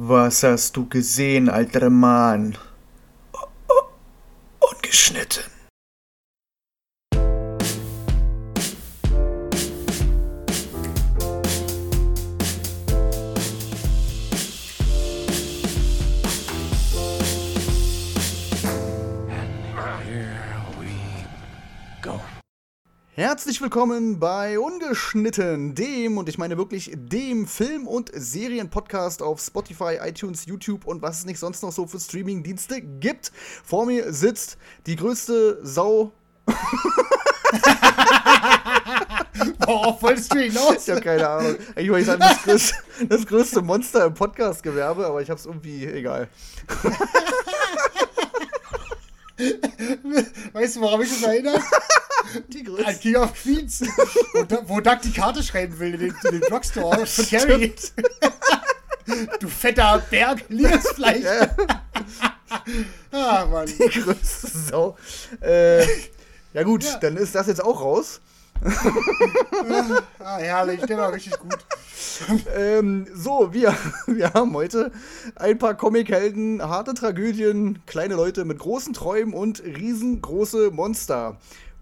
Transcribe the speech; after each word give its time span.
Was 0.00 0.44
hast 0.44 0.76
du 0.76 0.88
gesehen, 0.88 1.48
alter 1.48 1.90
Mann? 1.90 2.56
Ungeschnitten. 4.60 5.57
Herzlich 23.38 23.60
willkommen 23.60 24.18
bei 24.18 24.58
Ungeschnitten, 24.58 25.76
dem, 25.76 26.18
und 26.18 26.28
ich 26.28 26.38
meine 26.38 26.58
wirklich 26.58 26.90
dem 26.92 27.46
Film- 27.46 27.86
und 27.86 28.10
Serienpodcast 28.12 29.22
auf 29.22 29.40
Spotify, 29.40 29.98
iTunes, 30.02 30.46
YouTube 30.46 30.84
und 30.84 31.02
was 31.02 31.20
es 31.20 31.24
nicht 31.24 31.38
sonst 31.38 31.62
noch 31.62 31.70
so 31.70 31.86
für 31.86 32.00
Streamingdienste 32.00 32.80
gibt. 32.80 33.30
Vor 33.64 33.86
mir 33.86 34.12
sitzt 34.12 34.58
die 34.86 34.96
größte 34.96 35.60
Sau. 35.62 36.10
Boah, 39.64 39.96
voll 39.96 40.16
du 40.16 40.38
hinaus? 40.40 40.88
Ich 40.88 40.90
hab 40.92 41.04
keine 41.04 41.28
Ahnung. 41.28 41.54
Ich 41.76 41.88
wollte 41.88 42.06
sagen, 42.06 42.20
das 42.20 42.42
größte, 42.42 42.74
das 43.08 43.24
größte 43.24 43.62
Monster 43.62 44.06
im 44.06 44.14
Podcast-Gewerbe, 44.14 45.06
aber 45.06 45.22
ich 45.22 45.30
hab's 45.30 45.46
irgendwie 45.46 45.86
egal. 45.86 46.28
weißt 50.54 50.74
du, 50.74 50.80
woran 50.80 50.98
mich 50.98 51.10
das 51.10 51.22
erinnert? 51.22 51.62
Die 52.48 52.62
größte. 52.62 52.86
An 52.86 53.00
King 53.00 53.16
of 53.16 53.34
Queens. 53.34 53.80
wo, 54.32 54.46
wo 54.66 54.80
Doug 54.80 54.98
die 55.02 55.12
Karte 55.12 55.42
schreiben 55.42 55.78
will 55.78 55.94
in 55.94 56.00
den, 56.00 56.14
in 56.24 56.40
den 56.40 56.40
Drugstore 56.42 57.06
von 57.06 57.26
Carrie. 57.26 57.74
du 59.40 59.48
fetter 59.48 60.02
Berg, 60.10 60.44
liebes 60.48 60.88
Fleisch. 60.90 61.24
Ja. 61.24 61.56
ah, 63.12 63.46
Mann. 63.46 63.66
Die 63.66 64.00
größte 64.00 64.48
Sau. 64.48 64.96
Äh, 65.40 65.84
ja 66.54 66.62
gut, 66.62 66.84
ja. 66.84 66.96
dann 66.98 67.16
ist 67.16 67.34
das 67.34 67.46
jetzt 67.46 67.62
auch 67.62 67.80
raus. 67.80 68.20
ah, 70.18 70.38
herrlich, 70.38 70.80
der 70.80 70.98
war 70.98 71.12
richtig 71.12 71.38
gut. 71.38 71.58
ähm, 72.56 73.06
so, 73.14 73.52
wir, 73.52 73.76
wir 74.06 74.32
haben 74.32 74.54
heute 74.54 74.90
ein 75.36 75.58
paar 75.58 75.74
Comichelden, 75.74 76.62
harte 76.62 76.94
Tragödien, 76.94 77.80
kleine 77.86 78.14
Leute 78.14 78.44
mit 78.44 78.58
großen 78.58 78.92
Träumen 78.92 79.34
und 79.34 79.62
riesengroße 79.62 80.70
Monster. 80.70 81.38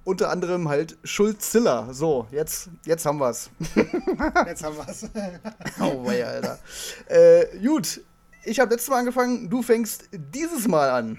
Unter 0.07 0.31
anderem 0.31 0.69
halt 0.69 0.97
Schulzilla. 1.03 1.93
So, 1.93 2.29
jetzt, 2.31 2.69
jetzt 2.85 3.05
haben 3.05 3.19
wir's. 3.19 3.51
jetzt 4.47 4.63
haben 4.63 4.77
wir's. 4.77 5.05
oh, 5.81 6.07
weia, 6.07 6.29
Alter. 6.29 6.61
Äh, 7.09 7.59
gut, 7.59 8.01
ich 8.45 8.61
habe 8.61 8.71
letztes 8.71 8.89
Mal 8.89 9.01
angefangen, 9.01 9.51
du 9.51 9.63
fängst 9.63 10.05
dieses 10.13 10.69
Mal 10.69 10.91
an. 10.91 11.19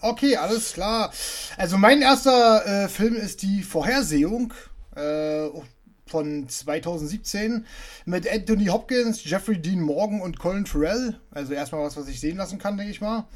Okay, 0.00 0.36
alles 0.36 0.72
klar. 0.72 1.12
Also 1.56 1.78
mein 1.78 2.02
erster 2.02 2.66
äh, 2.66 2.88
Film 2.88 3.14
ist 3.14 3.42
die 3.42 3.62
Vorhersehung 3.62 4.52
äh, 4.96 5.46
von 6.04 6.48
2017 6.48 7.64
mit 8.06 8.28
Anthony 8.28 8.66
Hopkins, 8.66 9.24
Jeffrey 9.24 9.62
Dean 9.62 9.80
Morgan 9.80 10.20
und 10.20 10.40
Colin 10.40 10.66
Farrell. 10.66 11.20
Also 11.30 11.52
erstmal 11.52 11.82
was, 11.84 11.96
was 11.96 12.08
ich 12.08 12.18
sehen 12.18 12.38
lassen 12.38 12.58
kann, 12.58 12.76
denke 12.76 12.90
ich 12.90 13.00
mal. 13.00 13.28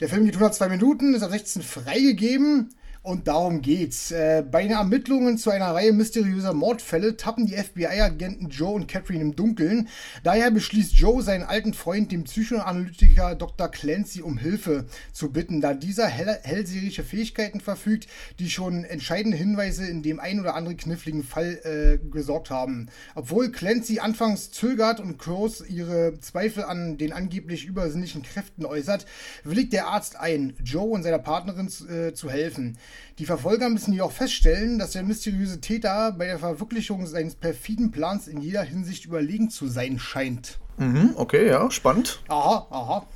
Der 0.00 0.08
Film 0.08 0.24
geht 0.24 0.34
102 0.34 0.68
Minuten, 0.70 1.14
ist 1.14 1.22
ab 1.22 1.30
16 1.30 1.62
freigegeben. 1.62 2.74
Und 3.02 3.26
darum 3.26 3.62
geht's. 3.62 4.12
Äh, 4.12 4.44
bei 4.48 4.62
den 4.62 4.70
Ermittlungen 4.70 5.36
zu 5.36 5.50
einer 5.50 5.74
Reihe 5.74 5.92
mysteriöser 5.92 6.52
Mordfälle 6.52 7.16
tappen 7.16 7.46
die 7.46 7.56
FBI-Agenten 7.56 8.48
Joe 8.48 8.74
und 8.74 8.86
Catherine 8.86 9.22
im 9.22 9.34
Dunkeln. 9.34 9.88
Daher 10.22 10.52
beschließt 10.52 10.94
Joe, 10.94 11.20
seinen 11.20 11.42
alten 11.42 11.74
Freund, 11.74 12.12
den 12.12 12.22
Psychoanalytiker 12.22 13.34
Dr. 13.34 13.68
Clancy, 13.68 14.22
um 14.22 14.38
Hilfe 14.38 14.86
zu 15.12 15.32
bitten, 15.32 15.60
da 15.60 15.74
dieser 15.74 16.06
hell 16.06 16.38
hellseherische 16.44 17.02
Fähigkeiten 17.02 17.58
verfügt, 17.58 18.06
die 18.38 18.48
schon 18.48 18.84
entscheidende 18.84 19.36
Hinweise 19.36 19.84
in 19.84 20.04
dem 20.04 20.20
ein 20.20 20.38
oder 20.38 20.54
anderen 20.54 20.76
kniffligen 20.76 21.24
Fall 21.24 21.58
äh, 21.64 22.08
gesorgt 22.08 22.50
haben. 22.50 22.88
Obwohl 23.16 23.50
Clancy 23.50 23.98
anfangs 23.98 24.52
zögert 24.52 25.00
und 25.00 25.18
Crows 25.18 25.64
ihre 25.68 26.20
Zweifel 26.20 26.62
an 26.62 26.98
den 26.98 27.12
angeblich 27.12 27.64
übersinnlichen 27.64 28.22
Kräften 28.22 28.64
äußert, 28.64 29.06
willigt 29.42 29.72
der 29.72 29.88
Arzt 29.88 30.20
ein, 30.20 30.54
Joe 30.62 30.90
und 30.90 31.02
seiner 31.02 31.18
Partnerin 31.18 31.68
äh, 31.90 32.14
zu 32.14 32.30
helfen. 32.30 32.78
Die 33.18 33.26
Verfolger 33.26 33.68
müssen 33.68 33.92
jedoch 33.92 34.12
feststellen, 34.12 34.78
dass 34.78 34.92
der 34.92 35.02
mysteriöse 35.02 35.60
Täter 35.60 36.12
bei 36.12 36.26
der 36.26 36.38
Verwirklichung 36.38 37.06
seines 37.06 37.34
perfiden 37.34 37.90
Plans 37.90 38.28
in 38.28 38.40
jeder 38.40 38.62
Hinsicht 38.62 39.04
überlegen 39.04 39.50
zu 39.50 39.68
sein 39.68 39.98
scheint. 39.98 40.58
Mhm, 40.78 41.12
okay, 41.16 41.48
ja, 41.48 41.70
spannend. 41.70 42.22
Aha, 42.28 42.66
aha. 42.70 43.06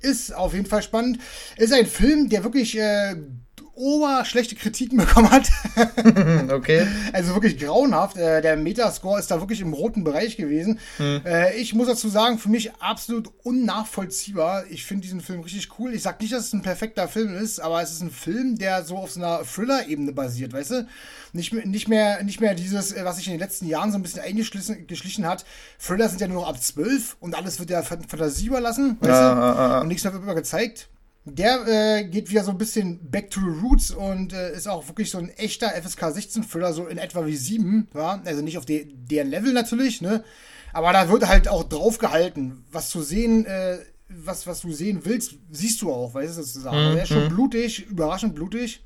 Ist 0.00 0.34
auf 0.34 0.54
jeden 0.54 0.66
Fall 0.66 0.82
spannend. 0.82 1.18
Ist 1.56 1.72
ein 1.72 1.86
Film, 1.86 2.28
der 2.28 2.44
wirklich 2.44 2.78
äh, 2.78 3.16
oberschlechte 3.76 4.54
Kritiken 4.54 4.98
bekommen 5.04 5.30
hat. 5.30 5.48
okay. 6.52 6.86
Also 7.12 7.34
wirklich 7.34 7.58
grauenhaft. 7.58 8.16
Äh, 8.16 8.42
der 8.42 8.56
Metascore 8.56 9.20
ist 9.20 9.30
da 9.30 9.40
wirklich 9.40 9.60
im 9.60 9.72
roten 9.72 10.04
Bereich 10.04 10.36
gewesen. 10.36 10.78
Hm. 10.96 11.22
Äh, 11.24 11.56
ich 11.56 11.74
muss 11.74 11.88
dazu 11.88 12.08
sagen, 12.08 12.38
für 12.38 12.48
mich 12.48 12.72
absolut 12.74 13.30
unnachvollziehbar. 13.42 14.64
Ich 14.70 14.84
finde 14.84 15.02
diesen 15.02 15.20
Film 15.20 15.40
richtig 15.40 15.68
cool. 15.78 15.94
Ich 15.94 16.02
sag 16.02 16.20
nicht, 16.20 16.32
dass 16.32 16.46
es 16.46 16.52
ein 16.52 16.62
perfekter 16.62 17.08
Film 17.08 17.34
ist, 17.34 17.60
aber 17.60 17.82
es 17.82 17.92
ist 17.92 18.02
ein 18.02 18.10
Film, 18.10 18.58
der 18.58 18.84
so 18.84 18.96
auf 18.96 19.12
so 19.12 19.20
einer 19.20 19.42
Thriller-Ebene 19.44 20.12
basiert, 20.12 20.52
weißt 20.52 20.70
du? 20.70 20.88
Nicht, 21.32 21.52
nicht, 21.52 21.88
mehr, 21.88 22.22
nicht 22.22 22.40
mehr 22.40 22.54
dieses, 22.54 22.92
äh, 22.92 23.04
was 23.04 23.16
sich 23.16 23.26
in 23.26 23.32
den 23.32 23.40
letzten 23.40 23.66
Jahren 23.66 23.90
so 23.90 23.98
ein 23.98 24.02
bisschen 24.02 24.22
eingeschlichen 24.22 25.26
hat. 25.26 25.44
Thriller 25.78 26.08
sind 26.08 26.20
ja 26.20 26.28
nur 26.28 26.42
noch 26.42 26.48
ab 26.48 26.62
12 26.62 27.16
und 27.20 27.34
alles 27.34 27.58
wird 27.58 27.70
ja 27.70 27.82
Fantasie 27.82 28.46
überlassen, 28.46 28.96
weißt 29.00 29.12
ah, 29.12 29.34
du? 29.34 29.40
Ah, 29.40 29.76
ah, 29.76 29.80
und 29.80 29.88
nichts 29.88 30.04
mehr 30.04 30.12
wird 30.12 30.22
immer 30.22 30.34
gezeigt. 30.34 30.88
Der 31.26 31.66
äh, 31.66 32.04
geht 32.04 32.30
wieder 32.30 32.44
so 32.44 32.50
ein 32.50 32.58
bisschen 32.58 33.10
back 33.10 33.30
to 33.30 33.40
the 33.40 33.60
roots 33.62 33.90
und 33.90 34.34
äh, 34.34 34.54
ist 34.54 34.68
auch 34.68 34.86
wirklich 34.88 35.10
so 35.10 35.18
ein 35.18 35.30
echter 35.30 35.70
FSK 35.70 36.12
16 36.12 36.42
Thriller, 36.42 36.74
so 36.74 36.86
in 36.86 36.98
etwa 36.98 37.24
wie 37.24 37.36
7, 37.36 37.88
ja? 37.94 38.20
Also 38.26 38.42
nicht 38.42 38.58
auf 38.58 38.66
de 38.66 38.86
deren 38.92 39.30
Level 39.30 39.54
natürlich, 39.54 40.02
ne? 40.02 40.22
Aber 40.74 40.92
da 40.92 41.08
wird 41.08 41.26
halt 41.26 41.48
auch 41.48 41.64
drauf 41.64 41.96
gehalten. 41.98 42.64
Was 42.70 42.90
zu 42.90 43.00
sehen, 43.00 43.46
äh, 43.46 43.78
was, 44.08 44.46
was 44.46 44.60
du 44.60 44.72
sehen 44.72 45.00
willst, 45.04 45.36
siehst 45.50 45.80
du 45.80 45.90
auch, 45.90 46.12
weißt 46.12 46.36
du 46.36 46.42
sozusagen. 46.42 46.90
Mhm. 46.90 46.94
Der 46.94 47.02
ist 47.04 47.08
schon 47.08 47.24
mhm. 47.24 47.28
blutig, 47.28 47.86
überraschend 47.86 48.34
blutig. 48.34 48.84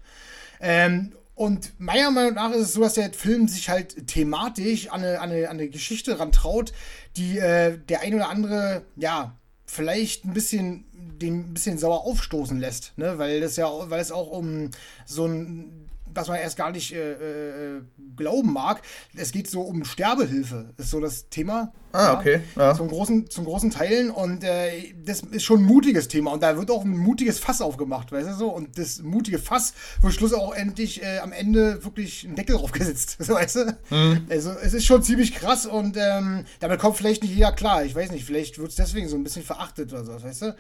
Ähm, 0.60 1.12
und 1.34 1.72
meiner 1.78 2.10
Meinung 2.10 2.34
nach 2.34 2.50
ist 2.50 2.62
es 2.62 2.72
so, 2.72 2.82
dass 2.82 2.94
der 2.94 3.12
Film 3.12 3.48
sich 3.48 3.68
halt 3.68 4.06
thematisch 4.08 4.88
an 4.90 5.02
eine, 5.02 5.20
an 5.20 5.30
eine, 5.30 5.48
an 5.48 5.56
eine 5.56 5.68
Geschichte 5.68 6.18
rantraut, 6.18 6.72
die 7.16 7.38
äh, 7.38 7.78
der 7.78 8.00
ein 8.00 8.14
oder 8.14 8.28
andere, 8.28 8.84
ja, 8.96 9.36
vielleicht 9.64 10.24
ein 10.24 10.34
bisschen 10.34 10.84
den 10.98 11.40
ein 11.40 11.54
bisschen 11.54 11.78
sauer 11.78 12.04
aufstoßen 12.04 12.58
lässt, 12.58 12.92
ne? 12.96 13.18
Weil 13.18 13.40
das 13.40 13.56
ja, 13.56 13.68
weil 13.90 14.00
es 14.00 14.12
auch 14.12 14.30
um 14.30 14.70
so 15.06 15.26
ein 15.26 15.87
was 16.14 16.28
man 16.28 16.38
erst 16.38 16.56
gar 16.56 16.70
nicht 16.70 16.92
äh, 16.94 17.76
äh, 17.76 17.82
glauben 18.16 18.52
mag. 18.52 18.82
Es 19.16 19.32
geht 19.32 19.48
so 19.48 19.62
um 19.62 19.84
Sterbehilfe, 19.84 20.74
ist 20.76 20.90
so 20.90 21.00
das 21.00 21.28
Thema. 21.28 21.72
Ah, 21.92 22.14
okay. 22.14 22.40
Ja. 22.54 22.74
Zum, 22.74 22.88
großen, 22.88 23.30
zum 23.30 23.44
großen 23.44 23.70
Teilen. 23.70 24.10
Und 24.10 24.44
äh, 24.44 24.94
das 25.04 25.20
ist 25.20 25.44
schon 25.44 25.60
ein 25.60 25.64
mutiges 25.64 26.08
Thema. 26.08 26.32
Und 26.32 26.42
da 26.42 26.56
wird 26.56 26.70
auch 26.70 26.84
ein 26.84 26.96
mutiges 26.96 27.38
Fass 27.38 27.62
aufgemacht, 27.62 28.12
weißt 28.12 28.28
du 28.28 28.34
so? 28.34 28.48
Und 28.48 28.78
das 28.78 29.00
mutige 29.02 29.38
Fass 29.38 29.72
wird 30.00 30.12
Schluss 30.12 30.34
auch 30.34 30.54
endlich 30.54 31.02
äh, 31.02 31.18
am 31.18 31.32
Ende 31.32 31.82
wirklich 31.84 32.24
ein 32.24 32.36
Deckel 32.36 32.56
draufgesetzt, 32.56 33.16
weißt 33.28 33.56
du? 33.56 33.78
Mhm. 33.90 34.26
Also 34.28 34.50
es 34.50 34.74
ist 34.74 34.84
schon 34.84 35.02
ziemlich 35.02 35.34
krass 35.34 35.64
und 35.64 35.96
ähm, 35.96 36.44
damit 36.60 36.78
kommt 36.78 36.96
vielleicht 36.96 37.22
nicht 37.22 37.34
jeder 37.34 37.52
klar. 37.52 37.84
Ich 37.84 37.94
weiß 37.94 38.10
nicht, 38.10 38.24
vielleicht 38.24 38.58
wird 38.58 38.68
es 38.68 38.76
deswegen 38.76 39.08
so 39.08 39.16
ein 39.16 39.24
bisschen 39.24 39.42
verachtet 39.42 39.92
oder 39.92 40.04
so, 40.04 40.22
weißt 40.22 40.42
du? 40.42 40.56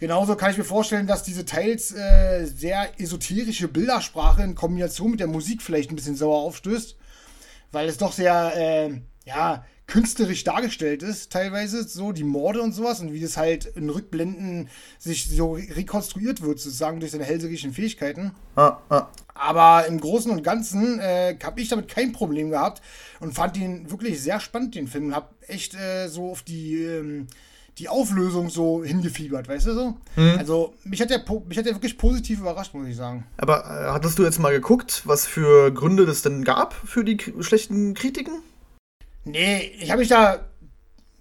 Genauso 0.00 0.34
kann 0.34 0.50
ich 0.50 0.58
mir 0.58 0.64
vorstellen, 0.64 1.06
dass 1.06 1.22
diese 1.22 1.44
teils 1.44 1.92
äh, 1.92 2.46
sehr 2.46 3.00
esoterische 3.00 3.68
Bildersprache 3.68 4.42
in 4.42 4.54
Kombination 4.56 4.83
mit 5.08 5.20
der 5.20 5.26
Musik 5.26 5.62
vielleicht 5.62 5.90
ein 5.90 5.96
bisschen 5.96 6.16
sauer 6.16 6.38
aufstößt. 6.38 6.96
Weil 7.72 7.88
es 7.88 7.98
doch 7.98 8.12
sehr, 8.12 8.52
äh, 8.56 9.00
ja, 9.26 9.64
künstlerisch 9.86 10.44
dargestellt 10.44 11.02
ist, 11.02 11.30
teilweise, 11.30 11.84
so 11.84 12.12
die 12.12 12.24
Morde 12.24 12.62
und 12.62 12.72
sowas 12.72 13.00
und 13.00 13.12
wie 13.12 13.20
das 13.20 13.36
halt 13.36 13.66
in 13.66 13.90
Rückblenden 13.90 14.68
sich 14.98 15.28
so 15.28 15.52
rekonstruiert 15.52 16.40
wird, 16.40 16.58
sozusagen 16.58 17.00
durch 17.00 17.12
seine 17.12 17.24
hellseherischen 17.24 17.74
Fähigkeiten. 17.74 18.32
Ah, 18.56 18.78
ah. 18.88 19.08
Aber 19.34 19.86
im 19.86 20.00
Großen 20.00 20.30
und 20.30 20.42
Ganzen 20.42 21.00
äh, 21.00 21.36
habe 21.42 21.60
ich 21.60 21.68
damit 21.68 21.88
kein 21.88 22.12
Problem 22.12 22.50
gehabt 22.50 22.80
und 23.20 23.34
fand 23.34 23.56
ihn 23.56 23.90
wirklich 23.90 24.22
sehr 24.22 24.40
spannend, 24.40 24.74
den 24.74 24.88
Film. 24.88 25.14
Habe 25.14 25.28
echt 25.48 25.74
äh, 25.74 26.08
so 26.08 26.30
auf 26.30 26.42
die, 26.42 26.82
ähm, 26.82 27.26
die 27.78 27.88
Auflösung 27.88 28.50
so 28.50 28.84
hingefiebert, 28.84 29.48
weißt 29.48 29.66
du 29.66 29.74
so? 29.74 29.96
Mhm. 30.16 30.38
Also 30.38 30.74
mich 30.84 31.00
hat, 31.00 31.10
der, 31.10 31.24
mich 31.48 31.58
hat 31.58 31.66
der 31.66 31.74
wirklich 31.74 31.98
positiv 31.98 32.40
überrascht, 32.40 32.72
muss 32.74 32.86
ich 32.86 32.96
sagen. 32.96 33.26
Aber 33.36 33.64
äh, 33.64 33.90
hattest 33.90 34.18
du 34.18 34.22
jetzt 34.22 34.38
mal 34.38 34.52
geguckt, 34.52 35.02
was 35.04 35.26
für 35.26 35.72
Gründe 35.72 36.06
das 36.06 36.22
denn 36.22 36.44
gab 36.44 36.74
für 36.74 37.04
die 37.04 37.18
schlechten 37.40 37.94
Kritiken? 37.94 38.42
Nee, 39.24 39.72
ich 39.80 39.90
habe 39.90 40.00
mich 40.00 40.08
da. 40.08 40.46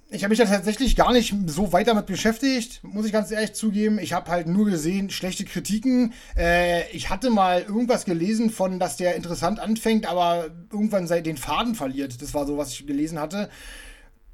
Ich 0.10 0.24
habe 0.24 0.30
mich 0.30 0.38
da 0.38 0.46
tatsächlich 0.46 0.96
gar 0.96 1.12
nicht 1.12 1.34
so 1.48 1.74
weit 1.74 1.88
damit 1.88 2.06
beschäftigt, 2.06 2.82
muss 2.84 3.08
ich 3.08 3.12
ganz 3.12 3.32
ehrlich 3.32 3.54
zugeben. 3.54 3.98
Ich 3.98 4.14
habe 4.14 4.30
halt 4.30 4.46
nur 4.46 4.66
gesehen, 4.66 5.10
schlechte 5.10 5.44
Kritiken. 5.44 6.14
Äh, 6.38 6.88
ich 6.92 7.10
hatte 7.10 7.32
mal 7.32 7.64
irgendwas 7.64 8.06
gelesen 8.06 8.52
von, 8.52 8.78
dass 8.78 8.96
der 8.96 9.16
interessant 9.16 9.60
anfängt, 9.60 10.06
aber 10.06 10.52
irgendwann 10.72 11.08
den 11.24 11.38
Faden 11.38 11.74
verliert. 11.74 12.22
Das 12.22 12.36
war 12.36 12.46
so, 12.46 12.60
was 12.60 12.74
ich 12.74 12.86
gelesen 12.86 13.20
hatte. 13.20 13.50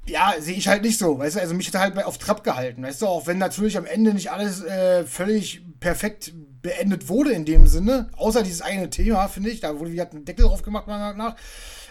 Ja, 0.06 0.34
sehe 0.40 0.56
ich 0.56 0.66
halt 0.66 0.82
nicht 0.82 0.98
so, 0.98 1.18
weißt 1.18 1.36
du, 1.36 1.40
also 1.40 1.54
mich 1.54 1.68
hat 1.68 1.74
er 1.74 1.80
halt 1.80 2.04
auf 2.04 2.18
Trab 2.18 2.42
gehalten, 2.42 2.82
weißt 2.82 3.02
du, 3.02 3.06
auch 3.06 3.26
wenn 3.26 3.38
natürlich 3.38 3.76
am 3.76 3.84
Ende 3.84 4.12
nicht 4.12 4.32
alles 4.32 4.62
äh, 4.62 5.04
völlig 5.04 5.62
perfekt 5.78 6.32
beendet 6.62 7.08
wurde 7.08 7.32
in 7.32 7.44
dem 7.44 7.66
Sinne, 7.66 8.08
außer 8.16 8.42
dieses 8.42 8.60
eine 8.60 8.90
Thema, 8.90 9.28
finde 9.28 9.50
ich, 9.50 9.60
da 9.60 9.78
wurde 9.78 9.92
wieder 9.92 10.10
ein 10.10 10.24
Deckel 10.24 10.46
drauf 10.46 10.62
gemacht, 10.62 10.86
meiner 10.86 11.12
Meinung 11.12 11.18
nach, 11.18 11.36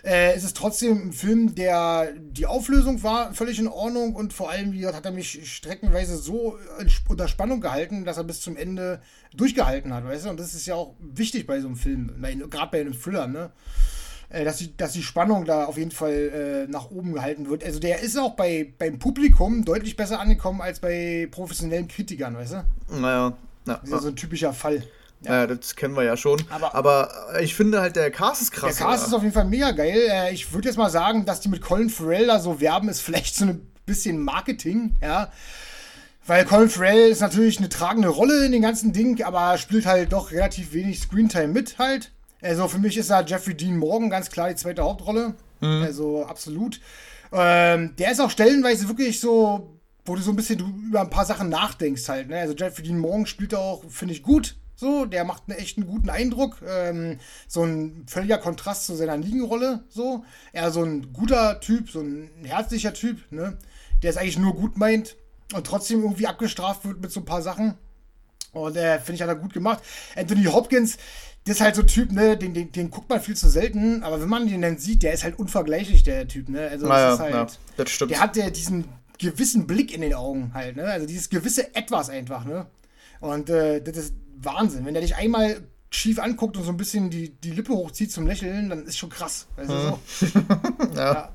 äh, 0.03 0.35
ist 0.35 0.43
es 0.43 0.53
trotzdem 0.53 1.09
ein 1.09 1.13
Film, 1.13 1.55
der 1.55 2.11
die 2.17 2.45
Auflösung 2.45 3.03
war 3.03 3.33
völlig 3.33 3.59
in 3.59 3.67
Ordnung 3.67 4.15
und 4.15 4.33
vor 4.33 4.49
allem, 4.49 4.73
wie 4.73 4.79
gesagt, 4.79 4.97
hat 4.97 5.05
er 5.05 5.11
mich 5.11 5.39
streckenweise 5.49 6.17
so 6.17 6.57
unter 7.07 7.27
Spannung 7.27 7.61
gehalten, 7.61 8.05
dass 8.05 8.17
er 8.17 8.23
bis 8.23 8.41
zum 8.41 8.57
Ende 8.57 9.01
durchgehalten 9.33 9.93
hat, 9.93 10.05
weißt 10.05 10.25
du, 10.25 10.29
und 10.29 10.39
das 10.39 10.53
ist 10.53 10.65
ja 10.65 10.75
auch 10.75 10.95
wichtig 10.99 11.47
bei 11.47 11.61
so 11.61 11.67
einem 11.67 11.77
Film, 11.77 12.11
gerade 12.49 12.71
bei 12.71 12.81
einem 12.81 12.99
Thriller, 12.99 13.27
ne? 13.27 13.51
Äh, 14.29 14.45
dass, 14.45 14.57
die, 14.57 14.75
dass 14.77 14.93
die 14.93 15.01
Spannung 15.01 15.45
da 15.45 15.65
auf 15.65 15.77
jeden 15.77 15.91
Fall 15.91 16.67
äh, 16.67 16.71
nach 16.71 16.91
oben 16.91 17.13
gehalten 17.13 17.49
wird. 17.49 17.63
Also 17.63 17.79
der 17.79 18.01
ist 18.01 18.17
auch 18.17 18.35
bei, 18.35 18.71
beim 18.77 18.99
Publikum 18.99 19.65
deutlich 19.65 19.95
besser 19.95 20.19
angekommen 20.19 20.61
als 20.61 20.79
bei 20.79 21.27
professionellen 21.31 21.87
Kritikern, 21.87 22.37
weißt 22.37 22.53
du? 22.53 22.99
Naja. 22.99 23.33
Ja, 23.65 23.73
das 23.75 23.83
ist 23.83 23.91
ja 23.91 23.99
so 23.99 24.07
ein 24.09 24.15
typischer 24.15 24.53
Fall. 24.53 24.83
Ja. 25.21 25.41
ja, 25.41 25.47
das 25.47 25.75
kennen 25.75 25.95
wir 25.95 26.03
ja 26.03 26.15
schon. 26.15 26.41
Aber, 26.49 26.75
aber, 26.75 27.11
ich 27.41 27.53
finde 27.55 27.81
halt, 27.81 27.95
der 27.95 28.09
Cast 28.09 28.41
ist 28.41 28.51
krass. 28.51 28.77
Der 28.77 28.85
Cast 28.85 29.07
ist 29.07 29.13
auf 29.13 29.21
jeden 29.21 29.33
Fall 29.33 29.45
mega 29.45 29.71
geil. 29.71 29.99
Äh, 30.09 30.31
ich 30.31 30.53
würde 30.53 30.67
jetzt 30.67 30.77
mal 30.77 30.89
sagen, 30.89 31.25
dass 31.25 31.41
die 31.41 31.49
mit 31.49 31.61
Colin 31.61 31.89
Farrell 31.89 32.27
da 32.27 32.39
so 32.39 32.61
werben, 32.61 32.87
ist 32.87 33.01
vielleicht 33.01 33.35
so 33.35 33.45
ein 33.45 33.67
bisschen 33.85 34.19
Marketing, 34.19 34.95
ja. 35.01 35.31
Weil 36.25 36.45
Colin 36.45 36.69
Farrell 36.69 37.09
ist 37.09 37.21
natürlich 37.21 37.57
eine 37.57 37.69
tragende 37.69 38.09
Rolle 38.09 38.45
in 38.45 38.51
dem 38.51 38.61
ganzen 38.61 38.93
Ding, 38.93 39.23
aber 39.23 39.57
spielt 39.57 39.87
halt 39.87 40.13
doch 40.13 40.31
relativ 40.31 40.73
wenig 40.73 40.99
Screentime 40.99 41.47
mit 41.47 41.79
halt. 41.79 42.11
Also 42.41 42.67
für 42.67 42.79
mich 42.79 42.97
ist 42.97 43.09
da 43.09 43.21
Jeffrey 43.21 43.55
Dean 43.55 43.77
Morgan 43.77 44.09
ganz 44.09 44.29
klar 44.29 44.49
die 44.49 44.55
zweite 44.55 44.83
Hauptrolle. 44.83 45.35
Mhm. 45.59 45.83
Also 45.83 46.25
absolut. 46.25 46.79
Ähm, 47.31 47.95
der 47.97 48.11
ist 48.11 48.19
auch 48.19 48.31
stellenweise 48.31 48.87
wirklich 48.87 49.19
so, 49.19 49.79
wo 50.05 50.15
du 50.15 50.21
so 50.21 50.31
ein 50.31 50.35
bisschen 50.35 50.59
über 50.87 51.01
ein 51.01 51.09
paar 51.09 51.25
Sachen 51.25 51.49
nachdenkst 51.49 52.07
halt. 52.07 52.29
Ne? 52.29 52.39
Also 52.39 52.55
Jeffrey 52.55 52.83
Dean 52.83 52.99
Morgan 52.99 53.25
spielt 53.25 53.53
auch, 53.53 53.83
finde 53.89 54.13
ich, 54.13 54.23
gut. 54.23 54.55
So, 54.75 55.05
der 55.05 55.25
macht 55.25 55.43
einen 55.47 55.59
echt 55.59 55.77
einen 55.77 55.87
guten 55.87 56.09
Eindruck. 56.09 56.61
Ähm, 56.65 57.19
so 57.49 57.63
ein 57.63 58.05
völliger 58.07 58.37
Kontrast 58.37 58.85
zu 58.85 58.95
seiner 58.95 59.17
Negan-Rolle. 59.17 59.83
So. 59.89 60.23
Er 60.53 60.71
so 60.71 60.83
ein 60.83 61.11
guter 61.11 61.59
Typ, 61.59 61.91
so 61.91 61.99
ein 61.99 62.29
herzlicher 62.43 62.93
Typ, 62.93 63.19
ne? 63.29 63.57
Der 64.01 64.09
es 64.09 64.15
eigentlich 64.15 64.39
nur 64.39 64.55
gut 64.55 64.77
meint 64.77 65.17
und 65.53 65.67
trotzdem 65.67 66.01
irgendwie 66.01 66.27
abgestraft 66.27 66.85
wird 66.85 67.01
mit 67.01 67.11
so 67.11 67.19
ein 67.19 67.25
paar 67.25 67.41
Sachen. 67.41 67.73
Und 68.53 68.77
äh, 68.77 68.99
finde 68.99 69.15
ich, 69.15 69.21
hat 69.21 69.27
er 69.27 69.35
gut 69.35 69.53
gemacht. 69.53 69.83
Anthony 70.15 70.45
Hopkins, 70.45 70.97
das 71.45 71.55
ist 71.55 71.61
halt 71.61 71.75
so 71.75 71.81
ein 71.81 71.87
Typ, 71.87 72.11
ne, 72.11 72.37
den, 72.37 72.53
den, 72.53 72.71
den 72.71 72.91
guckt 72.91 73.09
man 73.09 73.21
viel 73.21 73.35
zu 73.35 73.49
selten, 73.49 74.03
aber 74.03 74.21
wenn 74.21 74.29
man 74.29 74.47
den 74.47 74.61
dann 74.61 74.77
sieht, 74.77 75.03
der 75.03 75.13
ist 75.13 75.23
halt 75.23 75.39
unvergleichlich, 75.39 76.03
der 76.03 76.27
Typ, 76.27 76.49
ne? 76.49 76.67
Also 76.67 76.87
das 76.87 76.97
ja, 76.97 77.13
ist 77.13 77.19
halt. 77.19 77.33
Ja, 77.33 77.47
das 77.77 77.89
stimmt. 77.89 78.11
Der 78.11 78.19
hat 78.19 78.35
ja 78.35 78.49
diesen 78.49 78.85
gewissen 79.17 79.67
Blick 79.67 79.93
in 79.93 80.01
den 80.01 80.13
Augen 80.13 80.51
halt, 80.53 80.75
ne? 80.75 80.85
Also 80.85 81.07
dieses 81.07 81.29
gewisse 81.29 81.75
Etwas 81.75 82.09
einfach, 82.09 82.45
ne? 82.45 82.67
Und 83.19 83.49
äh, 83.49 83.81
das 83.81 83.97
ist 83.97 84.13
Wahnsinn. 84.37 84.85
Wenn 84.85 84.93
der 84.93 85.01
dich 85.01 85.15
einmal 85.15 85.61
schief 85.89 86.19
anguckt 86.19 86.55
und 86.55 86.63
so 86.63 86.69
ein 86.69 86.77
bisschen 86.77 87.09
die, 87.09 87.29
die 87.29 87.51
Lippe 87.51 87.73
hochzieht 87.73 88.11
zum 88.11 88.27
Lächeln, 88.27 88.69
dann 88.69 88.85
ist 88.85 88.97
schon 88.97 89.09
krass. 89.09 89.47
Weißt 89.55 89.69
du, 89.69 89.73
so. 89.73 89.99
ja. 90.95 91.13
ja. 91.13 91.29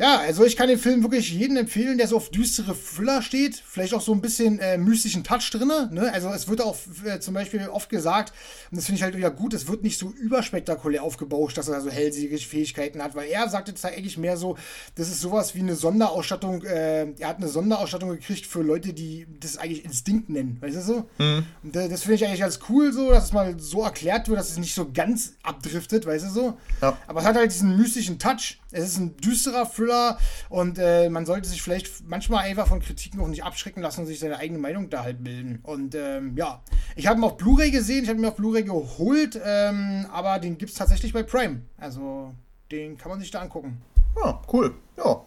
Ja, 0.00 0.18
also 0.18 0.46
ich 0.46 0.56
kann 0.56 0.68
den 0.68 0.78
Film 0.78 1.02
wirklich 1.02 1.30
jedem 1.30 1.58
empfehlen, 1.58 1.98
der 1.98 2.08
so 2.08 2.16
auf 2.16 2.30
düstere 2.30 2.74
Thriller 2.74 3.20
steht. 3.20 3.62
Vielleicht 3.66 3.92
auch 3.92 4.00
so 4.00 4.14
ein 4.14 4.22
bisschen 4.22 4.58
äh, 4.58 4.78
mystischen 4.78 5.24
Touch 5.24 5.50
drin. 5.50 5.68
Ne? 5.68 6.10
Also 6.10 6.30
es 6.30 6.48
wird 6.48 6.62
auch 6.62 6.78
äh, 7.04 7.20
zum 7.20 7.34
Beispiel 7.34 7.68
oft 7.68 7.90
gesagt, 7.90 8.32
und 8.70 8.78
das 8.78 8.86
finde 8.86 8.96
ich 8.96 9.02
halt 9.02 9.14
wieder 9.14 9.30
gut, 9.30 9.52
es 9.52 9.68
wird 9.68 9.82
nicht 9.82 9.98
so 9.98 10.08
überspektakulär 10.08 11.02
aufgebauscht, 11.02 11.58
dass 11.58 11.68
er 11.68 11.82
so 11.82 11.90
hellsiege 11.90 12.38
Fähigkeiten 12.38 13.02
hat, 13.02 13.14
weil 13.14 13.28
er 13.28 13.50
sagt 13.50 13.68
jetzt 13.68 13.84
eigentlich 13.84 14.16
mehr 14.16 14.38
so, 14.38 14.56
das 14.94 15.08
ist 15.08 15.20
sowas 15.20 15.54
wie 15.54 15.60
eine 15.60 15.74
Sonderausstattung, 15.74 16.64
äh, 16.64 17.12
er 17.18 17.28
hat 17.28 17.36
eine 17.36 17.48
Sonderausstattung 17.48 18.08
gekriegt 18.08 18.46
für 18.46 18.62
Leute, 18.62 18.94
die 18.94 19.26
das 19.38 19.58
eigentlich 19.58 19.84
Instinkt 19.84 20.30
nennen, 20.30 20.56
weißt 20.62 20.76
du 20.76 20.80
so? 20.80 21.10
Mhm. 21.18 21.44
Und 21.62 21.76
äh, 21.76 21.90
das 21.90 22.02
finde 22.02 22.14
ich 22.14 22.24
eigentlich 22.24 22.40
ganz 22.40 22.58
cool 22.70 22.90
so, 22.94 23.10
dass 23.10 23.24
es 23.24 23.32
mal 23.34 23.54
so 23.58 23.82
erklärt 23.82 24.28
wird, 24.28 24.40
dass 24.40 24.50
es 24.50 24.56
nicht 24.56 24.74
so 24.74 24.90
ganz 24.90 25.34
abdriftet, 25.42 26.06
weißt 26.06 26.24
du 26.24 26.30
so? 26.30 26.58
Ja. 26.80 26.96
Aber 27.06 27.20
es 27.20 27.26
hat 27.26 27.36
halt 27.36 27.52
diesen 27.52 27.76
mystischen 27.76 28.18
Touch. 28.18 28.59
Es 28.72 28.84
ist 28.84 28.98
ein 28.98 29.16
düsterer 29.16 29.70
Thriller 29.70 30.18
und 30.48 30.78
äh, 30.78 31.10
man 31.10 31.26
sollte 31.26 31.48
sich 31.48 31.60
vielleicht 31.62 32.08
manchmal 32.08 32.44
einfach 32.44 32.68
von 32.68 32.80
Kritiken 32.80 33.20
auch 33.20 33.26
nicht 33.26 33.42
abschrecken 33.42 33.82
lassen 33.82 34.00
und 34.00 34.06
sich 34.06 34.20
seine 34.20 34.38
eigene 34.38 34.58
Meinung 34.58 34.90
da 34.90 35.02
halt 35.02 35.24
bilden. 35.24 35.58
Und 35.62 35.94
ähm, 35.94 36.36
ja, 36.36 36.62
ich 36.94 37.06
habe 37.06 37.20
ihn 37.20 37.24
auf 37.24 37.36
Blu-ray 37.36 37.70
gesehen, 37.70 38.04
ich 38.04 38.10
habe 38.10 38.20
ihn 38.20 38.26
auf 38.26 38.36
Blu-ray 38.36 38.62
geholt, 38.62 39.40
ähm, 39.44 40.06
aber 40.12 40.38
den 40.38 40.56
gibt 40.56 40.70
es 40.70 40.78
tatsächlich 40.78 41.12
bei 41.12 41.22
Prime. 41.22 41.62
Also 41.78 42.32
den 42.70 42.96
kann 42.96 43.10
man 43.10 43.20
sich 43.20 43.30
da 43.30 43.40
angucken. 43.40 43.82
Ja, 44.16 44.40
cool. 44.52 44.74
Ja. 44.96 45.24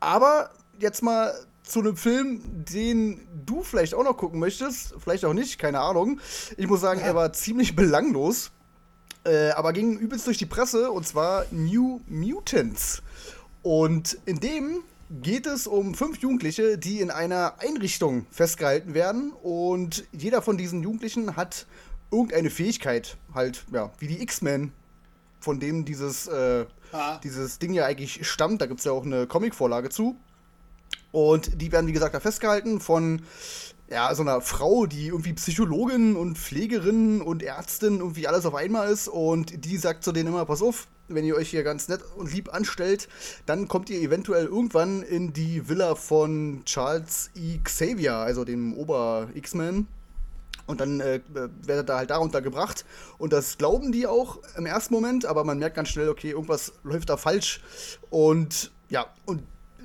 Aber 0.00 0.50
jetzt 0.80 1.02
mal 1.02 1.32
zu 1.62 1.80
einem 1.80 1.96
Film, 1.96 2.64
den 2.64 3.20
du 3.46 3.62
vielleicht 3.62 3.94
auch 3.94 4.02
noch 4.02 4.16
gucken 4.16 4.40
möchtest, 4.40 4.94
vielleicht 4.98 5.24
auch 5.24 5.32
nicht, 5.32 5.58
keine 5.58 5.80
Ahnung. 5.80 6.20
Ich 6.56 6.66
muss 6.66 6.80
sagen, 6.80 7.00
ja. 7.00 7.06
er 7.06 7.14
war 7.14 7.32
ziemlich 7.32 7.76
belanglos. 7.76 8.50
Äh, 9.24 9.50
aber 9.50 9.72
ging 9.72 9.98
übelst 9.98 10.26
durch 10.26 10.38
die 10.38 10.46
Presse 10.46 10.90
und 10.90 11.06
zwar 11.06 11.46
New 11.50 12.00
Mutants. 12.08 13.02
Und 13.62 14.18
in 14.26 14.40
dem 14.40 14.82
geht 15.10 15.46
es 15.46 15.66
um 15.66 15.94
fünf 15.94 16.18
Jugendliche, 16.18 16.78
die 16.78 17.00
in 17.00 17.10
einer 17.10 17.54
Einrichtung 17.58 18.26
festgehalten 18.30 18.94
werden 18.94 19.32
und 19.42 20.04
jeder 20.12 20.42
von 20.42 20.56
diesen 20.56 20.82
Jugendlichen 20.82 21.36
hat 21.36 21.66
irgendeine 22.10 22.50
Fähigkeit, 22.50 23.16
halt, 23.34 23.64
ja, 23.72 23.90
wie 23.98 24.06
die 24.06 24.22
X-Men, 24.22 24.72
von 25.40 25.60
dem 25.60 25.84
dieses, 25.84 26.26
äh, 26.28 26.66
ah. 26.92 27.18
dieses 27.22 27.58
Ding 27.58 27.72
ja 27.74 27.84
eigentlich 27.84 28.26
stammt. 28.28 28.60
Da 28.60 28.66
gibt 28.66 28.80
es 28.80 28.84
ja 28.84 28.92
auch 28.92 29.04
eine 29.04 29.26
Comic-Vorlage 29.26 29.90
zu. 29.90 30.16
Und 31.10 31.60
die 31.60 31.72
werden, 31.72 31.86
wie 31.86 31.92
gesagt, 31.92 32.14
da 32.14 32.20
festgehalten 32.20 32.80
von 32.80 33.22
ja, 33.92 34.14
so 34.14 34.22
einer 34.22 34.40
Frau, 34.40 34.86
die 34.86 35.08
irgendwie 35.08 35.34
Psychologin 35.34 36.16
und 36.16 36.38
Pflegerin 36.38 37.20
und 37.20 37.42
Ärztin 37.42 37.98
irgendwie 37.98 38.26
alles 38.26 38.46
auf 38.46 38.54
einmal 38.54 38.90
ist 38.90 39.08
und 39.08 39.64
die 39.64 39.76
sagt 39.76 40.02
zu 40.02 40.12
denen 40.12 40.28
immer, 40.28 40.46
pass 40.46 40.62
auf, 40.62 40.88
wenn 41.08 41.24
ihr 41.24 41.36
euch 41.36 41.50
hier 41.50 41.62
ganz 41.62 41.88
nett 41.88 42.00
und 42.16 42.32
lieb 42.32 42.54
anstellt, 42.54 43.08
dann 43.44 43.68
kommt 43.68 43.90
ihr 43.90 44.00
eventuell 44.00 44.46
irgendwann 44.46 45.02
in 45.02 45.32
die 45.32 45.68
Villa 45.68 45.94
von 45.94 46.62
Charles 46.64 47.30
E. 47.34 47.58
Xavier, 47.62 48.14
also 48.14 48.44
dem 48.44 48.74
Ober-X-Men. 48.74 49.86
Und 50.66 50.80
dann 50.80 51.00
äh, 51.00 51.20
werdet 51.64 51.90
ihr 51.90 51.96
halt 51.96 52.10
da 52.10 52.18
untergebracht. 52.18 52.84
Und 53.18 53.32
das 53.32 53.58
glauben 53.58 53.92
die 53.92 54.06
auch 54.06 54.38
im 54.56 54.64
ersten 54.64 54.94
Moment, 54.94 55.26
aber 55.26 55.44
man 55.44 55.58
merkt 55.58 55.76
ganz 55.76 55.88
schnell, 55.88 56.08
okay, 56.08 56.30
irgendwas 56.30 56.72
läuft 56.84 57.10
da 57.10 57.16
falsch. 57.16 57.60
Und 58.10 58.70
ja, 58.88 59.06
und 59.26 59.42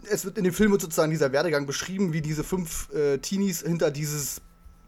es 0.09 0.25
wird 0.25 0.37
in 0.37 0.43
dem 0.43 0.53
Film 0.53 0.71
sozusagen 0.71 1.11
dieser 1.11 1.31
Werdegang 1.31 1.65
beschrieben, 1.65 2.13
wie 2.13 2.21
diese 2.21 2.43
fünf 2.43 2.91
äh, 2.93 3.17
Teenies 3.19 3.61
hinter 3.61 3.91
dieses 3.91 4.41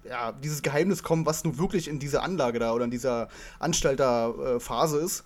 ja, 0.04 0.32
dieses 0.32 0.62
Geheimnis 0.62 1.04
kommen, 1.04 1.26
was 1.26 1.44
nun 1.44 1.58
wirklich 1.58 1.88
in 1.88 2.00
dieser 2.00 2.24
Anlage 2.24 2.60
da 2.60 2.74
oder 2.74 2.86
in 2.86 2.92
dieser 2.92 3.28
Anstalt 3.60 4.00
da 4.00 4.30
äh, 4.30 4.60
Phase 4.60 4.98
ist. 4.98 5.24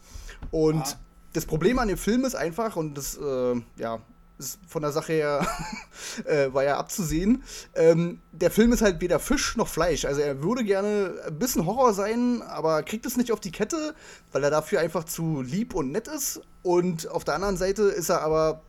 Und 0.52 0.82
ah. 0.82 1.00
das 1.34 1.46
Problem 1.46 1.80
an 1.80 1.88
dem 1.88 1.98
Film 1.98 2.26
ist 2.26 2.36
einfach, 2.36 2.76
und 2.76 2.98
das, 2.98 3.18
äh, 3.18 3.62
ja, 3.78 4.02
ist 4.38 4.60
von 4.68 4.82
der 4.82 4.92
Sache 4.92 5.14
her 5.14 5.48
äh, 6.26 6.54
war 6.54 6.64
ja 6.64 6.78
abzusehen. 6.78 7.44
Ähm, 7.76 8.20
der 8.32 8.52
Film 8.52 8.74
ist 8.74 8.82
halt 8.82 9.00
weder 9.00 9.20
Fisch 9.20 9.56
noch 9.56 9.68
Fleisch. 9.68 10.06
Also 10.06 10.22
er 10.22 10.44
würde 10.44 10.64
gerne 10.64 11.16
ein 11.28 11.38
bisschen 11.38 11.66
Horror 11.66 11.94
sein, 11.94 12.42
aber 12.42 12.84
kriegt 12.84 13.06
es 13.06 13.16
nicht 13.16 13.32
auf 13.32 13.40
die 13.40 13.52
Kette, 13.52 13.96
weil 14.32 14.44
er 14.44 14.50
dafür 14.50 14.80
einfach 14.80 15.04
zu 15.04 15.42
lieb 15.42 15.76
und 15.76 15.92
nett 15.92 16.08
ist. 16.08 16.42
Und 16.64 17.08
auf 17.10 17.24
der 17.24 17.36
anderen 17.36 17.58
Seite 17.58 17.84
ist 17.84 18.10
er 18.10 18.22
aber 18.22 18.64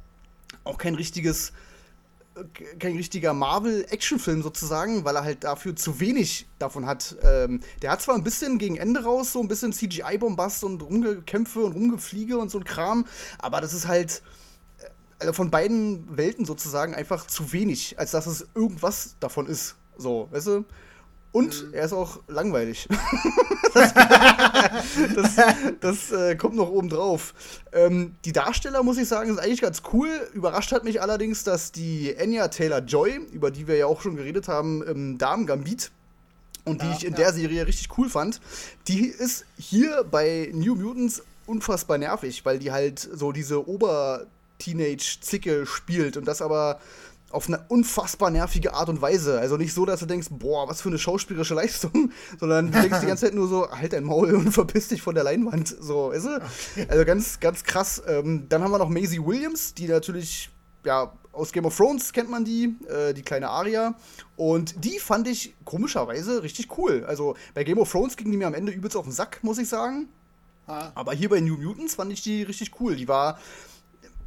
auch 0.62 0.78
kein 0.78 0.94
richtiges 0.94 1.52
kein 2.78 2.96
richtiger 2.96 3.32
Marvel-Actionfilm 3.32 4.42
sozusagen, 4.42 5.04
weil 5.04 5.16
er 5.16 5.24
halt 5.24 5.44
dafür 5.44 5.76
zu 5.76 6.00
wenig 6.00 6.48
davon 6.58 6.86
hat. 6.86 7.16
Ähm, 7.22 7.60
der 7.82 7.92
hat 7.92 8.02
zwar 8.02 8.16
ein 8.16 8.24
bisschen 8.24 8.58
gegen 8.58 8.76
Ende 8.76 9.04
raus, 9.04 9.32
so 9.32 9.40
ein 9.40 9.48
bisschen 9.48 9.72
CGI-Bombast 9.72 10.64
und 10.64 10.82
Rumgekämpfe 10.82 11.60
und 11.60 11.72
Rumgefliege 11.72 12.36
und 12.36 12.50
so 12.50 12.58
ein 12.58 12.64
Kram, 12.64 13.06
aber 13.38 13.60
das 13.60 13.72
ist 13.72 13.86
halt 13.86 14.22
äh, 14.78 14.88
also 15.20 15.32
von 15.32 15.50
beiden 15.50 16.16
Welten 16.16 16.44
sozusagen 16.44 16.94
einfach 16.94 17.26
zu 17.26 17.52
wenig, 17.52 17.98
als 17.98 18.10
dass 18.10 18.26
es 18.26 18.48
irgendwas 18.54 19.16
davon 19.20 19.46
ist. 19.46 19.76
So, 19.96 20.28
weißt 20.32 20.48
du? 20.48 20.64
Und 21.34 21.66
mhm. 21.66 21.74
er 21.74 21.84
ist 21.86 21.92
auch 21.92 22.20
langweilig. 22.28 22.86
das, 23.74 23.92
das, 25.16 25.36
das 25.80 26.12
äh, 26.12 26.36
kommt 26.36 26.54
noch 26.54 26.70
oben 26.70 26.88
drauf. 26.88 27.34
Ähm, 27.72 28.14
die 28.24 28.30
Darsteller, 28.30 28.84
muss 28.84 28.98
ich 28.98 29.08
sagen, 29.08 29.30
sind 29.30 29.40
eigentlich 29.40 29.60
ganz 29.60 29.82
cool. 29.92 30.08
Überrascht 30.32 30.70
hat 30.70 30.84
mich 30.84 31.02
allerdings, 31.02 31.42
dass 31.42 31.72
die 31.72 32.14
Anya 32.16 32.46
Taylor-Joy, 32.46 33.18
über 33.32 33.50
die 33.50 33.66
wir 33.66 33.76
ja 33.76 33.86
auch 33.86 34.00
schon 34.00 34.14
geredet 34.14 34.46
haben, 34.46 34.84
im 34.84 35.18
Damen 35.18 35.44
Gambit, 35.46 35.90
und 36.64 36.82
die 36.82 36.86
ja, 36.86 36.92
ich 36.92 37.04
in 37.04 37.14
ja. 37.14 37.18
der 37.18 37.32
Serie 37.32 37.66
richtig 37.66 37.98
cool 37.98 38.08
fand, 38.08 38.40
die 38.86 39.08
ist 39.08 39.44
hier 39.58 40.04
bei 40.08 40.50
New 40.54 40.76
Mutants 40.76 41.24
unfassbar 41.46 41.98
nervig, 41.98 42.44
weil 42.44 42.60
die 42.60 42.70
halt 42.70 43.00
so 43.00 43.32
diese 43.32 43.68
Ober- 43.68 44.28
Teenage-Zicke 44.58 45.66
spielt 45.66 46.16
und 46.16 46.26
das 46.26 46.40
aber 46.40 46.80
auf 47.34 47.48
eine 47.48 47.64
unfassbar 47.68 48.30
nervige 48.30 48.74
Art 48.74 48.88
und 48.88 49.02
Weise. 49.02 49.38
Also 49.38 49.56
nicht 49.56 49.74
so, 49.74 49.84
dass 49.84 50.00
du 50.00 50.06
denkst, 50.06 50.28
boah, 50.30 50.68
was 50.68 50.80
für 50.80 50.88
eine 50.88 50.98
schauspielerische 50.98 51.54
Leistung, 51.54 52.12
sondern 52.40 52.70
du 52.70 52.80
denkst 52.80 53.00
die 53.00 53.06
ganze 53.06 53.26
Zeit 53.26 53.34
nur 53.34 53.48
so, 53.48 53.70
halt 53.70 53.92
dein 53.92 54.04
Maul 54.04 54.34
und 54.34 54.52
verpiss 54.52 54.88
dich 54.88 55.02
von 55.02 55.14
der 55.14 55.24
Leinwand. 55.24 55.68
So, 55.68 56.10
weißt 56.10 56.26
du? 56.26 56.42
Also 56.88 57.04
ganz, 57.04 57.40
ganz 57.40 57.64
krass. 57.64 58.02
Ähm, 58.06 58.46
dann 58.48 58.62
haben 58.62 58.70
wir 58.70 58.78
noch 58.78 58.88
Maisie 58.88 59.24
Williams, 59.24 59.74
die 59.74 59.88
natürlich, 59.88 60.50
ja, 60.84 61.12
aus 61.32 61.52
Game 61.52 61.66
of 61.66 61.76
Thrones 61.76 62.12
kennt 62.12 62.30
man 62.30 62.44
die, 62.44 62.76
äh, 62.88 63.12
die 63.12 63.22
kleine 63.22 63.50
Aria. 63.50 63.94
Und 64.36 64.84
die 64.84 64.98
fand 65.00 65.26
ich 65.26 65.54
komischerweise 65.64 66.42
richtig 66.42 66.78
cool. 66.78 67.04
Also 67.04 67.34
bei 67.54 67.64
Game 67.64 67.78
of 67.78 67.90
Thrones 67.90 68.16
ging 68.16 68.30
die 68.30 68.36
mir 68.36 68.46
am 68.46 68.54
Ende 68.54 68.72
übelst 68.72 68.96
auf 68.96 69.04
den 69.04 69.12
Sack, 69.12 69.40
muss 69.42 69.58
ich 69.58 69.68
sagen. 69.68 70.08
Ah. 70.66 70.92
Aber 70.94 71.12
hier 71.12 71.28
bei 71.28 71.40
New 71.40 71.56
Mutants 71.56 71.96
fand 71.96 72.12
ich 72.12 72.22
die 72.22 72.42
richtig 72.42 72.80
cool. 72.80 72.96
Die 72.96 73.08
war 73.08 73.38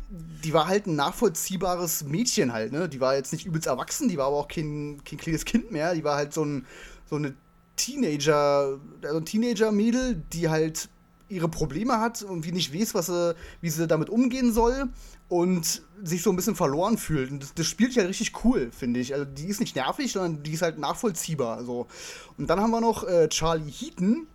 die 0.09 0.53
war 0.53 0.67
halt 0.67 0.87
ein 0.87 0.95
nachvollziehbares 0.95 2.03
Mädchen 2.05 2.53
halt, 2.53 2.71
ne? 2.71 2.87
Die 2.87 3.01
war 3.01 3.15
jetzt 3.15 3.33
nicht 3.33 3.45
übelst 3.45 3.67
erwachsen, 3.67 4.07
die 4.07 4.17
war 4.17 4.27
aber 4.27 4.37
auch 4.37 4.47
kein, 4.47 5.01
kein 5.03 5.19
kleines 5.19 5.45
Kind 5.45 5.71
mehr. 5.71 5.93
Die 5.93 6.03
war 6.03 6.15
halt 6.15 6.33
so, 6.33 6.43
ein, 6.45 6.65
so 7.09 7.17
eine 7.17 7.33
Teenager, 7.75 8.79
also 9.03 9.17
ein 9.17 9.25
Teenager-Mädel, 9.25 10.23
die 10.31 10.49
halt 10.49 10.89
ihre 11.29 11.49
Probleme 11.49 11.99
hat 11.99 12.23
und 12.23 12.45
wie 12.45 12.53
nicht 12.53 12.73
weiß, 12.73 12.93
was 12.93 13.07
sie, 13.07 13.35
wie 13.59 13.69
sie 13.69 13.85
damit 13.85 14.09
umgehen 14.09 14.53
soll 14.53 14.87
und 15.27 15.81
sich 16.01 16.23
so 16.23 16.29
ein 16.29 16.37
bisschen 16.37 16.55
verloren 16.55 16.97
fühlt. 16.97 17.31
Und 17.31 17.43
das, 17.43 17.53
das 17.53 17.67
spielt 17.67 17.95
halt 17.97 18.07
richtig 18.07 18.45
cool, 18.45 18.71
finde 18.71 19.01
ich. 19.01 19.13
Also 19.13 19.25
die 19.25 19.47
ist 19.47 19.59
nicht 19.59 19.75
nervig, 19.75 20.11
sondern 20.13 20.43
die 20.43 20.53
ist 20.53 20.61
halt 20.61 20.77
nachvollziehbar. 20.77 21.63
So. 21.65 21.87
Und 22.37 22.49
dann 22.49 22.61
haben 22.61 22.71
wir 22.71 22.81
noch 22.81 23.05
äh, 23.05 23.27
Charlie 23.27 23.69
Heaton. 23.69 24.27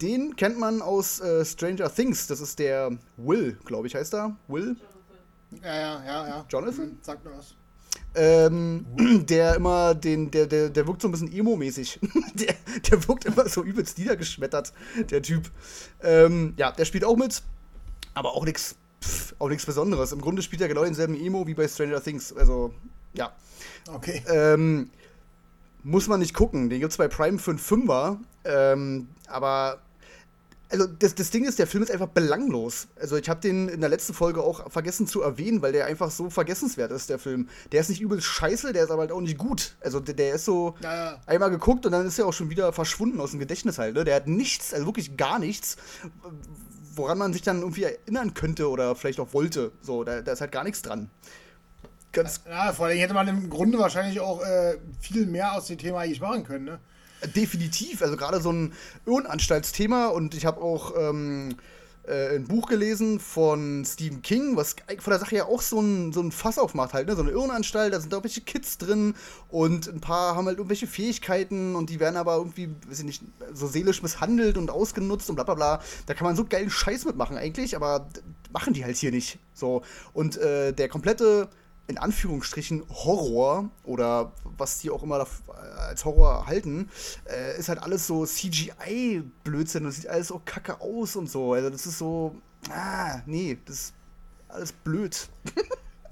Den 0.00 0.34
kennt 0.34 0.58
man 0.58 0.82
aus 0.82 1.20
äh, 1.20 1.44
Stranger 1.44 1.94
Things. 1.94 2.26
Das 2.26 2.40
ist 2.40 2.58
der 2.58 2.90
Will, 3.16 3.56
glaube 3.64 3.86
ich, 3.86 3.94
heißt 3.94 4.14
er. 4.14 4.36
Will? 4.48 4.76
Ja, 5.62 5.74
ja, 5.74 6.04
ja, 6.04 6.28
ja. 6.28 6.46
Jonathan? 6.48 6.86
Mhm, 6.86 6.98
sagt 7.02 7.24
mir 7.24 7.32
was. 7.36 7.54
Ähm, 8.14 8.86
der 9.26 9.56
immer 9.56 9.94
den, 9.94 10.30
der, 10.30 10.46
der, 10.46 10.70
der 10.70 10.86
wirkt 10.86 11.02
so 11.02 11.08
ein 11.08 11.12
bisschen 11.12 11.32
emo-mäßig. 11.32 12.00
der, 12.34 12.54
der 12.90 13.08
wirkt 13.08 13.24
immer 13.24 13.48
so 13.48 13.62
übelst 13.62 13.98
niedergeschmettert, 13.98 14.72
der 15.10 15.22
Typ. 15.22 15.50
Ähm, 16.02 16.54
ja, 16.56 16.72
der 16.72 16.84
spielt 16.84 17.04
auch 17.04 17.16
mit, 17.16 17.42
aber 18.14 18.32
auch 18.32 18.44
nichts 18.44 18.76
auch 19.38 19.48
nichts 19.48 19.66
Besonderes. 19.66 20.12
Im 20.12 20.20
Grunde 20.20 20.42
spielt 20.42 20.62
er 20.62 20.68
genau 20.68 20.84
denselben 20.84 21.14
Emo 21.14 21.46
wie 21.46 21.54
bei 21.54 21.66
Stranger 21.66 22.00
Things. 22.00 22.32
Also, 22.32 22.72
ja. 23.14 23.32
Okay. 23.92 24.22
Ähm, 24.28 24.90
muss 25.82 26.06
man 26.06 26.20
nicht 26.20 26.34
gucken. 26.34 26.70
Den 26.70 26.80
gibt 26.80 26.92
es 26.92 26.98
bei 26.98 27.08
Prime 27.08 27.38
für 27.38 27.50
einen 27.50 27.58
Fünfer. 27.58 28.20
Ähm, 28.44 29.08
aber 29.26 29.80
also 30.72 30.86
das, 30.86 31.14
das 31.14 31.30
Ding 31.30 31.44
ist, 31.44 31.58
der 31.58 31.66
Film 31.66 31.82
ist 31.82 31.90
einfach 31.90 32.08
belanglos. 32.08 32.88
Also 32.98 33.16
ich 33.16 33.28
habe 33.28 33.40
den 33.40 33.68
in 33.68 33.80
der 33.80 33.90
letzten 33.90 34.14
Folge 34.14 34.42
auch 34.42 34.70
vergessen 34.70 35.06
zu 35.06 35.20
erwähnen, 35.20 35.60
weil 35.60 35.72
der 35.72 35.86
einfach 35.86 36.10
so 36.10 36.30
vergessenswert 36.30 36.90
ist, 36.90 37.10
der 37.10 37.18
Film. 37.18 37.48
Der 37.72 37.80
ist 37.82 37.90
nicht 37.90 38.00
übel 38.00 38.20
scheiße, 38.20 38.72
der 38.72 38.84
ist 38.84 38.90
aber 38.90 39.02
halt 39.02 39.12
auch 39.12 39.20
nicht 39.20 39.36
gut. 39.36 39.76
Also 39.80 40.00
der, 40.00 40.14
der 40.14 40.34
ist 40.34 40.46
so 40.46 40.74
ja. 40.80 41.20
einmal 41.26 41.50
geguckt 41.50 41.84
und 41.84 41.92
dann 41.92 42.06
ist 42.06 42.18
er 42.18 42.26
auch 42.26 42.32
schon 42.32 42.48
wieder 42.48 42.72
verschwunden 42.72 43.20
aus 43.20 43.32
dem 43.32 43.40
Gedächtnis 43.40 43.78
halt. 43.78 43.94
Ne? 43.94 44.04
Der 44.04 44.16
hat 44.16 44.26
nichts, 44.26 44.72
also 44.72 44.86
wirklich 44.86 45.16
gar 45.18 45.38
nichts, 45.38 45.76
woran 46.94 47.18
man 47.18 47.34
sich 47.34 47.42
dann 47.42 47.60
irgendwie 47.60 47.84
erinnern 47.84 48.32
könnte 48.32 48.70
oder 48.70 48.96
vielleicht 48.96 49.20
auch 49.20 49.34
wollte. 49.34 49.72
So, 49.82 50.04
da, 50.04 50.22
da 50.22 50.32
ist 50.32 50.40
halt 50.40 50.52
gar 50.52 50.64
nichts 50.64 50.80
dran. 50.80 51.10
Ganz 52.12 52.40
ja, 52.48 52.72
vor 52.72 52.86
allem 52.86 52.98
hätte 52.98 53.14
man 53.14 53.28
im 53.28 53.50
Grunde 53.50 53.78
wahrscheinlich 53.78 54.20
auch 54.20 54.42
äh, 54.42 54.78
viel 55.00 55.26
mehr 55.26 55.52
aus 55.54 55.66
dem 55.66 55.78
Thema 55.78 56.00
eigentlich 56.00 56.20
machen 56.20 56.44
können, 56.44 56.64
ne? 56.64 56.78
Definitiv, 57.36 58.02
also 58.02 58.16
gerade 58.16 58.40
so 58.40 58.50
ein 58.50 58.72
Irrenanstaltsthema 59.06 60.08
und 60.08 60.34
ich 60.34 60.44
habe 60.44 60.60
auch 60.60 60.94
ähm, 60.98 61.54
äh, 62.04 62.34
ein 62.34 62.48
Buch 62.48 62.66
gelesen 62.66 63.20
von 63.20 63.84
Stephen 63.84 64.22
King, 64.22 64.56
was 64.56 64.74
von 64.98 65.10
der 65.12 65.20
Sache 65.20 65.36
ja 65.36 65.44
auch 65.46 65.62
so 65.62 65.80
ein, 65.80 66.12
so 66.12 66.20
ein 66.20 66.32
Fass 66.32 66.58
aufmacht 66.58 66.94
halt, 66.94 67.06
ne? 67.06 67.14
so 67.14 67.22
eine 67.22 67.30
Irrenanstalt, 67.30 67.94
da 67.94 68.00
sind 68.00 68.12
da 68.12 68.16
irgendwelche 68.16 68.40
Kids 68.40 68.76
drin 68.78 69.14
und 69.50 69.86
ein 69.86 70.00
paar 70.00 70.34
haben 70.34 70.46
halt 70.46 70.58
irgendwelche 70.58 70.88
Fähigkeiten 70.88 71.76
und 71.76 71.90
die 71.90 72.00
werden 72.00 72.16
aber 72.16 72.36
irgendwie, 72.36 72.70
weiß 72.88 73.00
ich 73.00 73.04
nicht, 73.04 73.22
so 73.52 73.68
seelisch 73.68 74.02
misshandelt 74.02 74.58
und 74.58 74.70
ausgenutzt 74.70 75.30
und 75.30 75.36
bla 75.36 75.44
bla 75.44 75.54
bla. 75.54 75.80
Da 76.06 76.14
kann 76.14 76.26
man 76.26 76.34
so 76.34 76.44
geilen 76.44 76.70
Scheiß 76.70 77.04
mitmachen 77.04 77.36
eigentlich, 77.36 77.76
aber 77.76 78.08
machen 78.52 78.72
die 78.74 78.84
halt 78.84 78.96
hier 78.96 79.12
nicht. 79.12 79.38
So. 79.54 79.82
Und 80.12 80.36
äh, 80.38 80.72
der 80.72 80.88
komplette 80.88 81.48
in 81.92 81.98
Anführungsstrichen 81.98 82.84
Horror 82.88 83.68
oder 83.84 84.32
was 84.56 84.78
die 84.78 84.90
auch 84.90 85.02
immer 85.02 85.26
als 85.78 86.06
Horror 86.06 86.46
halten, 86.46 86.88
äh, 87.30 87.58
ist 87.58 87.68
halt 87.68 87.82
alles 87.82 88.06
so 88.06 88.24
CGI-Blödsinn 88.24 89.84
und 89.84 89.92
sieht 89.92 90.08
alles 90.08 90.28
so 90.28 90.40
kacke 90.42 90.80
aus 90.80 91.16
und 91.16 91.30
so. 91.30 91.52
Also 91.52 91.68
das 91.68 91.84
ist 91.84 91.98
so, 91.98 92.34
ah, 92.70 93.20
nee, 93.26 93.58
das 93.66 93.76
ist 93.76 93.94
alles 94.48 94.72
blöd. 94.72 95.28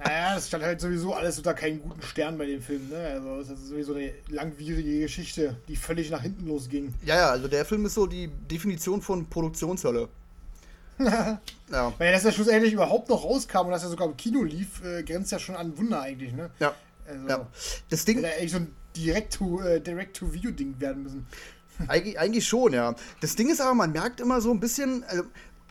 Naja, 0.02 0.34
das 0.34 0.48
stand 0.48 0.64
halt 0.64 0.80
sowieso 0.80 1.12
alles 1.12 1.36
unter 1.36 1.52
keinen 1.52 1.82
guten 1.82 2.00
Stern 2.00 2.38
bei 2.38 2.46
dem 2.46 2.62
Film, 2.62 2.88
ne? 2.88 2.96
Also 2.96 3.40
das 3.40 3.60
ist 3.60 3.68
sowieso 3.68 3.92
eine 3.92 4.14
langwierige 4.30 5.00
Geschichte, 5.00 5.58
die 5.68 5.76
völlig 5.76 6.10
nach 6.10 6.22
hinten 6.22 6.46
losging. 6.46 6.94
Ja, 7.04 7.16
ja, 7.16 7.30
also 7.30 7.48
der 7.48 7.66
Film 7.66 7.84
ist 7.84 7.92
so 7.92 8.06
die 8.06 8.28
Definition 8.28 9.02
von 9.02 9.28
Produktionshölle. 9.28 10.08
ja. 11.70 11.92
Weil 11.98 12.12
dass 12.12 12.24
er 12.24 12.32
schlussendlich 12.32 12.72
überhaupt 12.72 13.08
noch 13.08 13.24
rauskam 13.24 13.66
und 13.66 13.70
dass 13.70 13.82
er 13.82 13.88
sogar 13.88 14.08
im 14.08 14.16
Kino 14.16 14.42
lief, 14.42 14.84
äh, 14.84 15.02
grenzt 15.02 15.32
ja 15.32 15.38
schon 15.38 15.56
an 15.56 15.76
Wunder 15.78 16.02
eigentlich, 16.02 16.32
ne? 16.32 16.50
Ja. 16.58 16.74
Also, 17.08 17.28
ja. 17.28 17.46
Das 17.88 18.04
Ding. 18.04 18.18
Hätte 18.18 18.36
eigentlich 18.36 18.52
so 18.52 18.58
ein 18.58 18.74
Direct-to-Video-Ding 18.96 20.74
äh, 20.76 20.80
werden 20.80 21.02
müssen. 21.02 21.26
Eig 21.88 22.18
eigentlich 22.18 22.46
schon, 22.46 22.72
ja. 22.72 22.94
Das 23.20 23.36
Ding 23.36 23.48
ist 23.50 23.60
aber, 23.60 23.74
man 23.74 23.92
merkt 23.92 24.20
immer 24.20 24.40
so 24.40 24.50
ein 24.50 24.60
bisschen, 24.60 25.04
also 25.04 25.24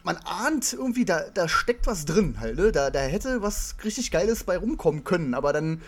man 0.04 0.18
ahnt 0.18 0.74
irgendwie, 0.74 1.06
da, 1.06 1.26
da 1.34 1.48
steckt 1.48 1.86
was 1.86 2.06
drin 2.06 2.40
halt, 2.40 2.58
ne? 2.58 2.72
Da, 2.72 2.90
da 2.90 3.00
hätte 3.02 3.42
was 3.42 3.76
richtig 3.84 4.12
Geiles 4.12 4.44
bei 4.44 4.58
rumkommen 4.58 5.04
können, 5.04 5.34
aber 5.34 5.54
dann 5.54 5.82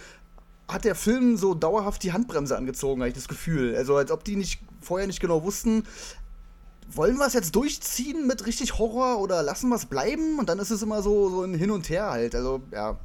hat 0.67 0.85
der 0.85 0.95
Film 0.95 1.37
so 1.37 1.53
dauerhaft 1.53 2.03
die 2.03 2.13
Handbremse 2.13 2.55
angezogen, 2.55 3.01
habe 3.01 3.09
ich 3.09 3.15
das 3.15 3.27
Gefühl. 3.27 3.75
Also 3.75 3.95
als 3.97 4.11
ob 4.11 4.23
die 4.23 4.35
nicht 4.35 4.61
vorher 4.81 5.07
nicht 5.07 5.19
genau 5.19 5.43
wussten, 5.43 5.83
wollen 6.95 7.17
wir 7.17 7.25
es 7.25 7.33
jetzt 7.33 7.55
durchziehen 7.55 8.27
mit 8.27 8.45
richtig 8.45 8.77
Horror 8.77 9.19
oder 9.19 9.43
lassen 9.43 9.69
wir 9.69 9.75
es 9.75 9.85
bleiben? 9.85 10.39
Und 10.39 10.49
dann 10.49 10.59
ist 10.59 10.71
es 10.71 10.81
immer 10.81 11.01
so, 11.01 11.29
so 11.29 11.43
ein 11.43 11.53
Hin 11.53 11.71
und 11.71 11.89
Her 11.89 12.09
halt. 12.09 12.35
Also, 12.35 12.61
ja, 12.71 12.97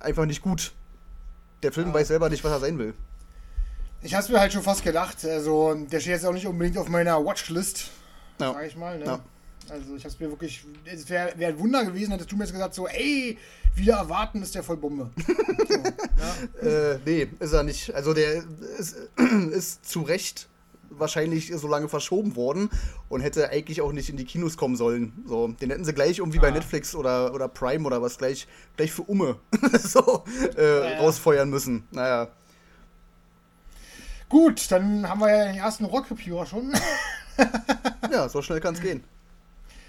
einfach 0.00 0.26
nicht 0.26 0.42
gut. 0.42 0.72
Der 1.62 1.72
Film 1.72 1.88
ja. 1.88 1.94
weiß 1.94 2.08
selber 2.08 2.28
nicht, 2.28 2.44
was 2.44 2.52
er 2.52 2.60
sein 2.60 2.78
will. 2.78 2.94
Ich 4.02 4.14
hab's 4.14 4.28
mir 4.28 4.38
halt 4.38 4.52
schon 4.52 4.62
fast 4.62 4.84
gedacht. 4.84 5.24
Also, 5.24 5.74
der 5.74 6.00
steht 6.00 6.12
jetzt 6.12 6.26
auch 6.26 6.32
nicht 6.32 6.46
unbedingt 6.46 6.78
auf 6.78 6.88
meiner 6.88 7.24
Watchlist, 7.24 7.90
ja. 8.38 8.52
sag 8.52 8.66
ich 8.66 8.76
mal. 8.76 8.98
Ne? 8.98 9.04
Ja. 9.04 9.20
Also, 9.68 9.96
ich 9.96 10.04
hab's 10.04 10.20
mir 10.20 10.30
wirklich. 10.30 10.64
Es 10.84 11.08
wäre 11.08 11.32
wär 11.36 11.48
ein 11.48 11.58
Wunder 11.58 11.84
gewesen, 11.84 12.12
hättest 12.12 12.30
du 12.30 12.36
mir 12.36 12.44
jetzt 12.44 12.52
gesagt, 12.52 12.74
so, 12.74 12.86
ey, 12.86 13.38
wieder 13.74 13.96
erwarten 13.96 14.42
ist 14.42 14.54
der 14.54 14.62
voll 14.62 14.76
Bombe. 14.76 15.10
so, 15.26 16.66
ja. 16.66 16.92
äh, 16.92 16.98
nee, 17.04 17.28
ist 17.40 17.52
er 17.52 17.62
nicht. 17.62 17.94
Also, 17.94 18.14
der 18.14 18.44
ist, 18.78 18.96
ist 19.50 19.88
zu 19.88 20.02
Recht 20.02 20.48
wahrscheinlich 20.90 21.52
so 21.54 21.68
lange 21.68 21.88
verschoben 21.88 22.36
worden 22.36 22.70
und 23.08 23.20
hätte 23.20 23.50
eigentlich 23.50 23.80
auch 23.80 23.92
nicht 23.92 24.08
in 24.08 24.16
die 24.16 24.24
Kinos 24.24 24.56
kommen 24.56 24.76
sollen. 24.76 25.12
So, 25.26 25.48
den 25.48 25.70
hätten 25.70 25.84
sie 25.84 25.92
gleich 25.92 26.18
irgendwie 26.18 26.38
ah. 26.38 26.42
bei 26.42 26.50
Netflix 26.50 26.94
oder, 26.94 27.34
oder 27.34 27.48
Prime 27.48 27.84
oder 27.86 28.02
was 28.02 28.18
gleich, 28.18 28.46
gleich 28.76 28.92
für 28.92 29.02
Umme 29.02 29.36
so 29.78 30.24
äh, 30.56 30.92
ja, 30.92 30.98
rausfeuern 30.98 31.50
müssen. 31.50 31.86
Naja. 31.90 32.28
Gut, 34.28 34.70
dann 34.70 35.08
haben 35.08 35.20
wir 35.20 35.30
ja 35.30 35.44
den 35.46 35.56
ersten 35.56 35.84
Rock-Reviewer 35.84 36.46
schon. 36.46 36.72
ja, 38.10 38.28
so 38.28 38.42
schnell 38.42 38.60
kann 38.60 38.74
es 38.74 38.80
gehen. 38.80 39.04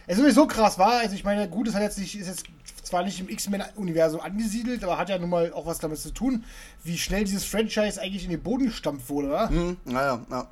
Es 0.06 0.18
ist 0.18 0.24
sowieso 0.24 0.48
krass 0.48 0.80
war. 0.80 1.00
Also 1.00 1.16
ich 1.16 1.24
meine, 1.24 1.50
gut, 1.50 1.68
es 1.68 1.76
hat 1.76 1.82
jetzt 1.82 1.98
nicht, 1.98 2.16
ist 2.16 2.28
jetzt 2.28 2.46
zwar 2.84 3.04
nicht 3.04 3.20
im 3.20 3.28
X-Men-Universum 3.28 4.22
angesiedelt, 4.22 4.84
aber 4.84 4.98
hat 4.98 5.10
ja 5.10 5.20
nun 5.20 5.30
mal 5.30 5.52
auch 5.52 5.66
was 5.66 5.80
damit 5.80 6.00
zu 6.00 6.12
tun, 6.12 6.46
wie 6.84 6.98
schnell 6.98 7.26
dieses 7.26 7.44
Franchise 7.44 8.02
eigentlich 8.02 8.24
in 8.24 8.32
den 8.32 8.42
Boden 8.42 8.66
gestampft 8.66 9.10
wurde, 9.10 9.28
oder? 9.28 9.50
Mhm, 9.50 9.78
naja, 9.84 10.26
ja. 10.32 10.48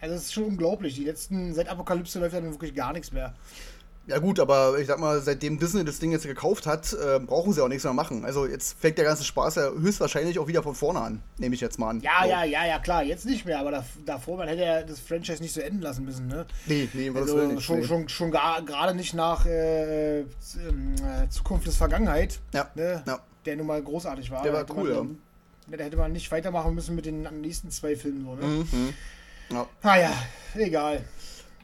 Also 0.00 0.14
das 0.14 0.24
ist 0.24 0.32
schon 0.32 0.44
unglaublich. 0.44 0.94
Die 0.94 1.04
letzten, 1.04 1.54
seit 1.54 1.68
Apokalypse 1.68 2.18
läuft 2.18 2.34
ja 2.34 2.42
wirklich 2.42 2.74
gar 2.74 2.92
nichts 2.92 3.12
mehr. 3.12 3.34
Ja 4.06 4.18
gut, 4.18 4.40
aber 4.40 4.78
ich 4.78 4.88
sag 4.88 4.98
mal, 4.98 5.20
seitdem 5.20 5.58
Disney 5.58 5.84
das 5.84 6.00
Ding 6.00 6.10
jetzt 6.10 6.26
gekauft 6.26 6.66
hat, 6.66 6.92
äh, 6.94 7.20
brauchen 7.20 7.52
sie 7.52 7.62
auch 7.62 7.68
nichts 7.68 7.84
mehr 7.84 7.92
machen. 7.92 8.24
Also 8.24 8.46
jetzt 8.46 8.76
fängt 8.80 8.98
der 8.98 9.04
ganze 9.04 9.22
Spaß 9.24 9.54
ja 9.56 9.70
höchstwahrscheinlich 9.70 10.38
auch 10.38 10.48
wieder 10.48 10.64
von 10.64 10.74
vorne 10.74 11.00
an, 11.00 11.22
nehme 11.38 11.54
ich 11.54 11.60
jetzt 11.60 11.78
mal 11.78 11.90
an. 11.90 12.00
Ja, 12.00 12.22
so. 12.22 12.28
ja, 12.28 12.44
ja, 12.44 12.66
ja, 12.66 12.78
klar, 12.80 13.04
jetzt 13.04 13.24
nicht 13.24 13.44
mehr, 13.44 13.60
aber 13.60 13.84
davor, 14.06 14.38
man 14.38 14.48
hätte 14.48 14.62
ja 14.62 14.82
das 14.82 14.98
Franchise 14.98 15.40
nicht 15.40 15.52
so 15.52 15.60
enden 15.60 15.82
lassen 15.82 16.04
müssen, 16.04 16.26
ne? 16.26 16.46
Nee, 16.66 16.88
nee, 16.92 17.12
also, 17.14 17.36
will 17.36 17.48
nicht. 17.48 17.62
Schon, 17.62 17.80
nee. 17.80 17.86
schon, 17.86 18.08
schon 18.08 18.30
gerade 18.32 18.94
nicht 18.94 19.14
nach 19.14 19.46
äh, 19.46 20.20
äh, 20.20 20.24
Zukunft 21.28 21.68
des 21.68 21.76
Vergangenheit, 21.76 22.40
ja, 22.52 22.68
ne? 22.74 23.04
ja. 23.06 23.20
der 23.46 23.56
nun 23.56 23.66
mal 23.66 23.80
großartig 23.80 24.30
war. 24.30 24.42
Der 24.42 24.54
war 24.54 24.66
cool, 24.74 24.94
man, 24.94 25.18
ja. 25.68 25.76
Da 25.76 25.84
hätte 25.84 25.96
man 25.96 26.10
nicht 26.10 26.32
weitermachen 26.32 26.74
müssen 26.74 26.96
mit 26.96 27.06
den 27.06 27.28
nächsten 27.42 27.70
zwei 27.70 27.94
Filmen, 27.94 28.24
so, 28.24 28.34
ne? 28.34 28.46
Mhm. 28.46 28.94
Ja. 29.52 29.66
Ah 29.82 29.96
ja, 29.96 30.12
egal. 30.54 31.04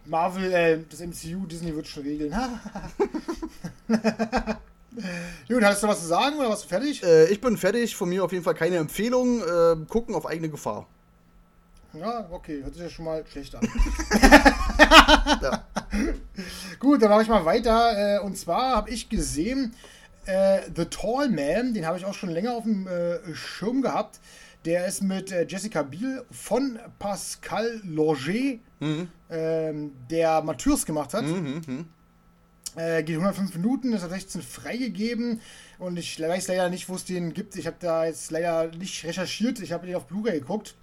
Marvel, 0.04 0.52
äh, 0.52 0.78
das 0.88 1.00
MCU, 1.00 1.46
Disney 1.46 1.74
wird 1.74 1.86
schon 1.86 2.02
regeln. 2.02 2.34
Gut, 5.48 5.62
hast 5.62 5.82
du 5.82 5.88
was 5.88 6.00
zu 6.00 6.06
sagen 6.06 6.36
oder 6.38 6.48
warst 6.48 6.64
du 6.64 6.68
fertig? 6.68 7.02
Äh, 7.02 7.26
ich 7.26 7.40
bin 7.40 7.56
fertig. 7.56 7.94
Von 7.94 8.08
mir 8.08 8.24
auf 8.24 8.32
jeden 8.32 8.44
Fall 8.44 8.54
keine 8.54 8.76
Empfehlung. 8.76 9.40
Äh, 9.40 9.76
gucken 9.88 10.14
auf 10.14 10.26
eigene 10.26 10.48
Gefahr. 10.48 10.86
Ja, 11.92 12.26
okay. 12.30 12.62
Hört 12.62 12.74
sich 12.74 12.82
ja 12.82 12.90
schon 12.90 13.04
mal 13.04 13.24
schlecht 13.30 13.54
an. 13.54 13.68
ja. 15.42 15.64
Gut, 16.78 17.02
dann 17.02 17.10
mache 17.10 17.22
ich 17.22 17.28
mal 17.28 17.44
weiter. 17.44 18.16
Äh, 18.16 18.20
und 18.20 18.36
zwar 18.38 18.76
habe 18.76 18.90
ich 18.90 19.08
gesehen, 19.08 19.74
äh, 20.24 20.60
The 20.74 20.86
Tall 20.86 21.28
Man, 21.28 21.74
den 21.74 21.86
habe 21.86 21.98
ich 21.98 22.04
auch 22.04 22.14
schon 22.14 22.30
länger 22.30 22.52
auf 22.54 22.64
dem 22.64 22.86
äh, 22.86 23.34
Schirm 23.34 23.82
gehabt. 23.82 24.20
Der 24.66 24.84
ist 24.84 25.00
mit 25.00 25.30
äh, 25.30 25.46
Jessica 25.48 25.84
Biel 25.84 26.24
von 26.28 26.76
Pascal 26.98 27.80
Loger, 27.84 28.58
mhm. 28.80 29.08
ähm, 29.30 29.92
der 30.10 30.42
Matures 30.42 30.84
gemacht 30.84 31.14
hat. 31.14 31.24
Mhm, 31.24 31.62
mhm. 31.64 31.86
Äh, 32.74 33.04
geht 33.04 33.14
105 33.14 33.54
Minuten, 33.54 33.92
ist 33.92 34.02
ab 34.02 34.10
16 34.10 34.42
freigegeben. 34.42 35.40
Und 35.78 35.96
ich 35.96 36.20
weiß 36.20 36.48
leider 36.48 36.68
nicht, 36.68 36.88
wo 36.88 36.96
es 36.96 37.04
den 37.04 37.32
gibt. 37.32 37.54
Ich 37.54 37.68
habe 37.68 37.76
da 37.78 38.06
jetzt 38.06 38.32
leider 38.32 38.66
nicht 38.76 39.04
recherchiert. 39.04 39.60
Ich 39.60 39.70
habe 39.70 39.86
den 39.86 39.94
auf 39.94 40.08
Blu-ray 40.08 40.40
geguckt. 40.40 40.74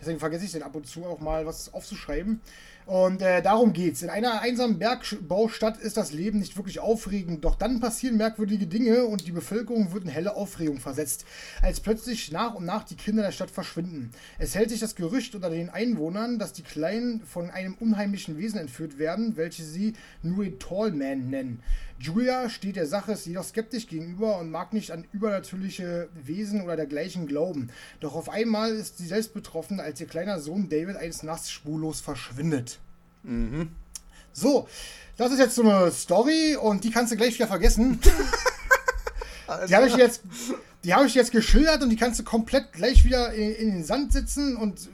Deswegen 0.00 0.18
vergesse 0.18 0.46
ich 0.46 0.52
den 0.52 0.62
ab 0.62 0.74
und 0.74 0.86
zu 0.86 1.04
auch 1.04 1.20
mal 1.20 1.44
was 1.44 1.74
aufzuschreiben. 1.74 2.40
Und 2.88 3.20
äh, 3.20 3.42
darum 3.42 3.74
geht's. 3.74 4.00
In 4.00 4.08
einer 4.08 4.40
einsamen 4.40 4.78
Bergbaustadt 4.78 5.76
ist 5.76 5.98
das 5.98 6.14
Leben 6.14 6.38
nicht 6.38 6.56
wirklich 6.56 6.80
aufregend, 6.80 7.44
doch 7.44 7.54
dann 7.54 7.80
passieren 7.80 8.16
merkwürdige 8.16 8.66
Dinge 8.66 9.04
und 9.04 9.26
die 9.26 9.32
Bevölkerung 9.32 9.92
wird 9.92 10.04
in 10.04 10.08
helle 10.08 10.34
Aufregung 10.34 10.78
versetzt, 10.78 11.26
als 11.60 11.80
plötzlich 11.80 12.32
nach 12.32 12.54
und 12.54 12.64
nach 12.64 12.84
die 12.84 12.96
Kinder 12.96 13.22
der 13.22 13.32
Stadt 13.32 13.50
verschwinden. 13.50 14.10
Es 14.38 14.54
hält 14.54 14.70
sich 14.70 14.80
das 14.80 14.94
Gerücht 14.94 15.34
unter 15.34 15.50
den 15.50 15.68
Einwohnern, 15.68 16.38
dass 16.38 16.54
die 16.54 16.62
Kleinen 16.62 17.20
von 17.20 17.50
einem 17.50 17.74
unheimlichen 17.74 18.38
Wesen 18.38 18.58
entführt 18.58 18.98
werden, 18.98 19.36
welche 19.36 19.64
sie 19.64 19.92
Nui 20.22 20.58
Tallman 20.58 21.28
nennen. 21.28 21.62
Julia 22.00 22.48
steht 22.48 22.76
der 22.76 22.86
Sache 22.86 23.16
jedoch 23.24 23.44
skeptisch 23.44 23.88
gegenüber 23.88 24.38
und 24.38 24.50
mag 24.50 24.72
nicht 24.72 24.92
an 24.92 25.04
übernatürliche 25.12 26.08
Wesen 26.14 26.62
oder 26.62 26.76
dergleichen 26.76 27.26
glauben. 27.26 27.70
Doch 28.00 28.14
auf 28.14 28.28
einmal 28.28 28.70
ist 28.70 28.98
sie 28.98 29.06
selbst 29.06 29.34
betroffen, 29.34 29.80
als 29.80 30.00
ihr 30.00 30.06
kleiner 30.06 30.38
Sohn 30.38 30.68
David 30.68 30.96
eines 30.96 31.22
Nachts 31.24 31.50
spurlos 31.50 32.00
verschwindet. 32.00 32.78
Mhm. 33.24 33.70
So, 34.32 34.68
das 35.16 35.32
ist 35.32 35.40
jetzt 35.40 35.56
so 35.56 35.62
eine 35.62 35.90
Story 35.90 36.56
und 36.56 36.84
die 36.84 36.90
kannst 36.90 37.12
du 37.12 37.16
gleich 37.16 37.34
wieder 37.34 37.48
vergessen. 37.48 37.98
die 39.68 39.74
habe 39.74 39.88
ich 39.88 39.96
jetzt, 39.96 40.22
die 40.84 40.94
habe 40.94 41.06
ich 41.06 41.14
jetzt 41.14 41.32
geschildert 41.32 41.82
und 41.82 41.90
die 41.90 41.96
kannst 41.96 42.20
du 42.20 42.24
komplett 42.24 42.72
gleich 42.72 43.04
wieder 43.04 43.32
in, 43.32 43.54
in 43.54 43.70
den 43.72 43.84
Sand 43.84 44.12
sitzen 44.12 44.56
und 44.56 44.88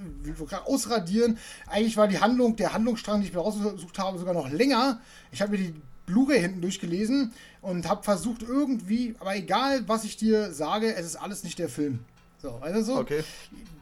ausradieren. 0.65 1.37
Eigentlich 1.67 1.99
war 1.99 2.09
die 2.09 2.21
Handlung, 2.21 2.57
der 2.57 2.73
Handlungsstrang, 2.73 3.21
den 3.21 3.29
ich 3.29 3.35
mir 3.35 3.41
rausgesucht 3.41 3.99
habe, 3.99 4.19
sogar 4.19 4.33
noch 4.33 4.49
länger. 4.49 5.03
Ich 5.31 5.43
habe 5.43 5.51
mir 5.51 5.59
die 5.59 5.75
Blu-ray 6.07 6.41
hinten 6.41 6.61
durchgelesen 6.61 7.33
und 7.63 7.89
habe 7.89 8.03
versucht 8.03 8.43
irgendwie, 8.43 9.15
aber 9.21 9.37
egal 9.37 9.85
was 9.87 10.05
ich 10.05 10.17
dir 10.17 10.53
sage, 10.53 10.95
es 10.95 11.07
ist 11.07 11.17
alles 11.17 11.45
nicht 11.45 11.59
der 11.59 11.69
Film. 11.69 12.01
So, 12.39 12.59
also 12.61 12.83
so. 12.83 13.01
Okay. 13.01 13.25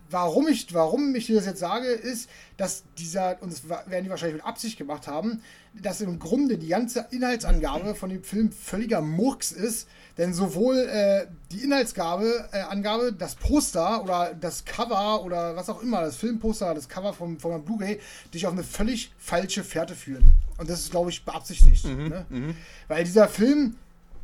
Warum 0.09 0.47
ich, 0.47 0.73
warum 0.75 1.15
ich 1.15 1.27
dir 1.27 1.37
das 1.37 1.47
jetzt 1.47 1.59
sage, 1.59 1.89
ist, 1.89 2.29
dass 2.59 2.85
dieser, 2.99 3.41
und 3.41 3.51
das 3.51 3.67
werden 3.69 4.05
die 4.05 4.11
wahrscheinlich 4.11 4.37
mit 4.37 4.45
Absicht 4.45 4.77
gemacht 4.77 5.07
haben, 5.07 5.43
dass 5.73 6.03
im 6.03 6.19
Grunde 6.19 6.59
die 6.59 6.69
ganze 6.69 7.07
Inhaltsangabe 7.11 7.95
von 7.95 8.11
dem 8.11 8.23
Film 8.23 8.53
völliger 8.53 9.01
Murks 9.01 9.53
ist, 9.53 9.89
denn 10.19 10.35
sowohl 10.35 10.77
äh, 10.77 11.27
die 11.51 11.65
Inhaltsangabe, 11.65 12.51
äh, 12.53 12.61
Angabe, 12.61 13.15
das 13.15 13.37
Poster 13.37 14.05
oder 14.05 14.35
das 14.39 14.67
Cover 14.67 15.25
oder 15.25 15.57
was 15.57 15.71
auch 15.71 15.83
immer, 15.83 16.03
das 16.03 16.17
Filmposter, 16.17 16.75
das 16.75 16.91
Cover 16.91 17.15
vom, 17.15 17.41
von 17.41 17.53
einem 17.53 17.65
Blu-ray, 17.65 17.99
dich 18.35 18.47
auf 18.47 18.53
eine 18.53 18.65
völlig 18.65 19.13
falsche 19.19 19.65
Fährte 19.65 19.95
führen. 19.95 20.31
Und 20.63 20.71
das 20.71 20.79
ist, 20.79 20.93
glaube 20.93 21.11
ich, 21.11 21.25
beabsichtigt. 21.25 21.85
Mhm, 21.85 22.07
ne? 22.07 22.27
Mhm. 22.29 22.55
Weil 22.87 23.03
dieser 23.03 23.27
Film 23.27 23.75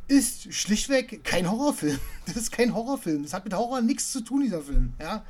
ist 0.06 0.54
schlichtweg 0.54 1.24
kein 1.24 1.50
Horrorfilm. 1.50 1.98
Das 2.26 2.36
ist 2.36 2.52
kein 2.52 2.76
Horrorfilm. 2.76 3.24
Das 3.24 3.32
hat 3.32 3.44
mit 3.44 3.54
Horror 3.54 3.80
nichts 3.80 4.12
zu 4.12 4.20
tun, 4.20 4.42
dieser 4.42 4.62
Film. 4.62 4.92
Ja? 5.00 5.24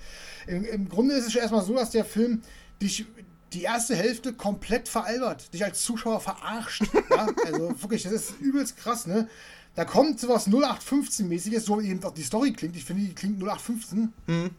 Im, 0.47 0.67
Im 0.67 0.87
Grunde 0.91 1.15
ist 1.15 1.27
es 1.27 1.35
erstmal 1.35 1.65
so, 1.65 1.75
dass 1.75 1.93
der 1.93 2.05
Film 2.05 2.43
dich 2.83 3.07
die 3.55 3.63
erste 3.63 3.97
Hälfte 3.97 4.35
komplett 4.35 4.87
veralbert, 4.87 5.55
dich 5.55 5.65
als 5.65 5.83
Zuschauer 5.83 6.21
verarscht. 6.21 6.83
ja? 7.11 7.27
Also 7.47 7.81
wirklich, 7.81 8.03
das 8.03 8.13
ist 8.13 8.35
übelst 8.39 8.77
krass, 8.77 9.07
ne? 9.07 9.31
Da 9.77 9.87
kommt 9.87 10.21
sowas 10.21 10.47
0815-mäßiges, 10.47 11.61
so 11.61 11.81
eben 11.81 12.05
auch 12.05 12.13
die 12.13 12.23
Story 12.23 12.53
klingt. 12.53 12.77
Ich 12.77 12.85
finde, 12.85 13.05
die 13.05 13.15
klingt 13.15 13.43
0815. 13.43 14.13
Mhm. 14.27 14.51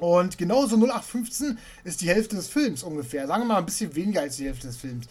Und 0.00 0.36
genauso 0.36 0.74
0815 0.74 1.58
ist 1.84 2.00
die 2.00 2.08
Hälfte 2.08 2.34
des 2.34 2.48
Films 2.48 2.82
ungefähr. 2.82 3.28
Sagen 3.28 3.44
wir 3.44 3.46
mal 3.46 3.58
ein 3.58 3.66
bisschen 3.66 3.94
weniger 3.94 4.22
als 4.22 4.36
die 4.36 4.46
Hälfte 4.46 4.66
des 4.66 4.78
Films. 4.78 5.06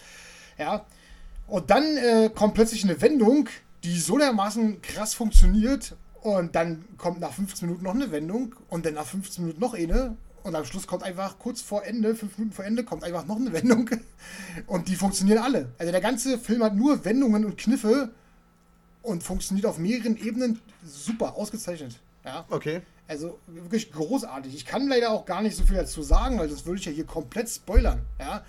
Ja. 0.58 0.86
Und 1.48 1.70
dann 1.70 1.84
äh, 1.98 2.30
kommt 2.34 2.56
plötzlich 2.56 2.84
eine 2.84 3.00
Wendung, 3.02 3.50
die 3.84 4.00
so 4.00 4.18
dermaßen 4.18 4.82
krass 4.82 5.14
funktioniert. 5.14 5.96
Und 6.22 6.56
dann 6.56 6.86
kommt 6.98 7.20
nach 7.20 7.34
15 7.34 7.68
Minuten 7.68 7.86
noch 7.86 7.94
eine 7.94 8.12
Wendung 8.12 8.56
und 8.70 8.86
dann 8.86 8.96
nach 8.96 9.06
15 9.06 9.44
Minuten 9.44 9.62
noch 9.62 9.76
eine. 9.76 10.18
Und 10.42 10.56
am 10.56 10.66
Schluss 10.66 10.88
kommt 10.88 11.04
einfach 11.04 11.38
kurz 11.39 11.62
vor 11.62 11.86
Ende, 11.86 12.15
fünf 12.15 12.38
Minuten 12.38 12.56
vor 12.56 12.65
Ende, 12.65 12.84
kommt 12.84 13.04
einfach 13.04 13.26
noch 13.26 13.38
eine 13.38 13.52
Wendung. 13.52 13.89
Und 14.68 14.88
die 14.88 14.96
funktionieren 14.96 15.39
alle. 15.39 15.70
Also 15.80 15.91
der 15.91 16.02
ganze 16.02 16.38
Film 16.38 16.63
hat 16.63 16.76
nur 16.76 17.04
Wendungen 17.04 17.46
und 17.46 17.58
Kniffe, 17.58 18.12
und 19.06 19.24
funktioniert 19.24 19.65
auf 19.65 19.78
mehreren 19.78 20.18
Ebenen 20.18 20.60
super, 20.84 21.36
ausgezeichnet. 21.36 22.00
Ja. 22.26 22.46
Okay. 22.50 22.82
Also 23.08 23.39
wirklich 23.46 23.91
großartig. 23.91 24.54
Ich 24.56 24.65
kann 24.65 24.88
leider 24.88 25.12
auch 25.12 25.26
gar 25.26 25.44
nicht 25.44 25.56
so 25.56 25.63
viel 25.63 25.76
dazu 25.76 26.02
sagen, 26.02 26.39
weil 26.39 26.50
das 26.50 26.65
würde 26.65 26.80
ich 26.80 26.86
ja 26.86 26.91
hier 26.91 27.06
komplett 27.06 27.50
spoilern. 27.50 28.02
Ja. 28.20 28.44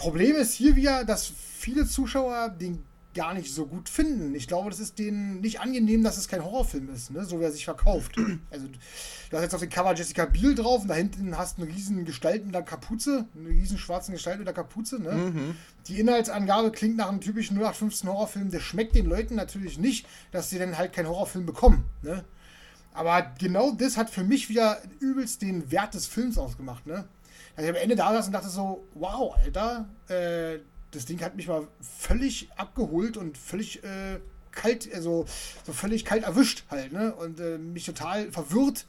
Problem 0.00 0.36
ist 0.36 0.54
hier 0.54 0.76
wieder, 0.76 1.04
dass 1.04 1.30
viele 1.58 1.86
Zuschauer 1.86 2.48
den 2.48 2.82
gar 3.14 3.34
nicht 3.34 3.52
so 3.52 3.66
gut 3.66 3.88
finden. 3.88 4.34
Ich 4.34 4.46
glaube, 4.46 4.70
das 4.70 4.78
ist 4.78 4.98
denen 4.98 5.40
nicht 5.40 5.60
angenehm, 5.60 6.02
dass 6.02 6.16
es 6.16 6.28
kein 6.28 6.44
Horrorfilm 6.44 6.88
ist, 6.90 7.10
ne? 7.10 7.24
so 7.24 7.40
wie 7.40 7.44
er 7.44 7.52
sich 7.52 7.64
verkauft. 7.64 8.16
Also, 8.50 8.66
du 8.66 9.36
hast 9.36 9.42
jetzt 9.42 9.54
auf 9.54 9.60
dem 9.60 9.68
Cover 9.68 9.94
Jessica 9.94 10.24
Biel 10.24 10.54
drauf 10.54 10.82
und 10.82 10.88
da 10.88 10.94
hinten 10.94 11.36
hast 11.36 11.58
du 11.58 11.62
eine 11.62 11.70
riesen 11.70 12.04
Gestalt 12.04 12.46
mit 12.46 12.54
einer 12.54 12.64
Kapuze, 12.64 13.26
eine 13.36 13.48
riesen 13.48 13.78
schwarzen 13.78 14.12
Gestalt 14.12 14.38
mit 14.38 14.48
einer 14.48 14.54
Kapuze. 14.54 15.00
Ne? 15.00 15.12
Mhm. 15.12 15.56
Die 15.86 16.00
Inhaltsangabe 16.00 16.70
klingt 16.70 16.96
nach 16.96 17.08
einem 17.08 17.20
typischen 17.20 17.56
0815 17.56 18.08
Horrorfilm. 18.08 18.50
Der 18.50 18.60
schmeckt 18.60 18.94
den 18.94 19.06
Leuten 19.06 19.34
natürlich 19.34 19.78
nicht, 19.78 20.06
dass 20.32 20.50
sie 20.50 20.58
dann 20.58 20.78
halt 20.78 20.92
keinen 20.92 21.08
Horrorfilm 21.08 21.46
bekommen. 21.46 21.84
Ne? 22.02 22.24
Aber 22.92 23.32
genau 23.38 23.72
das 23.72 23.96
hat 23.96 24.10
für 24.10 24.24
mich 24.24 24.48
wieder 24.48 24.80
übelst 25.00 25.42
den 25.42 25.70
Wert 25.70 25.94
des 25.94 26.06
Films 26.06 26.38
ausgemacht. 26.38 26.86
Ne? 26.86 27.04
Also 27.56 27.70
ich 27.70 27.76
am 27.76 27.82
Ende 27.82 27.96
da 27.96 28.12
saß 28.12 28.26
und 28.26 28.32
dachte 28.32 28.48
so, 28.48 28.86
wow, 28.94 29.36
Alter, 29.36 29.88
äh, 30.08 30.60
das 30.90 31.04
Ding 31.06 31.20
hat 31.22 31.36
mich 31.36 31.48
mal 31.48 31.68
völlig 31.80 32.48
abgeholt 32.56 33.16
und 33.16 33.38
völlig 33.38 33.82
äh, 33.84 34.20
kalt, 34.50 34.92
also 34.92 35.26
so 35.64 35.72
völlig 35.72 36.04
kalt 36.04 36.24
erwischt 36.24 36.64
halt, 36.70 36.92
ne? 36.92 37.14
Und 37.14 37.40
äh, 37.40 37.58
mich 37.58 37.86
total 37.86 38.30
verwirrt 38.32 38.86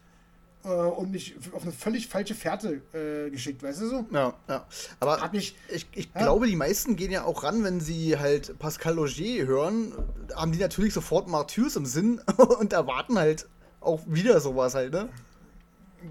äh, 0.63 0.67
und 0.67 1.11
mich 1.11 1.35
auf 1.53 1.63
eine 1.63 1.71
völlig 1.71 2.07
falsche 2.07 2.35
Fährte 2.35 2.81
äh, 2.93 3.29
geschickt, 3.29 3.63
weißt 3.63 3.81
du 3.81 3.87
so? 3.87 4.05
Ja, 4.11 4.33
ja. 4.47 4.65
Aber 4.99 5.29
mich, 5.31 5.55
ich, 5.69 5.87
ich 5.93 6.09
ja? 6.13 6.21
glaube, 6.21 6.47
die 6.47 6.55
meisten 6.55 6.95
gehen 6.95 7.11
ja 7.11 7.23
auch 7.23 7.43
ran, 7.43 7.63
wenn 7.63 7.79
sie 7.79 8.17
halt 8.17 8.57
Pascal 8.59 8.95
Logier 8.95 9.45
hören, 9.45 9.93
haben 10.35 10.51
die 10.51 10.59
natürlich 10.59 10.93
sofort 10.93 11.27
Martyrs 11.27 11.75
im 11.75 11.85
Sinn 11.85 12.21
und 12.59 12.73
erwarten 12.73 13.17
halt 13.17 13.47
auch 13.79 14.01
wieder 14.05 14.39
sowas 14.39 14.75
halt, 14.75 14.93
ne? 14.93 15.09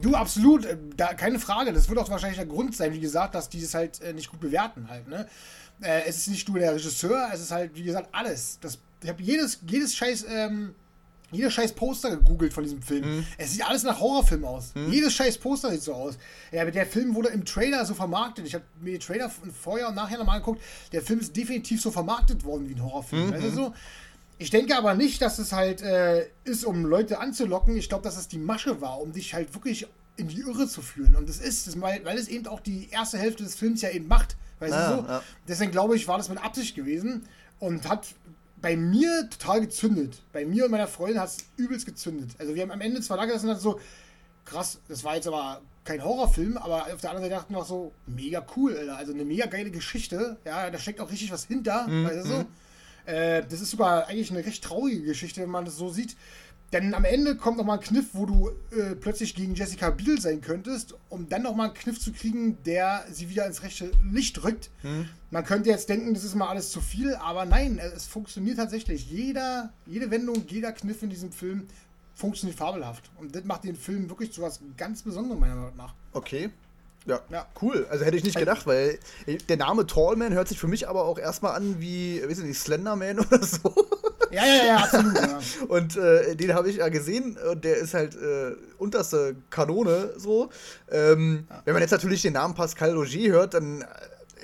Du, 0.00 0.14
absolut, 0.14 0.64
äh, 0.64 0.76
da, 0.96 1.14
keine 1.14 1.38
Frage. 1.38 1.72
Das 1.72 1.88
wird 1.88 1.98
auch 1.98 2.08
wahrscheinlich 2.10 2.38
der 2.38 2.46
Grund 2.46 2.76
sein, 2.76 2.92
wie 2.92 3.00
gesagt, 3.00 3.34
dass 3.34 3.48
die 3.48 3.60
das 3.60 3.74
halt 3.74 4.00
äh, 4.00 4.12
nicht 4.12 4.30
gut 4.30 4.40
bewerten 4.40 4.88
halt, 4.88 5.08
ne? 5.08 5.26
Äh, 5.82 6.02
es 6.06 6.18
ist 6.18 6.28
nicht 6.28 6.48
nur 6.48 6.58
der 6.58 6.74
Regisseur, 6.74 7.30
es 7.32 7.40
ist 7.40 7.50
halt, 7.50 7.74
wie 7.74 7.82
gesagt, 7.82 8.08
alles. 8.12 8.58
Das, 8.60 8.78
ich 9.02 9.08
habe 9.08 9.22
jedes, 9.22 9.60
jedes 9.66 9.96
scheiß, 9.96 10.26
ähm, 10.28 10.74
jedes 11.32 11.54
scheiß 11.54 11.72
Poster 11.72 12.10
gegoogelt 12.10 12.52
von 12.52 12.64
diesem 12.64 12.82
Film. 12.82 13.18
Mhm. 13.18 13.26
Es 13.38 13.52
sieht 13.52 13.66
alles 13.66 13.82
nach 13.82 13.98
Horrorfilm 14.00 14.44
aus. 14.44 14.74
Mhm. 14.74 14.92
Jedes 14.92 15.14
scheiß 15.14 15.38
Poster 15.38 15.70
sieht 15.70 15.82
so 15.82 15.94
aus. 15.94 16.18
Ja, 16.52 16.62
aber 16.62 16.70
der 16.70 16.86
Film 16.86 17.14
wurde 17.14 17.28
im 17.28 17.44
Trailer 17.44 17.84
so 17.86 17.94
vermarktet. 17.94 18.46
Ich 18.46 18.54
habe 18.54 18.64
mir 18.80 18.92
den 18.92 19.00
Trailer 19.00 19.30
vorher 19.30 19.88
und 19.88 19.94
nachher 19.94 20.18
nochmal 20.18 20.36
angeguckt. 20.36 20.60
Der 20.92 21.02
Film 21.02 21.20
ist 21.20 21.36
definitiv 21.36 21.80
so 21.80 21.90
vermarktet 21.90 22.44
worden 22.44 22.68
wie 22.68 22.74
ein 22.74 22.82
Horrorfilm. 22.82 23.28
Mhm. 23.28 23.32
Also 23.32 23.50
so, 23.50 23.74
ich 24.40 24.48
denke 24.48 24.74
aber 24.74 24.94
nicht, 24.94 25.20
dass 25.20 25.38
es 25.38 25.52
halt 25.52 25.82
äh, 25.82 26.26
ist, 26.44 26.64
um 26.64 26.86
Leute 26.86 27.20
anzulocken. 27.20 27.76
Ich 27.76 27.90
glaube, 27.90 28.04
dass 28.04 28.16
es 28.16 28.26
die 28.26 28.38
Masche 28.38 28.80
war, 28.80 28.98
um 28.98 29.12
dich 29.12 29.34
halt 29.34 29.52
wirklich 29.54 29.86
in 30.16 30.28
die 30.28 30.40
Irre 30.40 30.66
zu 30.66 30.80
führen. 30.80 31.14
Und 31.14 31.28
das 31.28 31.36
ist, 31.36 31.66
das, 31.66 31.78
weil, 31.78 32.02
weil 32.06 32.16
es 32.16 32.26
eben 32.28 32.46
auch 32.46 32.60
die 32.60 32.88
erste 32.90 33.18
Hälfte 33.18 33.44
des 33.44 33.54
Films 33.54 33.82
ja 33.82 33.90
eben 33.90 34.08
macht. 34.08 34.38
Weißt 34.58 34.72
ja, 34.72 34.96
du 34.96 35.02
so? 35.02 35.08
Ja. 35.08 35.22
Deswegen 35.46 35.70
glaube 35.70 35.94
ich, 35.94 36.08
war 36.08 36.16
das 36.16 36.30
mit 36.30 36.42
Absicht 36.42 36.74
gewesen 36.74 37.28
und 37.58 37.86
hat 37.86 38.08
bei 38.62 38.76
mir 38.76 39.28
total 39.28 39.60
gezündet. 39.60 40.22
Bei 40.32 40.46
mir 40.46 40.64
und 40.64 40.70
meiner 40.70 40.88
Freundin 40.88 41.20
hat 41.20 41.28
es 41.28 41.38
übelst 41.58 41.84
gezündet. 41.84 42.30
Also 42.38 42.54
wir 42.54 42.62
haben 42.62 42.70
am 42.70 42.80
Ende 42.80 43.02
zwar 43.02 43.18
da 43.18 43.26
gesessen 43.26 43.50
und 43.50 43.60
so, 43.60 43.78
krass, 44.46 44.78
das 44.88 45.04
war 45.04 45.16
jetzt 45.16 45.28
aber 45.28 45.60
kein 45.84 46.02
Horrorfilm, 46.02 46.56
aber 46.56 46.86
auf 46.94 47.00
der 47.02 47.10
anderen 47.10 47.28
Seite 47.28 47.34
dachten 47.42 47.52
wir 47.52 47.60
auch 47.60 47.66
so, 47.66 47.92
mega 48.06 48.42
cool, 48.56 48.74
Alter. 48.74 48.96
Also 48.96 49.12
eine 49.12 49.26
mega 49.26 49.44
geile 49.44 49.70
Geschichte. 49.70 50.38
Ja, 50.46 50.70
da 50.70 50.78
steckt 50.78 50.98
auch 51.02 51.10
richtig 51.10 51.30
was 51.30 51.44
hinter, 51.44 51.86
mhm. 51.86 52.06
weißt 52.06 52.24
du 52.24 52.28
so. 52.28 52.46
Äh, 53.10 53.44
das 53.48 53.60
ist 53.60 53.70
sogar 53.70 54.06
eigentlich 54.06 54.30
eine 54.30 54.44
recht 54.44 54.62
traurige 54.62 55.02
Geschichte, 55.02 55.42
wenn 55.42 55.50
man 55.50 55.64
das 55.64 55.76
so 55.76 55.90
sieht. 55.90 56.16
Denn 56.72 56.94
am 56.94 57.04
Ende 57.04 57.34
kommt 57.34 57.58
nochmal 57.58 57.78
ein 57.78 57.84
Kniff, 57.84 58.10
wo 58.12 58.26
du 58.26 58.50
äh, 58.70 58.94
plötzlich 58.94 59.34
gegen 59.34 59.56
Jessica 59.56 59.90
Biel 59.90 60.20
sein 60.20 60.40
könntest, 60.40 60.94
um 61.08 61.28
dann 61.28 61.42
nochmal 61.42 61.66
einen 61.66 61.74
Kniff 61.74 61.98
zu 61.98 62.12
kriegen, 62.12 62.58
der 62.64 63.04
sie 63.10 63.28
wieder 63.28 63.44
ins 63.46 63.64
rechte 63.64 63.90
Licht 64.12 64.44
rückt. 64.44 64.70
Hm. 64.82 65.08
Man 65.32 65.44
könnte 65.44 65.68
jetzt 65.68 65.88
denken, 65.88 66.14
das 66.14 66.22
ist 66.22 66.36
mal 66.36 66.48
alles 66.48 66.70
zu 66.70 66.80
viel, 66.80 67.16
aber 67.16 67.44
nein, 67.44 67.78
es 67.78 68.06
funktioniert 68.06 68.58
tatsächlich. 68.58 69.10
Jeder, 69.10 69.72
jede 69.84 70.12
Wendung, 70.12 70.44
jeder 70.46 70.70
Kniff 70.70 71.02
in 71.02 71.10
diesem 71.10 71.32
Film 71.32 71.66
funktioniert 72.14 72.58
fabelhaft. 72.58 73.10
Und 73.18 73.34
das 73.34 73.42
macht 73.44 73.64
den 73.64 73.74
Film 73.74 74.08
wirklich 74.08 74.32
zu 74.32 74.42
was 74.42 74.60
ganz 74.76 75.02
Besonderem, 75.02 75.40
meiner 75.40 75.56
Meinung 75.56 75.76
nach. 75.76 75.94
Okay. 76.12 76.50
Ja, 77.06 77.20
ja, 77.30 77.46
cool. 77.62 77.86
Also 77.90 78.04
hätte 78.04 78.16
ich 78.16 78.24
nicht 78.24 78.38
gedacht, 78.38 78.66
weil 78.66 78.98
der 79.48 79.56
Name 79.56 79.86
Tallman 79.86 80.34
hört 80.34 80.48
sich 80.48 80.58
für 80.58 80.68
mich 80.68 80.88
aber 80.88 81.04
auch 81.04 81.18
erstmal 81.18 81.54
an 81.54 81.80
wie, 81.80 82.22
weiß 82.22 82.38
ich 82.40 82.44
nicht, 82.44 82.60
Slenderman 82.60 83.18
oder 83.26 83.42
so. 83.42 83.74
Ja, 84.30 84.44
ja, 84.44 84.64
ja, 84.64 84.76
absolut. 84.76 85.16
Ja. 85.16 85.40
Und 85.68 85.96
äh, 85.96 86.36
den 86.36 86.54
habe 86.54 86.68
ich 86.70 86.76
ja 86.76 86.88
gesehen 86.88 87.36
und 87.50 87.64
der 87.64 87.78
ist 87.78 87.94
halt 87.94 88.14
äh, 88.14 88.54
unterste 88.78 89.34
Kanone 89.50 90.12
so. 90.16 90.50
Ähm, 90.90 91.46
ja. 91.50 91.62
Wenn 91.64 91.74
man 91.74 91.82
jetzt 91.82 91.90
natürlich 91.90 92.22
den 92.22 92.34
Namen 92.34 92.54
Pascal 92.54 92.92
Logier 92.92 93.32
hört, 93.32 93.54
dann 93.54 93.84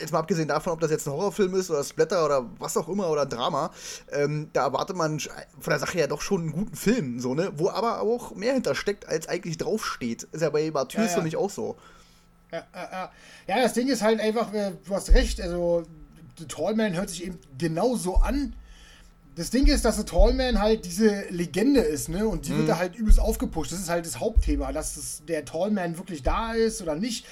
jetzt 0.01 0.13
mal 0.13 0.19
abgesehen 0.19 0.49
davon, 0.49 0.73
ob 0.73 0.81
das 0.81 0.91
jetzt 0.91 1.07
ein 1.07 1.13
Horrorfilm 1.13 1.55
ist 1.55 1.71
oder 1.71 1.85
Splatter 1.85 2.25
oder 2.25 2.47
was 2.59 2.77
auch 2.77 2.89
immer 2.89 3.09
oder 3.09 3.23
ein 3.23 3.29
Drama, 3.29 3.71
ähm, 4.11 4.51
da 4.53 4.65
erwartet 4.65 4.97
man 4.97 5.21
von 5.21 5.71
der 5.71 5.79
Sache 5.79 5.99
ja 5.99 6.07
doch 6.07 6.21
schon 6.21 6.43
einen 6.43 6.53
guten 6.53 6.77
Film, 6.77 7.21
so, 7.21 7.35
ne? 7.35 7.53
Wo 7.57 7.71
aber 7.71 8.01
auch 8.01 8.35
mehr 8.35 8.55
hintersteckt, 8.55 9.07
als 9.07 9.29
eigentlich 9.29 9.59
draufsteht. 9.59 10.25
Ist 10.33 10.43
ja 10.43 10.51
bei 10.51 10.71
Martyrs 10.71 11.05
ja, 11.05 11.11
ja. 11.11 11.17
für 11.17 11.23
mich 11.23 11.37
auch 11.37 11.51
so. 11.51 11.77
Ja, 12.53 12.65
ja, 12.75 13.11
ja, 13.49 13.63
das 13.63 13.73
Ding 13.73 13.89
ist 13.89 14.03
halt 14.03 14.21
einfach, 14.21 14.53
äh, 14.55 14.73
du 14.85 14.95
hast 14.95 15.13
recht, 15.13 15.41
also 15.41 15.85
The 16.39 16.47
Tallman 16.47 16.95
hört 16.95 17.11
sich 17.11 17.25
eben 17.25 17.39
genauso 17.59 18.17
an. 18.17 18.55
Das 19.35 19.51
Ding 19.51 19.67
ist, 19.67 19.85
dass 19.85 19.97
The 19.97 20.05
Tallman 20.05 20.61
halt 20.61 20.85
diese 20.85 21.29
Legende 21.29 21.81
ist, 21.81 22.09
ne? 22.09 22.27
Und 22.27 22.47
die 22.47 22.53
mhm. 22.53 22.59
wird 22.59 22.69
da 22.71 22.79
halt 22.79 22.97
übelst 22.97 23.21
aufgepusht. 23.21 23.73
Das 23.73 23.81
ist 23.81 23.91
halt 23.91 24.07
das 24.07 24.21
Hauptthema, 24.21 24.73
dass 24.73 24.97
es 24.97 25.23
der 25.27 25.45
Tallman 25.45 25.99
wirklich 25.99 26.23
da 26.23 26.53
ist 26.53 26.81
oder 26.81 26.95
nicht. 26.95 27.27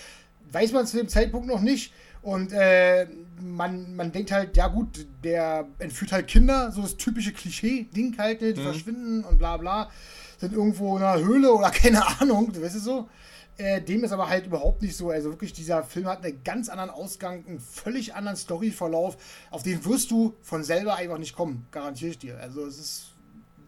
Weiß 0.53 0.72
man 0.72 0.87
zu 0.87 0.96
dem 0.98 1.09
Zeitpunkt 1.09 1.46
noch 1.46 1.61
nicht. 1.61 1.92
Und 2.20 2.53
äh, 2.53 3.07
man, 3.40 3.94
man 3.96 4.11
denkt 4.11 4.33
halt, 4.33 4.57
ja 4.57 4.68
gut, 4.68 5.07
der 5.22 5.66
entführt 5.79 6.12
halt 6.12 6.27
Kinder, 6.27 6.72
so 6.72 6.81
das 6.81 6.96
typische 6.96 7.33
Klischee-Ding 7.33 8.16
halt, 8.16 8.40
die 8.40 8.55
mhm. 8.55 8.62
verschwinden 8.64 9.24
und 9.24 9.38
bla 9.38 9.59
bla, 9.59 9.90
sind 10.38 10.55
irgendwo 10.55 10.96
in 10.96 11.03
einer 11.03 11.22
Höhle 11.22 11.53
oder 11.53 11.70
keine 11.70 12.07
Ahnung, 12.20 12.50
du 12.53 12.62
weißt 12.62 12.77
es 12.77 12.85
so. 12.85 13.09
Äh, 13.56 13.80
dem 13.80 14.02
ist 14.02 14.12
aber 14.12 14.28
halt 14.28 14.46
überhaupt 14.46 14.82
nicht 14.82 14.96
so. 14.96 15.10
Also 15.10 15.30
wirklich, 15.30 15.52
dieser 15.52 15.84
Film 15.84 16.06
hat 16.06 16.24
einen 16.24 16.42
ganz 16.42 16.68
anderen 16.68 16.90
Ausgang, 16.90 17.44
einen 17.46 17.60
völlig 17.60 18.14
anderen 18.14 18.36
Storyverlauf. 18.36 19.16
Auf 19.50 19.62
den 19.62 19.84
wirst 19.84 20.10
du 20.10 20.34
von 20.42 20.64
selber 20.64 20.96
einfach 20.96 21.18
nicht 21.18 21.36
kommen, 21.36 21.66
garantiere 21.70 22.10
ich 22.10 22.18
dir. 22.18 22.38
Also 22.38 22.66
es 22.66 22.78
ist 22.78 23.14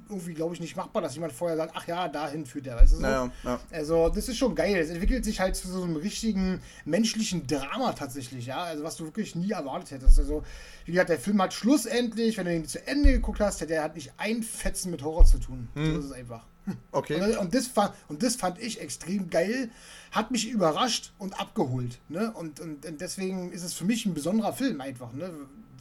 irgendwie, 0.09 0.35
glaube 0.35 0.55
ich, 0.55 0.61
nicht 0.61 0.77
machbar, 0.77 1.03
dass 1.03 1.14
jemand 1.14 1.33
vorher 1.33 1.57
sagt, 1.57 1.72
ach 1.75 1.87
ja, 1.87 2.09
dahin 2.09 2.46
führt 2.46 2.66
der, 2.66 2.77
weißt 2.77 2.92
du 2.94 2.96
so? 2.99 3.03
Ja, 3.03 3.31
ja. 3.44 3.61
Also, 3.70 4.09
das 4.09 4.29
ist 4.29 4.37
schon 4.37 4.55
geil. 4.55 4.77
Es 4.77 4.90
entwickelt 4.90 5.25
sich 5.25 5.40
halt 5.40 5.57
zu 5.57 5.68
so 5.68 5.83
einem 5.83 5.96
richtigen 5.96 6.61
menschlichen 6.85 7.46
Drama 7.46 7.92
tatsächlich, 7.92 8.46
ja. 8.46 8.62
Also, 8.62 8.85
was 8.85 8.96
du 8.96 9.05
wirklich 9.05 9.35
nie 9.35 9.51
erwartet 9.51 9.90
hättest. 9.92 10.18
Also, 10.18 10.44
wie 10.85 10.92
gesagt, 10.92 11.11
der 11.11 11.18
Film 11.18 11.42
hat 11.42 11.53
schlussendlich, 11.53 12.38
wenn 12.38 12.46
du 12.46 12.55
ihn 12.55 12.66
zu 12.66 12.87
Ende 12.87 13.12
geguckt 13.12 13.40
hast, 13.40 13.68
der 13.68 13.83
hat 13.83 13.96
nicht 13.96 14.12
ein 14.16 14.42
Fetzen 14.42 14.90
mit 14.90 15.03
Horror 15.03 15.25
zu 15.25 15.38
tun. 15.38 15.68
Hm. 15.75 15.94
So 15.94 15.99
ist 15.99 16.05
es 16.07 16.12
einfach. 16.12 16.46
Okay. 16.93 17.37
Und, 17.37 17.55
das 17.55 17.67
fand, 17.69 17.95
und 18.09 18.23
das 18.23 18.37
fand 18.37 18.59
ich 18.59 18.81
extrem 18.81 19.31
geil, 19.31 19.71
hat 20.11 20.31
mich 20.31 20.49
überrascht 20.49 21.13
und 21.19 21.39
abgeholt. 21.39 21.99
Ne? 22.09 22.33
Und, 22.33 22.61
und, 22.61 22.85
und 22.85 23.01
deswegen 23.01 23.53
ist 23.53 23.63
es 23.63 23.75
für 23.75 23.85
mich 23.85 24.05
ein 24.07 24.15
besonderer 24.15 24.53
Film 24.53 24.81
einfach, 24.81 25.13
ne? 25.13 25.31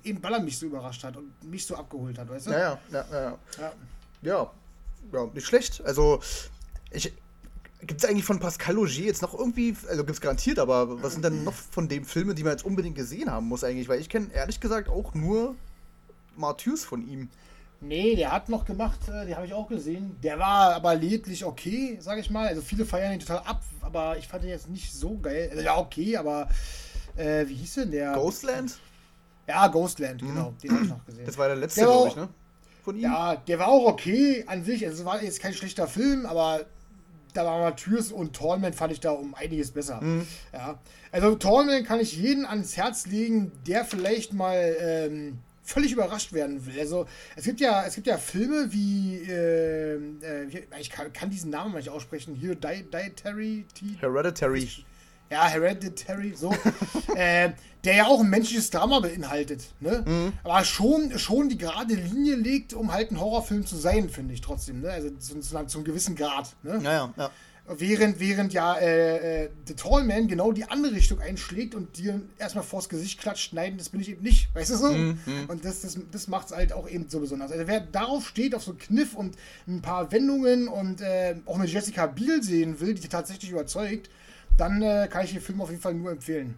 Eben 0.04 0.21
weil 0.21 0.34
er 0.34 0.39
mich 0.39 0.60
so 0.60 0.67
überrascht 0.67 1.04
hat 1.04 1.17
und 1.17 1.32
mich 1.43 1.65
so 1.65 1.76
abgeholt 1.76 2.19
hat, 2.19 2.30
weißt 2.30 2.48
du? 2.48 2.52
Ja, 2.52 2.60
ja, 2.60 2.80
ja. 2.91 3.06
ja. 3.12 3.38
ja 3.58 3.74
ja, 4.26 4.52
ja, 5.13 5.26
nicht 5.34 5.45
schlecht. 5.45 5.82
Also, 5.86 6.19
ich. 6.91 7.13
Gibt 7.82 8.04
es 8.04 8.10
eigentlich 8.10 8.26
von 8.26 8.39
Pascal 8.39 8.74
Logier 8.74 9.06
jetzt 9.06 9.21
noch 9.21 9.38
irgendwie, 9.38 9.76
also 9.88 10.04
gibt 10.04 10.15
es 10.15 10.21
garantiert, 10.21 10.58
aber 10.58 11.04
was 11.04 11.13
sind 11.13 11.24
denn 11.24 11.43
noch 11.43 11.54
von 11.54 11.88
dem 11.88 12.04
Filme, 12.04 12.34
die 12.34 12.41
man 12.41 12.54
jetzt 12.54 12.65
unbedingt 12.65 12.95
gesehen 12.95 13.30
haben 13.30 13.48
muss 13.48 13.63
eigentlich? 13.63 13.88
Weil 13.88 14.02
ich 14.02 14.10
kenne 14.10 14.32
ehrlich 14.34 14.60
gesagt 14.60 14.89
auch 14.89 15.13
nur 15.13 15.56
Martyrs 16.36 16.84
von 16.84 17.08
ihm. 17.08 17.30
Nee, 17.88 18.15
der 18.15 18.32
hat 18.32 18.50
noch 18.50 18.65
gemacht, 18.65 19.00
äh, 19.08 19.26
den 19.26 19.36
habe 19.36 19.45
ich 19.45 19.54
auch 19.54 19.67
gesehen. 19.67 20.17
Der 20.24 20.39
war 20.39 20.74
aber 20.76 20.95
lediglich 20.95 21.45
okay, 21.45 21.98
sage 22.00 22.21
ich 22.21 22.30
mal. 22.30 22.48
Also 22.48 22.62
viele 22.62 22.86
feiern 22.86 23.13
ihn 23.13 23.19
total 23.19 23.39
ab, 23.39 23.62
aber 23.82 24.17
ich 24.17 24.28
fand 24.28 24.43
ihn 24.43 24.50
jetzt 24.50 24.69
nicht 24.69 24.91
so 24.91 25.17
geil. 25.17 25.50
Also 25.52 25.63
ja, 25.63 25.78
okay, 25.78 26.17
aber 26.17 26.48
äh, 27.15 27.48
wie 27.48 27.56
hieß 27.56 27.76
denn 27.76 27.91
der? 27.91 28.13
Ghostland? 28.13 28.80
Ja, 29.48 29.67
Ghostland, 29.67 30.21
mhm. 30.21 30.28
genau. 30.28 30.54
Den 30.63 30.71
habe 30.71 30.84
ich 30.84 30.89
noch 30.89 31.06
gesehen. 31.06 31.26
Das 31.26 31.38
war 31.38 31.48
der 31.48 31.58
letzte, 31.58 31.82
glaube 31.82 32.08
ich, 32.10 32.15
ne? 32.15 32.30
von 32.84 32.95
ihm? 32.95 33.04
Ja, 33.04 33.36
der 33.36 33.60
war 33.60 33.67
auch 33.67 33.86
okay 33.86 34.43
an 34.48 34.63
sich. 34.63 34.86
Also, 34.86 35.00
es 35.00 35.06
war 35.06 35.21
jetzt 35.21 35.39
kein 35.39 35.54
schlechter 35.54 35.88
Film, 35.88 36.26
aber 36.26 36.65
da 37.34 37.45
war 37.45 37.60
Matthäus 37.60 38.12
und 38.12 38.36
Tallman 38.36 38.74
fand 38.74 38.93
ich 38.93 39.00
da 39.00 39.12
um 39.12 39.36
einiges 39.36 39.71
besser. 39.71 40.02
Mhm. 40.02 40.26
Ja. 40.54 40.80
Also 41.12 41.36
Tallman 41.36 41.84
kann 41.84 42.00
ich 42.00 42.15
jeden 42.17 42.45
ans 42.45 42.78
Herz 42.78 43.08
legen, 43.08 43.52
der 43.67 43.86
vielleicht 43.86 44.34
mal 44.34 44.76
ähm, 44.80 45.39
völlig 45.65 45.91
überrascht 45.91 46.32
werden 46.32 46.65
will. 46.65 46.80
Also 46.80 47.06
es 47.36 47.43
gibt 47.43 47.60
ja, 47.60 47.86
es 47.86 47.95
gibt 47.95 48.08
ja 48.08 48.17
Filme 48.17 48.71
wie, 48.71 49.17
äh, 49.28 49.95
äh, 49.95 50.65
ich 50.80 50.89
kann, 50.89 51.12
kann, 51.12 51.30
diesen 51.30 51.49
Namen 51.49 51.73
mal 51.73 51.80
nicht 51.80 51.89
aussprechen, 51.89 52.36
hier 52.36 52.56
Dietary. 52.56 53.65
Hereditary 53.99 54.69
ja, 55.30 55.47
Hereditary, 55.47 56.34
so, 56.36 56.54
äh, 57.15 57.51
der 57.84 57.95
ja 57.95 58.06
auch 58.08 58.19
ein 58.19 58.30
menschliches 58.30 58.69
Drama 58.69 58.99
beinhaltet, 58.99 59.67
ne? 59.80 60.04
Mhm. 60.06 60.34
Aber 60.43 60.63
schon, 60.63 61.17
schon 61.17 61.49
die 61.49 61.58
gerade 61.58 61.95
Linie 61.95 62.36
legt, 62.36 62.73
um 62.73 62.91
halt 62.91 63.12
ein 63.12 63.19
Horrorfilm 63.19 63.65
zu 63.65 63.75
sein, 63.75 64.10
finde 64.10 64.34
ich 64.34 64.41
trotzdem, 64.41 64.82
ne? 64.82 64.89
Also 64.89 65.10
zu, 65.12 65.39
zu, 65.39 65.65
zu, 65.65 65.78
einem 65.78 65.86
gewissen 65.86 66.15
Grad, 66.15 66.56
ne? 66.63 66.80
Ja, 66.84 66.91
ja, 66.91 67.13
ja. 67.17 67.32
Während, 67.67 68.19
während 68.19 68.54
ja 68.54 68.75
äh, 68.75 69.45
äh, 69.45 69.49
The 69.65 69.73
Tall 69.73 70.04
Man 70.04 70.28
genau 70.28 70.51
die 70.51 70.65
andere 70.65 70.93
Richtung 70.93 71.19
einschlägt 71.19 71.73
und 71.73 71.97
dir 71.97 72.21
erstmal 72.38 72.63
vors 72.63 72.89
Gesicht 72.89 73.19
klatscht, 73.19 73.54
nein, 73.54 73.80
das 73.80 73.89
bin 73.89 74.01
ich 74.01 74.10
eben 74.10 74.21
nicht, 74.21 74.49
weißt 74.56 74.69
du 74.69 74.75
so? 74.75 74.91
Mhm. 74.91 75.19
mhm. 75.25 75.45
Und 75.47 75.65
das, 75.65 75.82
das, 75.82 75.97
das 76.12 76.28
macht 76.28 76.47
es 76.47 76.56
halt 76.56 76.73
auch 76.73 76.88
eben 76.88 77.10
so 77.10 77.19
besonders. 77.19 77.51
Also 77.51 77.65
wer 77.65 77.80
darauf 77.80 78.28
steht, 78.28 78.54
auf 78.54 78.63
so 78.63 78.75
Kniff 78.75 79.15
und 79.15 79.36
ein 79.67 79.82
paar 79.82 80.12
Wendungen 80.12 80.67
und 80.67 81.01
äh, 81.01 81.38
auch 81.47 81.56
eine 81.56 81.65
Jessica 81.65 82.06
Biel 82.06 82.43
sehen 82.43 82.80
will, 82.80 82.93
die 82.93 83.08
tatsächlich 83.08 83.49
überzeugt, 83.49 84.12
dann 84.58 84.84
äh, 84.84 85.08
kann 85.10 85.25
ich 85.25 85.32
den 85.32 85.41
Film 85.41 85.60
auf 85.60 85.71
jeden 85.71 85.82
Fall 85.82 85.95
nur 85.95 86.12
empfehlen. 86.12 86.54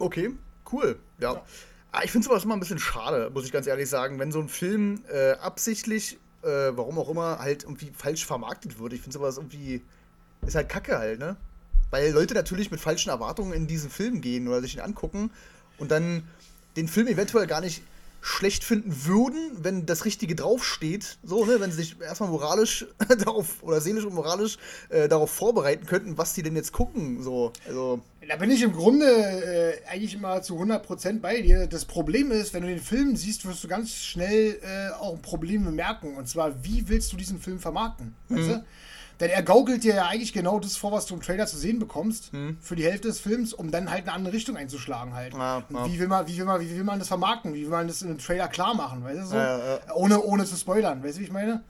Okay, 0.00 0.30
cool. 0.72 0.98
Ja. 1.20 1.34
ja. 1.34 1.44
Ah, 1.92 2.00
ich 2.04 2.10
finde 2.10 2.26
sowas 2.26 2.44
immer 2.44 2.54
ein 2.54 2.60
bisschen 2.60 2.78
schade, 2.78 3.30
muss 3.32 3.44
ich 3.44 3.52
ganz 3.52 3.66
ehrlich 3.66 3.88
sagen, 3.88 4.18
wenn 4.18 4.30
so 4.32 4.40
ein 4.40 4.48
Film 4.48 5.02
äh, 5.12 5.32
absichtlich, 5.32 6.18
äh, 6.42 6.48
warum 6.72 6.98
auch 6.98 7.08
immer, 7.08 7.38
halt 7.38 7.64
irgendwie 7.64 7.92
falsch 7.96 8.26
vermarktet 8.26 8.78
wird. 8.78 8.92
Ich 8.92 9.00
finde 9.00 9.14
sowas 9.14 9.36
irgendwie, 9.36 9.82
ist 10.46 10.54
halt 10.54 10.68
kacke 10.68 10.98
halt, 10.98 11.18
ne? 11.18 11.36
Weil 11.90 12.12
Leute 12.12 12.34
natürlich 12.34 12.70
mit 12.70 12.80
falschen 12.80 13.10
Erwartungen 13.10 13.52
in 13.52 13.66
diesen 13.66 13.90
Film 13.90 14.20
gehen 14.20 14.46
oder 14.46 14.60
sich 14.60 14.74
ihn 14.74 14.80
angucken 14.80 15.30
und 15.78 15.90
dann 15.90 16.22
den 16.76 16.86
Film 16.86 17.08
eventuell 17.08 17.46
gar 17.46 17.60
nicht 17.60 17.82
schlecht 18.22 18.64
finden 18.64 19.06
würden, 19.06 19.50
wenn 19.62 19.86
das 19.86 20.04
Richtige 20.04 20.34
draufsteht, 20.34 21.18
so, 21.22 21.46
ne, 21.46 21.58
wenn 21.58 21.70
sie 21.70 21.78
sich 21.78 22.00
erstmal 22.00 22.28
moralisch 22.28 22.86
darauf 23.24 23.62
oder 23.62 23.80
seelisch 23.80 24.04
und 24.04 24.14
moralisch 24.14 24.58
äh, 24.90 25.08
darauf 25.08 25.30
vorbereiten 25.30 25.86
könnten, 25.86 26.18
was 26.18 26.34
sie 26.34 26.42
denn 26.42 26.54
jetzt 26.54 26.72
gucken, 26.72 27.22
so, 27.22 27.52
also. 27.66 28.00
Da 28.28 28.36
bin 28.36 28.50
ich 28.50 28.62
im 28.62 28.72
Grunde 28.72 29.06
äh, 29.06 29.88
eigentlich 29.90 30.14
immer 30.14 30.42
zu 30.42 30.54
100% 30.56 31.20
bei 31.20 31.40
dir. 31.40 31.66
Das 31.66 31.84
Problem 31.84 32.30
ist, 32.30 32.54
wenn 32.54 32.62
du 32.62 32.68
den 32.68 32.78
Film 32.78 33.16
siehst, 33.16 33.44
wirst 33.44 33.64
du 33.64 33.68
ganz 33.68 33.92
schnell 33.94 34.60
äh, 34.62 34.92
auch 35.00 35.14
ein 35.14 35.22
Problem 35.22 35.64
bemerken. 35.64 36.14
Und 36.14 36.28
zwar, 36.28 36.62
wie 36.62 36.88
willst 36.88 37.12
du 37.12 37.16
diesen 37.16 37.40
Film 37.40 37.58
vermarkten? 37.58 38.14
Mhm. 38.28 38.36
Weißt 38.36 38.48
du? 38.50 38.64
Denn 39.20 39.30
er 39.30 39.42
gaukelt 39.42 39.84
dir 39.84 39.94
ja 39.94 40.06
eigentlich 40.06 40.32
genau 40.32 40.58
das 40.58 40.76
vor, 40.76 40.92
was 40.92 41.06
du 41.06 41.14
im 41.14 41.20
Trailer 41.20 41.46
zu 41.46 41.58
sehen 41.58 41.78
bekommst, 41.78 42.32
hm. 42.32 42.56
für 42.60 42.74
die 42.74 42.84
Hälfte 42.84 43.08
des 43.08 43.20
Films, 43.20 43.52
um 43.52 43.70
dann 43.70 43.90
halt 43.90 44.04
eine 44.04 44.12
andere 44.14 44.34
Richtung 44.34 44.56
einzuschlagen 44.56 45.14
halt. 45.14 45.34
Ja, 45.34 45.62
ja. 45.68 45.86
Wie, 45.86 45.98
will 45.98 46.08
man, 46.08 46.26
wie, 46.26 46.38
will 46.38 46.46
man, 46.46 46.60
wie 46.60 46.70
will 46.70 46.84
man 46.84 46.98
das 46.98 47.08
vermarkten? 47.08 47.52
Wie 47.54 47.62
will 47.62 47.70
man 47.70 47.86
das 47.86 48.00
in 48.02 48.08
einem 48.08 48.18
Trailer 48.18 48.48
klar 48.48 48.74
machen, 48.74 49.04
weißt 49.04 49.20
du 49.20 49.26
so? 49.26 49.36
Ohne, 49.94 50.22
ohne 50.22 50.44
zu 50.46 50.56
spoilern, 50.56 51.02
weißt 51.04 51.16
du, 51.16 51.20
wie 51.20 51.24
ich 51.24 51.32
meine? 51.32 51.62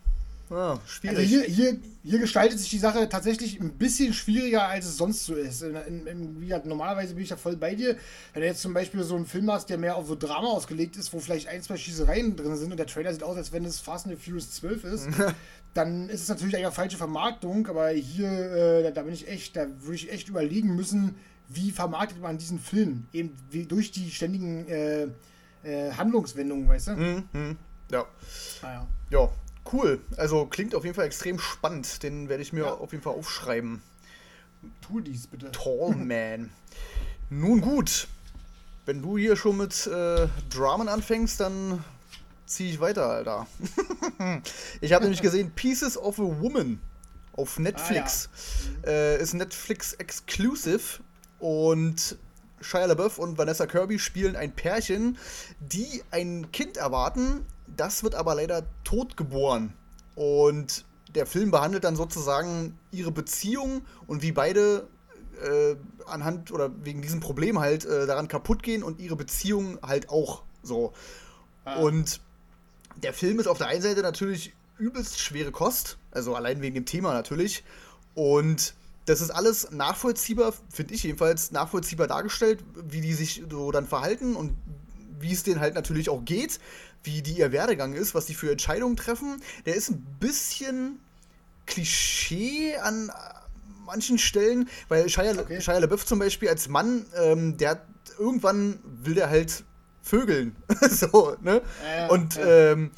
Ja, 0.51 0.81
schwierig. 0.85 1.17
Also 1.17 1.29
hier, 1.29 1.43
hier, 1.43 1.79
hier, 2.03 2.19
gestaltet 2.19 2.59
sich 2.59 2.71
die 2.71 2.79
Sache 2.79 3.09
tatsächlich 3.09 3.61
ein 3.61 3.75
bisschen 3.75 4.13
schwieriger, 4.13 4.67
als 4.67 4.85
es 4.85 4.97
sonst 4.97 5.25
so 5.25 5.35
ist. 5.35 5.63
In, 5.63 6.07
in, 6.09 6.41
gesagt, 6.41 6.67
normalerweise 6.67 7.15
bin 7.15 7.23
ich 7.23 7.29
da 7.29 7.37
voll 7.37 7.57
bei 7.57 7.77
dir. 7.77 7.97
Wenn 8.33 8.43
du 8.43 8.49
jetzt 8.49 8.61
zum 8.61 8.75
Beispiel 8.75 9.05
so 9.05 9.15
einen 9.15 9.27
Film 9.27 9.51
hast, 9.51 9.71
der 9.71 9.79
mehr 9.79 9.95
auf 9.95 10.09
so 10.09 10.17
Drama 10.17 10.49
ausgelegt 10.49 10.97
ist, 10.97 11.13
wo 11.13 11.21
vielleicht 11.21 11.47
ein, 11.47 11.63
zwei 11.63 11.77
Schießereien 11.77 12.35
drin 12.35 12.57
sind 12.57 12.73
und 12.73 12.79
der 12.79 12.87
Trailer 12.87 13.13
sieht 13.13 13.23
aus, 13.23 13.37
als 13.37 13.53
wenn 13.53 13.65
es 13.65 13.79
Fast 13.79 14.07
and 14.07 14.17
the 14.17 14.23
Furious 14.23 14.51
12 14.51 14.85
ist, 14.85 15.09
dann 15.75 16.09
ist 16.09 16.23
es 16.23 16.29
natürlich 16.29 16.57
eine 16.57 16.73
falsche 16.73 16.97
Vermarktung, 16.97 17.69
aber 17.69 17.91
hier, 17.91 18.29
äh, 18.29 18.93
da 18.93 19.03
bin 19.03 19.15
ich 19.15 19.29
echt, 19.29 19.55
da 19.55 19.69
würde 19.81 19.95
ich 19.95 20.11
echt 20.11 20.29
überlegen 20.29 20.75
müssen, 20.75 21.15
wie 21.49 21.71
vermarktet 21.71 22.21
man 22.21 22.39
diesen 22.39 22.59
Film? 22.59 23.07
Eben 23.13 23.37
wie 23.51 23.67
durch 23.67 23.93
die 23.93 24.11
ständigen 24.11 24.67
äh, 24.69 25.07
äh, 25.63 25.93
Handlungswendungen, 25.93 26.69
weißt 26.69 26.89
du? 26.89 26.93
Mhm, 26.93 27.29
mh. 27.33 27.57
Ja. 27.93 28.05
Ah, 28.63 28.73
ja. 28.73 28.87
Ja, 29.11 29.29
cool. 29.73 30.01
Also 30.17 30.47
klingt 30.47 30.75
auf 30.75 30.85
jeden 30.85 30.95
Fall 30.95 31.07
extrem 31.07 31.39
spannend. 31.39 32.03
Den 32.03 32.29
werde 32.29 32.43
ich 32.43 32.53
mir 32.53 32.65
ja. 32.65 32.75
auf 32.75 32.93
jeden 32.93 33.03
Fall 33.03 33.15
aufschreiben. 33.15 33.83
Tu 34.81 35.01
dies 35.01 35.27
bitte. 35.27 35.51
Tall 35.53 35.95
Man. 35.97 36.51
Nun 37.31 37.61
gut. 37.61 38.09
Wenn 38.87 39.03
du 39.03 39.19
hier 39.19 39.37
schon 39.37 39.57
mit 39.57 39.87
äh, 39.87 40.27
Dramen 40.51 40.89
anfängst, 40.89 41.39
dann 41.41 41.85
ziehe 42.47 42.73
ich 42.73 42.81
weiter, 42.81 43.07
Alter. 43.09 43.47
ich 44.81 44.93
habe 44.93 45.05
nämlich 45.05 45.23
gesehen 45.23 45.51
Pieces 45.55 45.97
of 45.97 46.19
a 46.19 46.23
Woman 46.23 46.81
auf 47.37 47.59
Netflix. 47.59 48.29
Ah, 48.83 48.87
ja. 48.87 48.93
äh, 48.93 49.23
ist 49.23 49.35
Netflix 49.35 49.93
exclusive 49.95 51.01
und 51.39 52.19
Shia 52.61 52.87
LaBeouf 52.87 53.19
und 53.19 53.39
Vanessa 53.39 53.67
Kirby 53.67 53.99
spielen 53.99 54.37
ein 54.37 54.53
Pärchen, 54.53 55.17
die 55.61 56.03
ein 56.11 56.51
Kind 56.53 56.77
erwarten. 56.77 57.47
Das 57.77 58.03
wird 58.03 58.15
aber 58.15 58.35
leider 58.35 58.65
tot 58.85 59.17
geboren. 59.17 59.75
Und 60.15 60.85
der 61.15 61.27
Film 61.27 61.51
behandelt 61.51 61.85
dann 61.85 61.97
sozusagen 61.97 62.79
ihre 62.93 63.11
Beziehung 63.11 63.83
und 64.07 64.23
wie 64.23 64.33
beide 64.33 64.89
äh, 65.43 65.77
anhand 66.07 66.53
oder 66.53 66.71
wegen 66.85 67.03
diesem 67.03 67.21
Problem 67.21 67.59
halt 67.59 67.85
äh, 67.85 68.07
daran 68.07 68.29
kaputt 68.29 68.63
gehen 68.63 68.83
und 68.83 69.01
ihre 69.01 69.17
Beziehung 69.17 69.79
halt 69.83 70.11
auch 70.11 70.43
so. 70.63 70.93
Ah. 71.65 71.81
Und 71.81 72.21
der 73.03 73.13
Film 73.13 73.41
ist 73.41 73.47
auf 73.47 73.59
der 73.59 73.69
einen 73.69 73.83
Seite 73.83 74.03
natürlich 74.03 74.53
übelst 74.79 75.19
schwere 75.21 75.53
Kost, 75.53 75.99
also 76.11 76.35
allein 76.35 76.63
wegen 76.63 76.75
dem 76.75 76.87
Thema 76.87 77.13
natürlich. 77.13 77.65
Und 78.15 78.75
das 79.07 79.21
ist 79.21 79.31
alles 79.31 79.71
nachvollziehbar, 79.71 80.53
finde 80.71 80.95
ich 80.95 81.03
jedenfalls, 81.03 81.51
nachvollziehbar 81.53 82.07
dargestellt, 82.07 82.63
wie 82.75 83.01
die 83.01 83.15
sich 83.15 83.43
so 83.51 83.71
dann 83.71 83.87
verhalten 83.87 84.37
und 84.37 84.57
wie 85.21 85.33
es 85.33 85.43
denen 85.43 85.61
halt 85.61 85.75
natürlich 85.75 86.09
auch 86.09 86.25
geht, 86.25 86.59
wie 87.03 87.23
die 87.23 87.39
ihr 87.39 87.53
Werdegang 87.53 87.93
ist, 87.93 88.15
was 88.15 88.27
die 88.27 88.35
für 88.35 88.51
Entscheidungen 88.51 88.97
treffen. 88.97 89.43
Der 89.67 89.75
ist 89.75 89.91
ein 89.91 90.05
bisschen 90.19 91.01
Klischee 91.67 92.77
an 92.77 93.11
manchen 93.87 94.19
Stellen, 94.19 94.69
weil 94.89 95.09
Shia, 95.09 95.39
okay. 95.39 95.61
Shia 95.61 95.79
LaBeouf 95.79 96.07
zum 96.07 96.19
Beispiel 96.19 96.49
als 96.49 96.69
Mann, 96.69 97.07
ähm, 97.17 97.57
der 97.57 97.83
irgendwann 98.19 98.79
will 98.85 99.15
der 99.15 99.31
halt 99.31 99.65
vögeln. 100.03 100.57
so, 100.91 101.37
ne? 101.43 101.63
Ja, 101.85 102.09
und 102.09 102.37
ja. 102.37 102.73
Ähm, 102.73 102.91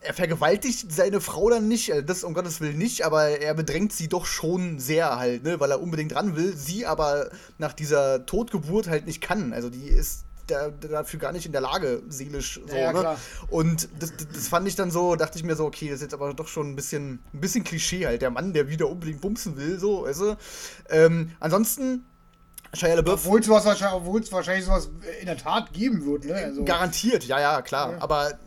er 0.00 0.14
vergewaltigt 0.14 0.92
seine 0.92 1.20
Frau 1.20 1.50
dann 1.50 1.68
nicht, 1.68 1.92
also 1.92 2.04
das 2.04 2.22
um 2.22 2.32
Gottes 2.32 2.60
Willen 2.60 2.78
nicht, 2.78 3.04
aber 3.04 3.40
er 3.40 3.54
bedrängt 3.54 3.92
sie 3.92 4.08
doch 4.08 4.24
schon 4.24 4.78
sehr 4.78 5.16
halt, 5.16 5.42
ne, 5.42 5.58
weil 5.58 5.70
er 5.70 5.82
unbedingt 5.82 6.14
ran 6.14 6.36
will, 6.36 6.56
sie 6.56 6.86
aber 6.86 7.30
nach 7.58 7.72
dieser 7.72 8.24
Totgeburt 8.24 8.86
halt 8.88 9.06
nicht 9.06 9.20
kann. 9.20 9.52
Also 9.52 9.68
die 9.68 9.88
ist 9.88 10.24
da, 10.46 10.70
dafür 10.70 11.18
gar 11.18 11.32
nicht 11.32 11.46
in 11.46 11.52
der 11.52 11.60
Lage, 11.60 12.02
seelisch 12.08 12.60
so, 12.66 12.76
ja, 12.76 12.92
ne? 12.92 13.16
Und 13.50 13.88
das, 13.98 14.12
das 14.32 14.48
fand 14.48 14.68
ich 14.68 14.76
dann 14.76 14.90
so, 14.90 15.16
dachte 15.16 15.38
ich 15.38 15.44
mir 15.44 15.56
so, 15.56 15.64
okay, 15.64 15.86
das 15.86 15.96
ist 15.96 16.02
jetzt 16.02 16.14
aber 16.14 16.34
doch 16.34 16.48
schon 16.48 16.70
ein 16.70 16.76
bisschen, 16.76 17.22
ein 17.32 17.40
bisschen 17.40 17.64
Klischee 17.64 18.06
halt, 18.06 18.22
der 18.22 18.30
Mann, 18.30 18.52
der 18.52 18.68
wieder 18.68 18.88
unbedingt 18.88 19.20
bumsen 19.20 19.56
will, 19.56 19.78
so, 19.78 20.04
weißt 20.04 20.20
du. 20.20 20.36
Ähm, 20.90 21.32
ansonsten 21.40 22.04
Shia 22.72 22.94
LaBeouf. 22.94 23.24
Obwohl 23.24 23.40
es 23.40 23.48
wahrscheinlich, 23.48 24.32
wahrscheinlich 24.32 24.64
sowas 24.64 24.90
in 25.20 25.26
der 25.26 25.36
Tat 25.36 25.72
geben 25.72 26.04
wird, 26.04 26.24
ne? 26.24 26.34
Also. 26.34 26.64
Garantiert, 26.64 27.24
ja, 27.24 27.40
ja, 27.40 27.62
klar. 27.62 27.92
Ja. 27.92 28.02
Aber 28.02 28.38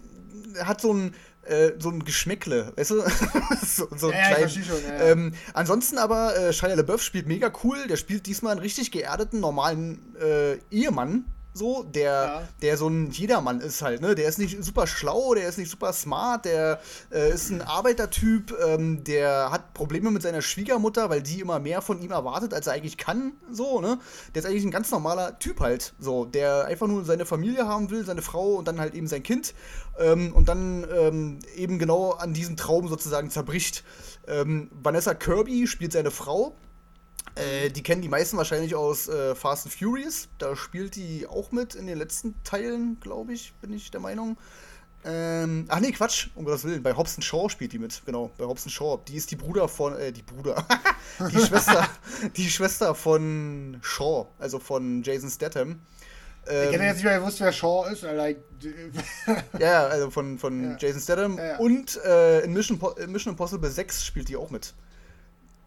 hat 0.64 0.82
so 0.82 0.94
ein, 0.94 1.16
äh, 1.44 1.72
so 1.80 1.90
ein 1.90 2.04
Geschmäckle, 2.04 2.74
weißt 2.76 2.92
du? 2.92 3.02
so, 3.66 3.88
so 3.96 4.12
ja, 4.12 4.28
klein, 4.28 4.50
schon, 4.50 4.64
ja. 4.88 5.00
ähm, 5.00 5.34
ansonsten 5.54 5.98
aber, 5.98 6.38
äh, 6.38 6.54
Shia 6.54 6.74
LaBeouf 6.74 7.02
spielt 7.02 7.28
mega 7.28 7.52
cool. 7.64 7.88
Der 7.88 7.98
spielt 7.98 8.26
diesmal 8.26 8.54
einen 8.54 8.62
richtig 8.62 8.92
geerdeten, 8.92 9.40
normalen 9.40 10.16
äh, 10.22 10.58
Ehemann 10.72 11.26
so, 11.60 11.84
der, 11.84 12.12
ja. 12.12 12.48
der 12.62 12.78
so 12.78 12.88
ein 12.88 13.12
Jedermann 13.12 13.60
ist 13.62 13.82
halt, 13.84 14.02
ne? 14.02 14.16
Der 14.16 14.28
ist 14.28 14.40
nicht 14.40 14.64
super 14.64 14.88
schlau, 14.88 15.36
der 15.36 15.48
ist 15.48 15.58
nicht 15.58 15.70
super 15.70 15.94
smart, 15.94 16.46
der 16.46 16.80
äh, 17.12 17.32
ist 17.32 17.52
ein 17.52 17.62
Arbeitertyp, 17.62 18.56
ähm, 18.66 19.04
der 19.04 19.52
hat 19.52 19.76
Probleme 19.76 20.10
mit 20.10 20.24
seiner 20.24 20.42
Schwiegermutter, 20.42 21.10
weil 21.10 21.22
die 21.22 21.42
immer 21.42 21.60
mehr 21.60 21.82
von 21.82 22.02
ihm 22.02 22.12
erwartet, 22.12 22.54
als 22.54 22.66
er 22.68 22.74
eigentlich 22.74 22.98
kann, 22.98 23.34
so, 23.52 23.82
ne? 23.82 24.00
Der 24.34 24.42
ist 24.42 24.48
eigentlich 24.48 24.64
ein 24.64 24.72
ganz 24.72 24.90
normaler 24.90 25.38
Typ 25.38 25.60
halt, 25.60 25.94
so, 26.00 26.26
der 26.26 26.66
einfach 26.66 26.88
nur 26.88 27.06
seine 27.06 27.26
Familie 27.26 27.68
haben 27.68 27.92
will, 27.92 28.06
seine 28.06 28.22
Frau 28.24 28.56
und 28.56 28.68
dann 28.68 28.80
halt 28.80 28.96
eben 28.96 29.08
sein 29.08 29.22
Kind 29.22 29.54
ähm, 30.00 30.34
und 30.34 30.50
dann 30.50 30.88
ähm, 30.92 31.40
eben 31.56 31.78
genau 31.78 32.12
an 32.12 32.34
diesem 32.34 32.56
Traum 32.56 32.88
sozusagen 32.88 33.30
zerbricht. 33.30 33.84
Ähm, 34.28 34.70
Vanessa 34.72 35.14
Kirby 35.14 35.68
spielt 35.68 35.92
seine 35.92 36.12
Frau, 36.12 36.56
äh, 37.40 37.70
die 37.70 37.84
kennen 37.84 38.02
die 38.02 38.10
meisten 38.10 38.38
wahrscheinlich 38.38 38.76
aus 38.76 39.08
äh, 39.08 39.36
Fast 39.36 39.66
and 39.66 39.74
Furious. 39.74 40.28
Da 40.38 40.56
spielt 40.56 40.96
die 40.96 41.28
auch 41.28 41.52
mit 41.52 41.76
in 41.76 41.88
den 41.88 41.98
letzten 41.98 42.36
Teilen, 42.44 43.00
glaube 43.00 43.34
ich, 43.34 43.54
bin 43.62 43.74
ich 43.74 43.92
der 43.92 44.00
Meinung. 44.00 44.38
Ähm, 45.06 45.66
ach 45.70 45.80
nee, 45.80 45.92
Quatsch, 45.92 46.28
um 46.36 46.44
Gottes 46.44 46.66
Willen. 46.66 46.84
Bei 46.84 46.94
Hobson 46.94 47.22
Shaw 47.22 47.50
spielt 47.50 47.72
die 47.72 47.80
mit, 47.80 48.02
genau. 48.06 48.32
Bei 48.38 48.46
Hobson 48.46 48.70
Shaw. 48.70 49.00
Die 49.08 49.16
ist 49.16 49.32
die 49.32 49.38
Bruder 49.38 49.70
von, 49.70 49.96
äh, 49.96 50.12
die 50.12 50.24
Bruder. 50.24 50.66
die 51.32 51.40
Schwester, 51.40 51.88
die 52.36 52.50
Schwester 52.50 52.94
von 52.94 53.80
Shaw, 53.82 54.28
also 54.40 54.60
von 54.60 55.02
Jason 55.04 55.30
Statham. 55.30 55.80
Ähm, 56.48 56.68
ich 56.68 56.74
hätte 56.74 56.84
jetzt 56.84 56.96
nicht 56.96 57.06
mehr 57.06 57.20
gewusst, 57.20 57.40
wer 57.40 57.52
Shaw 57.54 57.90
ist. 57.90 58.02
Like, 58.02 58.44
ja, 59.60 59.88
also 59.88 60.10
von, 60.10 60.38
von 60.38 60.72
ja. 60.72 60.78
Jason 60.78 61.02
Statham. 61.02 61.38
Ja, 61.38 61.46
ja. 61.46 61.58
Und 61.60 61.98
äh, 62.04 62.42
in 62.42 62.52
Mission, 62.52 62.80
Mission 63.08 63.34
Impossible 63.34 63.70
6 63.70 64.06
spielt 64.06 64.28
die 64.28 64.36
auch 64.36 64.50
mit. 64.50 64.74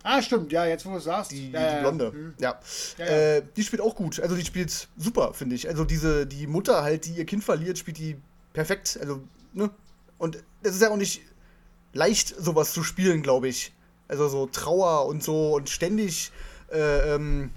Ah, 0.03 0.21
stimmt, 0.21 0.53
ja, 0.53 0.67
jetzt 0.67 0.85
wo 0.85 0.91
du 0.91 0.97
es 0.97 1.05
sagst. 1.05 1.31
Die, 1.33 1.47
die, 1.47 1.53
die 1.53 1.81
Blonde, 1.81 2.13
hm. 2.13 2.35
ja. 2.39 2.59
ja, 2.99 3.05
ja. 3.05 3.13
Äh, 3.13 3.43
die 3.57 3.63
spielt 3.63 3.83
auch 3.83 3.95
gut. 3.95 4.21
Also 4.21 4.35
die 4.37 4.45
spielt 4.45 4.89
super, 4.97 5.33
finde 5.35 5.55
ich. 5.55 5.69
Also 5.69 5.85
diese, 5.85 6.27
die 6.27 6.47
Mutter 6.47 6.83
halt, 6.83 7.07
die 7.07 7.13
ihr 7.13 7.25
Kind 7.25 7.45
verliert, 7.45 7.79
spielt 7.79 7.99
die 7.99 8.17
perfekt. 8.53 8.99
Also, 9.01 9.21
ne? 9.53 9.71
Und 10.19 10.43
es 10.63 10.75
ist 10.75 10.83
ja 10.83 10.91
auch 10.91 10.97
nicht 10.97 11.23
leicht, 11.93 12.35
sowas 12.39 12.73
zu 12.73 12.83
spielen, 12.83 13.23
glaube 13.23 13.49
ich. 13.49 13.73
Also 14.09 14.29
so 14.29 14.47
Trauer 14.47 15.07
und 15.07 15.23
so 15.23 15.55
und 15.55 15.71
ständig, 15.71 16.33
äh, 16.71 17.15
ähm, 17.15 17.51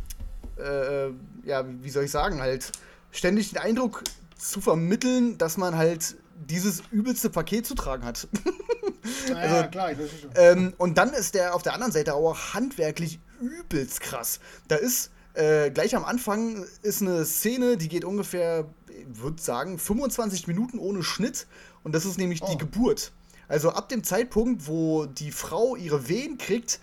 äh, 0.58 1.08
ja, 1.48 1.66
wie 1.82 1.90
soll 1.90 2.06
ich 2.06 2.12
sagen, 2.12 2.42
halt, 2.42 2.72
ständig 3.12 3.50
den 3.50 3.60
Eindruck 3.60 4.04
zu 4.38 4.62
vermitteln, 4.62 5.38
dass 5.38 5.58
man 5.58 5.76
halt 5.76 6.16
dieses 6.48 6.84
übelste 6.92 7.30
Paket 7.30 7.66
zu 7.66 7.76
tragen 7.76 8.04
hat. 8.04 8.28
Ja, 9.30 9.36
also, 9.36 9.70
klar, 9.70 9.92
ich 9.92 10.00
weiß 10.00 10.10
schon. 10.22 10.30
Ähm, 10.36 10.74
und 10.78 10.98
dann 10.98 11.14
ist 11.14 11.36
der 11.36 11.56
auf 11.56 11.64
der 11.64 11.74
anderen 11.74 11.92
Seite 11.92 12.14
auch 12.14 12.54
handwerklich 12.54 13.20
übelst 13.40 14.02
krass. 14.02 14.40
Da 14.68 14.76
ist 14.76 15.12
äh, 15.34 15.70
gleich 15.72 15.96
am 15.96 16.06
Anfang 16.06 16.66
ist 16.82 17.02
eine 17.02 17.26
Szene, 17.26 17.78
die 17.78 17.90
geht 17.90 18.06
ungefähr, 18.06 18.66
ich 18.88 19.22
würde 19.22 19.42
sagen, 19.42 19.78
25 19.78 20.48
Minuten 20.48 20.80
ohne 20.80 21.04
Schnitt. 21.04 21.48
Und 21.84 21.94
das 21.94 22.06
ist 22.06 22.18
nämlich 22.18 22.42
oh. 22.42 22.48
die 22.52 22.58
Geburt. 22.58 23.12
Also 23.48 23.72
ab 23.72 23.90
dem 23.90 24.04
Zeitpunkt, 24.04 24.68
wo 24.68 25.06
die 25.06 25.32
Frau 25.32 25.76
ihre 25.76 26.08
Wehen 26.08 26.38
kriegt, 26.38 26.80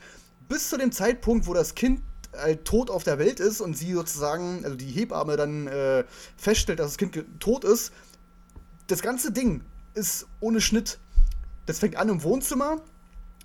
bis 0.48 0.68
zu 0.68 0.76
dem 0.76 0.92
Zeitpunkt, 0.92 1.46
wo 1.46 1.54
das 1.54 1.74
Kind 1.74 2.02
halt 2.36 2.64
tot 2.64 2.90
auf 2.90 3.04
der 3.04 3.18
Welt 3.18 3.40
ist 3.40 3.60
und 3.60 3.76
sie 3.76 3.92
sozusagen, 3.92 4.64
also 4.64 4.76
die 4.76 4.86
Hebamme 4.86 5.36
dann 5.36 5.66
äh, 5.66 6.04
feststellt, 6.36 6.78
dass 6.78 6.88
das 6.88 6.98
Kind 6.98 7.24
tot 7.40 7.64
ist, 7.64 7.92
das 8.86 9.02
ganze 9.02 9.32
Ding 9.32 9.62
ist 9.94 10.26
ohne 10.40 10.60
Schnitt. 10.60 10.98
Das 11.66 11.78
fängt 11.78 11.96
an 11.96 12.08
im 12.08 12.22
Wohnzimmer, 12.22 12.80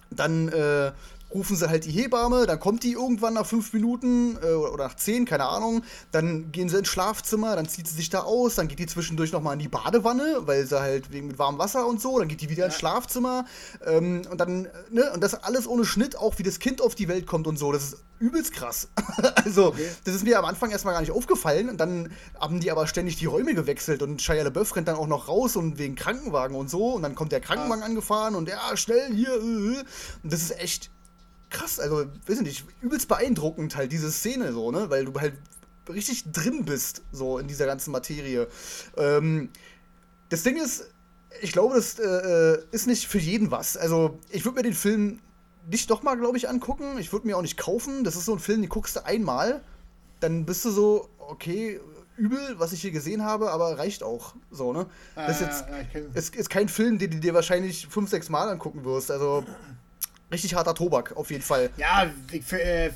dann 0.10 0.48
äh, 0.50 0.92
rufen 1.34 1.56
sie 1.56 1.70
halt 1.70 1.86
die 1.86 1.92
Hebamme, 1.92 2.46
dann 2.46 2.60
kommt 2.60 2.84
die 2.84 2.94
irgendwann 2.94 3.34
nach 3.34 3.46
fünf 3.46 3.74
Minuten 3.74 4.38
äh, 4.42 4.54
oder 4.54 4.86
nach 4.86 4.96
zehn, 4.96 5.26
keine 5.26 5.46
Ahnung. 5.46 5.84
Dann 6.12 6.52
gehen 6.52 6.70
sie 6.70 6.78
ins 6.78 6.88
Schlafzimmer, 6.88 7.56
dann 7.56 7.68
zieht 7.68 7.88
sie 7.88 7.96
sich 7.96 8.10
da 8.10 8.22
aus, 8.22 8.56
dann 8.56 8.68
geht 8.68 8.80
die 8.80 8.88
zwischendurch 8.88 9.32
nochmal 9.32 9.54
in 9.54 9.60
die 9.60 9.68
Badewanne, 9.68 10.42
weil 10.42 10.66
sie 10.66 10.80
halt 10.80 11.12
wegen 11.12 11.28
mit 11.28 11.40
warmem 11.40 11.60
Wasser 11.60 11.86
und 11.88 12.02
so, 12.02 12.20
dann 12.20 12.28
geht 12.28 12.42
die 12.42 12.50
wieder 12.50 12.62
ja. 12.62 12.66
ins 12.68 12.76
Schlafzimmer 12.76 13.46
ähm, 13.86 14.22
und 14.30 14.40
dann, 14.40 14.68
ne, 14.90 15.12
und 15.14 15.22
das 15.22 15.36
alles 15.36 15.68
ohne 15.68 15.86
Schnitt, 15.86 16.18
auch 16.18 16.38
wie 16.40 16.44
das 16.44 16.60
Kind 16.60 16.82
auf 16.82 16.96
die 16.96 17.08
Welt 17.08 17.28
kommt 17.28 17.48
und 17.48 17.58
so. 17.58 17.72
Das 17.72 17.84
ist 17.84 17.98
übelst 18.20 18.54
krass. 18.54 18.90
also, 19.36 19.68
okay. 19.68 19.90
das 20.06 20.16
ist 20.16 20.24
mir 20.24 20.40
am 20.40 20.46
Anfang 20.46 20.72
erstmal 20.72 20.94
gar 20.94 21.02
nicht 21.02 21.12
aufgefallen 21.12 21.70
und 21.70 21.78
dann 21.78 22.12
haben 22.40 22.60
die 22.60 22.72
aber 22.72 22.88
ständig 22.88 23.18
die 23.18 23.26
Räume 23.26 23.54
gewechselt 23.54 24.02
und 24.02 24.22
Shia 24.22 24.44
LaBeouf 24.44 24.76
rennt 24.76 24.88
dann 24.88 24.96
auch 24.96 25.08
noch 25.08 25.28
raus 25.28 25.56
und 25.56 25.78
wegen 25.78 25.96
Krankenwagen 25.96 26.56
und 26.56 26.70
so 26.70 26.94
und 26.94 27.04
dann 27.04 27.16
kommt 27.16 27.32
der 27.32 27.42
Krankenwagen 27.42 27.84
ah. 27.84 27.88
angefahren 27.88 28.36
und 28.36 28.50
ja, 28.50 28.76
schnell 28.76 29.14
hier. 29.14 29.34
Äh, 29.34 29.80
äh. 29.80 29.84
Und 30.24 30.34
das 30.34 30.42
ist 30.42 30.60
echt 30.60 30.90
krass, 31.50 31.80
also, 31.80 32.06
weiß 32.28 32.42
nicht, 32.42 32.66
übelst 32.82 33.08
beeindruckend 33.08 33.76
halt 33.76 33.92
diese 33.92 34.12
Szene 34.12 34.54
so, 34.54 34.72
ne? 34.72 34.90
Weil 34.90 35.06
du 35.06 35.20
halt 35.20 35.34
richtig 35.90 36.32
drin 36.32 36.66
bist, 36.66 37.04
so 37.12 37.38
in 37.38 37.48
dieser 37.48 37.66
ganzen 37.66 37.92
Materie. 37.92 38.48
Ähm, 38.98 39.50
das 40.30 40.44
Ding 40.44 40.58
ist, 40.58 40.90
ich 41.42 41.52
glaube, 41.52 41.76
das 41.76 42.00
äh, 42.00 42.58
ist 42.72 42.88
nicht 42.88 43.08
für 43.08 43.20
jeden 43.20 43.52
was. 43.52 43.78
Also, 43.78 44.20
ich 44.30 44.44
würde 44.46 44.58
mir 44.58 44.64
den 44.64 44.74
Film 44.74 45.20
nicht 45.70 45.90
doch 45.90 46.04
mal, 46.04 46.16
glaube 46.16 46.38
ich, 46.38 46.50
angucken. 46.50 46.98
Ich 46.98 47.12
würde 47.12 47.28
mir 47.28 47.38
auch 47.38 47.42
nicht 47.42 47.58
kaufen. 47.58 48.04
Das 48.04 48.16
ist 48.16 48.26
so 48.26 48.34
ein 48.34 48.40
Film, 48.40 48.62
den 48.62 48.70
guckst 48.70 48.96
du 48.96 49.06
einmal, 49.06 49.62
dann 50.20 50.46
bist 50.46 50.66
du 50.66 50.72
so, 50.72 51.10
okay, 51.20 51.80
übel, 52.18 52.40
was 52.58 52.74
ich 52.74 52.82
hier 52.82 52.92
gesehen 52.92 53.24
habe, 53.24 53.52
aber 53.52 53.78
reicht 53.78 54.04
auch. 54.04 54.36
So, 54.50 54.74
ne? 54.74 54.88
Das 55.16 55.40
ist 55.40 55.48
jetzt 55.48 55.66
ja, 55.94 56.02
ist, 56.14 56.36
ist 56.36 56.50
kein 56.50 56.68
Film, 56.68 56.98
den 56.98 57.12
du 57.12 57.20
dir 57.20 57.34
wahrscheinlich 57.34 57.88
fünf, 57.88 58.10
sechs 58.10 58.30
Mal 58.30 58.50
angucken 58.50 58.84
wirst. 58.84 59.12
Also 59.12 59.46
richtig 60.32 60.56
harter 60.56 60.76
Tobak, 60.76 61.16
auf 61.16 61.32
jeden 61.32 61.44
Fall. 61.44 61.70
Ja, 61.78 62.10
ich 62.32 62.52
äh, 62.54 62.92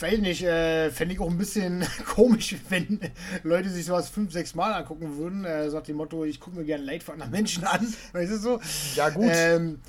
weiß 0.00 0.18
nicht, 0.18 0.42
äh, 0.42 0.90
fände 0.90 1.14
ich 1.14 1.20
auch 1.20 1.30
ein 1.30 1.38
bisschen 1.38 1.84
komisch, 2.06 2.56
wenn 2.68 3.00
Leute 3.42 3.70
sich 3.70 3.86
sowas 3.86 4.08
fünf, 4.08 4.32
sechs 4.32 4.54
Mal 4.54 4.72
angucken 4.72 5.16
würden. 5.16 5.44
Äh, 5.44 5.70
so 5.70 5.76
nach 5.76 5.84
dem 5.84 5.96
Motto, 5.96 6.24
ich 6.24 6.40
gucke 6.40 6.56
mir 6.56 6.64
gerne 6.64 6.84
Leid 6.84 7.02
von 7.02 7.14
anderen 7.14 7.32
Menschen 7.32 7.64
an. 7.64 7.86
Weißt 8.12 8.32
du 8.32 8.38
so? 8.38 8.60
Ja, 8.94 9.08
gut. 9.10 9.30
Ähm, 9.30 9.80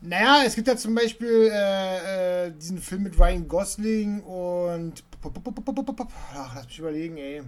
naja, 0.00 0.42
es 0.46 0.54
gibt 0.54 0.68
ja 0.68 0.76
zum 0.76 0.94
Beispiel 0.94 1.50
äh, 1.52 2.46
äh, 2.46 2.52
diesen 2.52 2.78
Film 2.78 3.02
mit 3.02 3.18
Ryan 3.18 3.48
Gosling 3.48 4.20
und. 4.20 5.02
Ach, 6.34 6.54
lass 6.54 6.66
mich 6.66 6.78
überlegen, 6.78 7.16
ey. 7.16 7.42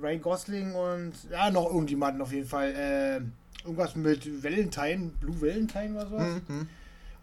Ryan 0.00 0.20
Gosling 0.20 0.74
und. 0.74 1.12
Ja, 1.30 1.50
noch 1.50 1.66
irgendjemanden 1.66 2.20
auf 2.20 2.32
jeden 2.32 2.46
Fall. 2.46 2.74
Äh, 2.74 3.64
irgendwas 3.64 3.96
mit 3.96 4.42
Valentine, 4.42 5.12
Blue 5.20 5.40
Valentine 5.40 5.94
oder 5.94 6.06
sowas. 6.08 6.42
Mhm. 6.48 6.68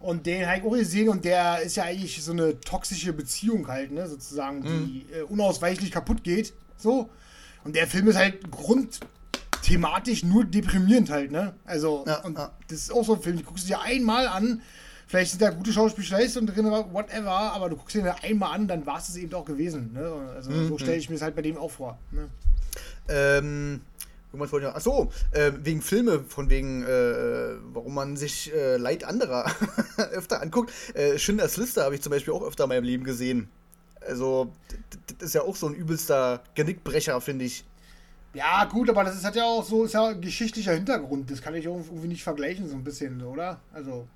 Und 0.00 0.24
den 0.24 0.46
habe 0.46 0.58
ich 0.58 0.64
auch 0.64 0.70
gesehen 0.70 1.10
und 1.10 1.26
der 1.26 1.60
ist 1.60 1.76
ja 1.76 1.84
eigentlich 1.84 2.22
so 2.22 2.32
eine 2.32 2.58
toxische 2.58 3.12
Beziehung 3.12 3.68
halt, 3.68 3.92
ne, 3.92 4.08
sozusagen, 4.08 4.62
die 4.62 5.06
mhm. 5.06 5.14
äh, 5.14 5.22
unausweichlich 5.22 5.90
kaputt 5.90 6.24
geht. 6.24 6.54
So. 6.78 7.10
Und 7.64 7.76
der 7.76 7.86
Film 7.86 8.08
ist 8.08 8.16
halt 8.16 8.50
grundthematisch 8.50 10.22
nur 10.24 10.44
deprimierend 10.44 11.10
halt, 11.10 11.30
ne? 11.30 11.52
Also, 11.66 12.04
ja, 12.06 12.24
und 12.24 12.38
ja. 12.38 12.50
das 12.68 12.78
ist 12.78 12.92
auch 12.92 13.04
so 13.04 13.16
ein 13.16 13.20
Film, 13.20 13.36
du 13.36 13.42
guckst 13.42 13.68
dir 13.68 13.82
einmal 13.82 14.26
an, 14.26 14.62
vielleicht 15.06 15.32
sind 15.32 15.42
da 15.42 15.50
gute 15.50 15.70
Schauspielleistungen 15.70 16.46
drin, 16.46 16.64
whatever, 16.64 17.52
aber 17.52 17.68
du 17.68 17.76
guckst 17.76 17.94
dir 17.94 18.02
den 18.02 18.14
einmal 18.22 18.54
an, 18.54 18.68
dann 18.68 18.86
war 18.86 18.98
es 18.98 19.14
eben 19.16 19.34
auch 19.34 19.44
gewesen, 19.44 19.92
ne? 19.92 20.10
Also, 20.34 20.50
mhm. 20.50 20.68
so 20.68 20.78
stelle 20.78 20.96
ich 20.96 21.10
mir 21.10 21.16
das 21.16 21.22
halt 21.22 21.36
bei 21.36 21.42
dem 21.42 21.58
auch 21.58 21.70
vor, 21.70 21.98
ne? 22.10 22.28
Ähm 23.10 23.82
Irgendwas 24.32 24.52
wollte 24.52 24.66
ich 24.66 24.70
noch. 24.70 24.76
Achso, 24.76 25.10
äh, 25.32 25.52
wegen 25.56 25.82
Filme, 25.82 26.20
von 26.20 26.50
wegen, 26.50 26.84
äh, 26.84 27.56
warum 27.72 27.94
man 27.94 28.16
sich 28.16 28.52
äh, 28.54 28.76
Leid 28.76 29.02
anderer 29.02 29.50
öfter 30.12 30.40
anguckt. 30.40 30.72
Äh, 30.94 31.18
Schindlers 31.18 31.56
Liste 31.56 31.82
habe 31.82 31.96
ich 31.96 32.02
zum 32.02 32.10
Beispiel 32.10 32.32
auch 32.32 32.42
öfter 32.42 32.64
in 32.64 32.68
meinem 32.68 32.84
Leben 32.84 33.04
gesehen. 33.04 33.48
Also, 34.06 34.52
das 35.18 35.28
ist 35.28 35.34
ja 35.34 35.42
auch 35.42 35.56
so 35.56 35.66
ein 35.66 35.74
übelster 35.74 36.42
Genickbrecher, 36.54 37.20
finde 37.20 37.44
ich. 37.44 37.64
Ja, 38.32 38.64
gut, 38.66 38.88
aber 38.88 39.02
das 39.02 39.16
ist, 39.16 39.24
hat 39.24 39.34
ja 39.34 39.44
auch 39.44 39.64
so, 39.64 39.84
ist 39.84 39.94
ja 39.94 40.06
ein 40.06 40.20
geschichtlicher 40.20 40.72
Hintergrund. 40.72 41.30
Das 41.30 41.42
kann 41.42 41.54
ich 41.56 41.64
irgendwie 41.64 42.06
nicht 42.06 42.22
vergleichen, 42.22 42.68
so 42.68 42.76
ein 42.76 42.84
bisschen, 42.84 43.22
oder? 43.22 43.60
Also, 43.72 44.06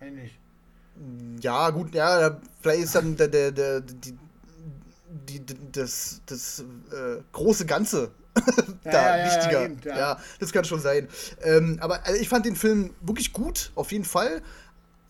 eigentlich. 0.00 0.36
Ja, 1.40 1.70
gut, 1.70 1.94
ja, 1.94 2.40
vielleicht 2.60 2.84
ist 2.84 2.94
dann 2.96 3.16
der, 3.16 3.28
der, 3.28 3.52
der, 3.52 3.80
die, 3.80 4.16
die, 5.38 5.56
das, 5.72 6.20
das 6.26 6.60
äh, 6.60 7.20
große 7.32 7.66
Ganze 7.66 8.10
da 8.84 9.18
ja, 9.18 9.24
wichtiger. 9.26 9.62
Ja, 9.62 9.76
ja, 9.84 9.98
ja, 9.98 10.20
das 10.40 10.52
kann 10.52 10.64
schon 10.64 10.80
sein. 10.80 11.08
Ähm, 11.42 11.78
aber 11.80 12.04
also 12.04 12.20
ich 12.20 12.28
fand 12.28 12.46
den 12.46 12.56
Film 12.56 12.90
wirklich 13.00 13.32
gut, 13.32 13.70
auf 13.74 13.92
jeden 13.92 14.04
Fall. 14.04 14.42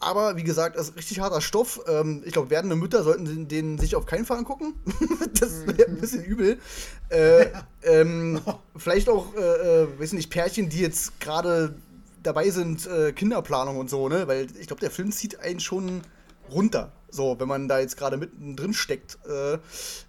Aber 0.01 0.37
wie 0.37 0.43
gesagt, 0.43 0.77
das 0.77 0.91
ist 0.91 0.97
richtig 0.97 1.21
harter 1.21 1.41
Stoff. 1.41 1.81
Ähm, 1.89 2.23
ich 2.27 2.35
glaube, 2.35 2.51
werdende 2.51 2.77
Mütter 2.77 3.03
sollten 3.03 3.25
den, 3.25 3.49
den, 3.49 3.79
sich 3.79 3.97
auf 3.97 4.05
keinen 4.05 4.27
Fall 4.27 4.39
angucken. 4.39 4.75
das 5.41 5.67
wäre 5.67 5.89
ein 5.89 5.97
bisschen 5.97 6.23
übel. 6.23 6.59
Äh, 7.09 7.47
ähm, 7.83 8.41
vielleicht 8.77 9.09
auch, 9.09 9.35
äh, 9.35 9.85
äh, 9.85 9.99
weiß 9.99 10.13
nicht, 10.13 10.29
Pärchen, 10.29 10.69
die 10.69 10.81
jetzt 10.81 11.21
gerade 11.21 11.75
dabei 12.23 12.51
sind, 12.51 12.87
äh, 12.87 13.13
Kinderplanung 13.13 13.79
und 13.79 13.89
so, 13.89 14.09
ne? 14.11 14.29
Weil 14.29 14.49
ich 14.61 14.67
glaube, 14.67 14.81
der 14.81 14.91
Film 14.91 15.11
zieht 15.11 15.41
einen 15.41 15.61
schon 15.61 16.03
runter. 16.51 16.93
So, 17.11 17.39
wenn 17.39 17.49
man 17.49 17.69
da 17.69 17.79
jetzt 17.79 17.97
gerade 17.97 18.19
mittendrin 18.19 18.75
steckt. 18.75 19.19
Äh, 19.27 19.59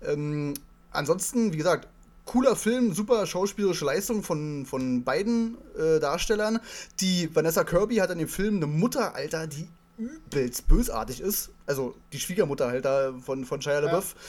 ähm, 0.05 0.55
ansonsten, 0.91 1.53
wie 1.53 1.57
gesagt, 1.57 1.87
cooler 2.25 2.55
Film, 2.55 2.93
super 2.93 3.25
schauspielerische 3.25 3.85
Leistung 3.85 4.23
von, 4.23 4.65
von 4.65 5.03
beiden 5.03 5.57
äh, 5.77 5.99
Darstellern. 5.99 6.59
Die 6.99 7.33
Vanessa 7.33 7.63
Kirby 7.63 7.97
hat 7.97 8.09
in 8.09 8.19
dem 8.19 8.27
Film 8.27 8.57
eine 8.57 8.67
Mutter, 8.67 9.15
Alter, 9.15 9.47
die 9.47 9.67
übelst 9.97 10.67
bösartig 10.67 11.21
ist. 11.21 11.51
Also 11.65 11.95
die 12.11 12.19
Schwiegermutter 12.19 12.67
halt 12.67 12.85
da 12.85 13.13
von, 13.23 13.45
von 13.45 13.61
Shia 13.61 13.79
LaBeouf. 13.79 14.15
Ja. 14.15 14.21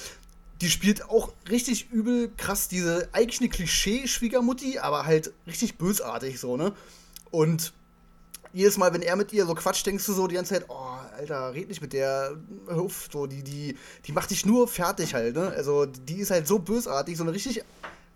Die 0.60 0.70
spielt 0.70 1.10
auch 1.10 1.32
richtig 1.50 1.90
übel 1.90 2.30
krass 2.36 2.68
diese 2.68 3.08
eigentlich 3.12 3.40
eine 3.40 3.50
Klischee-Schwiegermutti, 3.50 4.78
aber 4.78 5.04
halt 5.04 5.32
richtig 5.46 5.76
bösartig 5.76 6.40
so, 6.40 6.56
ne? 6.56 6.72
Und 7.30 7.74
jedes 8.56 8.78
Mal, 8.78 8.92
wenn 8.94 9.02
er 9.02 9.16
mit 9.16 9.34
ihr 9.34 9.44
so 9.44 9.54
quatscht, 9.54 9.86
denkst 9.86 10.06
du 10.06 10.14
so 10.14 10.26
die 10.26 10.34
ganze 10.34 10.54
Zeit, 10.54 10.64
oh, 10.68 10.96
Alter, 11.18 11.52
red 11.52 11.68
nicht 11.68 11.82
mit 11.82 11.92
der, 11.92 12.36
Huff, 12.70 13.08
so, 13.12 13.26
die, 13.26 13.42
die, 13.42 13.76
die 14.06 14.12
macht 14.12 14.30
dich 14.30 14.46
nur 14.46 14.66
fertig 14.66 15.12
halt, 15.12 15.36
ne? 15.36 15.52
Also, 15.54 15.84
die 15.84 16.20
ist 16.20 16.30
halt 16.30 16.46
so 16.46 16.58
bösartig, 16.58 17.18
so 17.18 17.24
eine 17.24 17.34
richtig, 17.34 17.62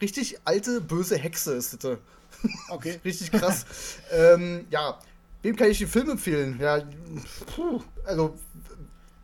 richtig 0.01 0.39
alte, 0.47 0.81
böse 0.81 1.19
Hexe 1.19 1.53
ist 1.53 1.85
das. 1.85 1.99
Okay. 2.71 2.99
richtig 3.05 3.31
krass. 3.33 3.67
ähm, 4.11 4.67
ja, 4.71 4.99
wem 5.43 5.57
kann 5.57 5.71
ich 5.71 5.79
den 5.79 5.89
Film 5.89 6.09
empfehlen? 6.09 6.59
Ja, 6.59 6.83
puh, 7.55 7.83
also 8.07 8.35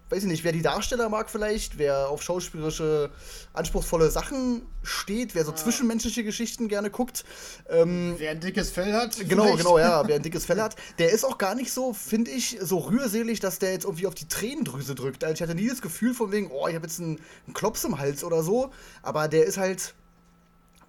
weiß 0.09 0.23
ich 0.23 0.29
nicht, 0.29 0.45
wer 0.45 0.53
die 0.53 0.63
Darsteller 0.63 1.09
mag 1.09 1.31
vielleicht, 1.31 1.79
wer 1.79 2.09
auf 2.09 2.23
schauspielerische, 2.23 3.11
anspruchsvolle 3.53 4.11
Sachen 4.11 4.63
steht, 4.83 5.35
wer 5.35 5.45
so 5.45 5.51
ja. 5.51 5.57
zwischenmenschliche 5.57 6.23
Geschichten 6.23 6.69
gerne 6.69 6.91
guckt. 6.91 7.25
Ähm, 7.69 8.15
wer 8.19 8.31
ein 8.31 8.41
dickes 8.41 8.71
Fell 8.71 8.93
hat. 8.93 9.17
Genau, 9.29 9.45
vielleicht. 9.45 9.59
genau, 9.59 9.79
ja, 9.79 10.03
wer 10.07 10.17
ein 10.17 10.23
dickes 10.23 10.45
Fell 10.45 10.61
hat. 10.61 10.77
Der 10.99 11.11
ist 11.11 11.25
auch 11.25 11.39
gar 11.39 11.55
nicht 11.55 11.73
so, 11.73 11.93
finde 11.93 12.31
ich, 12.31 12.59
so 12.61 12.79
rührselig, 12.79 13.41
dass 13.41 13.59
der 13.59 13.73
jetzt 13.73 13.85
irgendwie 13.85 14.07
auf 14.07 14.15
die 14.15 14.29
Tränendrüse 14.29 14.95
drückt. 14.95 15.25
Also 15.25 15.35
ich 15.35 15.43
hatte 15.43 15.55
nie 15.55 15.69
das 15.69 15.83
Gefühl 15.83 16.15
von 16.15 16.31
wegen, 16.31 16.51
oh, 16.51 16.69
ich 16.69 16.75
habe 16.75 16.87
jetzt 16.87 17.01
einen, 17.01 17.21
einen 17.47 17.55
Klops 17.55 17.85
im 17.85 17.99
Hals 17.99 18.23
oder 18.23 18.43
so, 18.43 18.71
aber 19.03 19.29
der 19.29 19.47
ist 19.47 19.59
halt 19.59 19.95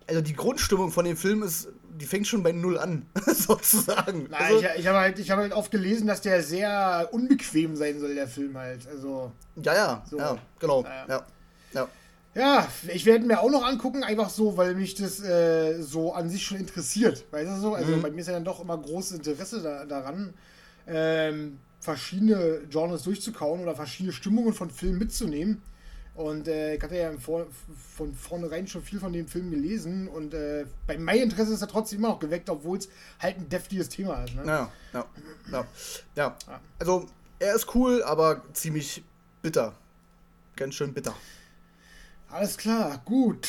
also 0.08 0.22
die 0.22 0.34
Grundstimmung 0.34 0.92
von 0.92 1.06
dem 1.06 1.18
Film 1.18 1.44
ist, 1.44 1.70
die 2.00 2.06
fängt 2.06 2.28
schon 2.28 2.44
bei 2.44 2.52
Null 2.52 2.78
an, 2.78 3.06
sozusagen. 3.26 4.28
Na, 4.30 4.38
also, 4.38 4.60
ich, 4.60 4.80
ich 4.80 4.88
habe 4.88 5.00
halt, 5.00 5.30
hab 5.30 5.38
halt 5.40 5.54
oft 5.54 5.72
gelesen, 5.72 6.08
dass 6.08 6.22
der 6.22 6.44
sehr 6.44 7.10
unbequem 7.12 7.76
sein 7.76 8.00
soll, 8.00 8.16
der 8.16 8.28
Film 8.28 8.58
halt. 8.58 8.88
Also, 8.88 9.32
ja, 9.56 9.74
ja, 9.74 10.04
so. 10.10 10.18
ja, 10.18 10.38
genau. 10.60 10.84
Ja. 10.84 11.06
ja. 11.08 11.26
ja. 11.74 11.88
Ja, 12.36 12.68
ich 12.94 13.08
werde 13.08 13.26
mir 13.26 13.40
auch 13.40 13.50
noch 13.50 13.66
angucken, 13.66 14.04
einfach 14.04 14.30
so, 14.30 14.58
weil 14.58 14.76
mich 14.76 14.94
das 14.94 15.20
äh, 15.24 15.82
so 15.82 16.14
an 16.14 16.30
sich 16.30 16.46
schon 16.46 16.58
interessiert. 16.58 17.26
Weißt 17.32 17.50
du 17.50 17.60
so? 17.60 17.74
Also 17.74 17.96
mhm. 17.96 18.04
bei 18.04 18.12
mir 18.12 18.22
ist 18.22 18.28
ja 18.28 18.34
dann 18.34 18.46
doch 18.46 18.60
immer 18.60 18.78
großes 18.78 19.18
Interesse 19.18 19.60
da, 19.64 19.86
daran, 19.86 20.36
ähm, 20.86 21.58
verschiedene 21.80 22.62
Genres 22.70 23.02
durchzukauen 23.02 23.62
oder 23.62 23.76
verschiedene 23.76 24.14
Stimmungen 24.14 24.54
von 24.54 24.70
Filmen 24.70 25.00
mitzunehmen. 25.00 25.64
Und 26.18 26.48
äh, 26.48 26.76
ich 26.76 26.82
hatte 26.82 26.98
ja 26.98 27.12
vor, 27.20 27.46
von 27.96 28.12
vornherein 28.16 28.68
schon 28.68 28.82
viel 28.82 29.00
von 29.00 29.14
dem 29.14 29.28
Film 29.28 29.52
gelesen. 29.52 30.08
Und 30.08 30.34
äh, 30.34 30.66
bei 30.88 30.98
meinem 30.98 31.24
Interesse 31.24 31.54
ist 31.54 31.62
er 31.62 31.68
trotzdem 31.68 32.00
immer 32.00 32.10
noch 32.10 32.20
geweckt, 32.20 32.50
obwohl 32.50 32.80
es 32.80 32.90
halt 33.20 33.38
ein 33.38 33.48
deftiges 33.50 33.88
Thema 33.88 34.24
ist. 34.24 34.34
Ne? 34.34 34.44
Ja, 34.48 34.72
ja, 34.94 35.06
ja, 35.52 35.66
ja. 36.16 36.38
Also, 36.80 37.06
er 37.38 37.54
ist 37.54 37.76
cool, 37.76 38.02
aber 38.02 38.42
ziemlich 38.54 39.04
bitter. 39.44 39.76
Ganz 40.56 40.74
schön 40.74 40.92
bitter. 40.92 41.14
Alles 42.30 42.58
klar, 42.58 43.00
gut. 43.06 43.48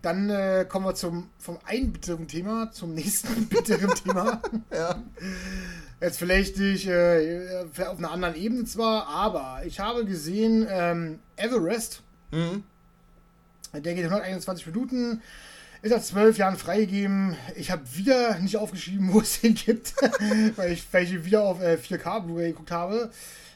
Dann 0.00 0.30
äh, 0.30 0.66
kommen 0.68 0.86
wir 0.86 0.94
zum, 0.94 1.30
vom 1.38 1.58
einen 1.64 1.92
bitteren 1.92 2.28
Thema 2.28 2.70
zum 2.70 2.94
nächsten 2.94 3.46
bitteren 3.48 3.92
Thema. 3.92 4.40
ja. 4.70 5.02
Jetzt 6.00 6.18
vielleicht 6.18 6.58
nicht 6.58 6.86
äh, 6.86 7.64
auf 7.86 7.98
einer 7.98 8.10
anderen 8.10 8.34
Ebene 8.34 8.64
zwar, 8.64 9.06
aber 9.08 9.62
ich 9.64 9.80
habe 9.80 10.04
gesehen 10.04 10.66
ähm, 10.68 11.18
Everest. 11.36 12.02
Mhm. 12.30 12.64
Der 13.72 13.94
geht 13.94 14.04
121 14.04 14.66
Minuten. 14.66 15.22
Ist 15.82 15.90
seit 15.90 16.04
zwölf 16.04 16.38
Jahren 16.38 16.56
freigegeben. 16.56 17.36
Ich 17.56 17.70
habe 17.70 17.82
wieder 17.94 18.38
nicht 18.38 18.56
aufgeschrieben, 18.56 19.08
wo 19.12 19.20
es 19.20 19.40
den 19.40 19.54
gibt, 19.54 19.94
weil, 20.56 20.72
ich, 20.72 20.86
weil 20.92 21.04
ich 21.04 21.24
wieder 21.24 21.42
auf 21.42 21.60
äh, 21.60 21.76
4K 21.76 22.20
Blu-ray 22.20 22.52
geguckt 22.52 22.70
habe, 22.70 23.10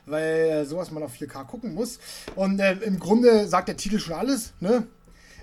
weil 0.06 0.24
äh, 0.24 0.64
sowas 0.64 0.90
man 0.90 1.02
auf 1.02 1.14
4K 1.14 1.44
gucken 1.44 1.74
muss. 1.74 1.98
Und 2.34 2.60
äh, 2.60 2.72
im 2.80 2.98
Grunde 2.98 3.48
sagt 3.48 3.68
der 3.68 3.76
Titel 3.76 3.98
schon 3.98 4.14
alles. 4.14 4.52
Ne? 4.60 4.86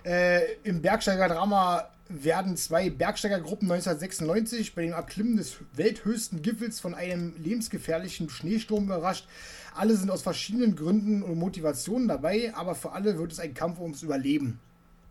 Äh, 0.03 0.41
Im 0.63 0.81
Bergsteiger-Drama 0.81 1.89
werden 2.07 2.55
zwei 2.55 2.89
Bergsteigergruppen 2.89 3.71
1996 3.71 4.75
bei 4.75 4.83
dem 4.83 4.93
Erklimmen 4.93 5.37
des 5.37 5.55
welthöchsten 5.73 6.41
Gipfels 6.41 6.79
von 6.79 6.93
einem 6.93 7.33
lebensgefährlichen 7.37 8.29
Schneesturm 8.29 8.85
überrascht. 8.85 9.27
Alle 9.73 9.95
sind 9.95 10.11
aus 10.11 10.21
verschiedenen 10.21 10.75
Gründen 10.75 11.23
und 11.23 11.37
Motivationen 11.37 12.07
dabei, 12.07 12.53
aber 12.55 12.75
für 12.75 12.91
alle 12.91 13.17
wird 13.17 13.31
es 13.31 13.39
ein 13.39 13.53
Kampf 13.53 13.79
ums 13.79 14.03
Überleben. 14.03 14.59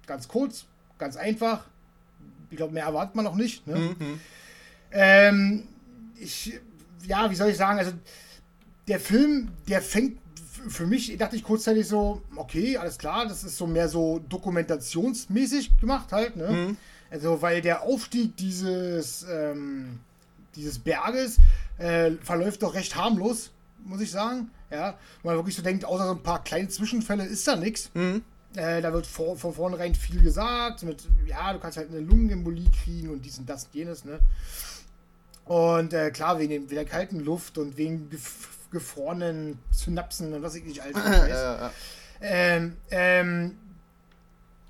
Ganz 0.06 0.28
kurz, 0.28 0.66
ganz 0.98 1.16
einfach. 1.16 1.66
Ich 2.50 2.56
glaube, 2.56 2.72
mehr 2.72 2.84
erwartet 2.84 3.16
man 3.16 3.24
noch 3.24 3.34
nicht. 3.34 3.66
Ne? 3.66 3.76
Mhm. 3.98 4.20
Ähm, 4.92 5.62
ich, 6.18 6.60
ja, 7.06 7.28
wie 7.30 7.34
soll 7.34 7.50
ich 7.50 7.56
sagen, 7.56 7.78
also 7.78 7.92
der 8.86 9.00
Film, 9.00 9.48
der 9.68 9.82
fängt 9.82 10.18
für 10.68 10.86
mich, 10.86 11.16
dachte 11.16 11.36
ich 11.36 11.42
kurzzeitig 11.42 11.86
so, 11.86 12.22
okay, 12.36 12.76
alles 12.76 12.98
klar, 12.98 13.26
das 13.26 13.44
ist 13.44 13.56
so 13.56 13.66
mehr 13.66 13.88
so 13.88 14.20
dokumentationsmäßig 14.28 15.78
gemacht 15.80 16.12
halt, 16.12 16.36
ne? 16.36 16.50
Mhm. 16.50 16.76
Also, 17.10 17.40
weil 17.42 17.60
der 17.60 17.82
Aufstieg 17.82 18.36
dieses, 18.36 19.24
ähm, 19.30 20.00
dieses 20.56 20.78
Berges 20.78 21.38
äh, 21.78 22.12
verläuft 22.22 22.62
doch 22.62 22.74
recht 22.74 22.96
harmlos, 22.96 23.50
muss 23.84 24.00
ich 24.00 24.10
sagen. 24.10 24.50
Ja, 24.70 24.98
wo 25.22 25.28
man 25.28 25.36
wirklich 25.36 25.54
so 25.54 25.62
denkt, 25.62 25.84
außer 25.84 26.06
so 26.06 26.10
ein 26.12 26.22
paar 26.22 26.42
kleine 26.42 26.68
Zwischenfälle 26.68 27.24
ist 27.24 27.46
da 27.46 27.54
nichts. 27.54 27.90
Mhm. 27.94 28.22
Äh, 28.56 28.82
da 28.82 28.92
wird 28.92 29.06
vor, 29.06 29.36
von 29.36 29.52
vornherein 29.52 29.94
viel 29.94 30.20
gesagt, 30.20 30.82
mit, 30.82 31.04
ja, 31.26 31.52
du 31.52 31.58
kannst 31.58 31.76
halt 31.76 31.90
eine 31.90 32.00
Lungenembolie 32.00 32.70
kriegen 32.82 33.10
und 33.10 33.24
dies 33.24 33.38
und 33.38 33.48
das 33.48 33.64
und 33.64 33.74
jenes, 33.74 34.04
ne? 34.04 34.18
Und 35.44 35.92
äh, 35.92 36.10
klar, 36.10 36.38
wegen, 36.38 36.50
wegen 36.50 36.68
der 36.68 36.84
kalten 36.84 37.20
Luft 37.20 37.58
und 37.58 37.76
wegen 37.76 38.08
gefrorenen 38.74 39.58
Synapsen 39.70 40.34
und 40.34 40.42
was 40.42 40.54
ich 40.54 40.64
nicht 40.64 40.82
alles 40.82 40.96
weiß. 40.96 41.28
Ja, 41.28 41.56
ja. 41.56 41.70
Ähm, 42.20 42.76
ähm, 42.90 43.58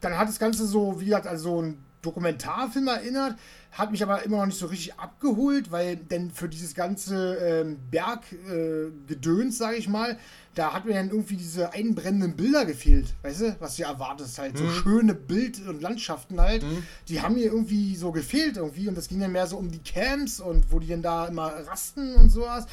dann 0.00 0.18
hat 0.18 0.28
das 0.28 0.38
Ganze 0.38 0.66
so, 0.66 1.00
wie 1.00 1.06
gesagt, 1.06 1.26
also 1.26 1.62
ein 1.62 1.78
Dokumentarfilm 2.02 2.86
erinnert, 2.88 3.36
hat 3.72 3.90
mich 3.90 4.02
aber 4.02 4.22
immer 4.22 4.38
noch 4.38 4.46
nicht 4.46 4.58
so 4.58 4.66
richtig 4.66 4.94
abgeholt, 4.94 5.72
weil 5.72 5.96
denn 5.96 6.30
für 6.30 6.48
dieses 6.48 6.74
ganze 6.74 7.36
ähm, 7.36 7.78
Berggedöns, 7.90 9.54
äh, 9.54 9.58
sage 9.58 9.76
ich 9.76 9.88
mal, 9.88 10.16
da 10.54 10.72
hat 10.72 10.84
mir 10.84 10.94
dann 10.94 11.10
irgendwie 11.10 11.36
diese 11.36 11.72
einbrennenden 11.72 12.36
Bilder 12.36 12.64
gefehlt, 12.66 13.14
weißt 13.22 13.40
du, 13.40 13.56
was 13.58 13.76
du 13.76 13.82
erwartest 13.82 14.38
halt, 14.38 14.54
mhm. 14.54 14.58
so 14.58 14.70
schöne 14.70 15.14
Bild- 15.14 15.66
und 15.66 15.82
Landschaften 15.82 16.40
halt, 16.40 16.62
mhm. 16.62 16.84
die 17.08 17.20
haben 17.20 17.34
mir 17.34 17.46
irgendwie 17.46 17.96
so 17.96 18.12
gefehlt 18.12 18.58
irgendwie 18.58 18.86
und 18.86 18.96
das 18.96 19.08
ging 19.08 19.18
dann 19.18 19.32
mehr 19.32 19.48
so 19.48 19.56
um 19.56 19.70
die 19.70 19.82
Camps 19.82 20.38
und 20.38 20.70
wo 20.70 20.78
die 20.78 20.88
dann 20.88 21.02
da 21.02 21.26
immer 21.26 21.48
rasten 21.66 22.14
und 22.14 22.30
sowas 22.30 22.66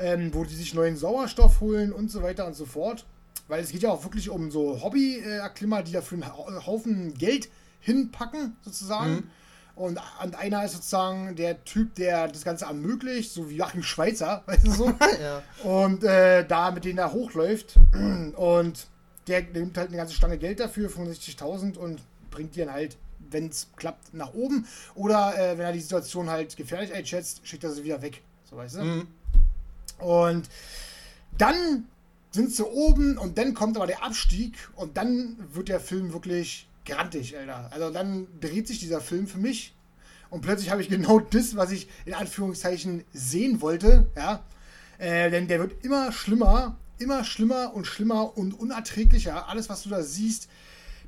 ähm, 0.00 0.34
wo 0.34 0.44
die 0.44 0.54
sich 0.54 0.74
neuen 0.74 0.96
Sauerstoff 0.96 1.60
holen 1.60 1.92
und 1.92 2.10
so 2.10 2.22
weiter 2.22 2.46
und 2.46 2.54
so 2.54 2.66
fort. 2.66 3.06
Weil 3.48 3.62
es 3.62 3.70
geht 3.70 3.82
ja 3.82 3.90
auch 3.90 4.04
wirklich 4.04 4.30
um 4.30 4.50
so 4.50 4.80
Hobby-Erklimmer, 4.82 5.82
die 5.82 5.92
dafür 5.92 6.18
einen 6.18 6.66
Haufen 6.66 7.14
Geld 7.14 7.48
hinpacken, 7.80 8.56
sozusagen. 8.62 9.12
Mhm. 9.12 9.30
Und, 9.74 10.00
und 10.22 10.34
einer 10.36 10.64
ist 10.64 10.72
sozusagen 10.72 11.36
der 11.36 11.64
Typ, 11.64 11.94
der 11.94 12.28
das 12.28 12.44
Ganze 12.44 12.66
ermöglicht, 12.66 13.32
so 13.32 13.48
wie 13.48 13.56
Joachim 13.56 13.82
Schweizer, 13.82 14.42
weißt 14.46 14.66
du 14.66 14.70
so. 14.72 14.86
ja. 15.22 15.42
Und 15.62 16.04
äh, 16.04 16.46
da 16.46 16.70
mit 16.70 16.84
denen 16.84 16.98
er 16.98 17.12
hochläuft. 17.12 17.76
Und 18.36 18.86
der 19.26 19.42
nimmt 19.42 19.76
halt 19.76 19.88
eine 19.88 19.96
ganze 19.96 20.14
Stange 20.14 20.38
Geld 20.38 20.60
dafür, 20.60 20.88
65.000 20.88 21.76
und 21.76 22.00
bringt 22.30 22.56
die 22.56 22.60
dann 22.60 22.72
halt 22.72 22.96
wenn 23.32 23.48
es 23.48 23.68
klappt, 23.76 24.14
nach 24.14 24.34
oben. 24.34 24.66
Oder 24.94 25.34
äh, 25.36 25.58
wenn 25.58 25.66
er 25.66 25.72
die 25.72 25.80
Situation 25.80 26.30
halt 26.30 26.56
gefährlich 26.56 26.92
einschätzt, 26.92 27.46
schickt 27.46 27.64
er 27.64 27.70
sie 27.70 27.84
wieder 27.84 28.02
weg. 28.02 28.22
So 28.48 28.56
weißt 28.56 28.76
du? 28.76 28.82
Mhm. 28.82 29.06
Und 30.00 30.48
dann 31.38 31.86
sind 32.30 32.52
sie 32.52 32.64
oben 32.64 33.18
und 33.18 33.38
dann 33.38 33.54
kommt 33.54 33.76
aber 33.76 33.86
der 33.86 34.04
Abstieg 34.04 34.56
und 34.76 34.96
dann 34.96 35.36
wird 35.52 35.68
der 35.68 35.80
Film 35.80 36.12
wirklich 36.12 36.68
grantig, 36.84 37.36
Alter. 37.36 37.70
Also 37.72 37.90
dann 37.90 38.26
dreht 38.40 38.68
sich 38.68 38.78
dieser 38.78 39.00
Film 39.00 39.26
für 39.26 39.38
mich 39.38 39.74
und 40.30 40.42
plötzlich 40.42 40.70
habe 40.70 40.80
ich 40.80 40.88
genau 40.88 41.18
das, 41.30 41.56
was 41.56 41.72
ich 41.72 41.88
in 42.04 42.14
Anführungszeichen 42.14 43.04
sehen 43.12 43.60
wollte, 43.60 44.06
ja. 44.16 44.44
Äh, 44.98 45.30
denn 45.30 45.48
der 45.48 45.60
wird 45.60 45.82
immer 45.84 46.12
schlimmer, 46.12 46.76
immer 46.98 47.24
schlimmer 47.24 47.72
und 47.74 47.86
schlimmer 47.86 48.36
und 48.36 48.52
unerträglicher. 48.52 49.48
Alles, 49.48 49.68
was 49.70 49.82
du 49.82 49.88
da 49.88 50.02
siehst, 50.02 50.48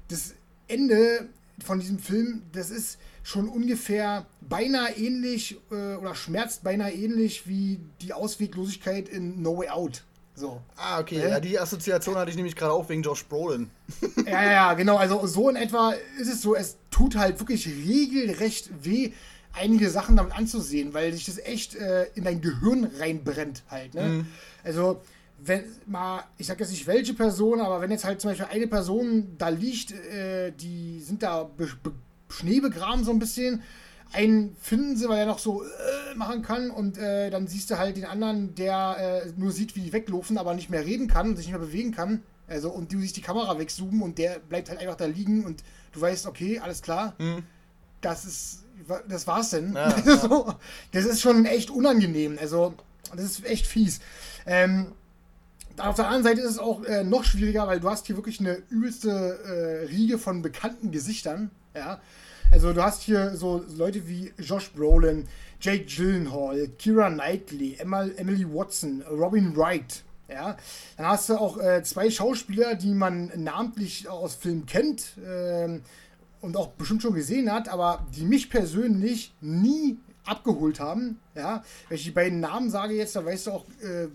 das 0.08 0.34
Ende 0.66 1.28
von 1.62 1.78
diesem 1.78 1.98
Film, 1.98 2.42
das 2.52 2.70
ist 2.70 2.98
schon 3.22 3.48
ungefähr 3.48 4.26
beinahe 4.40 4.92
ähnlich 4.96 5.58
äh, 5.70 5.94
oder 5.94 6.14
schmerzt 6.14 6.64
beinahe 6.64 6.92
ähnlich 6.92 7.46
wie 7.46 7.80
die 8.00 8.12
Ausweglosigkeit 8.12 9.08
in 9.08 9.42
No 9.42 9.58
Way 9.58 9.68
Out. 9.68 10.04
So. 10.34 10.60
Ah, 10.76 11.00
okay. 11.00 11.18
Äh? 11.18 11.30
Ja, 11.30 11.40
die 11.40 11.58
Assoziation 11.58 12.16
hatte 12.16 12.30
ich 12.30 12.36
nämlich 12.36 12.56
gerade 12.56 12.72
auch 12.72 12.88
wegen 12.88 13.02
Josh 13.02 13.24
Brolin. 13.24 13.70
ja, 14.26 14.32
ja, 14.32 14.52
ja, 14.52 14.74
genau. 14.74 14.96
Also 14.96 15.26
so 15.26 15.48
in 15.50 15.56
etwa 15.56 15.94
ist 16.18 16.28
es 16.28 16.40
so, 16.40 16.54
es 16.54 16.76
tut 16.90 17.16
halt 17.16 17.38
wirklich 17.38 17.66
regelrecht 17.66 18.70
weh, 18.82 19.12
einige 19.52 19.90
Sachen 19.90 20.16
damit 20.16 20.36
anzusehen, 20.36 20.94
weil 20.94 21.12
sich 21.12 21.26
das 21.26 21.38
echt 21.38 21.74
äh, 21.74 22.04
in 22.14 22.24
dein 22.24 22.40
Gehirn 22.40 22.90
reinbrennt 22.98 23.62
halt. 23.68 23.94
Ne? 23.94 24.02
Mhm. 24.02 24.26
Also 24.64 25.02
wenn 25.44 25.64
mal, 25.86 26.24
ich 26.38 26.46
sag 26.46 26.60
jetzt 26.60 26.70
nicht 26.70 26.86
welche 26.86 27.14
Person, 27.14 27.60
aber 27.60 27.80
wenn 27.80 27.90
jetzt 27.90 28.04
halt 28.04 28.20
zum 28.20 28.30
Beispiel 28.30 28.46
eine 28.50 28.66
Person 28.66 29.34
da 29.38 29.48
liegt, 29.48 29.92
äh, 29.92 30.52
die 30.52 31.00
sind 31.00 31.22
da 31.22 31.44
be 31.44 31.68
be 31.82 31.92
Schnee 32.32 32.60
begraben 32.60 33.04
so 33.04 33.10
ein 33.10 33.18
bisschen, 33.18 33.62
einen 34.12 34.56
finden 34.60 34.96
sie, 34.96 35.08
weil 35.08 35.20
er 35.20 35.26
noch 35.26 35.38
so 35.38 35.62
äh, 35.62 36.14
machen 36.16 36.42
kann 36.42 36.70
und 36.70 36.98
äh, 36.98 37.30
dann 37.30 37.46
siehst 37.46 37.70
du 37.70 37.78
halt 37.78 37.96
den 37.96 38.04
anderen, 38.04 38.54
der 38.54 39.24
äh, 39.26 39.32
nur 39.36 39.52
sieht, 39.52 39.74
wie 39.74 39.80
die 39.80 39.92
weglaufen, 39.92 40.38
aber 40.38 40.54
nicht 40.54 40.70
mehr 40.70 40.84
reden 40.84 41.08
kann 41.08 41.30
und 41.30 41.36
sich 41.36 41.46
nicht 41.46 41.56
mehr 41.56 41.66
bewegen 41.66 41.92
kann. 41.92 42.22
Also 42.46 42.70
und 42.70 42.92
du 42.92 43.00
siehst 43.00 43.16
die 43.16 43.22
Kamera 43.22 43.58
wegzoomen 43.58 44.02
und 44.02 44.18
der 44.18 44.38
bleibt 44.38 44.68
halt 44.68 44.80
einfach 44.80 44.96
da 44.96 45.06
liegen 45.06 45.44
und 45.44 45.62
du 45.92 46.00
weißt, 46.00 46.26
okay, 46.26 46.58
alles 46.58 46.82
klar. 46.82 47.14
Mhm. 47.18 47.44
Das 48.00 48.24
ist, 48.24 48.64
das 49.08 49.26
war's 49.26 49.50
denn. 49.50 49.74
Ja, 49.74 49.96
ja. 50.06 50.58
das 50.90 51.04
ist 51.04 51.20
schon 51.20 51.46
echt 51.46 51.70
unangenehm. 51.70 52.36
Also, 52.38 52.74
das 53.14 53.24
ist 53.24 53.44
echt 53.46 53.66
fies. 53.66 54.00
Ähm, 54.44 54.92
auf 55.78 55.96
der 55.96 56.06
anderen 56.06 56.24
Seite 56.24 56.40
ist 56.42 56.50
es 56.50 56.58
auch 56.58 56.84
äh, 56.84 57.04
noch 57.04 57.24
schwieriger, 57.24 57.66
weil 57.66 57.80
du 57.80 57.88
hast 57.88 58.06
hier 58.06 58.16
wirklich 58.16 58.40
eine 58.40 58.56
übelste 58.68 59.10
äh, 59.10 59.86
Riege 59.86 60.18
von 60.18 60.42
bekannten 60.42 60.90
Gesichtern. 60.90 61.50
Ja. 61.74 62.00
Also 62.52 62.74
du 62.74 62.82
hast 62.82 63.00
hier 63.00 63.34
so 63.34 63.64
Leute 63.78 64.06
wie 64.06 64.30
Josh 64.38 64.70
Brolin, 64.72 65.26
Jake 65.58 65.86
Gyllenhaal, 65.86 66.68
Kira 66.78 67.08
Knightley, 67.08 67.78
Emily 67.80 68.46
Watson, 68.46 69.02
Robin 69.10 69.56
Wright. 69.56 70.04
Ja. 70.28 70.58
Dann 70.98 71.06
hast 71.06 71.30
du 71.30 71.36
auch 71.36 71.56
äh, 71.58 71.82
zwei 71.82 72.10
Schauspieler, 72.10 72.74
die 72.74 72.92
man 72.92 73.32
namentlich 73.36 74.06
aus 74.06 74.34
Filmen 74.34 74.66
kennt 74.66 75.14
ähm, 75.26 75.80
und 76.42 76.58
auch 76.58 76.68
bestimmt 76.68 77.00
schon 77.00 77.14
gesehen 77.14 77.50
hat, 77.50 77.70
aber 77.70 78.06
die 78.14 78.26
mich 78.26 78.50
persönlich 78.50 79.32
nie 79.40 79.98
abgeholt 80.26 80.78
haben. 80.78 81.18
Ja. 81.34 81.64
Wenn 81.88 81.96
ich 81.96 82.04
die 82.04 82.10
beiden 82.10 82.40
Namen 82.40 82.70
sage 82.70 82.92
jetzt, 82.94 83.16
dann 83.16 83.24
weißt 83.24 83.46
du 83.46 83.52
auch, 83.52 83.64
äh, 83.82 84.08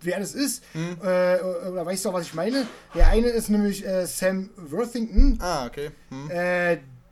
wer 0.00 0.18
das 0.18 0.34
ist. 0.34 0.64
Hm. 0.72 0.96
Äh, 1.00 1.38
oder 1.70 1.86
weißt 1.86 2.04
du 2.04 2.08
auch, 2.08 2.14
was 2.14 2.26
ich 2.26 2.34
meine? 2.34 2.66
Der 2.96 3.06
eine 3.06 3.28
ist 3.28 3.50
nämlich 3.50 3.86
äh, 3.86 4.04
Sam 4.06 4.50
Worthington. 4.56 5.38
Ah, 5.40 5.66
okay. 5.66 5.92
Hm. 6.10 6.28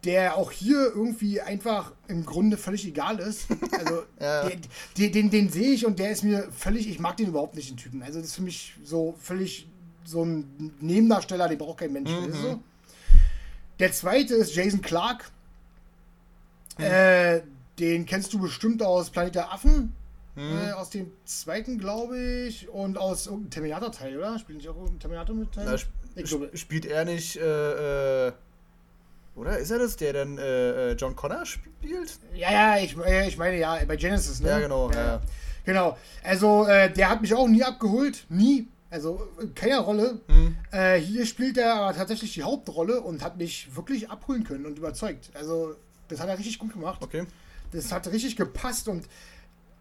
Der 0.05 0.37
auch 0.37 0.51
hier 0.51 0.93
irgendwie 0.95 1.43
einfach 1.43 1.93
im 2.09 2.25
Grunde 2.25 2.57
völlig 2.57 2.87
egal 2.87 3.19
ist. 3.19 3.47
Also 3.79 4.03
ja. 4.21 4.49
der, 4.49 4.59
den, 4.99 5.13
den, 5.13 5.31
den 5.31 5.49
sehe 5.51 5.73
ich 5.73 5.87
und 5.87 5.99
der 5.99 6.11
ist 6.11 6.23
mir 6.23 6.49
völlig, 6.53 6.89
ich 6.89 6.99
mag 6.99 7.17
den 7.17 7.29
überhaupt 7.29 7.55
nicht, 7.55 7.71
den 7.71 7.77
Typen. 7.77 8.03
Also 8.03 8.19
das 8.19 8.29
ist 8.29 8.35
für 8.35 8.43
mich 8.43 8.75
so 8.85 9.15
völlig 9.19 9.69
so 10.05 10.25
ein 10.25 10.75
Nebendarsteller, 10.81 11.49
den 11.49 11.59
braucht 11.59 11.79
kein 11.79 11.93
Mensch. 11.93 12.11
Mhm. 12.11 12.33
So. 12.33 12.63
Der 13.79 13.93
zweite 13.93 14.35
ist 14.35 14.55
Jason 14.55 14.83
Clark. 14.83 15.31
Mhm. 16.79 16.85
Äh, 16.85 17.41
den 17.79 18.05
kennst 18.05 18.33
du 18.33 18.39
bestimmt 18.39 18.83
aus 18.83 19.11
Planet 19.11 19.35
der 19.35 19.53
Affen. 19.53 19.95
Hm. 20.37 20.69
Äh, 20.69 20.73
aus 20.73 20.91
dem 20.91 21.11
zweiten, 21.25 21.79
glaube 21.79 22.19
ich, 22.19 22.69
und 22.69 22.99
aus 22.99 23.27
irgendeinem 23.27 23.51
Terminator-Teil, 23.51 24.17
oder? 24.17 24.39
Spielt 24.39 24.59
nicht 24.59 24.69
auch 24.69 24.77
irgendein 24.77 25.01
Terminator 25.01 25.35
mit 25.35 25.53
Teil? 25.53 25.65
Na, 25.67 25.75
sp 25.75 25.91
sp 26.23 26.55
spielt 26.55 26.87
er 26.87 27.05
nicht, 27.05 27.37
äh, 27.37 28.29
äh, 28.29 28.33
oder? 29.35 29.59
Ist 29.59 29.71
er 29.71 29.79
das, 29.79 29.97
der 29.97 30.13
dann 30.13 30.39
äh, 30.39 30.91
äh 30.91 30.93
John 30.93 31.17
Connor 31.17 31.47
spielt? 31.47 32.19
Ja, 32.35 32.53
ja, 32.53 32.79
ich, 32.79 32.97
äh, 32.99 33.29
ich 33.29 33.39
meine, 33.39 33.59
ja, 33.59 33.79
bei 33.87 33.97
Genesis, 33.97 34.41
ne? 34.41 34.51
Ja, 34.51 34.59
genau, 34.61 34.91
ja. 34.91 35.07
ja. 35.07 35.21
Genau. 35.65 35.97
Also, 36.23 36.67
äh, 36.67 36.93
der 36.93 37.11
hat 37.11 37.21
mich 37.21 37.35
auch 37.35 37.49
nie 37.49 37.63
abgeholt. 37.63 38.25
Nie. 38.29 38.69
Also, 38.91 39.29
keine 39.55 39.79
Rolle. 39.79 40.21
Hm. 40.27 40.57
hier 41.01 41.25
spielt 41.25 41.57
er 41.57 41.75
aber 41.75 41.95
tatsächlich 41.95 42.35
die 42.35 42.43
Hauptrolle 42.43 43.01
und 43.01 43.23
hat 43.23 43.37
mich 43.37 43.69
wirklich 43.77 44.11
abholen 44.11 44.43
können 44.43 44.67
und 44.67 44.79
überzeugt. 44.79 45.31
Also, 45.35 45.77
das 46.09 46.19
hat 46.19 46.29
er 46.29 46.37
richtig 46.37 46.59
gut 46.59 46.73
gemacht. 46.73 47.01
Okay. 47.01 47.25
Das 47.71 47.93
hat 47.93 48.09
richtig 48.09 48.35
gepasst 48.35 48.89
und 48.89 49.07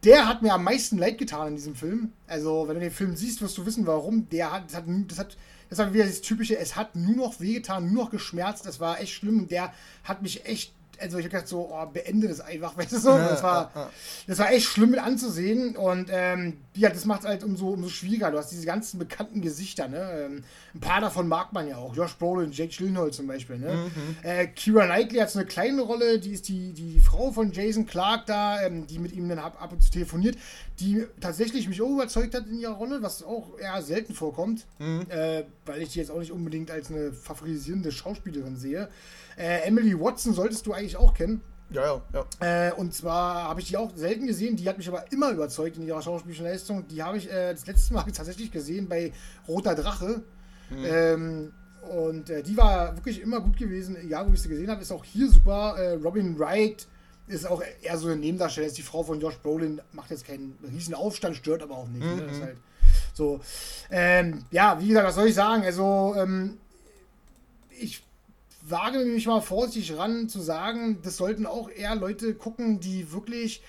der 0.03 0.27
hat 0.27 0.41
mir 0.41 0.53
am 0.53 0.63
meisten 0.63 0.97
leid 0.97 1.17
getan 1.17 1.49
in 1.49 1.55
diesem 1.55 1.75
Film. 1.75 2.13
Also, 2.27 2.67
wenn 2.67 2.75
du 2.75 2.81
den 2.81 2.91
Film 2.91 3.15
siehst, 3.15 3.41
wirst 3.41 3.57
du 3.57 3.65
wissen, 3.65 3.85
warum. 3.85 4.29
Der 4.29 4.51
hat, 4.51 4.65
das 4.67 4.75
hat, 4.75 4.85
das 5.07 5.19
hat, 5.19 5.37
das 5.69 5.79
war 5.79 5.93
wieder 5.93 6.05
das 6.05 6.21
typische, 6.21 6.57
es 6.57 6.75
hat 6.75 6.95
nur 6.95 7.15
noch 7.15 7.39
wehgetan, 7.39 7.91
nur 7.91 8.05
noch 8.05 8.11
geschmerzt. 8.11 8.65
Das 8.65 8.79
war 8.79 8.99
echt 8.99 9.13
schlimm 9.13 9.39
und 9.39 9.51
der 9.51 9.73
hat 10.03 10.21
mich 10.21 10.45
echt 10.45 10.73
also 11.01 11.17
ich 11.17 11.25
habe 11.25 11.31
gedacht 11.31 11.47
so, 11.47 11.69
oh, 11.71 11.85
beende 11.85 12.27
das 12.27 12.41
einfach, 12.41 12.77
weißt 12.77 12.91
du 12.91 12.99
so. 12.99 13.17
Das, 13.17 13.41
war, 13.41 13.71
das 14.27 14.37
war 14.39 14.51
echt 14.51 14.65
schlimm 14.65 14.91
mit 14.91 14.99
anzusehen 14.99 15.75
und 15.75 16.09
ähm, 16.11 16.57
ja, 16.79 16.89
das 16.89 17.03
macht 17.03 17.21
es 17.21 17.27
halt 17.27 17.43
umso, 17.43 17.71
umso 17.71 17.89
schwieriger. 17.89 18.31
Du 18.31 18.37
hast 18.37 18.51
diese 18.51 18.65
ganzen 18.65 18.99
bekannten 18.99 19.41
Gesichter, 19.41 19.89
ne? 19.89 20.25
Ähm, 20.25 20.43
ein 20.73 20.79
paar 20.79 21.01
davon 21.01 21.27
mag 21.27 21.51
man 21.51 21.67
ja 21.67 21.75
auch. 21.75 21.93
Josh 21.93 22.15
Brolin, 22.15 22.53
Jake 22.53 22.73
Gyllenhaal 22.73 23.11
zum 23.11 23.27
Beispiel, 23.27 23.59
ne? 23.59 23.73
Mhm. 23.73 24.15
Äh, 24.23 24.47
Kira 24.47 24.85
Knightley 24.85 25.19
hat 25.19 25.29
so 25.29 25.39
eine 25.39 25.47
kleine 25.47 25.81
Rolle, 25.81 26.19
die 26.19 26.31
ist 26.31 26.47
die, 26.47 26.71
die 26.71 27.01
Frau 27.01 27.31
von 27.31 27.51
Jason 27.51 27.85
Clark 27.85 28.27
da, 28.27 28.61
ähm, 28.61 28.87
die 28.87 28.97
mit 28.97 29.11
ihm 29.11 29.27
dann 29.27 29.39
ab, 29.39 29.61
ab 29.61 29.73
und 29.73 29.83
zu 29.83 29.91
telefoniert, 29.91 30.37
die 30.79 31.05
tatsächlich 31.19 31.67
mich 31.67 31.81
auch 31.81 31.89
überzeugt 31.89 32.33
hat 32.33 32.47
in 32.47 32.57
ihrer 32.59 32.75
Rolle, 32.75 33.01
was 33.01 33.23
auch 33.23 33.59
eher 33.59 33.81
selten 33.81 34.13
vorkommt, 34.13 34.65
mhm. 34.79 35.05
äh, 35.09 35.43
weil 35.65 35.81
ich 35.81 35.89
die 35.89 35.99
jetzt 35.99 36.11
auch 36.11 36.19
nicht 36.19 36.31
unbedingt 36.31 36.71
als 36.71 36.89
eine 36.89 37.11
favorisierende 37.11 37.91
Schauspielerin 37.91 38.55
sehe. 38.55 38.87
Äh, 39.37 39.67
Emily 39.67 39.99
Watson 39.99 40.33
solltest 40.33 40.65
du 40.65 40.71
eigentlich 40.71 40.95
auch 40.95 41.13
kennen. 41.13 41.41
Ja, 41.71 41.85
ja, 41.85 42.01
ja. 42.41 42.69
Äh, 42.69 42.73
und 42.73 42.93
zwar 42.93 43.43
habe 43.43 43.61
ich 43.61 43.67
die 43.67 43.77
auch 43.77 43.91
selten 43.95 44.27
gesehen, 44.27 44.55
die 44.55 44.67
hat 44.67 44.77
mich 44.77 44.87
aber 44.87 45.11
immer 45.11 45.31
überzeugt 45.31 45.77
in 45.77 45.85
ihrer 45.85 46.01
schauspielerischen 46.01 46.45
Leistung. 46.45 46.87
Die 46.87 47.03
habe 47.03 47.17
ich 47.17 47.31
äh, 47.31 47.53
das 47.53 47.67
letzte 47.67 47.93
Mal 47.93 48.03
tatsächlich 48.13 48.51
gesehen 48.51 48.87
bei 48.87 49.13
Roter 49.47 49.75
Drache. 49.75 50.21
Mhm. 50.69 50.85
Ähm, 50.85 51.53
und 51.81 52.29
äh, 52.29 52.43
die 52.43 52.57
war 52.57 52.95
wirklich 52.95 53.21
immer 53.21 53.39
gut 53.39 53.57
gewesen, 53.57 53.95
egal 53.95 54.27
wo 54.27 54.33
ich 54.33 54.41
sie 54.41 54.49
gesehen 54.49 54.69
habe. 54.69 54.81
Ist 54.81 54.91
auch 54.91 55.05
hier 55.05 55.29
super. 55.29 55.75
Äh, 55.77 55.93
Robin 55.93 56.37
Wright 56.37 56.87
ist 57.27 57.47
auch 57.47 57.61
eher 57.81 57.97
so 57.97 58.07
eine 58.07 58.17
Nebendarsteller, 58.17 58.67
ist 58.67 58.77
die 58.77 58.83
Frau 58.83 59.03
von 59.03 59.21
Josh 59.21 59.37
Brolin, 59.37 59.81
macht 59.91 60.09
jetzt 60.09 60.25
keinen 60.25 60.57
riesen 60.71 60.95
Aufstand, 60.95 61.35
stört 61.35 61.61
aber 61.61 61.75
auch 61.77 61.87
nicht. 61.87 62.03
Mhm. 62.03 62.15
Ne? 62.15 62.23
Das 62.23 62.35
ist 62.35 62.43
halt 62.43 62.57
so. 63.13 63.39
Ähm, 63.91 64.45
ja, 64.51 64.79
wie 64.79 64.87
gesagt, 64.87 65.07
was 65.07 65.15
soll 65.15 65.27
ich 65.27 65.35
sagen? 65.35 65.63
Also, 65.63 66.15
ähm, 66.17 66.57
ich 67.69 68.03
wage 68.69 68.99
mich 68.99 69.27
mal 69.27 69.41
vorsichtig 69.41 69.97
ran 69.97 70.29
zu 70.29 70.39
sagen, 70.39 70.99
das 71.01 71.17
sollten 71.17 71.45
auch 71.45 71.69
eher 71.69 71.95
Leute 71.95 72.35
gucken, 72.35 72.79
die 72.79 73.11
wirklich 73.11 73.61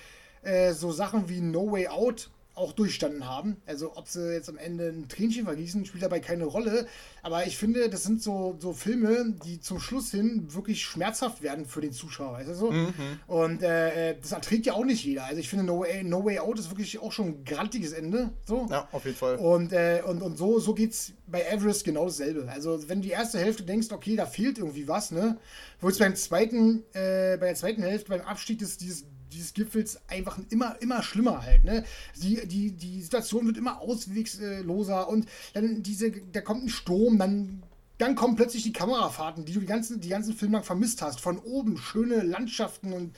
äh, 0.43 0.73
so 0.73 0.91
Sachen 0.91 1.29
wie 1.29 1.41
No 1.41 1.71
Way 1.71 1.87
Out 1.87 2.29
auch 2.53 2.73
durchstanden 2.73 3.27
haben. 3.27 3.57
Also 3.65 3.95
ob 3.95 4.07
sie 4.07 4.33
jetzt 4.33 4.49
am 4.49 4.57
Ende 4.57 4.89
ein 4.89 5.07
Tränchen 5.07 5.45
vergießen, 5.45 5.85
spielt 5.85 6.03
dabei 6.03 6.19
keine 6.19 6.45
Rolle. 6.45 6.85
Aber 7.23 7.45
ich 7.47 7.57
finde, 7.57 7.89
das 7.89 8.03
sind 8.03 8.21
so, 8.21 8.57
so 8.59 8.73
Filme, 8.73 9.33
die 9.45 9.61
zum 9.61 9.79
Schluss 9.79 10.11
hin 10.11 10.53
wirklich 10.53 10.83
schmerzhaft 10.83 11.41
werden 11.41 11.65
für 11.65 11.81
den 11.81 11.93
Zuschauer. 11.93 12.33
Weißt 12.33 12.49
du 12.49 12.53
so? 12.53 12.71
Mhm. 12.71 12.93
Und 13.27 13.63
äh, 13.63 14.17
das 14.19 14.33
erträgt 14.33 14.65
ja 14.65 14.73
auch 14.73 14.83
nicht 14.83 15.03
jeder. 15.03 15.25
Also 15.25 15.39
ich 15.39 15.49
finde, 15.49 15.65
No 15.65 15.79
Way, 15.79 16.03
no 16.03 16.25
Way 16.25 16.39
Out 16.39 16.59
ist 16.59 16.69
wirklich 16.69 16.99
auch 16.99 17.11
schon 17.11 17.27
ein 17.27 17.45
grantiges 17.45 17.93
Ende. 17.93 18.31
So. 18.45 18.67
Ja, 18.69 18.87
auf 18.91 19.05
jeden 19.05 19.17
Fall. 19.17 19.37
Und, 19.37 19.71
äh, 19.71 20.01
und, 20.05 20.21
und 20.21 20.37
so, 20.37 20.59
so 20.59 20.73
geht 20.73 20.91
es 20.91 21.13
bei 21.27 21.41
Everest 21.43 21.85
genau 21.85 22.05
dasselbe. 22.05 22.49
Also 22.51 22.89
wenn 22.89 23.01
du 23.01 23.07
die 23.07 23.13
erste 23.13 23.39
Hälfte 23.39 23.63
denkst, 23.63 23.87
okay, 23.91 24.15
da 24.15 24.25
fehlt 24.25 24.57
irgendwie 24.57 24.87
was, 24.87 25.11
ne? 25.11 25.37
Wo 25.79 25.87
es 25.87 25.97
beim 25.97 26.15
zweiten, 26.15 26.83
äh, 26.93 27.37
bei 27.37 27.47
der 27.47 27.55
zweiten 27.55 27.81
Hälfte, 27.81 28.09
beim 28.09 28.21
Abstieg 28.21 28.59
des, 28.59 28.77
dieses 28.77 29.05
dieses 29.31 29.53
Gipfels 29.53 29.99
einfach 30.07 30.39
immer, 30.49 30.81
immer 30.81 31.03
schlimmer 31.03 31.43
halt. 31.43 31.63
Ne? 31.63 31.83
Die, 32.17 32.47
die, 32.47 32.71
die 32.71 33.01
Situation 33.01 33.45
wird 33.45 33.57
immer 33.57 33.81
auswegsloser 33.81 35.07
und 35.09 35.27
dann 35.53 35.83
diese, 35.83 36.11
da 36.11 36.41
kommt 36.41 36.65
ein 36.65 36.69
Sturm, 36.69 37.17
dann, 37.17 37.63
dann 37.97 38.15
kommen 38.15 38.35
plötzlich 38.35 38.63
die 38.63 38.73
Kamerafahrten, 38.73 39.45
die 39.45 39.53
du 39.53 39.59
die 39.59 39.65
ganzen, 39.65 39.99
die 39.99 40.09
ganzen 40.09 40.33
Film 40.33 40.53
lang 40.53 40.63
vermisst 40.63 41.01
hast. 41.01 41.19
Von 41.19 41.39
oben 41.39 41.77
schöne 41.77 42.21
Landschaften 42.21 42.93
und 42.93 43.15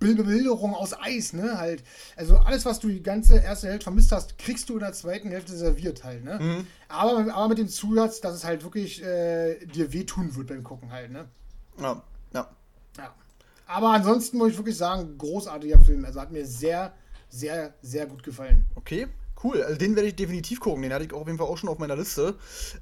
Bebilderung 0.00 0.74
aus 0.74 0.98
Eis, 0.98 1.34
ne? 1.34 1.58
Halt. 1.58 1.84
Also 2.16 2.38
alles, 2.38 2.64
was 2.64 2.80
du 2.80 2.88
die 2.88 3.02
ganze 3.02 3.36
erste 3.36 3.68
Hälfte 3.68 3.84
vermisst 3.84 4.12
hast, 4.12 4.38
kriegst 4.38 4.68
du 4.70 4.74
in 4.74 4.80
der 4.80 4.94
zweiten 4.94 5.28
Hälfte 5.28 5.54
serviert 5.54 6.04
halt, 6.04 6.24
ne? 6.24 6.38
Mhm. 6.40 6.66
Aber, 6.88 7.32
aber 7.34 7.48
mit 7.48 7.58
dem 7.58 7.68
Zusatz, 7.68 8.20
dass 8.20 8.34
es 8.34 8.44
halt 8.44 8.64
wirklich 8.64 9.04
äh, 9.04 9.64
dir 9.66 9.92
wehtun 9.92 10.34
wird 10.34 10.48
beim 10.48 10.64
Gucken 10.64 10.90
halt, 10.90 11.12
ne? 11.12 11.28
Ja, 11.78 11.84
ja. 11.84 12.02
Aber 13.72 13.90
ansonsten 13.90 14.38
muss 14.38 14.50
ich 14.50 14.56
wirklich 14.56 14.76
sagen, 14.76 15.16
großartiger 15.16 15.78
Film. 15.78 16.04
Also 16.04 16.20
hat 16.20 16.32
mir 16.32 16.44
sehr, 16.44 16.92
sehr, 17.28 17.74
sehr 17.82 18.06
gut 18.06 18.22
gefallen. 18.22 18.64
Okay. 18.74 19.06
Cool, 19.42 19.62
also 19.62 19.78
den 19.78 19.96
werde 19.96 20.08
ich 20.08 20.16
definitiv 20.16 20.60
gucken. 20.60 20.82
Den 20.82 20.92
hatte 20.92 21.04
ich 21.06 21.14
auf 21.14 21.26
jeden 21.26 21.38
Fall 21.38 21.46
auch 21.46 21.56
schon 21.56 21.70
auf 21.70 21.78
meiner 21.78 21.96
Liste. 21.96 22.34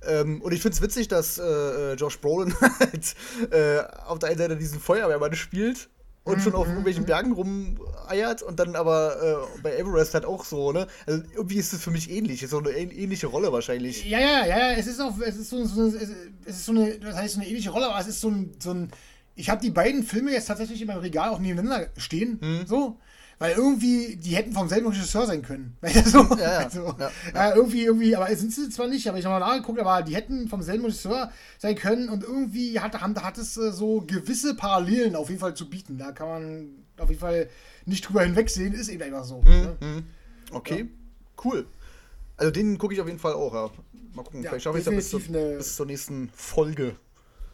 Ähm, 0.04 0.42
und 0.42 0.52
ich 0.52 0.60
finde 0.60 0.74
es 0.74 0.82
witzig, 0.82 1.06
dass 1.06 1.38
äh, 1.38 1.92
Josh 1.94 2.18
Brolin 2.18 2.52
halt 2.80 3.14
äh, 3.52 3.80
auf 4.06 4.18
der 4.18 4.30
einen 4.30 4.38
Seite 4.38 4.56
diesen 4.56 4.80
Feuerwehrmann 4.80 5.34
spielt 5.36 5.88
und 6.24 6.42
schon 6.42 6.54
auf 6.54 6.66
mhm, 6.66 6.72
irgendwelchen 6.72 7.02
mhm. 7.04 7.06
Bergen 7.06 7.32
rumeiert 7.32 8.42
und 8.42 8.58
dann 8.58 8.76
aber 8.76 9.46
äh, 9.56 9.60
bei 9.62 9.76
Everest 9.76 10.14
halt 10.14 10.24
auch 10.24 10.44
so, 10.44 10.72
ne? 10.72 10.86
Also 11.06 11.22
irgendwie 11.32 11.56
ist 11.56 11.72
es 11.72 11.80
für 11.80 11.90
mich 11.90 12.10
ähnlich, 12.10 12.42
ist 12.42 12.50
so 12.50 12.58
eine 12.58 12.70
ähnliche 12.70 13.28
Rolle 13.28 13.52
wahrscheinlich. 13.52 14.04
Ja, 14.04 14.18
ja, 14.18 14.46
ja, 14.46 14.72
es 14.72 14.86
ist 14.86 15.00
auch, 15.00 15.18
es 15.20 15.36
ist 15.36 15.50
so, 15.50 15.64
so 15.64 15.86
es 15.86 16.02
ist 16.44 16.64
so 16.66 16.72
eine, 16.72 16.98
das 16.98 17.16
heißt 17.16 17.34
so 17.34 17.40
eine 17.40 17.48
ähnliche 17.48 17.70
Rolle, 17.70 17.88
aber 17.88 18.00
es 18.00 18.08
ist 18.08 18.20
so 18.20 18.28
ein, 18.28 18.52
so 18.58 18.72
ein 18.72 18.90
ich 19.38 19.50
habe 19.50 19.60
die 19.60 19.70
beiden 19.70 20.02
Filme 20.02 20.32
jetzt 20.32 20.46
tatsächlich 20.46 20.80
in 20.80 20.88
meinem 20.88 20.98
Regal 20.98 21.30
auch 21.30 21.38
nebeneinander 21.38 21.88
stehen, 21.96 22.38
hm. 22.40 22.66
so. 22.66 22.98
Weil 23.40 23.52
irgendwie, 23.52 24.16
die 24.16 24.34
hätten 24.34 24.52
vom 24.52 24.68
selben 24.68 24.88
Regisseur 24.88 25.24
sein 25.24 25.42
können. 25.42 25.76
so, 26.04 26.24
ja, 26.36 26.38
ja, 26.38 26.58
also, 26.58 26.96
ja, 26.98 27.10
ja. 27.32 27.54
irgendwie, 27.54 27.84
irgendwie, 27.84 28.16
aber 28.16 28.34
sind 28.34 28.52
sie 28.52 28.68
zwar 28.68 28.88
nicht, 28.88 29.06
aber 29.06 29.16
ich 29.16 29.24
habe 29.26 29.38
mal 29.38 29.46
nachgeguckt, 29.46 29.78
aber 29.78 30.02
die 30.02 30.16
hätten 30.16 30.48
vom 30.48 30.60
selben 30.60 30.84
Regisseur 30.84 31.30
sein 31.56 31.76
können 31.76 32.08
und 32.08 32.24
irgendwie 32.24 32.80
hat, 32.80 33.00
hat, 33.00 33.22
hat 33.22 33.38
es 33.38 33.56
äh, 33.56 33.70
so 33.70 34.02
gewisse 34.04 34.56
Parallelen 34.56 35.14
auf 35.14 35.28
jeden 35.28 35.40
Fall 35.40 35.54
zu 35.54 35.70
bieten. 35.70 35.98
Da 35.98 36.10
kann 36.10 36.28
man 36.28 36.68
auf 36.96 37.10
jeden 37.10 37.20
Fall 37.20 37.48
nicht 37.86 38.08
drüber 38.08 38.24
hinwegsehen, 38.24 38.74
ist 38.74 38.88
eben 38.88 39.04
einfach 39.04 39.24
so. 39.24 39.40
Mhm, 39.42 39.50
ne? 39.50 39.76
Mhm. 39.80 40.04
Okay, 40.50 40.88
cool. 41.44 41.66
Also 42.36 42.50
den 42.50 42.76
gucke 42.76 42.94
ich 42.94 43.00
auf 43.00 43.06
jeden 43.06 43.20
Fall 43.20 43.34
auch, 43.34 43.54
ja. 43.54 43.70
Mal 44.14 44.24
gucken, 44.24 44.42
vielleicht 44.42 44.64
schaffe 44.64 44.80
ich 44.80 44.86
es 44.86 45.10
bis, 45.12 45.28
bis 45.30 45.76
zur 45.76 45.86
nächsten 45.86 46.28
Folge. 46.34 46.96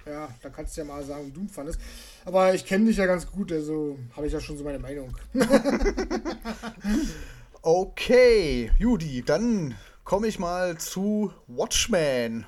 Ja, 0.06 0.28
da 0.42 0.50
kannst 0.50 0.76
du 0.76 0.82
ja 0.82 0.86
mal 0.86 1.02
sagen, 1.02 1.26
wie 1.26 1.30
du 1.30 1.48
fandest. 1.48 1.80
Aber 2.24 2.54
ich 2.54 2.66
kenne 2.66 2.86
dich 2.86 2.96
ja 2.98 3.06
ganz 3.06 3.26
gut, 3.30 3.50
also 3.52 3.98
habe 4.14 4.26
ich 4.26 4.32
ja 4.32 4.40
schon 4.40 4.58
so 4.58 4.64
meine 4.64 4.78
Meinung. 4.78 5.16
okay, 7.62 8.70
Judy, 8.78 9.22
dann 9.22 9.74
komme 10.04 10.26
ich 10.26 10.38
mal 10.38 10.76
zu 10.76 11.32
Watchmen. 11.46 12.46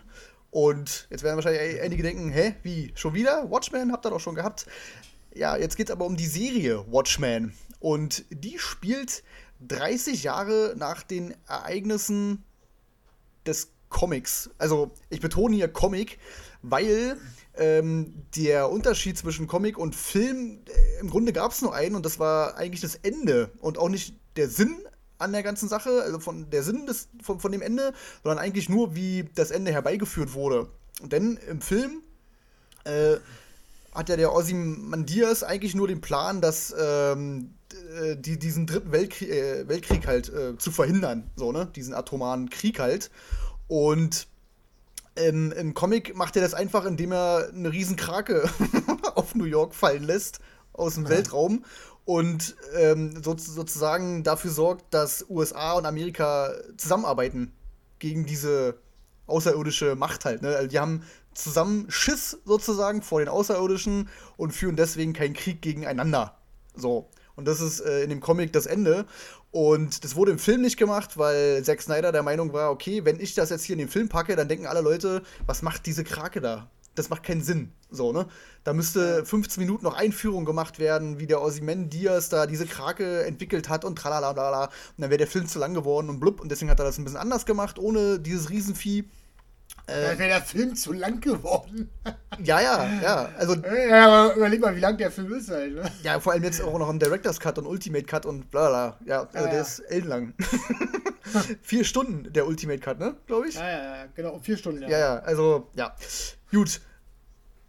Und 0.50 1.06
jetzt 1.10 1.22
werden 1.22 1.36
wahrscheinlich 1.36 1.80
einige 1.80 2.02
denken, 2.02 2.30
hä, 2.30 2.54
wie, 2.62 2.92
schon 2.94 3.14
wieder? 3.14 3.50
Watchmen 3.50 3.92
habt 3.92 4.06
ihr 4.06 4.10
doch 4.10 4.20
schon 4.20 4.34
gehabt. 4.34 4.66
Ja, 5.34 5.56
jetzt 5.56 5.76
geht 5.76 5.88
es 5.88 5.92
aber 5.92 6.06
um 6.06 6.16
die 6.16 6.26
Serie 6.26 6.84
Watchmen. 6.90 7.54
Und 7.80 8.24
die 8.30 8.58
spielt 8.58 9.22
30 9.66 10.22
Jahre 10.22 10.74
nach 10.76 11.02
den 11.02 11.34
Ereignissen 11.46 12.44
des 13.46 13.70
Comics. 13.88 14.50
Also 14.58 14.90
ich 15.10 15.20
betone 15.20 15.54
hier 15.56 15.68
Comic, 15.68 16.18
weil 16.70 17.16
ähm, 17.56 18.14
der 18.36 18.70
Unterschied 18.70 19.16
zwischen 19.16 19.46
Comic 19.46 19.78
und 19.78 19.94
Film, 19.94 20.60
äh, 20.66 21.00
im 21.00 21.10
Grunde 21.10 21.32
gab 21.32 21.52
es 21.52 21.62
nur 21.62 21.74
einen 21.74 21.94
und 21.94 22.04
das 22.04 22.18
war 22.18 22.56
eigentlich 22.56 22.80
das 22.80 22.96
Ende 22.96 23.50
und 23.60 23.78
auch 23.78 23.88
nicht 23.88 24.14
der 24.36 24.48
Sinn 24.48 24.76
an 25.18 25.32
der 25.32 25.42
ganzen 25.42 25.68
Sache, 25.68 26.02
also 26.02 26.18
von 26.18 26.50
der 26.50 26.62
Sinn 26.62 26.86
des, 26.86 27.08
von, 27.22 27.40
von 27.40 27.52
dem 27.52 27.62
Ende, 27.62 27.94
sondern 28.22 28.38
eigentlich 28.38 28.68
nur, 28.68 28.94
wie 28.94 29.28
das 29.34 29.50
Ende 29.50 29.72
herbeigeführt 29.72 30.34
wurde. 30.34 30.68
Denn 31.02 31.38
im 31.48 31.60
Film 31.60 32.02
äh, 32.84 33.16
hat 33.92 34.08
ja 34.10 34.16
der 34.16 34.34
Ozymandias 34.34 35.42
eigentlich 35.42 35.74
nur 35.74 35.88
den 35.88 36.02
Plan, 36.02 36.42
dass 36.42 36.74
ähm, 36.78 37.54
äh, 37.98 38.16
die, 38.16 38.38
diesen 38.38 38.66
dritten 38.66 38.92
Weltkrieg, 38.92 39.30
äh, 39.30 39.68
Weltkrieg 39.68 40.06
halt 40.06 40.28
äh, 40.28 40.58
zu 40.58 40.70
verhindern, 40.70 41.30
so, 41.36 41.52
ne? 41.52 41.70
Diesen 41.74 41.94
atomaren 41.94 42.50
Krieg 42.50 42.78
halt. 42.78 43.10
Und 43.68 44.28
im, 45.16 45.52
Im 45.52 45.74
Comic 45.74 46.14
macht 46.16 46.36
er 46.36 46.42
das 46.42 46.54
einfach, 46.54 46.84
indem 46.84 47.12
er 47.12 47.50
eine 47.52 47.72
Riesenkrake 47.72 48.48
auf 49.14 49.34
New 49.34 49.44
York 49.44 49.74
fallen 49.74 50.02
lässt 50.02 50.40
aus 50.72 50.94
dem 50.94 51.04
ja. 51.04 51.10
Weltraum 51.10 51.64
und 52.04 52.56
ähm, 52.76 53.22
so, 53.22 53.36
sozusagen 53.36 54.22
dafür 54.22 54.50
sorgt, 54.50 54.94
dass 54.94 55.26
USA 55.28 55.72
und 55.72 55.86
Amerika 55.86 56.52
zusammenarbeiten 56.76 57.52
gegen 57.98 58.26
diese 58.26 58.78
außerirdische 59.26 59.96
Macht 59.96 60.24
halt. 60.24 60.42
Ne? 60.42 60.54
Also 60.54 60.68
die 60.68 60.78
haben 60.78 61.02
zusammen 61.34 61.90
Schiss 61.90 62.38
sozusagen 62.44 63.02
vor 63.02 63.20
den 63.20 63.28
Außerirdischen 63.28 64.08
und 64.36 64.52
führen 64.52 64.76
deswegen 64.76 65.12
keinen 65.12 65.34
Krieg 65.34 65.62
gegeneinander. 65.62 66.38
So. 66.74 67.10
Und 67.34 67.46
das 67.46 67.60
ist 67.60 67.80
äh, 67.80 68.02
in 68.02 68.10
dem 68.10 68.20
Comic 68.20 68.52
das 68.52 68.66
Ende. 68.66 69.04
Und 69.50 70.04
das 70.04 70.16
wurde 70.16 70.32
im 70.32 70.38
Film 70.38 70.62
nicht 70.62 70.76
gemacht, 70.76 71.16
weil 71.16 71.62
Zack 71.62 71.80
Snyder 71.80 72.12
der 72.12 72.22
Meinung 72.22 72.52
war, 72.52 72.70
okay, 72.70 73.04
wenn 73.04 73.20
ich 73.20 73.34
das 73.34 73.50
jetzt 73.50 73.64
hier 73.64 73.74
in 73.74 73.78
den 73.78 73.88
Film 73.88 74.08
packe, 74.08 74.36
dann 74.36 74.48
denken 74.48 74.66
alle 74.66 74.80
Leute, 74.80 75.22
was 75.46 75.62
macht 75.62 75.86
diese 75.86 76.04
Krake 76.04 76.40
da? 76.40 76.68
Das 76.94 77.10
macht 77.10 77.22
keinen 77.22 77.42
Sinn. 77.42 77.72
So, 77.90 78.12
ne? 78.12 78.26
Da 78.64 78.72
müsste 78.72 79.24
15 79.24 79.62
Minuten 79.62 79.84
noch 79.84 79.94
Einführung 79.94 80.44
gemacht 80.44 80.78
werden, 80.78 81.20
wie 81.20 81.26
der 81.26 81.42
Ozymandias 81.42 82.30
da 82.30 82.46
diese 82.46 82.66
Krake 82.66 83.24
entwickelt 83.24 83.68
hat 83.68 83.84
und 83.84 83.96
tralala. 83.96 84.64
Und 84.64 84.70
dann 84.98 85.10
wäre 85.10 85.18
der 85.18 85.26
Film 85.26 85.46
zu 85.46 85.58
lang 85.58 85.74
geworden 85.74 86.08
und 86.08 86.20
blub. 86.20 86.40
Und 86.40 86.50
deswegen 86.50 86.70
hat 86.70 86.80
er 86.80 86.86
das 86.86 86.98
ein 86.98 87.04
bisschen 87.04 87.18
anders 87.18 87.46
gemacht, 87.46 87.78
ohne 87.78 88.18
dieses 88.18 88.50
Riesenvieh. 88.50 89.04
Äh, 89.88 90.18
wäre 90.18 90.28
der 90.28 90.42
Film 90.42 90.74
zu 90.74 90.92
lang 90.92 91.20
geworden. 91.20 91.90
ja, 92.42 92.60
ja, 92.60 92.90
ja. 93.00 93.30
Also, 93.38 93.54
ja, 93.54 94.06
aber 94.06 94.34
überleg 94.34 94.60
mal, 94.60 94.74
wie 94.74 94.80
lang 94.80 94.96
der 94.98 95.12
Film 95.12 95.32
ist 95.32 95.48
halt. 95.48 95.74
Ne? 95.74 95.90
Ja, 96.02 96.18
vor 96.18 96.32
allem 96.32 96.42
jetzt 96.42 96.60
auch 96.60 96.76
noch 96.76 96.88
ein 96.88 96.98
Director's 96.98 97.38
Cut 97.38 97.56
und 97.58 97.66
Ultimate 97.66 98.04
Cut 98.04 98.26
und 98.26 98.50
bla 98.50 98.68
bla. 98.68 98.98
Ja, 99.06 99.20
also 99.20 99.38
ja, 99.38 99.44
der 99.44 99.54
ja. 99.54 99.60
ist 99.60 99.78
ellenlang. 99.80 100.34
vier 101.62 101.84
Stunden 101.84 102.32
der 102.32 102.48
Ultimate 102.48 102.80
Cut, 102.80 102.98
ne? 102.98 103.16
Glaube 103.26 103.48
ich. 103.48 103.54
Ja, 103.54 103.68
ja, 103.68 103.96
ja, 103.96 104.06
genau, 104.14 104.40
vier 104.40 104.56
Stunden, 104.56 104.82
ja. 104.82 104.88
Ja, 104.88 104.98
ja, 104.98 105.18
also, 105.20 105.70
ja. 105.74 105.94
Gut. 106.50 106.80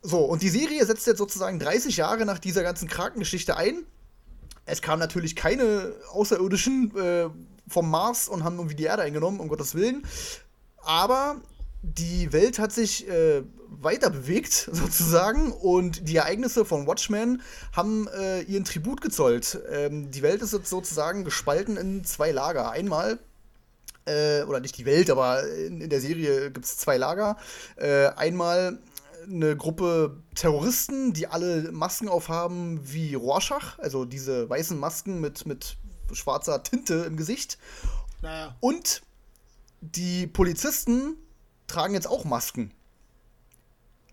So, 0.02 0.20
und 0.26 0.42
die 0.42 0.50
Serie 0.50 0.84
setzt 0.86 1.06
jetzt 1.06 1.18
sozusagen 1.18 1.60
30 1.60 1.98
Jahre 1.98 2.26
nach 2.26 2.40
dieser 2.40 2.64
ganzen 2.64 2.88
Krakengeschichte 2.88 3.58
ein. 3.58 3.86
Es 4.66 4.82
kamen 4.82 5.00
natürlich 5.00 5.36
keine 5.36 5.94
Außerirdischen 6.12 6.98
äh, 6.98 7.30
vom 7.68 7.92
Mars 7.92 8.28
und 8.28 8.44
haben 8.44 8.58
irgendwie 8.58 8.76
die 8.76 8.84
Erde 8.84 9.04
eingenommen, 9.04 9.40
um 9.40 9.50
Gottes 9.50 9.76
Willen. 9.76 10.06
Aber 10.78 11.42
die 11.82 12.34
Welt 12.34 12.60
hat 12.60 12.72
sich 12.72 13.08
äh, 13.08 13.44
weiter 13.70 14.10
bewegt, 14.10 14.54
sozusagen, 14.72 15.52
und 15.52 16.08
die 16.08 16.18
Ereignisse 16.18 16.66
von 16.66 16.88
Watchmen 16.88 17.42
haben 17.74 18.08
äh, 18.08 18.42
ihren 18.42 18.66
Tribut 18.66 19.02
gezollt. 19.02 19.60
Ähm, 19.70 20.12
die 20.12 20.22
Welt 20.22 20.42
ist 20.42 20.54
jetzt 20.54 20.70
sozusagen 20.70 21.24
gespalten 21.24 21.78
in 21.78 22.04
zwei 22.04 22.32
Lager. 22.32 22.72
Einmal, 22.72 23.20
äh, 24.06 24.44
oder 24.44 24.60
nicht 24.60 24.78
die 24.78 24.86
Welt, 24.86 25.10
aber 25.10 25.48
in, 25.48 25.82
in 25.82 25.90
der 25.90 26.02
Serie 26.02 26.52
gibt 26.52 26.66
es 26.66 26.78
zwei 26.78 26.98
Lager. 26.98 27.38
Äh, 27.76 28.08
einmal 28.10 28.80
eine 29.30 29.56
Gruppe 29.58 30.24
Terroristen, 30.36 31.14
die 31.14 31.28
alle 31.28 31.72
Masken 31.72 32.08
aufhaben 32.08 32.80
wie 32.84 33.14
Rorschach, 33.14 33.78
also 33.80 34.06
diese 34.06 34.50
weißen 34.50 34.80
Masken 34.80 35.20
mit, 35.20 35.46
mit 35.46 35.78
schwarzer 36.14 36.64
Tinte 36.64 37.06
im 37.06 37.18
Gesicht. 37.18 37.58
Naja. 38.22 38.56
Und 38.60 39.02
die 39.82 40.28
Polizisten, 40.28 41.18
tragen 41.68 41.94
jetzt 41.94 42.08
auch 42.08 42.26
Masken. 42.26 42.72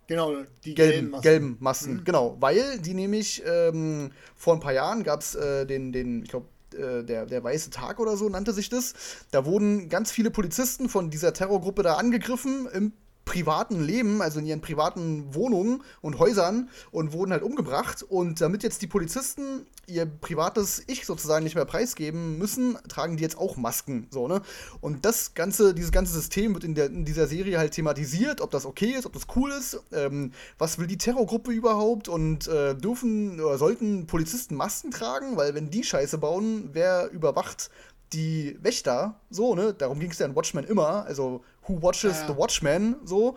Genau, 0.07 0.35
die 0.65 0.75
gelben, 0.75 0.93
gelben 0.93 1.11
Masken. 1.11 1.23
Gelben 1.23 1.57
Masken 1.61 1.95
mhm. 1.95 2.05
Genau, 2.05 2.37
weil 2.41 2.79
die 2.79 2.95
nämlich 2.95 3.43
ähm, 3.47 4.11
vor 4.35 4.55
ein 4.55 4.61
paar 4.61 4.75
Jahren 4.75 5.03
gab 5.03 5.21
es 5.21 5.35
äh, 5.35 5.65
den, 5.65 5.93
den, 5.93 6.25
ich 6.25 6.31
glaube, 6.31 6.47
äh, 6.75 7.03
der, 7.03 7.27
der 7.27 7.43
Weiße 7.43 7.71
Tag 7.71 8.01
oder 8.01 8.17
so 8.17 8.29
nannte 8.29 8.53
sich 8.53 8.69
das. 8.69 8.95
Da 9.31 9.47
wurden 9.47 9.89
ganz 9.89 10.11
viele 10.11 10.31
Polizisten 10.31 10.89
von 10.89 11.11
dieser 11.11 11.33
Terrorgruppe 11.33 11.83
da 11.83 11.95
angegriffen 11.95 12.69
im 12.73 12.93
privaten 13.25 13.83
Leben, 13.83 14.21
also 14.21 14.39
in 14.39 14.47
ihren 14.47 14.61
privaten 14.61 15.35
Wohnungen 15.35 15.83
und 16.03 16.19
Häusern 16.19 16.69
und 16.91 17.13
wurden 17.13 17.33
halt 17.33 17.43
umgebracht. 17.43 18.03
Und 18.03 18.41
damit 18.43 18.63
jetzt 18.63 18.83
die 18.83 18.87
Polizisten 18.87 19.67
ihr 19.87 20.07
privates 20.07 20.83
Ich 20.87 21.07
sozusagen 21.07 21.45
nicht 21.45 21.55
mehr 21.55 21.65
preisgeben 21.65 22.39
müssen, 22.39 22.79
tragen 22.89 23.17
die 23.17 23.23
jetzt 23.23 23.39
auch 23.39 23.57
Masken. 23.57 24.07
So, 24.11 24.29
ne? 24.29 24.43
Und 24.81 25.05
das 25.05 25.35
ganze, 25.35 25.75
dieses 25.75 25.93
ganze 25.93 26.13
System 26.13 26.55
wird 26.55 26.65
in, 26.65 26.75
der, 26.75 26.87
in 26.87 27.05
dieser 27.05 27.27
Serie 27.27 27.59
halt 27.59 27.73
thematisiert, 27.73 28.41
ob 28.41 28.51
das 28.51 28.67
okay 28.67 28.93
ist, 28.93 29.07
ob 29.07 29.13
das 29.13 29.27
cool 29.37 29.51
ist, 29.51 29.81
ähm, 29.93 30.33
was 30.59 30.79
will 30.79 30.87
die 30.87 30.99
Terrorgruppe 30.99 31.53
überhaupt 31.53 32.09
und 32.09 32.47
äh, 32.49 32.75
dürfen 32.75 33.41
oder 33.41 33.59
sollten 33.59 34.07
Polizisten 34.07 34.55
Masken 34.55 34.91
tragen, 34.91 35.37
weil 35.37 35.55
wenn 35.55 35.71
die 35.71 35.85
Scheiße 35.85 36.19
bauen, 36.19 36.71
wer 36.73 37.11
überwacht 37.11 37.71
die 38.13 38.57
Wächter, 38.63 39.21
so, 39.31 39.55
ne? 39.55 39.75
Darum 39.75 39.99
ging 39.99 40.11
es 40.11 40.19
ja 40.19 40.27
in 40.27 40.37
Watchmen 40.37 40.65
immer, 40.65 41.05
also 41.05 41.43
Who 41.67 41.83
Watches 41.83 42.21
ja. 42.21 42.27
the 42.29 42.37
Watchmen, 42.37 42.97
so. 43.05 43.37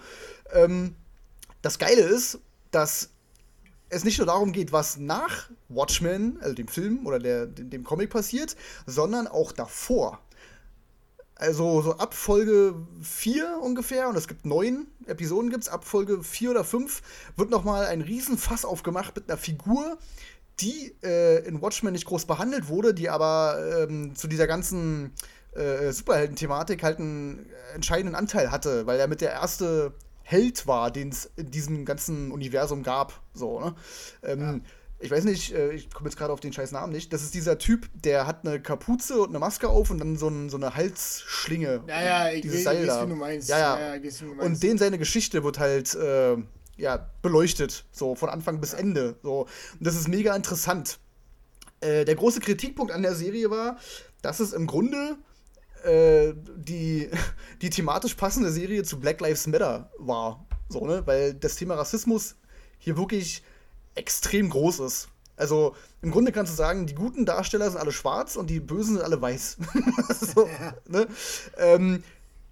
Ähm, 0.54 0.96
das 1.62 1.80
Geile 1.80 2.02
ist, 2.02 2.40
dass 2.72 3.10
es 3.90 4.04
nicht 4.04 4.18
nur 4.18 4.28
darum 4.28 4.52
geht, 4.52 4.72
was 4.72 4.98
nach 4.98 5.50
Watchmen, 5.70 6.40
also 6.42 6.54
dem 6.54 6.68
Film 6.68 7.06
oder 7.06 7.20
der, 7.20 7.46
dem 7.46 7.84
Comic 7.84 8.10
passiert, 8.10 8.56
sondern 8.86 9.28
auch 9.28 9.52
davor. 9.52 10.20
Also 11.36 11.82
so 11.82 11.98
ab 11.98 12.16
Folge 12.16 12.74
4 13.02 13.60
ungefähr, 13.62 14.10
und 14.10 14.18
es 14.18 14.28
gibt 14.28 14.46
neun 14.46 14.88
Episoden 15.06 15.52
gibt's, 15.52 15.70
ab 15.70 15.86
Folge 15.86 16.24
4 16.24 16.52
oder 16.52 16.64
5 16.64 17.02
wird 17.36 17.52
nochmal 17.52 17.86
ein 17.86 18.02
Riesenfass 18.02 18.66
aufgemacht 18.66 19.16
mit 19.16 19.30
einer 19.30 19.38
Figur, 19.38 19.98
die 20.60 20.96
äh, 21.04 21.46
in 21.46 21.62
Watchmen 21.62 21.94
nicht 21.94 22.06
groß 22.06 22.26
behandelt 22.26 22.70
wurde, 22.70 22.96
die 22.96 23.10
aber 23.10 23.86
ähm, 23.88 24.16
zu 24.16 24.28
dieser 24.28 24.48
ganzen 24.48 25.14
äh, 25.54 25.92
Superhelden-Thematik 25.92 26.82
halt 26.82 26.98
einen 27.00 27.46
entscheidenden 27.76 28.16
Anteil 28.16 28.52
hatte, 28.52 28.88
weil 28.88 29.00
er 29.00 29.08
mit 29.08 29.22
der 29.22 29.32
erste 29.32 29.94
Held 30.30 30.68
war, 30.68 30.92
den 30.92 31.08
es 31.08 31.32
in 31.38 31.52
diesem 31.52 31.86
ganzen 31.86 32.32
Universum 32.32 32.84
gab. 32.84 33.22
So, 33.34 33.62
ne? 33.62 33.76
Ähm, 34.24 34.42
ja. 34.42 34.60
Ich 35.00 35.10
weiß 35.10 35.24
nicht, 35.24 35.54
äh, 35.54 35.72
ich 35.72 35.90
komme 35.90 36.10
jetzt 36.10 36.18
gerade 36.18 36.34
auf 36.34 36.42
den 36.42 36.52
scheiß 36.52 36.74
Namen 36.74 36.92
nicht. 36.92 37.14
Das 37.14 37.24
ist 37.24 37.34
dieser 37.34 37.58
Typ, 37.58 37.88
der 37.94 38.28
hat 38.28 38.46
eine 38.46 38.62
Kapuze 38.62 39.22
und 39.22 39.30
eine 39.30 39.40
Maske 39.40 39.70
auf 39.70 39.90
und 39.90 40.00
dann 40.00 40.18
so, 40.18 40.28
ein, 40.28 40.50
so 40.50 40.58
eine 40.58 40.76
Halsschlinge. 40.76 41.82
Ja, 41.88 42.04
ja, 42.04 42.32
ich 42.32 42.42
dieses 42.42 42.66
Seil 42.66 42.86
da. 42.86 43.06
du 43.06 43.16
meinst. 43.16 43.48
Ja, 43.48 43.58
ja. 43.58 43.80
ja, 43.80 43.96
ja 43.96 44.04
weiß, 44.04 44.24
und 44.40 44.62
den 44.62 44.78
seine 44.78 44.98
Geschichte 44.98 45.46
wird 45.46 45.60
halt 45.60 45.96
äh, 45.96 46.36
ja, 46.76 47.10
beleuchtet, 47.22 47.86
so 47.94 48.14
von 48.16 48.28
Anfang 48.28 48.60
bis 48.60 48.74
Ende. 48.74 49.16
So. 49.24 49.44
Und 49.80 49.88
das 49.88 49.96
ist 49.96 50.10
mega 50.10 50.36
interessant. 50.36 51.00
Äh, 51.80 52.04
der 52.04 52.16
große 52.16 52.42
Kritikpunkt 52.42 52.92
an 52.92 53.02
der 53.02 53.16
Serie 53.16 53.50
war, 53.50 53.78
dass 54.22 54.42
es 54.42 54.52
im 54.52 54.68
Grunde 54.68 55.16
äh, 55.88 56.34
die, 56.56 57.10
die 57.62 57.70
thematisch 57.70 58.16
passende 58.16 58.52
Serie 58.52 58.84
zu 58.84 59.00
Black 59.00 59.22
Lives 59.22 59.48
Matter 59.48 59.92
war. 59.98 60.46
So, 60.70 60.86
ne? 60.86 61.02
Weil 61.06 61.34
das 61.34 61.56
Thema 61.56 61.76
Rassismus 61.76 62.36
hier 62.78 62.98
wirklich 62.98 63.44
extrem 63.96 64.50
groß 64.50 64.80
ist. 64.82 65.10
Also 65.36 65.76
im 66.02 66.12
Grunde 66.12 66.32
kannst 66.32 66.52
du 66.52 66.58
sagen, 66.58 66.88
die 66.88 66.96
guten 66.96 67.26
Darsteller 67.26 67.70
sind 67.70 67.80
alle 67.80 67.92
schwarz 67.92 68.36
und 68.36 68.50
die 68.50 68.60
bösen 68.60 68.96
sind 68.96 69.04
alle 69.04 69.22
weiß. 69.22 69.58
so, 70.36 70.50
ne? 70.88 71.08
ähm, 71.58 72.04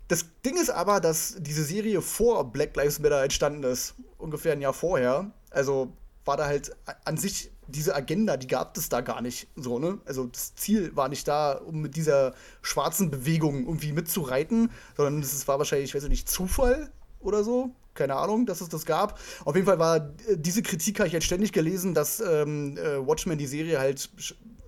das 0.08 0.26
Ding 0.46 0.56
ist 0.56 0.70
aber, 0.70 1.00
dass 1.00 1.36
diese 1.40 1.64
Serie 1.64 2.02
vor 2.02 2.52
Black 2.52 2.76
Lives 2.76 3.00
Matter 3.00 3.24
entstanden 3.24 3.64
ist. 3.64 3.96
Ungefähr 4.20 4.54
ein 4.54 4.62
Jahr 4.62 4.74
vorher. 4.74 5.32
Also 5.50 5.94
war 6.26 6.38
da 6.38 6.46
halt 6.46 6.76
an 7.06 7.18
sich 7.18 7.52
diese 7.68 7.96
Agenda, 7.96 8.38
die 8.38 8.48
gab 8.48 8.78
es 8.78 8.90
da 8.90 9.02
gar 9.02 9.22
nicht 9.22 9.48
so, 9.56 9.80
ne? 9.80 10.00
Also 10.06 10.26
das 10.28 10.56
Ziel 10.56 10.96
war 10.96 11.10
nicht 11.10 11.28
da, 11.28 11.54
um 11.54 11.82
mit 11.82 11.96
dieser 11.96 12.34
schwarzen 12.62 13.10
Bewegung 13.12 13.66
irgendwie 13.66 13.92
mitzureiten, 13.92 14.72
sondern 14.96 15.22
es 15.22 15.48
war 15.48 15.58
wahrscheinlich, 15.58 15.90
ich 15.90 15.96
weiß 15.96 16.08
nicht, 16.10 16.30
Zufall 16.30 16.92
oder 17.20 17.44
so 17.44 17.74
keine 17.96 18.16
Ahnung, 18.16 18.46
dass 18.46 18.62
es 18.62 18.70
das 18.70 18.86
gab. 18.86 19.20
Auf 19.46 19.56
jeden 19.56 19.66
Fall 19.66 19.80
war 19.80 19.98
äh, 20.28 20.36
diese 20.36 20.62
Kritik, 20.62 21.00
habe 21.00 21.08
ich 21.08 21.14
halt 21.14 21.24
ständig 21.24 21.54
gelesen, 21.54 21.94
dass 21.94 22.20
ähm, 22.20 22.78
äh, 22.78 23.06
Watchmen 23.08 23.38
die 23.38 23.48
Serie 23.48 23.80
halt, 23.80 24.10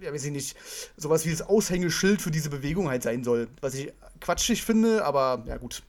ja, 0.01 0.11
weiß 0.11 0.25
ich 0.25 0.31
nicht, 0.31 0.55
sowas 0.95 1.25
wie 1.25 1.31
das 1.31 1.41
Aushängeschild 1.41 2.21
für 2.21 2.31
diese 2.31 2.49
Bewegung 2.49 2.89
halt 2.89 3.03
sein 3.03 3.23
soll. 3.23 3.49
Was 3.61 3.75
ich 3.75 3.91
quatschig 4.21 4.63
finde, 4.63 5.03
aber 5.05 5.43
ja 5.45 5.57
gut, 5.57 5.83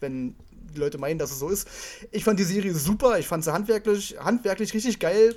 wenn 0.00 0.36
die 0.72 0.78
Leute 0.78 0.98
meinen, 0.98 1.18
dass 1.18 1.32
es 1.32 1.38
so 1.38 1.48
ist. 1.48 1.66
Ich 2.12 2.24
fand 2.24 2.38
die 2.38 2.44
Serie 2.44 2.74
super, 2.74 3.18
ich 3.18 3.26
fand 3.26 3.42
sie 3.42 3.52
handwerklich, 3.52 4.16
handwerklich 4.20 4.72
richtig 4.72 5.00
geil 5.00 5.34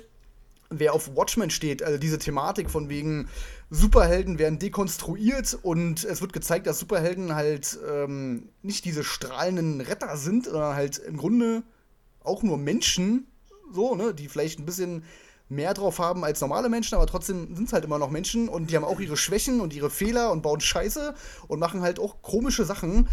wer 0.78 0.94
auf 0.94 1.16
Watchmen 1.16 1.50
steht, 1.50 1.82
also 1.82 1.98
diese 1.98 2.18
Thematik 2.18 2.70
von 2.70 2.88
wegen 2.88 3.28
Superhelden 3.70 4.38
werden 4.38 4.58
dekonstruiert 4.58 5.58
und 5.62 6.04
es 6.04 6.20
wird 6.20 6.32
gezeigt, 6.32 6.66
dass 6.66 6.78
Superhelden 6.78 7.34
halt 7.34 7.78
ähm, 7.90 8.48
nicht 8.62 8.84
diese 8.84 9.04
strahlenden 9.04 9.80
Retter 9.80 10.16
sind, 10.16 10.46
sondern 10.46 10.74
halt 10.74 10.98
im 10.98 11.16
Grunde 11.16 11.62
auch 12.20 12.42
nur 12.42 12.58
Menschen, 12.58 13.26
so, 13.72 13.94
ne, 13.94 14.14
die 14.14 14.28
vielleicht 14.28 14.58
ein 14.58 14.66
bisschen 14.66 15.04
mehr 15.48 15.74
drauf 15.74 15.98
haben 15.98 16.24
als 16.24 16.40
normale 16.40 16.68
Menschen, 16.68 16.94
aber 16.94 17.06
trotzdem 17.06 17.54
sind 17.54 17.66
es 17.68 17.72
halt 17.72 17.84
immer 17.84 17.98
noch 17.98 18.10
Menschen 18.10 18.48
und 18.48 18.70
die 18.70 18.76
haben 18.76 18.84
auch 18.84 19.00
ihre 19.00 19.16
Schwächen 19.16 19.60
und 19.60 19.74
ihre 19.74 19.90
Fehler 19.90 20.32
und 20.32 20.42
bauen 20.42 20.60
Scheiße 20.60 21.14
und 21.46 21.60
machen 21.60 21.82
halt 21.82 22.00
auch 22.00 22.22
komische 22.22 22.64
Sachen. 22.64 23.08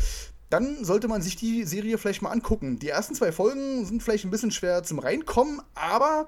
Dann 0.49 0.83
sollte 0.83 1.07
man 1.07 1.21
sich 1.21 1.35
die 1.35 1.63
Serie 1.63 1.97
vielleicht 1.97 2.21
mal 2.21 2.31
angucken. 2.31 2.79
Die 2.79 2.89
ersten 2.89 3.13
zwei 3.13 3.31
Folgen 3.31 3.85
sind 3.85 4.01
vielleicht 4.01 4.25
ein 4.25 4.31
bisschen 4.31 4.51
schwer 4.51 4.83
zum 4.83 4.99
Reinkommen, 4.99 5.61
aber 5.75 6.27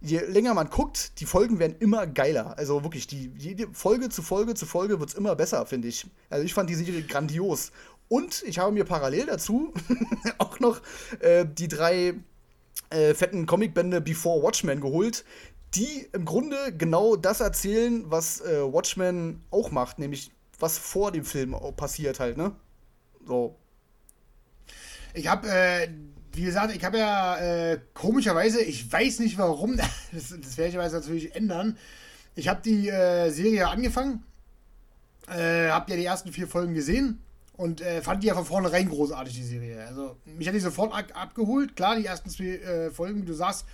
je 0.00 0.20
länger 0.20 0.54
man 0.54 0.70
guckt, 0.70 1.20
die 1.20 1.26
Folgen 1.26 1.58
werden 1.58 1.76
immer 1.80 2.06
geiler. 2.06 2.56
Also 2.58 2.82
wirklich, 2.82 3.06
die, 3.06 3.32
jede 3.36 3.68
Folge 3.72 4.08
zu 4.08 4.22
Folge 4.22 4.54
zu 4.54 4.66
Folge 4.66 5.00
wird 5.00 5.10
es 5.10 5.16
immer 5.16 5.34
besser, 5.34 5.66
finde 5.66 5.88
ich. 5.88 6.06
Also 6.30 6.44
ich 6.44 6.54
fand 6.54 6.70
die 6.70 6.74
Serie 6.74 7.02
grandios. 7.02 7.72
Und 8.08 8.42
ich 8.46 8.58
habe 8.58 8.72
mir 8.72 8.84
parallel 8.84 9.26
dazu 9.26 9.72
auch 10.38 10.60
noch 10.60 10.80
äh, 11.20 11.44
die 11.46 11.68
drei 11.68 12.14
äh, 12.90 13.14
fetten 13.14 13.46
Comicbände 13.46 14.00
Before 14.00 14.42
Watchmen 14.42 14.80
geholt, 14.80 15.24
die 15.74 16.08
im 16.12 16.24
Grunde 16.24 16.56
genau 16.76 17.16
das 17.16 17.40
erzählen, 17.40 18.04
was 18.06 18.40
äh, 18.40 18.62
Watchmen 18.72 19.44
auch 19.50 19.70
macht, 19.70 19.98
nämlich 19.98 20.30
was 20.58 20.78
vor 20.78 21.12
dem 21.12 21.24
Film 21.24 21.54
passiert 21.76 22.18
halt, 22.18 22.36
ne? 22.36 22.52
So. 23.26 23.56
Ich 25.14 25.28
habe 25.28 25.48
äh, 25.48 25.88
wie 26.38 26.44
gesagt, 26.44 26.74
ich 26.74 26.84
habe 26.84 26.98
ja 26.98 27.36
äh, 27.36 27.80
komischerweise, 27.94 28.62
ich 28.62 28.90
weiß 28.90 29.18
nicht 29.18 29.36
warum, 29.38 29.76
das, 30.12 30.34
das 30.40 30.56
werde 30.56 30.70
ich 30.70 30.78
aber 30.78 30.88
natürlich 30.88 31.34
ändern. 31.34 31.76
Ich 32.34 32.48
habe 32.48 32.62
die 32.64 32.88
äh, 32.88 33.30
Serie 33.30 33.68
angefangen, 33.68 34.22
äh, 35.28 35.68
habe 35.68 35.90
ja 35.90 35.96
die 35.96 36.04
ersten 36.04 36.32
vier 36.32 36.46
Folgen 36.46 36.74
gesehen 36.74 37.20
und 37.56 37.80
äh, 37.80 38.00
fand 38.00 38.22
die 38.22 38.28
ja 38.28 38.34
von 38.34 38.44
vornherein 38.44 38.88
großartig, 38.88 39.34
die 39.34 39.42
Serie. 39.42 39.84
Also, 39.84 40.16
mich 40.24 40.46
hat 40.46 40.54
die 40.54 40.60
sofort 40.60 40.94
ab 40.94 41.06
abgeholt. 41.14 41.74
Klar, 41.74 41.96
die 41.96 42.06
ersten 42.06 42.30
zwei 42.30 42.58
äh, 42.58 42.90
Folgen, 42.92 43.22
wie 43.22 43.26
du 43.26 43.34
sagst, 43.34 43.66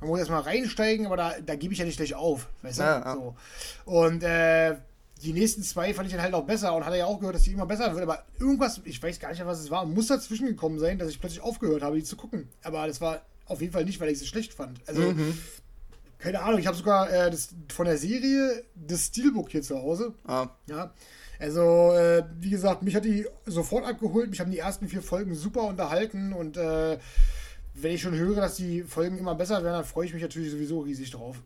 man 0.00 0.10
muss 0.10 0.18
erstmal 0.18 0.42
reinsteigen, 0.42 1.06
aber 1.06 1.16
da, 1.16 1.34
da 1.44 1.54
gebe 1.54 1.72
ich 1.72 1.78
ja 1.78 1.84
nicht 1.84 1.96
gleich 1.96 2.14
auf. 2.14 2.48
Weißt 2.62 2.78
du? 2.78 2.82
Ja, 2.82 2.98
ja. 2.98 3.14
So. 3.14 3.36
Und 3.84 4.24
äh, 4.24 4.76
die 5.22 5.32
nächsten 5.32 5.62
zwei 5.62 5.92
fand 5.94 6.06
ich 6.06 6.14
dann 6.14 6.22
halt 6.22 6.34
auch 6.34 6.44
besser 6.44 6.74
und 6.74 6.84
hatte 6.84 6.96
ja 6.96 7.06
auch 7.06 7.18
gehört, 7.18 7.34
dass 7.34 7.42
die 7.42 7.52
immer 7.52 7.66
besser 7.66 7.92
wird. 7.92 8.02
Aber 8.02 8.24
irgendwas, 8.38 8.80
ich 8.84 9.02
weiß 9.02 9.18
gar 9.18 9.30
nicht, 9.30 9.44
was 9.44 9.60
es 9.60 9.70
war, 9.70 9.84
muss 9.84 10.06
dazwischen 10.06 10.46
gekommen 10.46 10.78
sein, 10.78 10.98
dass 10.98 11.10
ich 11.10 11.20
plötzlich 11.20 11.42
aufgehört 11.42 11.82
habe, 11.82 11.96
die 11.96 12.04
zu 12.04 12.16
gucken. 12.16 12.48
Aber 12.62 12.86
das 12.86 13.00
war 13.00 13.22
auf 13.46 13.60
jeden 13.60 13.72
Fall 13.72 13.84
nicht, 13.84 14.00
weil 14.00 14.10
ich 14.10 14.18
sie 14.18 14.26
schlecht 14.26 14.54
fand. 14.54 14.80
Also, 14.86 15.02
mhm. 15.02 15.36
keine 16.18 16.40
Ahnung, 16.42 16.60
ich 16.60 16.66
habe 16.66 16.76
sogar 16.76 17.10
äh, 17.10 17.30
das, 17.30 17.48
von 17.68 17.86
der 17.86 17.98
Serie 17.98 18.62
das 18.74 19.06
Steelbook 19.06 19.50
hier 19.50 19.62
zu 19.62 19.78
Hause. 19.78 20.14
Ah. 20.26 20.48
Ja. 20.66 20.92
Also, 21.40 21.92
äh, 21.94 22.24
wie 22.40 22.50
gesagt, 22.50 22.82
mich 22.82 22.94
hat 22.94 23.04
die 23.04 23.26
sofort 23.46 23.84
abgeholt. 23.84 24.30
Mich 24.30 24.40
haben 24.40 24.50
die 24.50 24.58
ersten 24.58 24.88
vier 24.88 25.02
Folgen 25.02 25.34
super 25.34 25.62
unterhalten 25.62 26.32
und 26.32 26.56
äh, 26.56 26.98
wenn 27.74 27.92
ich 27.92 28.02
schon 28.02 28.14
höre, 28.14 28.36
dass 28.36 28.56
die 28.56 28.82
Folgen 28.82 29.18
immer 29.18 29.34
besser 29.34 29.62
werden, 29.62 29.74
dann 29.74 29.84
freue 29.84 30.06
ich 30.06 30.12
mich 30.12 30.22
natürlich 30.22 30.50
sowieso 30.50 30.80
riesig 30.80 31.10
drauf. 31.10 31.36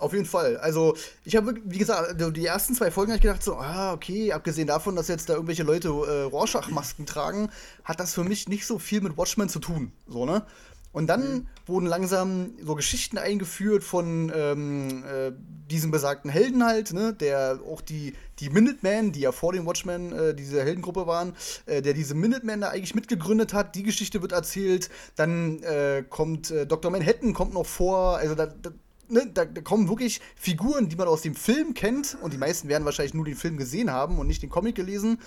Auf 0.00 0.12
jeden 0.12 0.24
Fall. 0.24 0.56
Also, 0.56 0.96
ich 1.24 1.36
habe, 1.36 1.54
wie 1.64 1.78
gesagt, 1.78 2.20
also 2.20 2.30
die 2.30 2.46
ersten 2.46 2.74
zwei 2.74 2.90
Folgen 2.90 3.12
habe 3.12 3.16
ich 3.18 3.22
gedacht, 3.22 3.42
so, 3.42 3.56
ah, 3.56 3.92
okay, 3.92 4.32
abgesehen 4.32 4.66
davon, 4.66 4.96
dass 4.96 5.08
jetzt 5.08 5.28
da 5.28 5.34
irgendwelche 5.34 5.62
Leute 5.62 5.88
äh, 5.88 6.22
Rorschach-Masken 6.22 7.06
tragen, 7.06 7.50
hat 7.84 8.00
das 8.00 8.14
für 8.14 8.24
mich 8.24 8.48
nicht 8.48 8.66
so 8.66 8.78
viel 8.78 9.00
mit 9.02 9.16
Watchmen 9.16 9.48
zu 9.48 9.58
tun. 9.58 9.92
So, 10.08 10.24
ne? 10.24 10.44
Und 10.92 11.06
dann 11.06 11.32
mhm. 11.32 11.46
wurden 11.66 11.86
langsam 11.86 12.54
so 12.62 12.74
Geschichten 12.74 13.16
eingeführt 13.16 13.84
von 13.84 14.32
ähm, 14.34 15.04
äh, 15.04 15.32
diesem 15.70 15.92
besagten 15.92 16.30
Helden 16.30 16.64
halt, 16.64 16.92
ne, 16.92 17.12
der 17.12 17.60
auch 17.70 17.80
die, 17.80 18.14
die 18.40 18.50
Minutemen, 18.50 19.12
die 19.12 19.20
ja 19.20 19.30
vor 19.30 19.52
den 19.52 19.66
Watchmen 19.66 20.12
äh, 20.12 20.34
diese 20.34 20.64
Heldengruppe 20.64 21.06
waren, 21.06 21.36
äh, 21.66 21.80
der 21.80 21.94
diese 21.94 22.14
Minutemen 22.14 22.62
da 22.62 22.70
eigentlich 22.70 22.96
mitgegründet 22.96 23.54
hat. 23.54 23.76
Die 23.76 23.84
Geschichte 23.84 24.20
wird 24.20 24.32
erzählt. 24.32 24.90
Dann 25.14 25.62
äh, 25.62 26.02
kommt 26.08 26.50
äh, 26.50 26.66
Dr. 26.66 26.90
Manhattan 26.90 27.34
kommt 27.34 27.54
noch 27.54 27.66
vor. 27.66 28.16
Also 28.16 28.34
da, 28.34 28.46
da 28.46 28.70
ne, 29.10 29.30
da, 29.32 29.44
da, 29.44 29.60
kommen 29.60 29.88
wirklich 29.88 30.20
Figuren, 30.36 30.88
die 30.88 30.96
man 30.96 31.08
aus 31.08 31.22
dem 31.22 31.34
Film 31.34 31.74
kennt, 31.74 32.16
und 32.22 32.32
die 32.32 32.38
meisten 32.38 32.68
werden 32.68 32.84
wahrscheinlich 32.84 33.14
nur 33.14 33.24
den 33.24 33.36
Film 33.36 33.56
gesehen 33.56 33.90
haben 33.90 34.18
und 34.18 34.26
nicht 34.26 34.42
den 34.42 34.50
Comic 34.50 34.74
gelesen. 34.74 35.18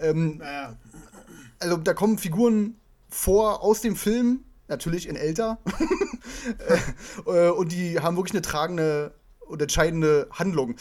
Ähm, 0.00 0.38
naja. 0.38 0.76
Also 1.58 1.76
da 1.76 1.94
kommen 1.94 2.18
Figuren 2.18 2.76
vor 3.08 3.62
aus 3.62 3.80
dem 3.80 3.94
Film, 3.94 4.44
natürlich 4.68 5.08
in 5.08 5.16
älter. 5.16 5.58
Äh, 7.26 7.50
und 7.50 7.70
die 7.72 8.00
haben 8.00 8.16
wirklich 8.16 8.32
eine 8.32 8.42
tragende 8.42 9.14
und 9.40 9.60
entscheidende 9.60 10.28
Handlung. 10.32 10.74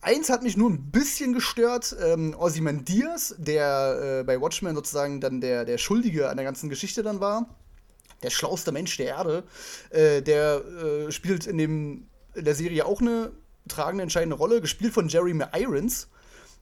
Eins 0.00 0.30
hat 0.30 0.42
mich 0.42 0.56
nur 0.56 0.70
ein 0.70 0.90
bisschen 0.90 1.32
gestört. 1.32 1.94
Ähm, 2.00 2.34
Ozymandias, 2.38 3.34
der 3.38 4.20
äh, 4.20 4.24
bei 4.24 4.40
Watchmen 4.40 4.74
sozusagen 4.74 5.20
dann 5.20 5.40
der, 5.40 5.64
der 5.64 5.78
Schuldige 5.78 6.30
an 6.30 6.36
der 6.36 6.44
ganzen 6.44 6.70
Geschichte 6.70 7.02
dann 7.02 7.20
war, 7.20 7.46
der 8.22 8.30
schlauste 8.30 8.72
Mensch 8.72 8.96
der 8.96 9.06
Erde, 9.06 9.44
äh, 9.90 10.22
der 10.22 10.62
äh, 10.64 11.12
spielt 11.12 11.46
in, 11.46 11.58
dem, 11.58 12.06
in 12.34 12.44
der 12.44 12.54
Serie 12.54 12.86
auch 12.86 13.00
eine 13.00 13.32
tragende, 13.68 14.02
entscheidende 14.02 14.36
Rolle, 14.36 14.60
gespielt 14.60 14.92
von 14.92 15.08
Jeremy 15.08 15.44
Irons. 15.54 16.08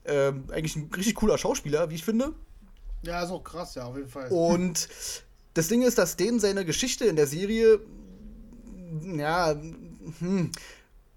Äh, 0.03 0.33
eigentlich 0.51 0.75
ein 0.75 0.89
richtig 0.95 1.15
cooler 1.15 1.37
Schauspieler, 1.37 1.89
wie 1.89 1.95
ich 1.95 2.03
finde. 2.03 2.33
Ja, 3.03 3.25
so 3.25 3.39
krass, 3.39 3.75
ja, 3.75 3.85
auf 3.85 3.95
jeden 3.95 4.09
Fall. 4.09 4.29
Und 4.29 4.89
das 5.53 5.67
Ding 5.67 5.81
ist, 5.81 5.97
dass 5.97 6.15
denen 6.15 6.39
seine 6.39 6.65
Geschichte 6.65 7.05
in 7.05 7.15
der 7.15 7.27
Serie, 7.27 7.79
ja, 9.15 9.55
hm, 10.19 10.51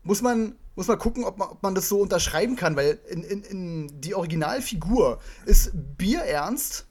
muss 0.02 0.22
man 0.22 0.56
muss 0.76 0.88
man 0.88 0.98
gucken, 0.98 1.24
ob 1.24 1.38
man, 1.38 1.48
ob 1.48 1.62
man 1.62 1.74
das 1.74 1.88
so 1.88 2.00
unterschreiben 2.00 2.56
kann, 2.56 2.76
weil 2.76 2.98
in, 3.08 3.22
in, 3.22 3.42
in 3.44 4.00
die 4.00 4.14
Originalfigur 4.14 5.20
ist 5.46 5.70
bierernst 5.72 6.86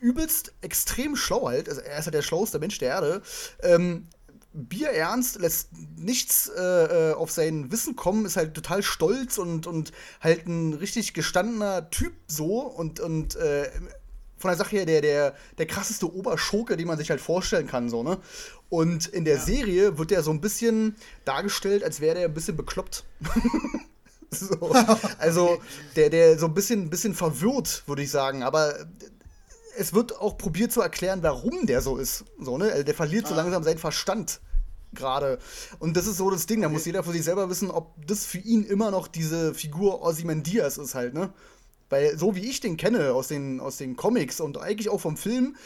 übelst 0.00 0.52
extrem 0.60 1.16
schlau 1.16 1.48
halt. 1.48 1.68
Also 1.68 1.80
er 1.80 1.98
ist 1.98 2.06
halt 2.06 2.14
der 2.14 2.22
schlauste 2.22 2.58
Mensch 2.58 2.78
der 2.78 2.88
Erde. 2.88 3.22
Ähm, 3.62 4.08
Bierernst, 4.52 5.38
lässt 5.38 5.68
nichts 5.96 6.48
äh, 6.48 7.10
äh, 7.10 7.12
auf 7.12 7.30
sein 7.30 7.70
Wissen 7.70 7.94
kommen, 7.94 8.24
ist 8.24 8.36
halt 8.36 8.54
total 8.54 8.82
stolz 8.82 9.38
und, 9.38 9.68
und 9.68 9.92
halt 10.20 10.46
ein 10.46 10.74
richtig 10.74 11.14
gestandener 11.14 11.88
Typ 11.90 12.14
so 12.26 12.60
und, 12.60 12.98
und 12.98 13.36
äh, 13.36 13.70
von 14.38 14.48
der 14.48 14.56
Sache 14.56 14.76
her 14.76 14.86
der, 14.86 15.02
der, 15.02 15.34
der 15.58 15.66
krasseste 15.66 16.12
Oberschurke, 16.12 16.76
den 16.76 16.88
man 16.88 16.98
sich 16.98 17.10
halt 17.10 17.20
vorstellen 17.20 17.68
kann, 17.68 17.88
so, 17.88 18.02
ne? 18.02 18.18
Und 18.70 19.06
in 19.06 19.24
der 19.24 19.36
ja. 19.36 19.40
Serie 19.40 19.98
wird 19.98 20.10
der 20.10 20.22
so 20.22 20.30
ein 20.30 20.40
bisschen 20.40 20.96
dargestellt, 21.24 21.84
als 21.84 22.00
wäre 22.00 22.16
der 22.16 22.24
ein 22.24 22.34
bisschen 22.34 22.56
bekloppt. 22.56 23.04
so. 24.30 24.74
Also, 25.18 25.60
der, 25.94 26.08
der 26.08 26.38
so 26.38 26.46
ein 26.46 26.54
bisschen, 26.54 26.88
bisschen 26.88 27.14
verwirrt, 27.14 27.82
würde 27.86 28.02
ich 28.02 28.10
sagen. 28.10 28.42
Aber 28.42 28.74
es 29.76 29.92
wird 29.94 30.18
auch 30.18 30.38
probiert 30.38 30.72
zu 30.72 30.80
erklären, 30.80 31.22
warum 31.22 31.66
der 31.66 31.80
so 31.82 31.96
ist. 31.96 32.24
So, 32.38 32.58
ne? 32.58 32.70
Also 32.70 32.82
der 32.82 32.94
verliert 32.94 33.26
ah. 33.26 33.28
so 33.28 33.34
langsam 33.34 33.62
seinen 33.62 33.78
Verstand 33.78 34.40
gerade. 34.92 35.38
Und 35.78 35.96
das 35.96 36.06
ist 36.06 36.16
so 36.16 36.30
das 36.30 36.46
Ding, 36.46 36.60
da 36.60 36.66
okay. 36.66 36.74
muss 36.74 36.84
jeder 36.84 37.02
für 37.02 37.12
sich 37.12 37.24
selber 37.24 37.48
wissen, 37.48 37.70
ob 37.70 37.94
das 38.06 38.26
für 38.26 38.38
ihn 38.38 38.64
immer 38.64 38.90
noch 38.90 39.08
diese 39.08 39.54
Figur 39.54 40.02
Ozymandias 40.02 40.78
ist 40.78 40.94
halt, 40.94 41.14
ne? 41.14 41.32
Weil 41.88 42.16
so 42.16 42.36
wie 42.36 42.48
ich 42.48 42.60
den 42.60 42.76
kenne 42.76 43.12
aus 43.12 43.28
den, 43.28 43.60
aus 43.60 43.76
den 43.76 43.96
Comics 43.96 44.40
und 44.40 44.58
eigentlich 44.58 44.88
auch 44.88 45.00
vom 45.00 45.16
Film, 45.16 45.56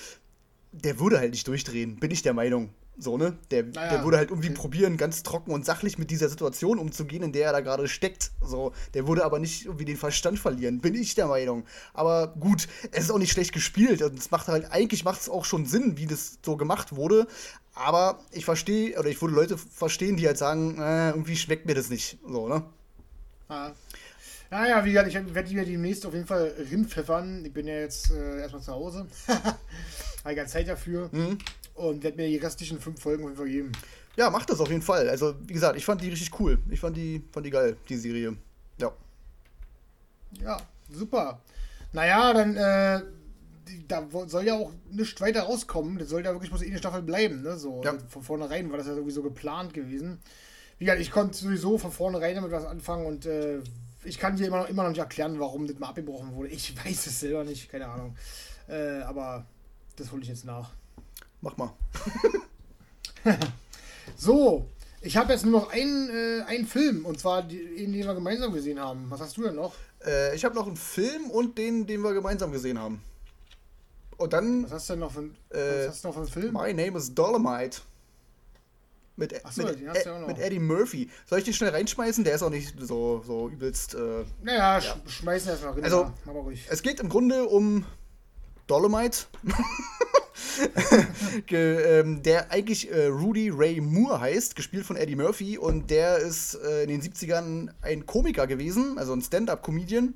der 0.73 0.99
würde 0.99 1.19
halt 1.19 1.33
nicht 1.33 1.47
durchdrehen, 1.47 1.97
bin 1.97 2.11
ich 2.11 2.23
der 2.23 2.33
Meinung. 2.33 2.71
So, 2.97 3.19
ne? 3.19 3.37
Der, 3.51 3.65
naja, 3.65 3.91
der 3.91 4.05
würde 4.05 4.19
halt 4.19 4.31
irgendwie 4.31 4.51
probieren, 4.51 4.97
ganz 4.97 5.23
trocken 5.25 5.51
und 5.51 5.65
sachlich 5.65 5.99
mit 5.99 6.11
dieser 6.11 6.29
Situation 6.29 6.79
umzugehen, 6.79 7.25
in 7.25 7.33
der 7.33 7.47
er 7.47 7.53
da 7.53 7.61
gerade 7.61 7.89
steckt. 7.89 8.31
So, 8.41 8.73
der 8.95 9.09
würde 9.09 9.25
aber 9.25 9.41
nicht 9.41 9.65
irgendwie 9.65 9.85
den 9.85 9.97
Verstand 9.97 10.39
verlieren, 10.39 10.81
bin 10.81 10.95
ich 10.95 11.15
der 11.15 11.27
Meinung. 11.27 11.65
Aber 11.93 12.29
gut, 12.39 12.69
es 12.93 13.05
ist 13.05 13.11
auch 13.11 13.19
nicht 13.19 13.33
schlecht 13.33 13.53
gespielt. 13.53 14.01
Und 14.03 14.19
es 14.19 14.31
macht 14.31 14.49
halt, 14.49 14.71
eigentlich 14.71 15.05
macht 15.05 15.21
es 15.23 15.29
auch 15.29 15.45
schon 15.45 15.67
Sinn, 15.67 15.97
wie 15.97 16.07
das 16.07 16.39
so 16.45 16.57
gemacht 16.57 16.95
wurde. 16.95 17.27
Aber 17.75 18.21
ich 18.31 18.45
verstehe, 18.45 18.99
oder 18.99 19.09
ich 19.09 19.21
würde 19.21 19.35
Leute 19.35 19.59
verstehen, 19.59 20.17
die 20.17 20.27
halt 20.27 20.39
sagen, 20.39 20.79
äh, 20.79 21.11
irgendwie 21.11 21.37
schmeckt 21.37 21.67
mir 21.67 21.75
das 21.75 21.91
nicht. 21.91 22.19
So, 22.27 22.49
ne? 22.49 22.63
Ah. 23.49 23.73
Naja, 24.51 24.85
wie 24.85 24.93
gesagt, 24.93 25.09
ich 25.09 25.35
werde 25.35 25.55
mir 25.55 25.65
demnächst 25.65 26.07
auf 26.07 26.15
jeden 26.15 26.27
Fall 26.27 26.55
rinpfeffern. 26.71 27.45
Ich 27.45 27.53
bin 27.53 27.67
ja 27.67 27.75
jetzt 27.75 28.13
äh, 28.13 28.41
erstmal 28.41 28.63
zu 28.63 28.73
Hause. 28.73 29.07
Habe 29.27 30.35
keine 30.37 30.47
Zeit 30.47 30.69
dafür. 30.69 31.09
Mhm. 31.11 31.39
Und 31.75 32.03
werde 32.03 32.17
mir 32.17 32.29
die 32.29 32.37
restlichen 32.37 32.79
fünf 32.79 33.01
Folgen 33.01 33.25
auf 33.25 33.31
jeden 33.31 33.39
Fall 33.39 33.49
geben. 33.49 33.73
Ja, 34.17 34.31
mach 34.31 34.47
das 34.47 34.61
auf 34.61 34.69
jeden 34.69 34.83
Fall. 34.83 35.09
Also, 35.09 35.35
wie 35.47 35.53
gesagt, 35.53 35.77
ich 35.77 35.85
fand 35.85 36.01
die 36.01 36.09
richtig 36.09 36.39
cool. 36.39 36.59
Ich 36.71 36.81
fand 36.81 36.97
die, 36.97 37.23
fand 37.33 37.47
die 37.47 37.51
geil, 37.51 37.77
die 37.89 37.97
Serie. 37.97 38.37
Ja. 38.79 38.93
Ja, 40.41 40.57
super. 40.91 41.41
Naja, 41.93 42.33
dann, 42.33 42.57
äh, 42.57 43.03
da 43.89 44.07
soll 44.27 44.47
ja 44.47 44.55
auch 44.55 44.73
nichts 44.91 45.21
weiter 45.21 45.43
rauskommen. 45.43 45.99
Das 45.99 46.09
soll 46.09 46.25
ja 46.25 46.33
wirklich 46.33 46.51
bloß 46.51 46.63
eine 46.63 46.79
Staffel 46.79 47.03
bleiben, 47.03 47.43
ne? 47.43 47.57
So, 47.57 47.83
ja. 47.85 47.95
von 48.09 48.23
vornherein 48.23 48.71
war 48.71 48.79
das 48.79 48.87
ja 48.87 48.95
sowieso 48.95 49.23
geplant 49.23 49.75
gewesen. 49.75 50.19
Wie 50.79 50.85
gesagt, 50.85 51.01
ich 51.01 51.11
konnte 51.11 51.37
sowieso 51.37 51.79
von 51.79 51.93
vornherein 51.93 52.35
damit 52.35 52.51
was 52.51 52.67
anfangen 52.67 53.07
und 53.07 53.27
äh, 53.27 53.61
ich 54.05 54.19
kann 54.19 54.37
dir 54.37 54.47
immer 54.47 54.59
noch, 54.59 54.69
immer 54.69 54.83
noch 54.83 54.91
nicht 54.91 54.99
erklären, 54.99 55.39
warum 55.39 55.67
das 55.67 55.79
mal 55.79 55.89
abgebrochen 55.89 56.35
wurde. 56.35 56.51
Ich 56.51 56.77
weiß 56.85 57.07
es 57.07 57.21
selber 57.21 57.45
nicht, 57.45 57.71
keine 57.71 57.89
Ahnung. 57.89 58.17
Äh, 58.69 59.01
aber 59.03 59.47
das 59.97 60.13
hole 60.13 60.23
ich 60.23 60.29
jetzt 60.29 60.45
nach. 60.45 60.73
Mach 61.45 61.59
mal. 61.59 61.75
so, 64.17 64.65
ich 65.03 65.19
habe 65.19 65.35
jetzt 65.35 65.45
nur 65.45 65.61
noch 65.61 65.71
einen, 65.71 66.09
äh, 66.09 66.43
einen 66.47 66.67
Film 66.67 67.05
und 67.05 67.21
zwar 67.21 67.43
den, 67.43 67.93
den 67.93 68.07
wir 68.07 68.15
gemeinsam 68.15 68.55
gesehen 68.55 68.81
haben. 68.81 69.11
Was 69.11 69.21
hast 69.21 69.37
du 69.37 69.43
denn 69.43 69.57
noch? 69.57 69.75
Äh, 70.07 70.35
ich 70.35 70.47
habe 70.47 70.55
noch 70.55 70.67
einen 70.67 70.79
Film 70.79 71.29
und 71.31 71.59
den, 71.59 71.87
den 71.87 72.01
wir 72.01 72.15
gemeinsam 72.15 72.51
gesehen 72.51 72.79
haben. 72.79 73.03
Und 74.17 74.33
dann. 74.33 74.65
Was 74.65 74.73
hast 74.73 74.89
du 74.89 74.93
denn 74.95 75.01
noch 75.01 75.13
für, 75.13 75.25
äh, 75.51 75.87
was 75.87 75.89
hast 75.89 76.05
du 76.05 76.09
noch 76.09 76.15
für 76.15 76.21
einen 76.21 76.31
Film? 76.31 76.53
My 76.55 76.73
Name 76.73 76.97
is 76.97 77.15
Dolomite. 77.15 77.83
Mit, 79.17 79.35
so, 79.53 79.65
mit, 79.65 79.81
ja 79.81 80.27
mit, 80.27 80.39
Eddie 80.39 80.59
Murphy. 80.59 81.11
Soll 81.27 81.41
ich 81.41 81.45
den 81.45 81.53
schnell 81.53 81.71
reinschmeißen? 81.71 82.25
Der 82.25 82.37
ist 82.37 82.43
auch 82.43 82.49
nicht 82.49 82.75
so, 82.81 83.23
so 83.25 83.51
übelst. 83.51 83.95
Äh, 83.95 84.25
naja, 84.43 84.79
ja. 84.79 84.97
schmeißen 85.07 85.51
erstmal 85.51 85.75
rein. 85.75 85.85
Also. 85.85 86.11
Es 86.71 86.81
geht 86.81 87.01
im 87.01 87.11
Grunde 87.11 87.45
um 87.45 87.85
Dolomite. 88.67 89.27
ähm, 91.51 92.23
der 92.23 92.51
eigentlich 92.51 92.91
äh, 92.91 93.07
Rudy 93.07 93.51
Ray 93.51 93.81
Moore 93.81 94.21
heißt, 94.21 94.57
gespielt 94.57 94.87
von 94.87 94.97
Eddie 94.97 95.17
Murphy. 95.17 95.59
Und 95.59 95.91
der 95.91 96.19
ist 96.19 96.55
äh, 96.55 96.85
in 96.85 96.89
den 96.89 97.03
70ern 97.03 97.71
ein 97.83 98.07
Komiker 98.07 98.47
gewesen, 98.47 98.99
also 98.99 99.13
ein 99.13 99.23
Stand-up-Comedian. 99.23 100.15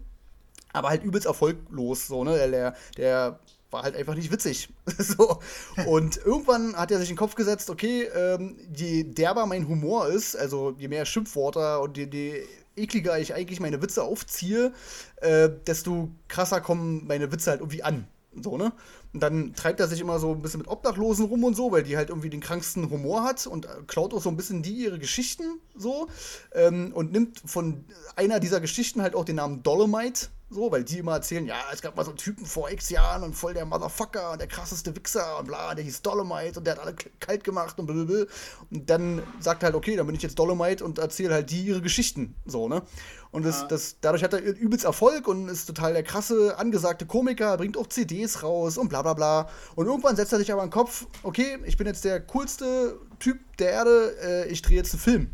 Aber 0.73 0.91
halt 0.91 1.03
übelst 1.03 1.27
erfolglos, 1.27 2.07
so, 2.09 2.25
ne? 2.25 2.37
Der, 2.51 2.75
der 2.97 3.41
war 3.71 3.83
halt 3.83 3.97
einfach 3.97 4.15
nicht 4.15 4.33
witzig. 4.33 4.69
so. 4.99 5.41
Und 5.87 6.19
irgendwann 6.19 6.77
hat 6.77 6.91
er 6.91 6.99
sich 6.99 7.11
in 7.11 7.15
den 7.15 7.19
Kopf 7.19 7.35
gesetzt, 7.35 7.71
okay, 7.71 8.05
ähm, 8.15 8.57
je 8.75 9.05
derber 9.05 9.47
mein 9.47 9.69
Humor 9.69 10.09
ist, 10.09 10.37
also 10.37 10.75
je 10.79 10.89
mehr 10.89 11.05
Schimpfworte 11.05 11.81
und 11.81 11.97
je, 11.97 12.09
je 12.11 12.47
ekliger 12.77 13.19
ich 13.19 13.35
eigentlich 13.35 13.61
meine 13.61 13.83
Witze 13.83 14.03
aufziehe, 14.03 14.73
äh, 15.17 15.51
desto 15.67 16.11
krasser 16.29 16.61
kommen 16.61 17.07
meine 17.07 17.31
Witze 17.33 17.51
halt 17.51 17.61
irgendwie 17.61 17.83
an. 17.83 18.07
So, 18.41 18.57
ne? 18.57 18.73
Und 19.13 19.23
dann 19.23 19.55
treibt 19.55 19.81
er 19.81 19.89
sich 19.89 20.01
immer 20.01 20.19
so 20.19 20.33
ein 20.33 20.43
bisschen 20.43 20.61
mit 20.61 20.69
Obdachlosen 20.69 21.27
rum 21.27 21.45
und 21.45 21.55
so, 21.55 21.73
weil 21.73 21.83
die 21.83 21.97
halt 21.97 22.11
irgendwie 22.11 22.31
den 22.31 22.41
kranksten 22.41 22.91
Humor 22.91 23.25
hat 23.25 23.47
und 23.47 23.67
klaut 23.87 24.13
auch 24.13 24.23
so 24.23 24.29
ein 24.29 24.37
bisschen 24.37 24.63
die 24.63 24.75
ihre 24.75 24.99
Geschichten 24.99 25.61
so 25.75 26.09
ähm, 26.53 26.93
und 26.93 27.13
nimmt 27.13 27.41
von 27.45 27.85
einer 28.17 28.39
dieser 28.39 28.61
Geschichten 28.61 29.01
halt 29.01 29.15
auch 29.15 29.25
den 29.25 29.37
Namen 29.37 29.63
Dolomite 29.63 30.29
so, 30.51 30.73
weil 30.73 30.83
die 30.83 30.99
immer 30.99 31.13
erzählen, 31.13 31.45
ja, 31.47 31.57
es 31.73 31.83
gab 31.83 31.95
mal 31.97 32.05
so 32.05 32.11
einen 32.11 32.19
Typen 32.19 32.47
vor 32.47 32.71
x 32.71 32.89
Jahren 32.89 33.23
und 33.23 33.35
voll 33.35 33.53
der 33.53 33.67
Motherfucker 33.67 34.33
und 34.33 34.41
der 34.41 34.49
krasseste 34.49 34.97
Wichser 34.97 35.39
und 35.39 35.47
bla, 35.47 35.75
der 35.75 35.85
hieß 35.85 36.01
Dolomite 36.01 36.59
und 36.59 36.65
der 36.65 36.75
hat 36.75 36.81
alle 36.81 36.95
kalt 37.21 37.45
gemacht 37.45 37.79
und 37.79 37.87
blablabla. 37.87 38.25
Und 38.71 38.89
dann 38.89 39.23
sagt 39.41 39.63
er 39.63 39.67
halt, 39.67 39.75
okay, 39.75 39.95
dann 39.97 40.07
bin 40.07 40.17
ich 40.17 40.23
jetzt 40.23 40.39
Dolomite 40.39 40.83
und 40.85 40.99
erzähle 40.99 41.35
halt 41.35 41.51
die 41.51 41.67
ihre 41.67 41.83
Geschichten, 41.83 42.35
so, 42.47 42.69
ne? 42.69 42.83
Und 43.31 43.45
das, 43.45 43.61
ja. 43.61 43.67
das, 43.67 43.97
dadurch 44.01 44.25
hat 44.25 44.33
er 44.33 44.41
übelst 44.41 44.87
Erfolg 44.87 45.29
und 45.29 45.49
ist 45.49 45.67
total 45.67 45.93
der 45.93 46.03
krasse, 46.03 46.57
angesagte 46.57 47.05
Komiker, 47.05 47.59
bringt 47.59 47.77
auch 47.77 47.87
CDs 47.87 48.43
raus 48.43 48.79
und 48.79 48.89
bla 48.89 49.03
bla 49.03 49.13
bla. 49.13 49.51
Und 49.75 49.87
irgendwann 49.87 50.17
setzt 50.17 50.33
er 50.33 50.39
sich 50.39 50.51
aber 50.51 50.63
in 50.63 50.69
den 50.69 50.73
Kopf, 50.73 51.07
okay, 51.23 51.59
ich 51.67 51.77
bin 51.77 51.87
jetzt 51.87 52.05
der 52.07 52.21
coolste 52.21 52.99
Typ 53.19 53.39
der 53.59 53.71
Erde, 53.71 54.17
äh, 54.23 54.49
ich 54.49 54.63
drehe 54.63 54.79
jetzt 54.79 54.95
einen 54.95 55.03
Film. 55.03 55.31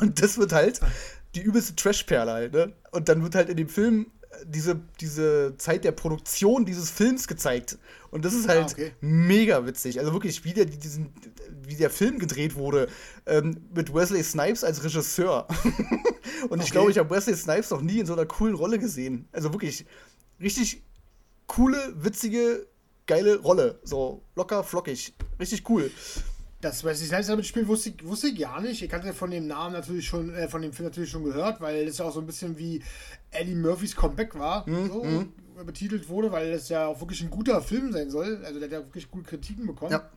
Und 0.00 0.22
das 0.22 0.38
wird 0.38 0.52
halt 0.52 0.80
die 1.34 1.40
übelste 1.40 1.76
Trashperle 1.76 2.32
halt, 2.32 2.52
ne? 2.52 2.72
Und 2.90 3.08
dann 3.08 3.22
wird 3.22 3.34
halt 3.34 3.48
in 3.48 3.56
dem 3.56 3.68
Film 3.68 4.06
äh, 4.30 4.36
diese, 4.46 4.80
diese 5.00 5.54
Zeit 5.58 5.84
der 5.84 5.92
Produktion 5.92 6.64
dieses 6.64 6.90
Films 6.90 7.28
gezeigt. 7.28 7.78
Und 8.10 8.24
das 8.24 8.32
ist 8.32 8.46
ah, 8.46 8.54
halt 8.54 8.68
ah, 8.68 8.72
okay. 8.72 8.92
mega 9.00 9.66
witzig. 9.66 10.00
Also 10.00 10.12
wirklich, 10.12 10.44
wie 10.44 10.54
der, 10.54 10.64
diesen, 10.64 11.12
wie 11.62 11.76
der 11.76 11.90
Film 11.90 12.18
gedreht 12.18 12.54
wurde, 12.54 12.88
ähm, 13.26 13.68
mit 13.74 13.92
Wesley 13.92 14.22
Snipes 14.22 14.64
als 14.64 14.82
Regisseur. 14.82 15.46
Und 16.44 16.52
okay. 16.52 16.62
ich 16.64 16.70
glaube, 16.70 16.90
ich 16.90 16.98
habe 16.98 17.10
Wesley 17.14 17.36
Snipes 17.36 17.70
noch 17.70 17.82
nie 17.82 18.00
in 18.00 18.06
so 18.06 18.14
einer 18.14 18.26
coolen 18.26 18.54
Rolle 18.54 18.78
gesehen. 18.78 19.28
Also 19.32 19.52
wirklich 19.52 19.84
richtig 20.40 20.82
coole, 21.46 21.94
witzige, 21.96 22.66
geile 23.06 23.38
Rolle. 23.40 23.80
So 23.82 24.22
locker, 24.36 24.64
flockig. 24.64 25.14
Richtig 25.38 25.68
cool. 25.68 25.90
Das, 26.60 26.82
was 26.82 27.00
ich 27.00 27.08
selbst 27.08 27.30
damit 27.30 27.46
spielt, 27.46 27.68
wusste 27.68 27.90
ich, 27.90 28.04
wusste 28.04 28.28
ich 28.28 28.38
gar 28.40 28.60
nicht. 28.60 28.82
Ich 28.82 28.92
hatte 28.92 29.12
von 29.12 29.30
dem 29.30 29.46
Namen 29.46 29.74
natürlich 29.74 30.06
schon, 30.06 30.34
äh, 30.34 30.48
von 30.48 30.60
dem 30.60 30.72
Film 30.72 30.88
natürlich 30.88 31.10
schon 31.10 31.22
gehört, 31.22 31.60
weil 31.60 31.86
das 31.86 31.98
ja 31.98 32.06
auch 32.06 32.12
so 32.12 32.20
ein 32.20 32.26
bisschen 32.26 32.58
wie 32.58 32.82
Eddie 33.30 33.54
Murphys 33.54 33.94
Comeback 33.94 34.36
war, 34.36 34.68
mhm. 34.68 34.88
so, 34.88 35.04
mhm. 35.04 35.32
betitelt 35.64 36.08
wurde, 36.08 36.32
weil 36.32 36.52
das 36.52 36.68
ja 36.68 36.86
auch 36.86 37.00
wirklich 37.00 37.22
ein 37.22 37.30
guter 37.30 37.62
Film 37.62 37.92
sein 37.92 38.10
soll. 38.10 38.44
Also 38.44 38.58
der 38.58 38.68
hat 38.68 38.72
ja 38.72 38.84
wirklich 38.84 39.08
gute 39.08 39.30
Kritiken 39.30 39.66
bekommen. 39.66 39.92
Ja. 39.92 40.10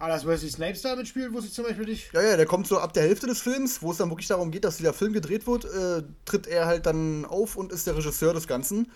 Aber 0.00 0.10
dass 0.10 0.26
Wesley 0.26 0.50
Snipes 0.50 0.82
da 0.82 0.94
mitspielt, 0.94 1.32
wusste 1.32 1.48
ich 1.48 1.54
zum 1.54 1.64
Beispiel 1.64 1.86
nicht. 1.86 2.12
Ja, 2.12 2.22
ja, 2.22 2.36
der 2.36 2.46
kommt 2.46 2.66
so 2.68 2.78
ab 2.78 2.92
der 2.92 3.02
Hälfte 3.02 3.26
des 3.26 3.40
Films, 3.40 3.82
wo 3.82 3.90
es 3.90 3.96
dann 3.98 4.10
wirklich 4.10 4.28
darum 4.28 4.50
geht, 4.50 4.64
dass 4.64 4.76
dieser 4.76 4.92
Film 4.92 5.12
gedreht 5.12 5.46
wird, 5.46 5.64
äh, 5.64 6.02
tritt 6.24 6.46
er 6.46 6.66
halt 6.66 6.86
dann 6.86 7.24
auf 7.24 7.56
und 7.56 7.72
ist 7.72 7.86
der 7.86 7.96
Regisseur 7.96 8.32
des 8.32 8.46
Ganzen. 8.46 8.92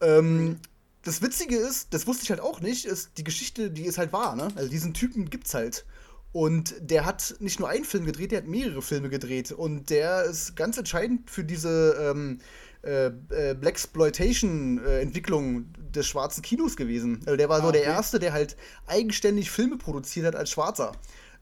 Ähm, 0.00 0.44
mhm. 0.44 0.56
Das 1.04 1.22
Witzige 1.22 1.56
ist, 1.56 1.94
das 1.94 2.06
wusste 2.06 2.24
ich 2.24 2.30
halt 2.30 2.40
auch 2.40 2.60
nicht, 2.60 2.84
ist 2.84 3.12
die 3.16 3.24
Geschichte, 3.24 3.70
die 3.70 3.84
ist 3.84 3.98
halt 3.98 4.12
wahr, 4.12 4.36
ne? 4.36 4.48
Also 4.54 4.68
diesen 4.68 4.94
Typen 4.94 5.30
gibt's 5.30 5.54
halt. 5.54 5.84
Und 6.32 6.74
der 6.80 7.04
hat 7.04 7.36
nicht 7.40 7.60
nur 7.60 7.68
einen 7.68 7.84
Film 7.84 8.06
gedreht, 8.06 8.32
der 8.32 8.38
hat 8.38 8.46
mehrere 8.46 8.80
Filme 8.80 9.10
gedreht. 9.10 9.52
Und 9.52 9.90
der 9.90 10.24
ist 10.24 10.56
ganz 10.56 10.78
entscheidend 10.78 11.30
für 11.30 11.44
diese 11.44 11.94
ähm, 12.00 12.38
äh, 12.82 13.06
äh, 13.06 13.54
Blaxploitation-Entwicklung 13.54 15.60
äh, 15.60 15.92
des 15.92 16.06
schwarzen 16.06 16.42
Kinos 16.42 16.76
gewesen. 16.76 17.20
Also 17.26 17.36
der 17.36 17.48
war 17.48 17.60
ah, 17.60 17.66
so 17.66 17.70
der 17.70 17.84
Erste, 17.84 18.18
der 18.18 18.32
halt 18.32 18.56
eigenständig 18.86 19.50
Filme 19.50 19.76
produziert 19.76 20.26
hat 20.26 20.34
als 20.34 20.50
Schwarzer. 20.50 20.92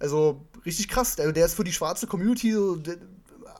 Also 0.00 0.44
richtig 0.66 0.88
krass. 0.88 1.18
Also 1.18 1.32
der 1.32 1.46
ist 1.46 1.54
für 1.54 1.64
die 1.64 1.72
schwarze 1.72 2.06
Community 2.06 2.52
so 2.52 2.76
der, 2.76 2.96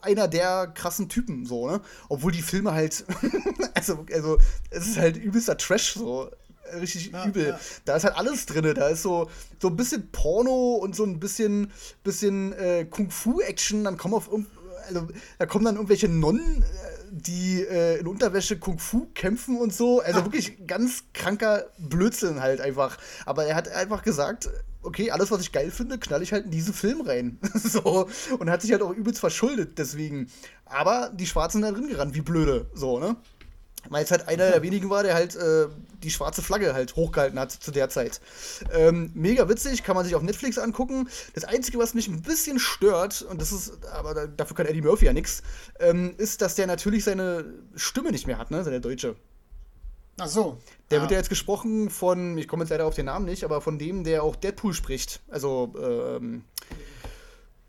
einer 0.03 0.29
der 0.29 0.67
krassen 0.75 1.09
Typen, 1.09 1.47
so, 1.47 1.71
ne? 1.71 1.81
Obwohl 2.09 2.33
die 2.33 2.43
Filme 2.43 2.73
halt, 2.73 3.05
also, 3.75 4.05
also, 4.13 4.39
es 4.71 4.87
ist 4.87 4.99
halt 4.99 5.17
übelster 5.17 5.57
Trash, 5.57 5.95
so 5.95 6.31
richtig 6.79 7.13
ja, 7.13 7.27
übel. 7.27 7.49
Ja. 7.49 7.61
Da 7.85 7.97
ist 7.97 8.05
halt 8.05 8.17
alles 8.17 8.47
drin. 8.47 8.75
Da 8.75 8.89
ist 8.89 9.03
so, 9.03 9.31
so 9.61 9.69
ein 9.69 9.77
bisschen 9.77 10.11
Porno 10.11 10.75
und 10.75 10.95
so 10.95 11.05
ein 11.05 11.21
bisschen, 11.21 11.73
bisschen 12.05 12.53
äh, 12.53 12.85
Kung-Fu-Action. 12.85 13.85
Dann 13.85 13.97
kommen 13.97 14.15
auf 14.15 14.29
also, 14.89 15.09
da 15.39 15.47
kommen 15.47 15.65
dann 15.65 15.77
irgendwelche 15.77 16.09
Nonnen, 16.09 16.63
äh, 16.63 16.65
die 17.11 17.63
äh, 17.63 17.99
in 17.99 18.07
Unterwäsche 18.07 18.59
Kung-Fu 18.59 19.09
kämpfen 19.15 19.57
und 19.59 19.73
so. 19.73 20.01
Also 20.01 20.21
ah. 20.21 20.25
wirklich 20.25 20.67
ganz 20.67 21.05
kranker 21.13 21.67
Blödsinn 21.79 22.41
halt 22.41 22.61
einfach. 22.61 22.99
Aber 23.27 23.47
er 23.47 23.57
hat 23.57 23.69
einfach 23.69 24.03
gesagt, 24.03 24.49
okay, 24.83 25.11
alles, 25.11 25.31
was 25.31 25.41
ich 25.41 25.53
geil 25.53 25.71
finde, 25.71 25.99
knall 25.99 26.23
ich 26.23 26.33
halt 26.33 26.47
in 26.47 26.51
diesen 26.51 26.75
Film 26.75 27.01
rein. 27.03 27.39
so. 27.55 28.09
Und 28.39 28.51
hat 28.51 28.63
sich 28.63 28.73
halt 28.73 28.83
auch 28.83 28.93
übelst 28.93 29.21
verschuldet 29.21 29.79
deswegen. 29.79 30.31
Aber 30.65 31.11
die 31.15 31.27
Schwarzen 31.27 31.63
sind 31.63 31.73
da 31.73 31.79
drin 31.79 31.89
gerannt, 31.89 32.15
wie 32.15 32.21
blöde. 32.21 32.71
So, 32.75 32.99
ne? 32.99 33.17
Weil 33.89 34.05
es 34.05 34.11
halt 34.11 34.29
einer 34.29 34.51
der 34.51 34.63
wenigen 34.63 34.91
war, 34.91 35.03
der 35.03 35.15
halt 35.15 35.37
äh, 35.37 35.69
die 36.03 36.11
schwarze 36.11 36.43
Flagge 36.43 36.75
halt 36.75 36.97
hochgehalten 36.97 37.39
hat 37.39 37.51
zu 37.51 37.71
der 37.71 37.89
Zeit. 37.89 38.21
Ähm, 38.73 39.11
mega 39.15 39.49
witzig, 39.49 39.83
kann 39.83 39.97
man 39.97 40.05
sich 40.05 40.15
auf 40.15 40.23
Netflix 40.23 40.59
angucken. 40.59 41.09
Das 41.35 41.45
Einzige, 41.45 41.79
was 41.79 41.95
mich 41.95 42.09
ein 42.09 42.23
bisschen 42.23 42.59
stört, 42.59 43.23
und 43.23 43.41
das 43.41 43.53
ist, 43.53 43.85
aber 43.87 44.27
dafür 44.29 44.57
kann 44.57 44.67
Eddie 44.67 44.83
Murphy 44.83 45.07
ja 45.07 45.13
nichts, 45.13 45.43
ähm, 45.79 46.15
ist, 46.19 46.43
dass 46.43 46.55
der 46.55 46.67
natürlich 46.67 47.05
seine 47.05 47.45
Stimme 47.75 48.13
nicht 48.13 48.27
mehr 48.27 48.39
hat, 48.39 48.51
ne, 48.51 48.63
seine 48.65 48.81
deutsche. 48.81 49.17
Ach 50.19 50.29
so. 50.29 50.59
Der 50.91 50.99
ja. 50.99 51.03
wird 51.03 51.13
ja 51.13 51.17
jetzt 51.17 51.31
gesprochen 51.31 51.89
von, 51.89 52.37
ich 52.37 52.47
komme 52.47 52.65
jetzt 52.65 52.71
leider 52.71 52.87
auf 52.87 52.95
den 52.95 53.07
Namen 53.07 53.25
nicht, 53.25 53.45
aber 53.45 53.61
von 53.61 53.79
dem, 53.79 54.05
der 54.05 54.23
auch 54.23 54.37
Deadpool 54.37 54.75
spricht. 54.75 55.21
Also, 55.31 55.73
ähm, 55.81 56.45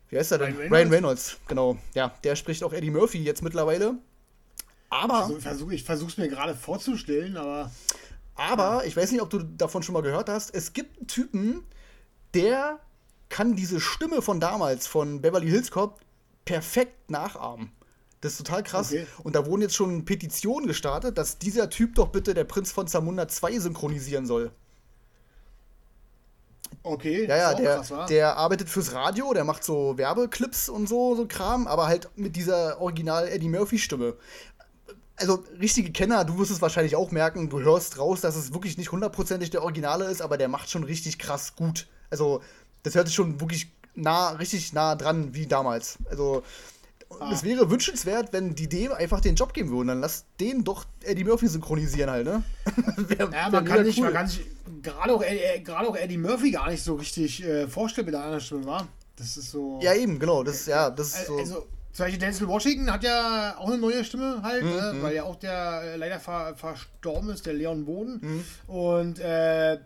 wie 0.09 0.17
heißt 0.17 0.33
er 0.33 0.39
denn? 0.39 0.55
Ryan 0.55 0.59
Reynolds? 0.59 0.73
Ryan 0.73 0.93
Reynolds, 0.93 1.37
genau. 1.47 1.77
Ja, 1.93 2.13
der 2.23 2.35
spricht 2.35 2.63
auch 2.63 2.73
Eddie 2.73 2.91
Murphy 2.91 3.23
jetzt 3.23 3.41
mittlerweile. 3.41 3.95
Aber. 4.91 5.23
Also, 5.23 5.37
ich 5.37 5.43
versuche 5.43 5.77
versuch's 5.79 6.17
mir 6.17 6.27
gerade 6.27 6.53
vorzustellen, 6.53 7.37
aber. 7.37 7.71
Aber, 8.35 8.85
ich 8.85 8.95
weiß 8.95 9.11
nicht, 9.11 9.21
ob 9.21 9.29
du 9.29 9.39
davon 9.39 9.81
schon 9.83 9.93
mal 9.93 10.01
gehört 10.01 10.29
hast, 10.29 10.53
es 10.53 10.73
gibt 10.73 10.97
einen 10.97 11.07
Typen, 11.07 11.63
der 12.33 12.79
kann 13.29 13.55
diese 13.55 13.79
Stimme 13.79 14.21
von 14.21 14.39
damals, 14.39 14.87
von 14.87 15.21
Beverly 15.21 15.49
Hills 15.49 15.71
Cop, 15.71 15.99
perfekt 16.45 17.09
nachahmen. 17.09 17.71
Das 18.19 18.33
ist 18.33 18.37
total 18.39 18.63
krass. 18.63 18.91
Okay. 18.91 19.07
Und 19.23 19.35
da 19.35 19.45
wurden 19.45 19.61
jetzt 19.61 19.75
schon 19.75 20.05
Petitionen 20.05 20.67
gestartet, 20.67 21.17
dass 21.17 21.39
dieser 21.39 21.69
Typ 21.69 21.95
doch 21.95 22.09
bitte 22.09 22.33
der 22.33 22.43
Prinz 22.43 22.71
von 22.71 22.87
Zamunda 22.87 23.27
2 23.27 23.59
synchronisieren 23.59 24.25
soll. 24.25 24.51
Okay. 26.83 27.27
Ja, 27.27 27.37
ja, 27.37 27.53
der, 27.53 27.75
krass, 27.75 28.07
der 28.09 28.37
arbeitet 28.37 28.69
fürs 28.69 28.93
Radio, 28.93 29.33
der 29.33 29.43
macht 29.43 29.63
so 29.63 29.97
Werbeclips 29.97 30.67
und 30.67 30.87
so, 30.87 31.15
so 31.15 31.27
Kram, 31.27 31.67
aber 31.67 31.87
halt 31.87 32.09
mit 32.15 32.35
dieser 32.35 32.81
Original 32.81 33.27
Eddie 33.27 33.49
Murphy-Stimme. 33.49 34.15
Also, 35.21 35.43
richtige 35.59 35.91
Kenner, 35.91 36.25
du 36.25 36.37
wirst 36.37 36.51
es 36.51 36.61
wahrscheinlich 36.61 36.95
auch 36.95 37.11
merken, 37.11 37.49
du 37.49 37.61
hörst 37.61 37.97
raus, 37.97 38.21
dass 38.21 38.35
es 38.35 38.53
wirklich 38.53 38.77
nicht 38.77 38.91
hundertprozentig 38.91 39.49
der 39.49 39.63
Originale 39.63 40.05
ist, 40.05 40.21
aber 40.21 40.37
der 40.37 40.47
macht 40.47 40.69
schon 40.69 40.83
richtig 40.83 41.19
krass 41.19 41.55
gut. 41.55 41.87
Also, 42.09 42.41
das 42.83 42.95
hört 42.95 43.07
sich 43.07 43.15
schon 43.15 43.39
wirklich 43.39 43.71
nah, 43.95 44.31
richtig 44.31 44.73
nah 44.73 44.95
dran 44.95 45.33
wie 45.33 45.47
damals. 45.47 45.97
Also, 46.09 46.43
Ah. 47.19 47.31
Es 47.31 47.43
wäre 47.43 47.69
wünschenswert, 47.69 48.31
wenn 48.31 48.55
die 48.55 48.69
dem 48.69 48.91
einfach 48.93 49.19
den 49.19 49.35
Job 49.35 49.53
geben 49.53 49.69
würden. 49.69 49.89
Dann 49.89 50.01
lass 50.01 50.25
den 50.39 50.63
doch 50.63 50.85
Eddie 51.03 51.23
Murphy 51.23 51.47
synchronisieren 51.47 52.09
halt, 52.09 52.25
ne? 52.25 52.43
wär, 52.97 53.29
ja, 53.31 53.49
man 53.49 53.65
kann, 53.65 53.83
nicht, 53.83 53.97
cool. 53.97 54.05
man 54.05 54.13
kann 54.13 54.27
sich 54.27 54.45
gerade 54.81 55.13
auch, 55.13 55.21
äh, 55.21 55.63
auch 55.67 55.95
Eddie 55.95 56.17
Murphy 56.17 56.51
gar 56.51 56.69
nicht 56.69 56.83
so 56.83 56.95
richtig 56.95 57.43
äh, 57.43 57.67
vorstellen 57.67 58.05
mit 58.05 58.13
der 58.13 58.23
anderen 58.23 58.41
Stimme, 58.41 58.65
war. 58.65 58.87
Das 59.15 59.37
ist 59.37 59.51
so. 59.51 59.79
Ja, 59.81 59.93
eben, 59.93 60.19
genau. 60.19 60.43
Das, 60.43 60.65
ja, 60.65 60.89
das 60.89 61.15
ist 61.15 61.27
so. 61.27 61.37
Also, 61.37 61.67
zum 61.93 62.05
Beispiel 62.05 62.19
Denzel 62.19 62.47
Washington 62.47 62.91
hat 62.91 63.03
ja 63.03 63.55
auch 63.57 63.67
eine 63.67 63.77
neue 63.77 64.03
Stimme 64.03 64.41
halt, 64.43 64.63
mhm. 64.63 64.69
ne? 64.69 64.97
weil 65.01 65.15
ja 65.15 65.23
auch 65.23 65.35
der 65.35 65.81
äh, 65.83 65.95
leider 65.97 66.19
ver 66.19 66.55
verstorben 66.55 67.29
ist, 67.29 67.45
der 67.45 67.53
Leon 67.53 67.85
Boden. 67.85 68.19
Mhm. 68.21 68.73
Und 68.73 69.19
äh, 69.19 69.77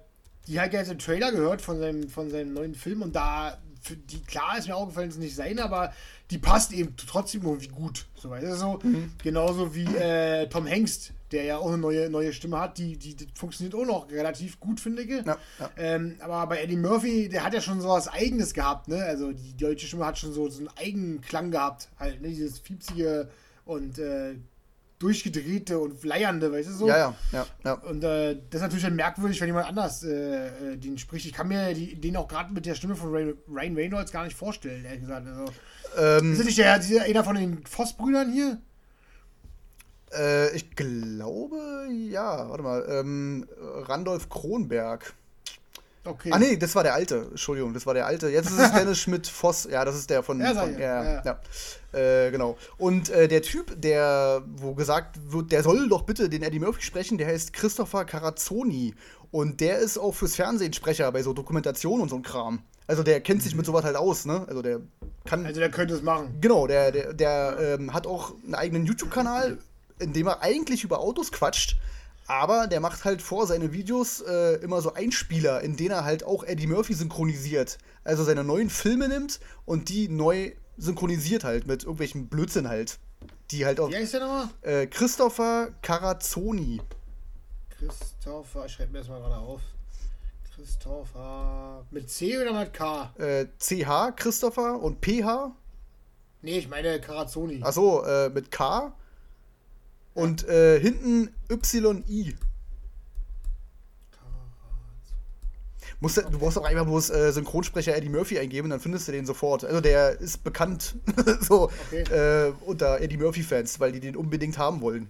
die 0.47 0.59
hat 0.59 0.73
ja 0.73 0.79
jetzt 0.79 0.91
den 0.91 0.99
Trailer 0.99 1.31
gehört 1.31 1.61
von 1.61 1.79
seinem, 1.79 2.09
von 2.09 2.29
seinem 2.29 2.53
neuen 2.53 2.75
Film 2.75 3.01
und 3.01 3.15
da, 3.15 3.57
für 3.81 3.95
die, 3.95 4.21
klar 4.21 4.57
ist 4.57 4.67
mir 4.67 4.75
auch 4.75 4.87
gefallen, 4.87 5.09
es 5.09 5.17
nicht 5.17 5.35
sein, 5.35 5.59
aber 5.59 5.93
die 6.31 6.37
passt 6.37 6.71
eben 6.71 6.95
trotzdem 6.95 7.43
irgendwie 7.43 7.67
gut. 7.67 8.05
So, 8.15 8.29
weißt 8.29 8.45
du, 8.45 8.55
so. 8.55 8.79
Mhm. 8.83 9.11
Genauso 9.23 9.75
wie 9.75 9.85
äh, 9.85 10.47
Tom 10.47 10.67
Hengst, 10.67 11.13
der 11.31 11.43
ja 11.43 11.57
auch 11.57 11.67
eine 11.67 11.77
neue, 11.77 12.09
neue 12.09 12.33
Stimme 12.33 12.59
hat, 12.59 12.77
die, 12.77 12.97
die, 12.97 13.15
die 13.15 13.27
funktioniert 13.33 13.75
auch 13.75 13.85
noch 13.85 14.11
relativ 14.11 14.59
gut, 14.59 14.79
finde 14.79 15.03
ich. 15.03 15.09
Ja, 15.09 15.37
ja. 15.59 15.69
Ähm, 15.77 16.17
aber 16.19 16.47
bei 16.47 16.61
Eddie 16.61 16.77
Murphy, 16.77 17.29
der 17.29 17.43
hat 17.43 17.53
ja 17.53 17.61
schon 17.61 17.81
so 17.81 17.89
was 17.89 18.07
Eigenes 18.07 18.53
gehabt, 18.53 18.87
ne? 18.87 19.03
Also 19.03 19.31
die 19.31 19.57
deutsche 19.57 19.87
Stimme 19.87 20.05
hat 20.05 20.17
schon 20.17 20.33
so, 20.33 20.49
so 20.49 20.59
einen 20.59 20.69
eigenen 20.77 21.21
Klang 21.21 21.51
gehabt, 21.51 21.89
halt, 21.99 22.21
ne? 22.21 22.29
Dieses 22.29 22.59
fiepsige 22.59 23.29
und 23.65 23.97
äh, 23.97 24.35
durchgedrehte 24.99 25.77
und 25.79 26.03
leiernde, 26.03 26.51
weißt 26.51 26.69
du 26.69 26.73
so? 26.73 26.87
Ja, 26.87 26.97
ja, 26.97 27.15
ja. 27.31 27.45
ja. 27.63 27.73
Und 27.73 28.03
äh, 28.03 28.35
das 28.49 28.59
ist 28.59 28.61
natürlich 28.61 28.83
dann 28.83 28.95
merkwürdig, 28.95 29.39
wenn 29.41 29.47
jemand 29.47 29.67
anders 29.67 30.03
äh, 30.03 30.47
äh 30.73 30.77
den 30.77 30.97
spricht. 30.97 31.25
Ich 31.25 31.33
kann 31.33 31.47
mir 31.47 31.73
die, 31.73 31.95
den 31.95 32.15
auch 32.15 32.27
gerade 32.27 32.53
mit 32.53 32.65
der 32.65 32.75
Stimme 32.75 32.95
von 32.95 33.11
Ryan 33.11 33.75
Reynolds 33.75 34.11
gar 34.11 34.23
nicht 34.23 34.37
vorstellen, 34.37 34.85
ehrlich 34.85 35.01
gesagt. 35.01 35.27
Also, 35.27 35.51
ähm, 35.97 36.31
ist 36.31 36.39
das 36.39 36.45
nicht 36.45 36.57
der, 36.57 36.79
der, 36.79 37.03
einer 37.03 37.23
von 37.23 37.35
den 37.35 37.65
Voss-Brüdern 37.65 38.31
hier? 38.31 38.57
Äh, 40.17 40.55
ich 40.55 40.75
glaube, 40.75 41.87
ja. 42.09 42.49
Warte 42.49 42.63
mal. 42.63 42.85
Ähm, 42.89 43.47
Randolph 43.59 44.29
Kronberg. 44.29 45.13
Okay. 46.05 46.29
Ah, 46.31 46.37
nee, 46.37 46.55
das 46.55 46.75
war 46.75 46.83
der 46.83 46.93
alte. 46.93 47.27
Entschuldigung, 47.31 47.73
das 47.73 47.85
war 47.87 47.95
der 47.95 48.05
alte. 48.05 48.29
Jetzt 48.29 48.51
ist 48.51 48.59
es 48.59 48.71
Dennis 48.73 48.99
Schmidt-Voss. 48.99 49.67
Ja, 49.71 49.83
das 49.83 49.95
ist 49.95 50.09
der 50.09 50.21
von. 50.21 50.39
Ja, 50.39 50.53
von, 50.53 50.77
ja, 50.77 51.03
ja. 51.03 51.23
ja. 51.25 51.99
Äh, 51.99 52.31
genau. 52.31 52.57
Und 52.77 53.09
äh, 53.09 53.27
der 53.27 53.41
Typ, 53.41 53.81
der, 53.81 54.43
wo 54.45 54.75
gesagt 54.75 55.19
wird, 55.31 55.51
der 55.51 55.63
soll 55.63 55.89
doch 55.89 56.03
bitte 56.03 56.29
den 56.29 56.43
Eddie 56.43 56.59
Murphy 56.59 56.81
sprechen, 56.81 57.17
der 57.17 57.27
heißt 57.27 57.53
Christopher 57.53 58.05
Carazzoni. 58.05 58.93
Und 59.31 59.59
der 59.61 59.79
ist 59.79 59.97
auch 59.97 60.13
fürs 60.13 60.35
Fernsehen 60.35 60.73
Sprecher 60.73 61.11
bei 61.11 61.23
so 61.23 61.33
Dokumentationen 61.33 62.03
und 62.03 62.09
so 62.09 62.15
ein 62.15 62.21
Kram. 62.21 62.59
Also 62.87 63.01
der 63.01 63.19
kennt 63.21 63.41
sich 63.41 63.55
mit 63.55 63.65
sowas 63.65 63.83
halt 63.83 63.95
aus, 63.95 64.25
ne? 64.25 64.45
Also 64.47 64.61
der 64.61 64.81
kann. 65.25 65.45
Also 65.45 65.59
der 65.59 65.71
könnte 65.71 65.95
es 65.95 66.03
machen. 66.03 66.37
Genau, 66.39 66.67
der, 66.67 66.91
der, 66.91 67.13
der 67.13 67.57
ähm, 67.59 67.93
hat 67.93 68.05
auch 68.05 68.35
einen 68.43 68.53
eigenen 68.53 68.85
YouTube-Kanal, 68.85 69.57
in 69.99 70.13
dem 70.13 70.27
er 70.27 70.41
eigentlich 70.41 70.83
über 70.83 70.99
Autos 70.99 71.31
quatscht. 71.31 71.77
Aber 72.27 72.67
der 72.67 72.79
macht 72.79 73.05
halt 73.05 73.21
vor 73.21 73.45
seine 73.45 73.71
Videos 73.71 74.21
äh, 74.21 74.55
immer 74.55 74.81
so 74.81 74.93
Einspieler, 74.93 75.61
in 75.61 75.77
denen 75.77 75.91
er 75.91 76.05
halt 76.05 76.23
auch 76.23 76.43
Eddie 76.43 76.67
Murphy 76.67 76.93
synchronisiert. 76.93 77.77
Also 78.03 78.23
seine 78.23 78.43
neuen 78.43 78.69
Filme 78.69 79.07
nimmt 79.07 79.39
und 79.65 79.89
die 79.89 80.07
neu 80.07 80.53
synchronisiert 80.77 81.43
halt 81.43 81.67
mit 81.67 81.83
irgendwelchen 81.83 82.27
Blödsinn 82.27 82.67
halt. 82.67 82.97
Die 83.51 83.65
halt 83.65 83.79
auch. 83.79 83.89
Wie 83.89 83.95
heißt 83.95 84.13
der 84.13 84.21
nochmal? 84.21 84.49
Äh, 84.61 84.87
Christopher 84.87 85.69
Carazzoni. 85.83 86.81
Christopher, 87.77 88.65
ich 88.65 88.71
schreibe 88.73 88.93
mir 88.93 88.99
das 88.99 89.07
mal 89.07 89.19
gerade 89.19 89.37
auf. 89.37 89.61
Christopher. 90.55 91.85
Mit 91.91 92.09
C 92.09 92.39
oder 92.39 92.57
mit 92.57 92.73
K? 92.73 93.13
Äh, 93.17 93.47
CH, 93.59 94.15
Christopher 94.15 94.81
und 94.81 95.03
PH? 95.05 95.51
Nee, 96.41 96.59
ich 96.59 96.69
meine 96.69 96.99
Carazzoni. 97.01 97.61
Achso, 97.61 98.03
äh, 98.03 98.29
mit 98.29 98.49
K. 98.51 98.93
Und 100.15 100.47
äh, 100.47 100.79
hinten 100.79 101.29
YI. 101.49 102.35
Musst, 105.99 106.17
du 106.17 106.39
brauchst 106.39 106.57
auch 106.57 106.65
einfach 106.65 106.85
bloß 106.85 107.09
äh, 107.09 107.31
Synchronsprecher 107.31 107.95
Eddie 107.95 108.09
Murphy 108.09 108.39
eingeben, 108.39 108.69
dann 108.69 108.79
findest 108.79 109.07
du 109.07 109.11
den 109.11 109.25
sofort. 109.25 109.65
Also 109.65 109.81
der 109.81 110.19
ist 110.19 110.43
bekannt 110.43 110.95
so 111.41 111.69
okay. 111.87 112.03
äh, 112.03 112.53
unter 112.65 113.01
Eddie 113.01 113.17
Murphy-Fans, 113.17 113.79
weil 113.79 113.91
die 113.91 113.99
den 113.99 114.15
unbedingt 114.15 114.57
haben 114.57 114.81
wollen. 114.81 115.09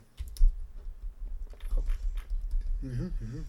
Mhm, 2.81 3.13
mhm. 3.19 3.45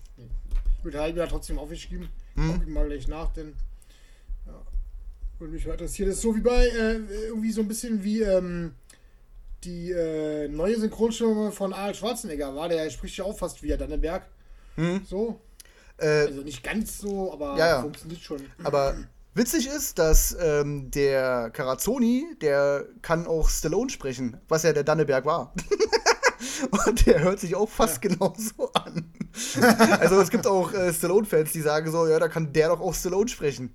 Gut, 0.83 0.95
da 0.95 1.01
habe 1.01 1.11
ich 1.11 1.17
mir 1.17 1.29
trotzdem 1.29 1.59
aufgeschrieben. 1.59 2.09
Mhm. 2.35 2.53
Guck 2.53 2.63
ich 2.63 2.69
mal 2.69 2.87
gleich 2.87 3.09
nach, 3.09 3.33
denn 3.33 3.55
ja, 4.47 4.63
würde 5.39 5.55
mich 5.55 5.67
interessieren. 5.67 6.09
Das 6.09 6.17
ist 6.17 6.23
so 6.23 6.37
wie 6.37 6.41
bei, 6.41 6.67
äh, 6.67 7.01
irgendwie 7.29 7.53
so 7.53 7.63
ein 7.63 7.69
bisschen 7.69 8.05
wie 8.05 8.23
ähm, 8.23 8.75
die 9.67 9.91
äh, 9.91 10.49
neue 10.49 10.79
Synchronstimme 10.79 11.53
von 11.53 11.73
Arnold 11.73 11.97
Schwarzenegger 11.97 12.55
war. 12.55 12.69
Der 12.69 12.89
spricht 12.91 13.17
ja 13.17 13.25
auch 13.25 13.37
fast 13.37 13.63
wie 13.63 13.77
Dannenberg. 13.77 14.23
Mhm. 14.77 15.03
So. 15.05 15.41
Äh, 15.99 16.27
also 16.27 16.43
nicht 16.43 16.63
ganz 16.63 16.99
so, 16.99 17.33
aber 17.33 17.57
ja, 17.59 17.69
ja. 17.69 17.81
funktioniert 17.83 18.21
schon. 18.21 18.41
Aber 18.63 18.97
witzig 19.35 19.67
ist, 19.67 19.99
dass 19.99 20.37
ähm, 20.41 20.91
der 20.91 21.51
Carazzoni, 21.51 22.27
der 22.41 22.87
kann 23.03 23.27
auch 23.27 23.49
Stallone 23.49 23.91
sprechen, 23.91 24.39
was 24.49 24.63
ja 24.63 24.73
der 24.73 24.85
Danneberg 24.85 25.25
war. 25.25 25.53
Und 26.87 27.07
der 27.07 27.21
hört 27.21 27.41
sich 27.41 27.55
auch 27.55 27.69
fast 27.69 28.03
ja. 28.05 28.11
genauso 28.11 28.71
an. 28.73 29.13
also 30.01 30.21
es 30.21 30.31
gibt 30.31 30.47
auch 30.47 30.73
äh, 30.73 30.93
Stallone-Fans, 30.93 31.53
die 31.53 31.61
sagen 31.61 31.91
so, 31.91 32.07
ja, 32.07 32.19
da 32.19 32.29
kann 32.29 32.53
der 32.53 32.69
doch 32.69 32.81
auch 32.81 32.95
Stallone 32.95 33.29
sprechen. 33.29 33.75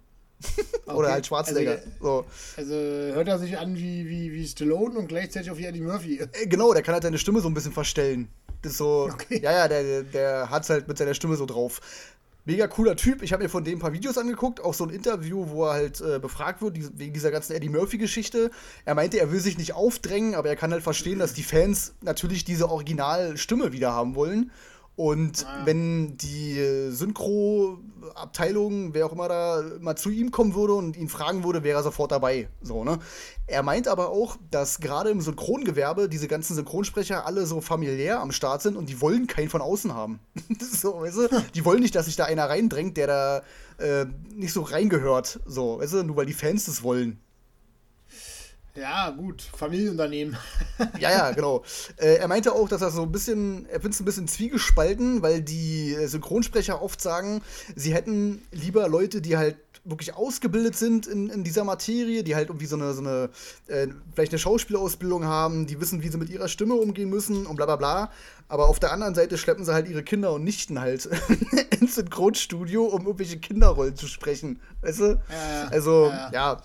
Okay. 0.85 0.97
Oder 0.97 1.11
halt 1.11 1.25
Schwarzenegger. 1.25 1.71
Also, 1.71 1.85
so. 2.01 2.25
also, 2.57 2.73
hört 2.73 3.27
er 3.27 3.39
sich 3.39 3.57
an 3.57 3.75
wie, 3.75 4.09
wie, 4.09 4.31
wie 4.33 4.47
Stallone 4.47 4.97
und 4.97 5.07
gleichzeitig 5.07 5.51
auch 5.51 5.57
wie 5.57 5.65
Eddie 5.65 5.81
Murphy. 5.81 6.19
Äh, 6.19 6.47
genau, 6.47 6.73
der 6.73 6.81
kann 6.81 6.93
halt 6.93 7.03
seine 7.03 7.17
Stimme 7.17 7.39
so 7.39 7.47
ein 7.47 7.53
bisschen 7.53 7.71
verstellen. 7.71 8.27
Das 8.61 8.73
ist 8.73 8.77
so, 8.77 9.09
okay. 9.11 9.39
ja, 9.41 9.51
ja, 9.51 9.67
der, 9.67 10.03
der 10.03 10.49
hat 10.49 10.63
es 10.63 10.69
halt 10.69 10.87
mit 10.87 10.97
seiner 10.97 11.13
Stimme 11.13 11.35
so 11.35 11.45
drauf. 11.45 11.81
Mega 12.45 12.67
cooler 12.67 12.95
Typ. 12.95 13.21
Ich 13.21 13.33
habe 13.33 13.43
mir 13.43 13.49
von 13.49 13.63
dem 13.63 13.77
ein 13.77 13.79
paar 13.79 13.93
Videos 13.93 14.17
angeguckt, 14.17 14.61
auch 14.61 14.73
so 14.73 14.83
ein 14.83 14.89
Interview, 14.89 15.49
wo 15.49 15.65
er 15.65 15.73
halt 15.73 16.01
äh, 16.01 16.17
befragt 16.17 16.63
wird, 16.63 16.75
wegen 16.97 17.13
dieser 17.13 17.29
ganzen 17.29 17.53
Eddie 17.53 17.69
Murphy-Geschichte. 17.69 18.49
Er 18.83 18.95
meinte, 18.95 19.19
er 19.19 19.31
will 19.31 19.39
sich 19.39 19.59
nicht 19.59 19.73
aufdrängen, 19.73 20.33
aber 20.33 20.49
er 20.49 20.55
kann 20.55 20.71
halt 20.71 20.81
verstehen, 20.81 21.19
dass 21.19 21.33
die 21.33 21.43
Fans 21.43 21.93
natürlich 22.01 22.43
diese 22.43 22.69
Originalstimme 22.69 23.71
wieder 23.73 23.93
haben 23.93 24.15
wollen. 24.15 24.51
Und 25.01 25.47
ah. 25.47 25.61
wenn 25.65 26.15
die 26.17 26.91
Synchro-Abteilung, 26.91 28.93
wer 28.93 29.07
auch 29.07 29.13
immer 29.13 29.27
da 29.27 29.63
mal 29.79 29.95
zu 29.95 30.11
ihm 30.11 30.29
kommen 30.29 30.53
würde 30.53 30.75
und 30.75 30.95
ihn 30.95 31.09
fragen 31.09 31.43
würde, 31.43 31.63
wäre 31.63 31.79
er 31.79 31.83
sofort 31.83 32.11
dabei. 32.11 32.49
So, 32.61 32.83
ne? 32.83 32.99
Er 33.47 33.63
meint 33.63 33.87
aber 33.87 34.09
auch, 34.09 34.37
dass 34.51 34.79
gerade 34.79 35.09
im 35.09 35.19
Synchrongewerbe 35.19 36.07
diese 36.07 36.27
ganzen 36.27 36.53
Synchronsprecher 36.53 37.25
alle 37.25 37.47
so 37.47 37.61
familiär 37.61 38.19
am 38.19 38.31
Start 38.31 38.61
sind 38.61 38.77
und 38.77 38.89
die 38.89 39.01
wollen 39.01 39.25
keinen 39.25 39.49
von 39.49 39.61
außen 39.61 39.91
haben. 39.91 40.19
so, 40.59 41.01
weißt 41.01 41.17
du? 41.17 41.29
Die 41.55 41.65
wollen 41.65 41.79
nicht, 41.79 41.95
dass 41.95 42.05
sich 42.05 42.15
da 42.15 42.25
einer 42.25 42.47
reindrängt, 42.47 42.95
der 42.95 43.07
da 43.07 43.41
äh, 43.79 44.05
nicht 44.35 44.53
so 44.53 44.61
reingehört. 44.61 45.39
So, 45.47 45.79
weißt 45.79 45.93
du? 45.93 46.03
Nur 46.03 46.17
weil 46.17 46.27
die 46.27 46.33
Fans 46.33 46.65
das 46.65 46.83
wollen. 46.83 47.19
Ja, 48.75 49.09
gut, 49.09 49.41
Familienunternehmen. 49.41 50.37
ja, 50.99 51.11
ja, 51.11 51.31
genau. 51.31 51.63
Äh, 51.97 52.15
er 52.15 52.27
meinte 52.27 52.53
auch, 52.53 52.69
dass 52.69 52.81
er 52.81 52.91
so 52.91 53.01
ein 53.01 53.11
bisschen, 53.11 53.65
er 53.65 53.81
findet 53.81 53.93
es 53.93 53.99
ein 53.99 54.05
bisschen 54.05 54.27
zwiegespalten, 54.27 55.21
weil 55.21 55.41
die 55.41 55.95
Synchronsprecher 56.05 56.81
oft 56.81 57.01
sagen, 57.01 57.41
sie 57.75 57.93
hätten 57.93 58.41
lieber 58.51 58.87
Leute, 58.87 59.21
die 59.21 59.37
halt 59.37 59.57
wirklich 59.83 60.13
ausgebildet 60.13 60.75
sind 60.75 61.07
in, 61.07 61.29
in 61.29 61.43
dieser 61.43 61.63
Materie, 61.63 62.23
die 62.23 62.35
halt 62.35 62.49
irgendwie 62.49 62.67
so 62.67 62.75
eine, 62.75 62.93
so 62.93 63.01
eine 63.01 63.29
äh, 63.67 63.87
vielleicht 64.13 64.31
eine 64.31 64.39
Schauspielausbildung 64.39 65.25
haben, 65.25 65.65
die 65.65 65.81
wissen, 65.81 66.03
wie 66.03 66.09
sie 66.09 66.17
mit 66.17 66.29
ihrer 66.29 66.47
Stimme 66.47 66.75
umgehen 66.75 67.09
müssen 67.09 67.45
und 67.45 67.55
bla 67.55 67.65
bla 67.65 67.77
bla. 67.77 68.11
Aber 68.47 68.67
auf 68.67 68.79
der 68.79 68.91
anderen 68.91 69.15
Seite 69.15 69.37
schleppen 69.37 69.65
sie 69.65 69.73
halt 69.73 69.87
ihre 69.89 70.03
Kinder 70.03 70.33
und 70.33 70.43
Nichten 70.43 70.79
halt 70.79 71.05
ins 71.81 71.95
Synchronstudio, 71.95 72.85
um 72.85 73.05
irgendwelche 73.05 73.39
Kinderrollen 73.39 73.95
zu 73.95 74.07
sprechen. 74.07 74.61
Weißt 74.81 74.99
du? 74.99 75.19
Ja, 75.29 75.67
also, 75.71 76.07
ja. 76.07 76.29
ja. 76.31 76.61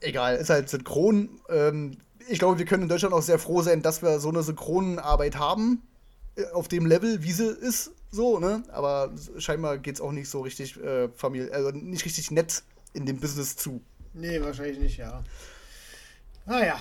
Egal, 0.00 0.36
ist 0.36 0.50
halt 0.50 0.68
synchron. 0.68 1.40
Ähm, 1.48 1.98
ich 2.28 2.38
glaube, 2.38 2.58
wir 2.58 2.66
können 2.66 2.84
in 2.84 2.88
Deutschland 2.88 3.14
auch 3.14 3.22
sehr 3.22 3.38
froh 3.38 3.62
sein, 3.62 3.82
dass 3.82 4.02
wir 4.02 4.20
so 4.20 4.28
eine 4.28 4.42
Synchronarbeit 4.42 5.36
haben, 5.36 5.82
äh, 6.36 6.44
auf 6.52 6.68
dem 6.68 6.86
Level, 6.86 7.22
wie 7.22 7.32
sie 7.32 7.48
ist. 7.48 7.92
So, 8.10 8.38
ne? 8.38 8.62
Aber 8.72 9.12
scheinbar 9.38 9.78
geht 9.78 9.96
es 9.96 10.00
auch 10.00 10.12
nicht 10.12 10.28
so 10.28 10.40
richtig 10.40 10.76
äh, 10.82 11.08
Familie, 11.10 11.52
also 11.52 11.70
nicht 11.70 12.04
richtig 12.04 12.30
nett 12.30 12.62
in 12.92 13.06
dem 13.06 13.20
Business 13.20 13.56
zu. 13.56 13.80
Nee, 14.14 14.40
wahrscheinlich 14.40 14.78
nicht, 14.78 14.96
ja. 14.96 15.22
Naja. 16.46 16.80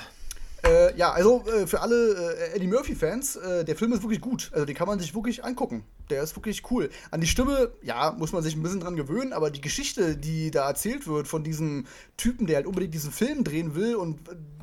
Äh, 0.66 0.98
ja, 0.98 1.12
also 1.12 1.44
äh, 1.48 1.68
für 1.68 1.82
alle 1.82 2.36
äh, 2.36 2.56
Eddie 2.56 2.68
Murphy-Fans, 2.68 3.38
äh, 3.38 3.66
der 3.66 3.76
Film 3.76 3.94
ist 3.94 4.04
wirklich 4.04 4.22
gut. 4.22 4.52
Also 4.54 4.66
den 4.66 4.76
kann 4.76 4.88
man 4.88 5.00
sich 5.00 5.16
wirklich 5.16 5.44
angucken. 5.44 5.84
Der 6.10 6.24
ist 6.24 6.36
wirklich 6.36 6.70
cool. 6.72 6.90
An 7.12 7.22
die 7.22 7.28
Stimme, 7.28 7.72
ja, 7.82 8.16
muss 8.18 8.32
man 8.32 8.44
sich 8.44 8.56
ein 8.56 8.64
bisschen 8.64 8.80
dran 8.80 8.96
gewöhnen, 8.96 9.34
aber 9.34 9.52
die 9.52 9.62
Geschichte, 9.62 10.18
die 10.18 10.52
da 10.52 10.68
erzählt 10.68 11.08
wird 11.08 11.28
von 11.28 11.44
diesem 11.44 11.86
Typen, 12.18 12.48
der 12.48 12.58
halt 12.58 12.66
unbedingt 12.66 12.94
diesen 12.94 13.12
Film 13.12 13.44
drehen 13.44 13.76
will 13.76 13.96
und 13.96 14.20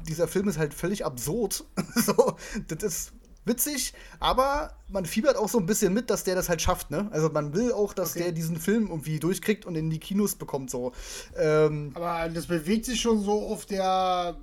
dieser 0.07 0.29
Film 0.29 0.49
ist 0.49 0.59
halt 0.59 0.75
völlig 0.75 1.05
absurd. 1.05 1.65
so, 1.95 2.37
das 2.69 2.83
ist 2.83 3.13
witzig, 3.45 3.95
aber 4.19 4.73
man 4.89 5.07
fiebert 5.07 5.37
auch 5.37 5.49
so 5.49 5.59
ein 5.59 5.67
bisschen 5.67 5.95
mit, 5.95 6.11
dass 6.11 6.25
der 6.25 6.35
das 6.35 6.49
halt 6.49 6.61
schafft, 6.61 6.91
ne? 6.91 7.09
Also 7.13 7.31
man 7.31 7.55
will 7.55 7.73
auch, 7.73 7.95
dass 7.95 8.11
okay. 8.11 8.25
der 8.25 8.33
diesen 8.33 8.57
Film 8.57 8.89
irgendwie 8.89 9.21
durchkriegt 9.21 9.65
und 9.65 9.77
in 9.77 9.89
die 9.89 10.01
Kinos 10.01 10.35
bekommt, 10.35 10.69
so. 10.69 10.93
Ähm, 11.37 11.93
aber 11.95 12.29
das 12.29 12.47
bewegt 12.47 12.85
sich 12.85 13.01
schon 13.01 13.23
so 13.23 13.47
auf 13.47 13.65
der 13.65 14.37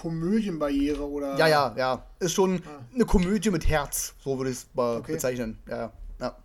Komödienbarriere, 0.00 1.06
oder? 1.06 1.36
Ja, 1.36 1.46
ja, 1.46 1.74
ja. 1.76 2.06
Ist 2.20 2.32
schon 2.32 2.62
ah. 2.66 2.82
eine 2.94 3.04
Komödie 3.04 3.50
mit 3.50 3.68
Herz, 3.68 4.14
so 4.24 4.38
würde 4.38 4.50
ich 4.50 4.56
es 4.56 4.66
okay. 4.74 5.12
bezeichnen. 5.12 5.58
Ja, 5.68 5.92
ja. 6.20 6.36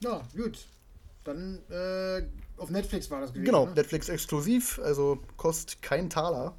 Ja, 0.00 0.22
gut. 0.34 0.66
Dann 1.24 1.58
äh, 1.68 2.22
auf 2.56 2.70
Netflix 2.70 3.10
war 3.10 3.20
das 3.20 3.32
gewesen. 3.32 3.44
Genau, 3.44 3.66
ne? 3.66 3.74
Netflix 3.74 4.08
exklusiv, 4.08 4.80
also 4.82 5.18
kostet 5.36 5.82
keinen 5.82 6.08
Taler. 6.08 6.54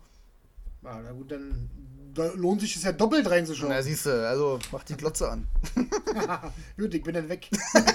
Ah, 0.84 1.00
na 1.04 1.12
gut, 1.12 1.32
dann 1.32 1.68
da 2.14 2.32
lohnt 2.36 2.62
sich 2.62 2.76
das 2.76 2.84
ja 2.84 2.92
doppelt 2.92 3.28
reinzuschauen. 3.28 3.72
Na, 3.72 3.82
siehst 3.82 4.06
du, 4.06 4.28
also 4.28 4.60
mach 4.72 4.84
die 4.84 4.96
Glotze 4.96 5.32
an. 5.32 5.48
gut, 6.78 6.94
ich 6.94 7.02
bin 7.02 7.16
dann 7.16 7.30
weg. 7.30 7.50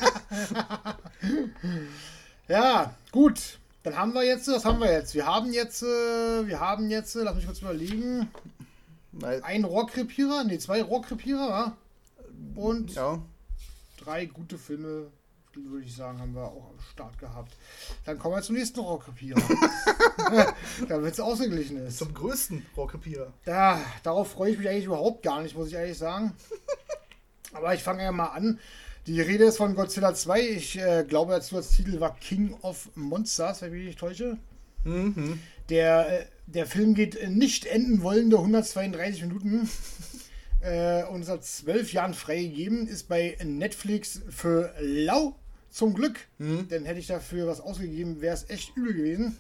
ja, 2.48 2.92
gut. 3.12 3.60
Dann 3.90 3.98
haben 3.98 4.14
wir 4.14 4.24
jetzt, 4.24 4.48
was 4.48 4.64
haben 4.64 4.80
wir 4.80 4.92
jetzt? 4.92 5.14
Wir 5.14 5.26
haben 5.26 5.52
jetzt, 5.52 5.82
äh, 5.82 6.46
wir 6.46 6.60
haben 6.60 6.90
jetzt, 6.90 7.16
äh, 7.16 7.22
lass 7.22 7.36
mich 7.36 7.46
kurz 7.46 7.60
überlegen. 7.60 8.28
Ein 9.42 9.64
Rohrkrepierer, 9.64 10.44
ne, 10.44 10.58
zwei 10.58 10.82
Rohrkrepierer? 10.82 11.76
Und 12.54 12.94
ja. 12.94 13.20
drei 13.98 14.26
gute 14.26 14.58
Filme 14.58 15.08
würde 15.54 15.84
ich 15.84 15.96
sagen, 15.96 16.20
haben 16.20 16.34
wir 16.34 16.44
auch 16.44 16.70
am 16.70 16.80
Start 16.92 17.18
gehabt. 17.18 17.56
Dann 18.04 18.18
kommen 18.18 18.36
wir 18.36 18.42
zum 18.42 18.54
nächsten 18.56 18.80
Rohrkrepierer. 18.80 19.40
Damit 20.88 21.14
es 21.14 21.20
ausgeglichen 21.20 21.78
ist. 21.78 21.98
Zum 21.98 22.14
größten 22.14 22.64
Rohrkrepierer. 22.76 23.32
Da, 23.44 23.80
darauf 24.02 24.30
freue 24.30 24.52
ich 24.52 24.58
mich 24.58 24.68
eigentlich 24.68 24.84
überhaupt 24.84 25.22
gar 25.22 25.42
nicht, 25.42 25.56
muss 25.56 25.68
ich 25.68 25.74
ehrlich 25.74 25.98
sagen. 25.98 26.34
Aber 27.52 27.74
ich 27.74 27.82
fange 27.82 28.02
ja 28.02 28.12
mal 28.12 28.26
an. 28.26 28.60
Die 29.06 29.20
Rede 29.20 29.44
ist 29.44 29.56
von 29.56 29.74
Godzilla 29.74 30.14
2. 30.14 30.40
Ich 30.40 30.78
äh, 30.78 31.04
glaube, 31.08 31.32
der 31.32 31.62
Titel 31.62 32.00
war 32.00 32.16
King 32.16 32.54
of 32.62 32.90
Monsters, 32.94 33.62
wenn 33.62 33.68
ich 33.68 33.74
mich 33.74 33.86
nicht 33.86 33.98
täusche. 33.98 34.38
Mhm. 34.84 35.40
Der, 35.68 36.20
äh, 36.20 36.26
der 36.46 36.66
Film 36.66 36.94
geht 36.94 37.28
nicht 37.30 37.66
enden 37.66 38.02
wollende 38.02 38.38
132 38.38 39.22
Minuten. 39.22 39.68
äh, 40.60 41.04
und 41.04 41.24
seit 41.24 41.44
zwölf 41.44 41.92
Jahren 41.92 42.14
freigegeben. 42.14 42.86
Ist 42.86 43.08
bei 43.08 43.36
Netflix 43.42 44.20
für 44.30 44.74
lau 44.80 45.34
zum 45.70 45.94
Glück. 45.94 46.18
Mhm. 46.38 46.68
Denn 46.68 46.84
hätte 46.84 47.00
ich 47.00 47.06
dafür 47.06 47.46
was 47.46 47.60
ausgegeben, 47.60 48.20
wäre 48.20 48.34
es 48.34 48.48
echt 48.50 48.76
übel 48.76 48.94
gewesen. 48.94 49.38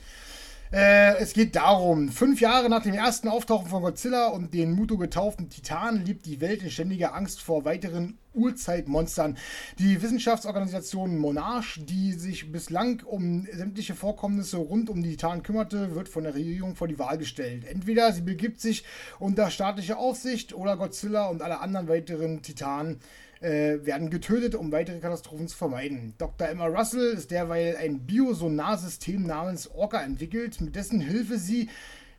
Äh, 0.70 1.16
es 1.16 1.32
geht 1.32 1.56
darum, 1.56 2.10
fünf 2.10 2.42
Jahre 2.42 2.68
nach 2.68 2.82
dem 2.82 2.92
ersten 2.92 3.28
Auftauchen 3.28 3.68
von 3.70 3.82
Godzilla 3.82 4.28
und 4.28 4.52
den 4.52 4.72
Muto 4.72 4.98
getauften 4.98 5.48
Titanen 5.48 6.04
lebt 6.04 6.26
die 6.26 6.42
Welt 6.42 6.62
in 6.62 6.70
ständiger 6.70 7.14
Angst 7.14 7.40
vor 7.40 7.64
weiteren 7.64 8.18
Urzeitmonstern. 8.34 9.38
Die 9.78 10.02
Wissenschaftsorganisation 10.02 11.16
Monarch, 11.16 11.78
die 11.82 12.12
sich 12.12 12.52
bislang 12.52 13.02
um 13.06 13.46
sämtliche 13.50 13.94
Vorkommnisse 13.94 14.58
rund 14.58 14.90
um 14.90 15.02
die 15.02 15.12
Titanen 15.12 15.42
kümmerte, 15.42 15.94
wird 15.94 16.10
von 16.10 16.24
der 16.24 16.34
Regierung 16.34 16.76
vor 16.76 16.86
die 16.86 16.98
Wahl 16.98 17.16
gestellt. 17.16 17.64
Entweder 17.64 18.12
sie 18.12 18.20
begibt 18.20 18.60
sich 18.60 18.84
unter 19.18 19.50
staatliche 19.50 19.96
Aufsicht 19.96 20.52
oder 20.52 20.76
Godzilla 20.76 21.28
und 21.28 21.40
alle 21.40 21.60
anderen 21.60 21.88
weiteren 21.88 22.42
Titanen 22.42 22.96
äh, 22.96 22.98
werden 23.40 24.10
getötet, 24.10 24.54
um 24.54 24.72
weitere 24.72 24.98
Katastrophen 24.98 25.48
zu 25.48 25.56
vermeiden. 25.56 26.14
Dr. 26.18 26.48
Emma 26.48 26.66
Russell 26.66 27.12
ist 27.12 27.30
derweil 27.30 27.76
ein 27.76 28.00
Biosonarsystem 28.00 29.22
namens 29.24 29.70
Orca 29.70 30.02
entwickelt, 30.02 30.60
mit 30.60 30.74
dessen 30.76 31.00
Hilfe 31.00 31.38
sie 31.38 31.68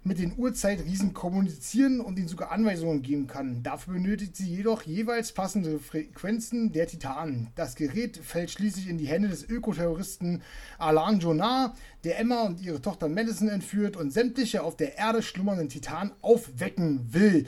mit 0.03 0.17
den 0.17 0.33
Urzeitriesen 0.37 1.13
kommunizieren 1.13 1.99
und 1.99 2.17
ihnen 2.17 2.29
sogar 2.29 2.51
Anweisungen 2.51 3.01
geben 3.01 3.27
kann. 3.27 3.63
Dafür 3.63 3.95
benötigt 3.95 4.35
sie 4.35 4.47
jedoch 4.47 4.83
jeweils 4.83 5.33
passende 5.33 5.77
Frequenzen 5.77 6.71
der 6.71 6.87
Titanen. 6.87 7.49
Das 7.55 7.75
Gerät 7.75 8.17
fällt 8.17 8.49
schließlich 8.49 8.87
in 8.87 8.97
die 8.97 9.07
Hände 9.07 9.27
des 9.27 9.47
Ökoterroristen 9.47 10.41
Alan 10.77 11.19
Jonar, 11.19 11.75
der 12.05 12.17
Emma 12.17 12.43
und 12.43 12.61
ihre 12.61 12.81
Tochter 12.81 13.09
Madison 13.09 13.49
entführt 13.49 13.97
und 13.97 14.11
sämtliche 14.11 14.63
auf 14.63 14.77
der 14.77 14.97
Erde 14.97 15.21
schlummernden 15.21 15.67
Titanen 15.67 16.13
aufwecken 16.21 17.13
will. 17.13 17.45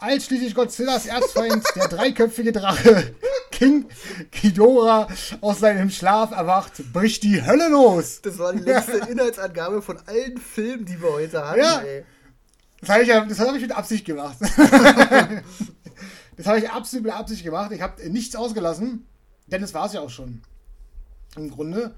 Als 0.00 0.24
schließlich 0.24 0.54
Godzillas 0.54 1.04
Erzfeind, 1.04 1.62
der 1.76 1.88
dreiköpfige 1.88 2.52
Drache 2.52 3.14
King 3.50 3.86
Ghidorah 4.30 5.08
aus 5.42 5.60
seinem 5.60 5.90
Schlaf 5.90 6.30
erwacht, 6.30 6.90
bricht 6.94 7.22
die 7.22 7.44
Hölle 7.44 7.68
los. 7.68 8.22
Das 8.22 8.38
war 8.38 8.54
die 8.54 8.60
letzte 8.60 8.96
Inhaltsangabe 9.10 9.82
von 9.82 9.98
allen 10.06 10.38
Filmen, 10.38 10.86
die 10.86 11.02
wir 11.02 11.12
heute 11.12 11.44
haben. 11.44 11.60
Ja. 11.60 11.82
Ey. 11.82 12.04
Das 12.80 12.88
habe 12.88 13.02
ich, 13.02 13.08
ja, 13.08 13.26
hab 13.26 13.54
ich 13.54 13.60
mit 13.60 13.72
Absicht 13.72 14.06
gemacht. 14.06 14.38
das 16.36 16.46
habe 16.46 16.60
ich 16.60 16.70
absolut 16.70 17.04
mit 17.04 17.14
Absicht 17.14 17.44
gemacht. 17.44 17.70
Ich 17.72 17.82
habe 17.82 18.08
nichts 18.08 18.34
ausgelassen, 18.34 19.06
denn 19.48 19.62
es 19.62 19.74
war 19.74 19.84
es 19.84 19.92
ja 19.92 20.00
auch 20.00 20.08
schon. 20.08 20.40
Im 21.36 21.50
Grunde. 21.50 21.94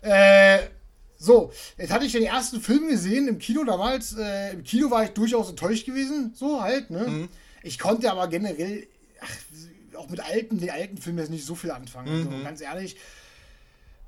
Äh, 0.00 0.60
so, 1.24 1.52
jetzt 1.78 1.92
hatte 1.92 2.04
ich 2.04 2.12
den 2.12 2.24
ersten 2.24 2.60
Film 2.60 2.88
gesehen 2.88 3.28
im 3.28 3.38
Kino 3.38 3.64
damals. 3.64 4.16
Äh, 4.16 4.52
Im 4.52 4.64
Kino 4.64 4.90
war 4.90 5.04
ich 5.04 5.10
durchaus 5.10 5.50
enttäuscht 5.50 5.86
gewesen, 5.86 6.32
so 6.34 6.60
halt, 6.60 6.90
ne? 6.90 7.06
Mhm. 7.06 7.28
Ich 7.62 7.78
konnte 7.78 8.10
aber 8.10 8.28
generell, 8.28 8.86
ach, 9.20 9.98
auch 9.98 10.08
mit 10.08 10.20
alten, 10.20 10.58
den 10.58 10.70
alten 10.70 10.98
Filmen 10.98 11.18
jetzt 11.18 11.30
nicht 11.30 11.46
so 11.46 11.54
viel 11.54 11.70
anfangen, 11.70 12.20
mhm. 12.20 12.28
also, 12.28 12.44
ganz 12.44 12.60
ehrlich. 12.60 12.96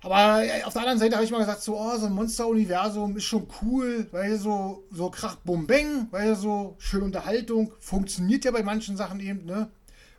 Aber 0.03 0.45
äh, 0.45 0.63
auf 0.65 0.73
der 0.73 0.83
anderen 0.83 0.99
Seite 0.99 1.17
habe 1.17 1.25
ich 1.25 1.31
mal 1.31 1.39
gesagt, 1.39 1.63
so, 1.63 1.79
oh, 1.79 1.97
so 1.97 2.07
ein 2.07 2.13
Monster-Universum 2.13 3.17
ist 3.17 3.25
schon 3.25 3.49
cool, 3.63 4.07
weil 4.13 4.39
so, 4.39 4.85
so 4.91 5.11
Krach, 5.11 5.37
Bum, 5.37 5.67
Bang, 5.67 6.09
weil 6.11 6.37
so 6.37 6.77
schöne 6.79 7.05
Unterhaltung, 7.05 7.73
funktioniert 7.81 8.45
ja 8.45 8.51
bei 8.51 8.63
manchen 8.63 8.97
Sachen 8.97 9.21
eben, 9.21 9.45
ne? 9.47 9.71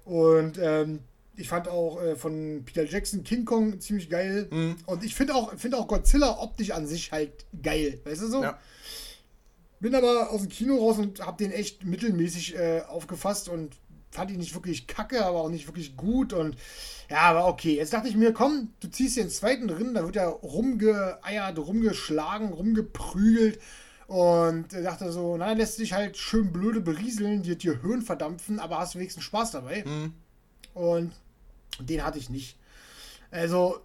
Und 0.03 0.57
ähm, 0.57 0.99
ich 1.37 1.47
fand 1.47 1.67
auch 1.67 2.01
äh, 2.01 2.15
von 2.15 2.63
Peter 2.65 2.83
Jackson 2.83 3.23
King 3.23 3.45
Kong 3.45 3.79
ziemlich 3.79 4.09
geil. 4.09 4.47
Mhm. 4.51 4.75
Und 4.85 5.03
ich 5.03 5.15
finde 5.15 5.35
auch, 5.35 5.53
find 5.57 5.75
auch 5.75 5.87
Godzilla 5.87 6.39
optisch 6.39 6.71
an 6.71 6.87
sich 6.87 7.11
halt 7.11 7.45
geil. 7.61 7.99
Weißt 8.03 8.23
du 8.23 8.27
so? 8.27 8.43
Ja. 8.43 8.59
Bin 9.79 9.93
aber 9.93 10.31
aus 10.31 10.41
dem 10.41 10.49
Kino 10.49 10.77
raus 10.77 10.97
und 10.97 11.19
habe 11.19 11.37
den 11.37 11.51
echt 11.51 11.85
mittelmäßig 11.85 12.55
äh, 12.55 12.81
aufgefasst 12.87 13.47
und 13.47 13.75
fand 14.09 14.31
ihn 14.31 14.39
nicht 14.39 14.55
wirklich 14.55 14.87
kacke, 14.87 15.23
aber 15.23 15.41
auch 15.41 15.49
nicht 15.49 15.67
wirklich 15.67 15.95
gut. 15.95 16.33
Und 16.33 16.57
ja, 17.09 17.19
aber 17.19 17.47
okay. 17.47 17.75
Jetzt 17.75 17.93
dachte 17.93 18.09
ich 18.09 18.15
mir, 18.15 18.33
komm, 18.33 18.73
du 18.79 18.87
ziehst 18.87 19.17
den 19.17 19.29
zweiten 19.29 19.67
drin, 19.67 19.93
da 19.93 20.03
wird 20.03 20.15
er 20.15 20.29
rumgeeiert, 20.29 21.59
rumgeschlagen, 21.59 22.51
rumgeprügelt. 22.51 23.59
Und 24.07 24.71
dachte 24.71 25.11
so, 25.11 25.37
na, 25.37 25.51
lässt 25.51 25.75
sich 25.75 25.93
halt 25.93 26.17
schön 26.17 26.51
blöde 26.51 26.79
berieseln, 26.79 27.43
dir 27.43 27.57
dir 27.57 27.81
Höhen 27.83 28.01
verdampfen, 28.01 28.59
aber 28.59 28.79
hast 28.79 28.95
wenigstens 28.95 29.25
Spaß 29.25 29.51
dabei. 29.51 29.83
Mhm. 29.85 30.13
Und 30.73 31.11
den 31.79 32.03
hatte 32.03 32.19
ich 32.19 32.29
nicht. 32.29 32.57
Also, 33.31 33.79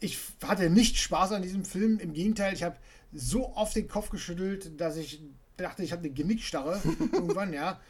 ich 0.00 0.18
hatte 0.42 0.70
nicht 0.70 0.98
Spaß 0.98 1.32
an 1.32 1.42
diesem 1.42 1.64
Film. 1.64 1.98
Im 1.98 2.12
Gegenteil, 2.12 2.54
ich 2.54 2.62
habe 2.62 2.76
so 3.12 3.54
oft 3.54 3.74
den 3.74 3.88
Kopf 3.88 4.10
geschüttelt, 4.10 4.80
dass 4.80 4.96
ich 4.96 5.20
dachte, 5.56 5.82
ich 5.82 5.92
habe 5.92 6.00
eine 6.00 6.10
Genickstarre 6.10 6.80
irgendwann, 7.12 7.52
ja. 7.52 7.80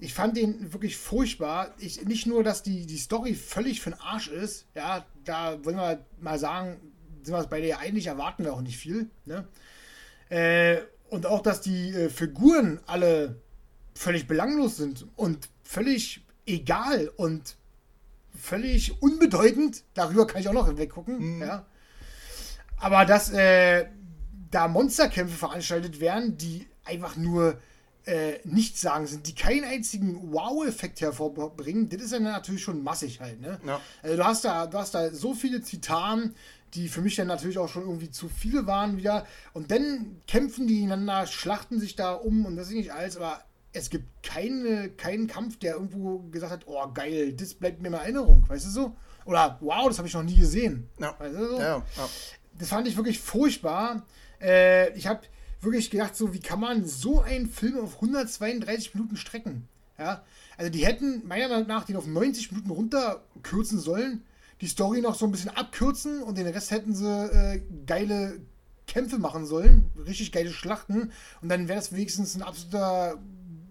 Ich 0.00 0.14
fand 0.14 0.36
den 0.36 0.72
wirklich 0.72 0.96
furchtbar. 0.96 1.74
Ich, 1.78 2.04
nicht 2.04 2.26
nur, 2.26 2.44
dass 2.44 2.62
die, 2.62 2.86
die 2.86 2.98
Story 2.98 3.34
völlig 3.34 3.80
für 3.80 3.90
den 3.90 4.00
Arsch 4.00 4.28
ist, 4.28 4.66
ja, 4.74 5.04
da 5.24 5.62
wollen 5.64 5.76
wir 5.76 6.04
mal 6.20 6.38
sagen, 6.38 6.80
sind 7.22 7.34
wir 7.34 7.44
bei 7.46 7.60
der 7.60 7.80
eigentlich 7.80 8.06
erwarten 8.06 8.44
wir 8.44 8.54
auch 8.54 8.60
nicht 8.60 8.78
viel, 8.78 9.10
ne? 9.24 9.46
Äh, 10.28 10.78
und 11.10 11.26
auch, 11.26 11.42
dass 11.42 11.60
die 11.60 11.90
äh, 11.90 12.10
Figuren 12.10 12.80
alle 12.86 13.40
völlig 13.94 14.26
belanglos 14.28 14.76
sind 14.76 15.06
und 15.16 15.48
völlig 15.62 16.24
egal 16.46 17.10
und 17.16 17.56
völlig 18.40 19.02
unbedeutend. 19.02 19.84
Darüber 19.94 20.26
kann 20.26 20.40
ich 20.40 20.48
auch 20.48 20.52
noch 20.52 20.76
weggucken. 20.76 21.36
Mhm. 21.36 21.42
Ja. 21.42 21.66
Aber 22.78 23.04
dass 23.04 23.30
äh, 23.30 23.86
da 24.50 24.68
Monsterkämpfe 24.68 25.36
veranstaltet 25.36 26.00
werden, 26.00 26.36
die 26.36 26.66
einfach 26.84 27.16
nur 27.16 27.58
äh, 28.06 28.38
nichts 28.44 28.80
sagen 28.80 29.06
sind, 29.06 29.26
die 29.26 29.34
keinen 29.34 29.64
einzigen 29.64 30.32
Wow-Effekt 30.32 31.00
hervorbringen, 31.00 31.88
das 31.90 32.02
ist 32.02 32.12
dann 32.12 32.22
natürlich 32.22 32.62
schon 32.62 32.82
massig 32.82 33.20
halt. 33.20 33.40
Ne? 33.40 33.60
Ja. 33.66 33.80
Also 34.02 34.16
du 34.16 34.24
hast 34.24 34.44
da, 34.44 34.66
du 34.66 34.78
hast 34.78 34.94
da 34.94 35.10
so 35.10 35.34
viele 35.34 35.60
Titanen, 35.60 36.34
die 36.74 36.88
für 36.88 37.00
mich 37.00 37.16
dann 37.16 37.26
natürlich 37.26 37.58
auch 37.58 37.68
schon 37.68 37.82
irgendwie 37.82 38.10
zu 38.10 38.28
viele 38.28 38.66
waren 38.66 38.96
wieder. 38.96 39.26
Und 39.52 39.70
dann 39.70 40.20
kämpfen 40.26 40.66
die 40.66 40.82
einander, 40.82 41.26
schlachten 41.26 41.80
sich 41.80 41.96
da 41.96 42.12
um 42.12 42.46
und 42.46 42.56
das 42.56 42.68
ist 42.68 42.74
nicht 42.74 42.92
alles, 42.92 43.16
aber 43.16 43.42
es 43.78 43.90
gibt 43.90 44.22
keine, 44.22 44.90
keinen 44.90 45.26
Kampf, 45.26 45.58
der 45.58 45.74
irgendwo 45.74 46.18
gesagt 46.30 46.52
hat, 46.52 46.62
oh 46.66 46.86
geil, 46.92 47.32
das 47.32 47.54
bleibt 47.54 47.80
mir 47.80 47.88
in 47.88 47.94
Erinnerung, 47.94 48.44
weißt 48.48 48.66
du 48.66 48.70
so? 48.70 48.96
Oder 49.24 49.58
wow, 49.60 49.88
das 49.88 49.98
habe 49.98 50.08
ich 50.08 50.14
noch 50.14 50.22
nie 50.22 50.36
gesehen. 50.36 50.88
Ja. 50.98 51.14
Weißt 51.18 51.34
du 51.34 51.48
so? 51.48 51.58
Ja, 51.58 51.76
ja. 51.96 52.08
Das 52.58 52.68
fand 52.68 52.88
ich 52.88 52.96
wirklich 52.96 53.20
furchtbar. 53.20 54.04
Äh, 54.40 54.92
ich 54.96 55.06
habe 55.06 55.20
wirklich 55.60 55.90
gedacht, 55.90 56.16
so 56.16 56.32
wie 56.32 56.40
kann 56.40 56.60
man 56.60 56.84
so 56.84 57.20
einen 57.20 57.48
Film 57.48 57.78
auf 57.78 57.96
132 57.96 58.94
Minuten 58.94 59.16
strecken? 59.16 59.68
Ja, 59.98 60.22
also 60.56 60.70
die 60.70 60.86
hätten 60.86 61.26
meiner 61.26 61.48
Meinung 61.48 61.66
nach 61.66 61.84
den 61.84 61.96
auf 61.96 62.06
90 62.06 62.52
Minuten 62.52 62.70
runterkürzen 62.70 63.80
sollen, 63.80 64.24
die 64.60 64.68
Story 64.68 65.00
noch 65.00 65.16
so 65.16 65.24
ein 65.24 65.32
bisschen 65.32 65.50
abkürzen 65.50 66.22
und 66.22 66.38
den 66.38 66.46
Rest 66.46 66.70
hätten 66.70 66.94
sie 66.94 67.06
äh, 67.06 67.60
geile 67.86 68.40
Kämpfe 68.86 69.18
machen 69.18 69.44
sollen, 69.44 69.90
richtig 70.06 70.32
geile 70.32 70.50
Schlachten 70.50 71.12
und 71.42 71.48
dann 71.48 71.68
wäre 71.68 71.78
das 71.78 71.92
wenigstens 71.92 72.34
ein 72.34 72.42
absoluter 72.42 73.18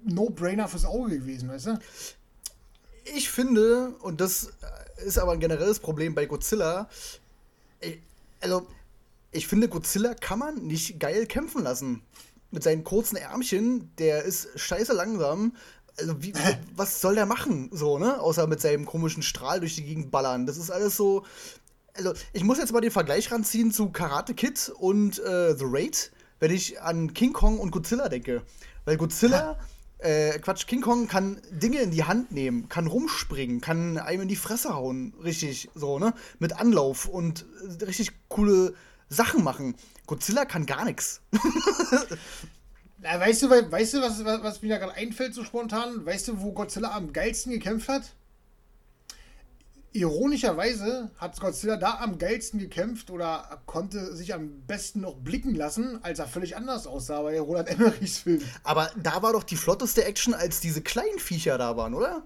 No-Brainer 0.08 0.68
fürs 0.68 0.86
Auge 0.86 1.20
gewesen, 1.20 1.49
weißt 1.49 1.68
du? 1.68 1.80
Ich 3.16 3.30
finde, 3.30 3.95
und 4.01 4.20
das 4.20 4.51
ist 5.05 5.18
aber 5.18 5.34
ein 5.34 5.39
generelles 5.39 5.80
Problem 5.80 6.16
bei 6.16 6.26
Godzilla, 6.26 6.89
also 8.41 8.68
ich 9.32 9.47
finde, 9.47 9.70
Godzilla 9.70 10.14
kann 10.14 10.39
man 10.39 10.55
nicht 10.66 10.99
geil 10.99 11.26
kämpfen 11.26 11.64
lassen. 11.64 12.01
Mit 12.51 12.64
seinen 12.64 12.84
kurzen 12.84 13.18
Ärmchen, 13.18 13.91
der 13.97 14.24
ist 14.24 14.47
scheiße 14.55 14.93
langsam. 14.93 15.55
Also, 15.97 16.22
wie, 16.24 16.34
was 16.76 17.01
soll 17.01 17.16
der 17.16 17.26
machen? 17.26 17.70
So, 17.74 17.99
ne? 17.99 18.20
Außer 18.20 18.47
mit 18.47 18.62
seinem 18.62 18.86
komischen 18.86 19.24
Strahl 19.24 19.60
durch 19.60 19.76
die 19.76 19.84
Gegend 19.84 20.12
ballern. 20.12 20.45
Das 20.45 20.58
ist 20.58 20.72
alles 20.72 20.95
so. 20.95 21.26
Also, 21.93 22.14
ich 22.34 22.43
muss 22.43 22.58
jetzt 22.58 22.72
mal 22.72 22.82
den 22.82 22.91
Vergleich 22.91 23.32
ranziehen 23.32 23.72
zu 23.72 23.89
Karate 23.89 24.34
Kid 24.34 24.72
und 24.78 25.20
äh, 25.20 25.55
The 25.58 25.66
Raid, 25.68 26.12
wenn 26.39 26.51
ich 26.51 26.82
an 26.82 27.14
King 27.14 27.34
Kong 27.34 27.60
und 27.60 27.72
Godzilla 27.72 28.08
denke. 28.08 28.43
Weil 28.86 28.97
Godzilla. 28.97 29.58
Äh, 30.00 30.38
Quatsch, 30.39 30.68
King 30.68 30.82
Kong 30.82 31.08
kann 31.08 31.41
Dinge 31.50 31.80
in 31.80 31.91
die 31.91 32.04
Hand 32.04 32.32
nehmen, 32.32 32.70
kann 32.70 32.88
rumspringen, 32.88 33.62
kann 33.62 33.98
einem 33.98 34.24
in 34.24 34.28
die 34.28 34.36
Fresse 34.36 34.76
hauen, 34.76 35.14
richtig 35.24 35.70
so, 35.74 35.98
ne? 35.98 36.14
Mit 36.39 36.60
Anlauf 36.60 37.08
und 37.08 37.45
richtig 37.82 38.12
coole 38.28 38.76
Sachen 39.10 39.43
machen. 39.43 39.76
Godzilla 40.06 40.45
kann 40.45 40.66
gar 40.66 40.86
nichts. 40.86 41.22
Weißt 43.00 43.43
du, 43.43 43.50
weißt 43.50 43.93
du, 43.93 44.02
was, 44.02 44.26
was, 44.26 44.41
was 44.41 44.62
mir 44.64 44.70
da 44.70 44.80
gerade 44.80 44.95
einfällt, 44.95 45.36
so 45.36 45.43
spontan? 45.43 46.04
Weißt 46.04 46.30
du, 46.30 46.41
wo 46.41 46.52
Godzilla 46.52 46.95
am 46.95 47.14
geilsten 47.14 47.52
gekämpft 47.52 47.89
hat? 47.89 48.16
Ironischerweise 49.98 51.10
hat 51.18 51.39
Godzilla 51.39 51.76
da 51.76 51.98
am 52.02 52.20
geilsten 52.20 52.60
gekämpft 52.60 53.10
oder 53.10 53.62
konnte 53.66 54.16
sich 54.16 54.32
am 54.32 54.62
besten 54.68 55.02
noch 55.02 55.16
blicken 55.16 55.56
lassen, 55.56 55.98
als 56.04 56.20
er 56.20 56.28
völlig 56.28 56.56
anders 56.56 56.86
aussah 56.86 57.24
bei 57.24 57.39
Roland 57.39 57.68
Emmerichs 57.72 58.20
Film. 58.20 58.43
Aber 58.64 58.91
da 59.02 59.24
war 59.24 59.34
doch 59.34 59.43
die 59.43 59.56
flotteste 59.56 60.06
Action, 60.06 60.36
als 60.36 60.60
diese 60.60 60.82
kleinen 60.82 61.18
Viecher 61.18 61.58
da 61.58 61.76
waren, 61.78 61.95
oder? 61.95 62.22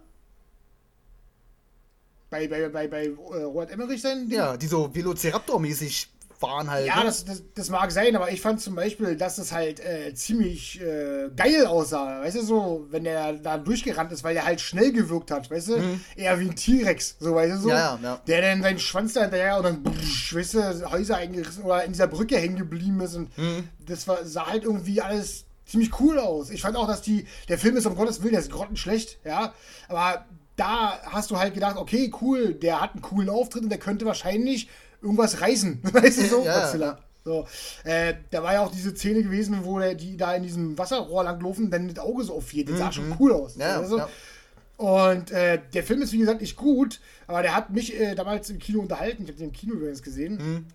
Bei, 2.30 2.48
bei, 2.50 2.68
bei, 2.68 2.88
bei 2.90 3.06
äh, 3.06 3.44
Roland 3.44 3.72
Emmerich 3.72 4.02
sein? 4.02 4.30
Ja, 4.30 4.58
die 4.58 4.68
so 4.68 4.88
Velociraptor-mäßig 4.94 6.08
waren 6.42 6.70
halt. 6.70 6.88
Ja, 6.88 7.00
ne? 7.00 7.06
das, 7.06 7.26
das, 7.26 7.44
das, 7.54 7.70
mag 7.70 7.92
sein, 7.92 8.16
aber 8.16 8.32
ich 8.32 8.42
fand 8.42 8.62
zum 8.62 8.76
Beispiel, 8.76 9.16
dass 9.16 9.38
es 9.38 9.52
halt 9.52 9.80
äh, 9.80 10.14
ziemlich 10.14 10.82
äh, 10.82 11.30
geil 11.36 11.66
aussah. 11.66 12.22
Weißt 12.22 12.38
du, 12.38 12.44
so, 12.44 12.88
wenn 12.90 13.04
der 13.04 13.34
da 13.34 13.58
durchgerannt 13.58 14.12
ist, 14.12 14.24
weil 14.24 14.34
der 14.34 14.46
halt 14.46 14.62
schnell 14.62 14.92
gewirkt 14.92 15.32
hat, 15.32 15.50
weißt 15.50 15.70
du? 15.70 15.78
Mhm. 15.78 16.02
Eher 16.16 16.40
wie 16.40 16.50
ein 16.50 16.56
T-Rex, 16.56 17.18
so, 17.20 17.36
weißt 17.36 17.54
du, 17.54 17.58
so. 17.58 17.70
Ja, 17.70 18.00
ja. 18.02 18.22
Der 18.28 18.42
dann 18.42 18.62
seinen 18.62 18.80
Schwanz 18.80 19.14
da 19.14 19.22
hinterher 19.22 19.58
und 19.58 19.64
dann, 19.64 19.84
pff, 19.84 20.36
weißt 20.36 20.54
du, 20.54 20.92
Häuser 20.92 21.18
eingerissen 21.18 21.64
oder 21.64 21.84
in 21.84 21.92
dieser 21.92 22.08
Brücke 22.08 22.38
hängen 22.38 22.58
geblieben 22.58 23.00
ist. 23.02 23.16
Und 23.16 23.38
mhm. 23.38 23.70
das 23.86 24.08
war, 24.08 24.26
sah 24.26 24.48
halt 24.48 24.64
irgendwie 24.64 25.02
alles 25.02 25.46
ziemlich 25.66 26.00
cool 26.00 26.20
aus. 26.20 26.50
Ich 26.50 26.62
fand 26.62 26.76
auch, 26.76 26.88
dass 26.88 27.02
die, 27.02 27.26
der 27.48 27.58
Film 27.58 27.78
ist 27.78 27.86
um 27.86 27.96
Gottes 27.96 28.22
Willen, 28.22 28.34
der 28.34 28.42
ist 28.42 28.52
grottenschlecht, 28.52 29.20
ja. 29.24 29.54
Aber 29.88 30.26
da 30.56 31.00
hast 31.06 31.32
du 31.32 31.38
halt 31.38 31.54
gedacht, 31.54 31.78
okay, 31.78 32.12
cool, 32.22 32.54
der 32.54 32.82
hat 32.82 32.94
einen 32.94 33.02
coolen 33.02 33.30
Auftritt 33.30 33.64
und 33.64 33.70
der 33.70 33.80
könnte 33.80 34.06
wahrscheinlich 34.06 34.70
irgendwas 35.02 35.42
reißen. 35.42 35.80
Weißt 35.94 36.22
du 36.22 36.26
so? 36.26 36.46
Ja, 36.46 36.62
Godzilla. 36.62 37.00
So, 37.24 37.48
äh, 37.84 38.16
da 38.32 38.42
war 38.42 38.54
ja 38.54 38.62
auch 38.62 38.72
diese 38.72 38.96
Szene 38.96 39.22
gewesen, 39.22 39.60
wo 39.64 39.78
der, 39.78 39.94
die 39.94 40.18
da 40.18 40.34
in 40.34 40.42
diesem 40.42 40.78
Wasserrohr 40.78 41.24
langlaufen, 41.24 41.70
dann 41.70 41.88
das 41.88 42.00
Auge 42.04 42.24
so 42.24 42.36
aufgeht. 42.36 42.70
Das 42.70 42.80
sah 42.80 42.88
mhm. 42.88 42.92
schon 42.92 43.16
cool 43.20 43.34
aus. 43.34 43.56
Ja, 43.58 43.80
also, 43.80 44.00
ja. 44.00 44.10
Und 44.78 45.30
äh, 45.30 45.62
der 45.74 45.84
Film 45.84 46.02
ist, 46.02 46.12
wie 46.14 46.18
gesagt, 46.18 46.42
nicht 46.42 46.56
gut, 46.56 47.00
aber 47.28 47.44
der 47.44 47.56
hat 47.56 47.70
mich 47.70 48.00
äh, 48.00 48.16
damals 48.16 48.50
im 48.50 48.58
Kino 48.58 48.80
unterhalten. 48.80 49.22
Ich 49.24 49.30
habe 49.30 49.38
den 49.38 49.50
im 49.50 49.54
Kino 49.54 49.76
übrigens 49.76 50.02
gesehen. 50.02 50.38
Mhm. 50.38 50.66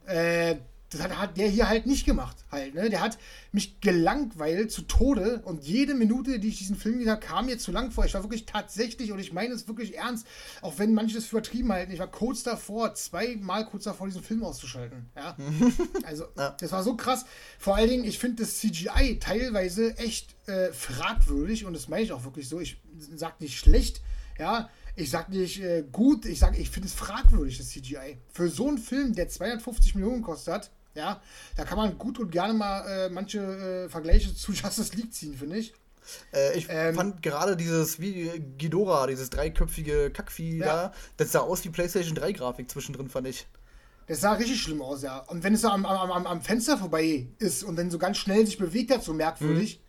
Das 0.91 1.03
hat, 1.03 1.17
hat, 1.19 1.37
der 1.37 1.49
hier 1.49 1.69
halt 1.69 1.87
nicht 1.87 2.07
gemacht. 2.07 2.37
Halt, 2.51 2.75
ne? 2.75 2.89
Der 2.89 3.01
hat 3.01 3.19
mich 3.51 3.81
gelangweilt 3.81 4.71
zu 4.71 4.83
Tode 4.83 5.43
und 5.45 5.65
jede 5.65 5.95
Minute, 5.95 6.39
die 6.39 6.49
ich 6.49 6.59
diesen 6.59 6.77
Film 6.77 6.99
gesehen 6.99 7.11
habe, 7.11 7.21
kam 7.21 7.47
mir 7.47 7.59
zu 7.59 7.73
lang 7.73 7.91
vor. 7.91 8.05
Ich 8.05 8.15
war 8.15 8.23
wirklich 8.23 8.47
tatsächlich, 8.47 9.11
und 9.11 9.19
ich 9.19 9.33
meine 9.33 9.53
es 9.53 9.67
wirklich 9.67 9.97
ernst, 9.97 10.27
auch 10.63 10.79
wenn 10.79 10.95
manches 10.95 11.33
übertrieben 11.33 11.73
halten, 11.73 11.91
ich 11.91 11.99
war 11.99 12.07
kurz 12.07 12.45
davor, 12.45 12.95
zweimal 12.95 13.67
kurz 13.67 13.85
davor, 13.85 14.07
diesen 14.07 14.23
Film 14.23 14.45
auszuschalten. 14.45 15.11
Ja? 15.17 15.37
also, 16.05 16.27
ja. 16.37 16.57
das 16.61 16.71
war 16.71 16.85
so 16.85 16.97
krass. 16.97 17.25
Vor 17.59 17.75
allen 17.75 17.91
Dingen, 17.91 18.05
ich 18.05 18.21
finde 18.21 18.43
das 18.43 18.59
CGI 18.59 19.19
teilweise 19.19 19.99
echt 19.99 20.37
äh, 20.49 20.73
fragwürdig 20.73 21.65
und 21.65 21.75
das 21.75 21.89
meine 21.89 22.05
ich 22.05 22.13
auch 22.13 22.25
wirklich 22.25 22.49
so. 22.49 22.61
Ich 22.61 22.81
sag 23.17 23.41
nicht 23.41 23.59
schlecht, 23.59 24.03
ja. 24.39 24.71
Ich 24.99 25.11
sag 25.11 25.29
nicht 25.29 25.63
äh, 25.63 25.85
gut, 25.93 26.25
ich 26.25 26.39
sag, 26.39 26.59
ich 26.59 26.71
finde 26.71 26.89
es 26.89 26.95
fragwürdig, 26.95 27.59
das 27.59 27.69
CGI. 27.69 28.19
Für 28.33 28.49
so 28.49 28.69
einen 28.69 28.79
Film, 28.79 29.15
der 29.15 29.29
250 29.29 29.95
Millionen 29.95 30.23
kostet 30.23 30.55
hat, 30.55 30.71
ja, 30.97 31.21
da 31.57 31.65
kann 31.65 31.79
man 31.79 31.99
gut 31.99 32.19
und 32.19 32.31
gerne 32.31 32.55
mal 32.55 32.87
äh, 32.89 33.09
manche 33.09 33.39
äh, 33.39 33.89
Vergleiche 33.89 34.35
zu 34.35 34.53
Justice 34.55 34.95
League 34.97 35.13
ziehen, 35.13 35.35
finde 35.35 35.59
ich. 35.59 35.75
Äh, 36.33 36.57
ich 36.57 36.67
ähm, 36.69 36.95
fand 36.95 37.23
gerade 37.23 37.57
dieses 37.57 38.01
wie 38.01 38.31
Ghidorah, 38.59 39.07
dieses 39.07 39.31
dreiköpfige 39.31 40.11
Kackvieh 40.11 40.59
ja. 40.59 40.67
da, 40.67 40.93
das 41.17 41.33
sah 41.33 41.41
aus 41.41 41.65
wie 41.65 41.71
PlayStation 41.71 42.15
3 42.15 42.33
Grafik 42.33 42.71
zwischendrin, 42.71 43.09
fand 43.09 43.29
ich. 43.29 43.47
Das 44.07 44.21
sah 44.21 44.35
richtig 44.35 44.63
schlimm 44.63 44.83
aus, 44.83 45.03
ja. 45.03 45.19
Und 45.19 45.43
wenn 45.43 45.55
es 45.55 45.63
so 45.63 45.69
am, 45.69 45.85
am, 45.85 46.27
am 46.27 46.43
Fenster 46.43 46.79
vorbei 46.79 47.27
ist 47.39 47.65
und 47.65 47.77
dann 47.77 47.91
so 47.91 47.99
ganz 47.99 48.19
schnell 48.19 48.47
sich 48.47 48.57
bewegt 48.57 48.93
hat, 48.93 49.03
so 49.03 49.13
merkwürdig, 49.13 49.81
mhm. 49.81 49.86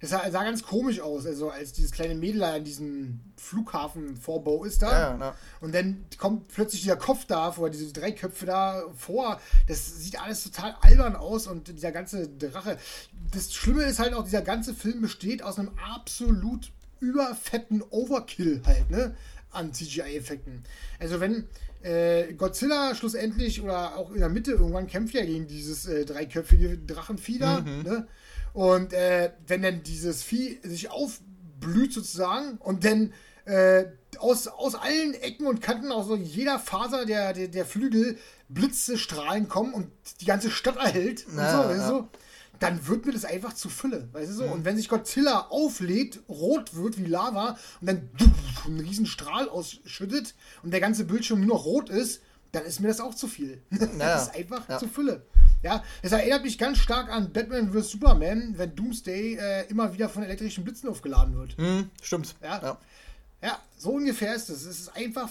Das 0.00 0.10
sah, 0.10 0.30
sah, 0.30 0.44
ganz 0.44 0.62
komisch 0.62 1.00
aus, 1.00 1.26
also 1.26 1.50
als 1.50 1.72
dieses 1.72 1.92
kleine 1.92 2.14
Mädel 2.14 2.40
da 2.40 2.56
in 2.56 2.64
diesem 2.64 3.20
Flughafenvorbau 3.36 4.64
ist 4.64 4.80
da. 4.80 4.90
Ja, 4.90 5.18
ja. 5.18 5.34
Und 5.60 5.74
dann 5.74 6.06
kommt 6.16 6.48
plötzlich 6.48 6.80
dieser 6.82 6.96
Kopf 6.96 7.26
da 7.26 7.52
vor, 7.52 7.68
diese 7.68 7.92
drei 7.92 8.12
Köpfe 8.12 8.46
da 8.46 8.82
vor. 8.96 9.40
Das 9.68 10.00
sieht 10.00 10.20
alles 10.20 10.42
total 10.44 10.74
albern 10.80 11.16
aus 11.16 11.46
und 11.46 11.68
dieser 11.68 11.92
ganze 11.92 12.28
Drache. 12.28 12.78
Das 13.32 13.52
Schlimme 13.52 13.84
ist 13.84 13.98
halt 13.98 14.14
auch, 14.14 14.24
dieser 14.24 14.42
ganze 14.42 14.74
Film 14.74 15.02
besteht 15.02 15.42
aus 15.42 15.58
einem 15.58 15.72
absolut 15.92 16.72
überfetten 17.00 17.82
Overkill 17.90 18.62
halt, 18.64 18.90
ne? 18.90 19.14
An 19.50 19.72
CGI-Effekten. 19.72 20.62
Also 20.98 21.20
wenn 21.20 21.46
äh, 21.82 22.32
Godzilla 22.34 22.94
schlussendlich 22.94 23.60
oder 23.62 23.96
auch 23.96 24.12
in 24.12 24.20
der 24.20 24.28
Mitte 24.28 24.52
irgendwann 24.52 24.86
kämpft 24.86 25.14
ja 25.14 25.24
gegen 25.24 25.46
dieses 25.46 25.86
äh, 25.86 26.04
dreiköpfige 26.04 26.78
Drachenfieder, 26.78 27.62
mhm. 27.62 27.82
ne? 27.82 28.06
Und 28.52 28.92
äh, 28.92 29.32
wenn 29.46 29.62
dann 29.62 29.82
dieses 29.82 30.22
Vieh 30.22 30.60
sich 30.62 30.90
aufblüht 30.90 31.92
sozusagen 31.92 32.58
und 32.58 32.84
dann 32.84 33.12
äh, 33.44 33.86
aus, 34.18 34.48
aus 34.48 34.74
allen 34.74 35.14
Ecken 35.14 35.46
und 35.46 35.60
Kanten, 35.60 35.92
aus 35.92 36.06
so 36.06 36.16
jeder 36.16 36.58
Faser 36.58 37.06
der, 37.06 37.32
der, 37.32 37.48
der 37.48 37.64
Flügel 37.64 38.18
Blitze, 38.48 38.98
Strahlen 38.98 39.48
kommen 39.48 39.72
und 39.72 39.88
die 40.20 40.24
ganze 40.26 40.50
Stadt 40.50 40.76
erhält 40.76 41.26
naja, 41.32 41.60
und 41.60 41.68
so, 41.68 41.74
ja. 41.74 41.88
so, 41.88 42.08
dann 42.58 42.86
wird 42.86 43.06
mir 43.06 43.12
das 43.12 43.24
einfach 43.24 43.54
zu 43.54 43.68
Fülle, 43.68 44.08
weißt 44.12 44.30
du 44.30 44.34
so? 44.34 44.46
Mhm. 44.46 44.52
Und 44.52 44.64
wenn 44.64 44.76
sich 44.76 44.88
Godzilla 44.88 45.46
auflädt, 45.48 46.20
rot 46.28 46.74
wird 46.74 46.98
wie 46.98 47.06
Lava 47.06 47.56
und 47.80 47.86
dann 47.86 48.10
einen 48.66 48.80
riesen 48.80 49.06
Strahl 49.06 49.48
ausschüttet 49.48 50.34
und 50.62 50.72
der 50.72 50.80
ganze 50.80 51.04
Bildschirm 51.04 51.40
nur 51.40 51.56
noch 51.56 51.64
rot 51.64 51.88
ist, 51.88 52.22
dann 52.52 52.64
ist 52.64 52.80
mir 52.80 52.88
das 52.88 53.00
auch 53.00 53.14
zu 53.14 53.28
viel. 53.28 53.62
Das 53.98 54.24
ist 54.24 54.34
einfach 54.34 54.68
ja. 54.68 54.78
zu 54.78 54.88
Fülle. 54.88 55.22
Ja, 55.62 55.84
es 56.02 56.12
erinnert 56.12 56.42
mich 56.42 56.58
ganz 56.58 56.78
stark 56.78 57.10
an 57.10 57.32
Batman 57.32 57.72
vs. 57.72 57.90
Superman, 57.90 58.54
wenn 58.56 58.74
Doomsday 58.74 59.36
äh, 59.36 59.66
immer 59.68 59.92
wieder 59.92 60.08
von 60.08 60.22
elektrischen 60.22 60.64
Blitzen 60.64 60.88
aufgeladen 60.88 61.36
wird. 61.36 61.58
Mhm, 61.58 61.90
stimmt. 62.02 62.34
Ja. 62.42 62.60
ja. 62.62 62.78
ja. 63.42 63.58
so 63.76 63.90
ungefähr 63.90 64.34
ist 64.34 64.48
es. 64.48 64.64
Es 64.64 64.80
ist 64.80 64.96
einfach, 64.96 65.28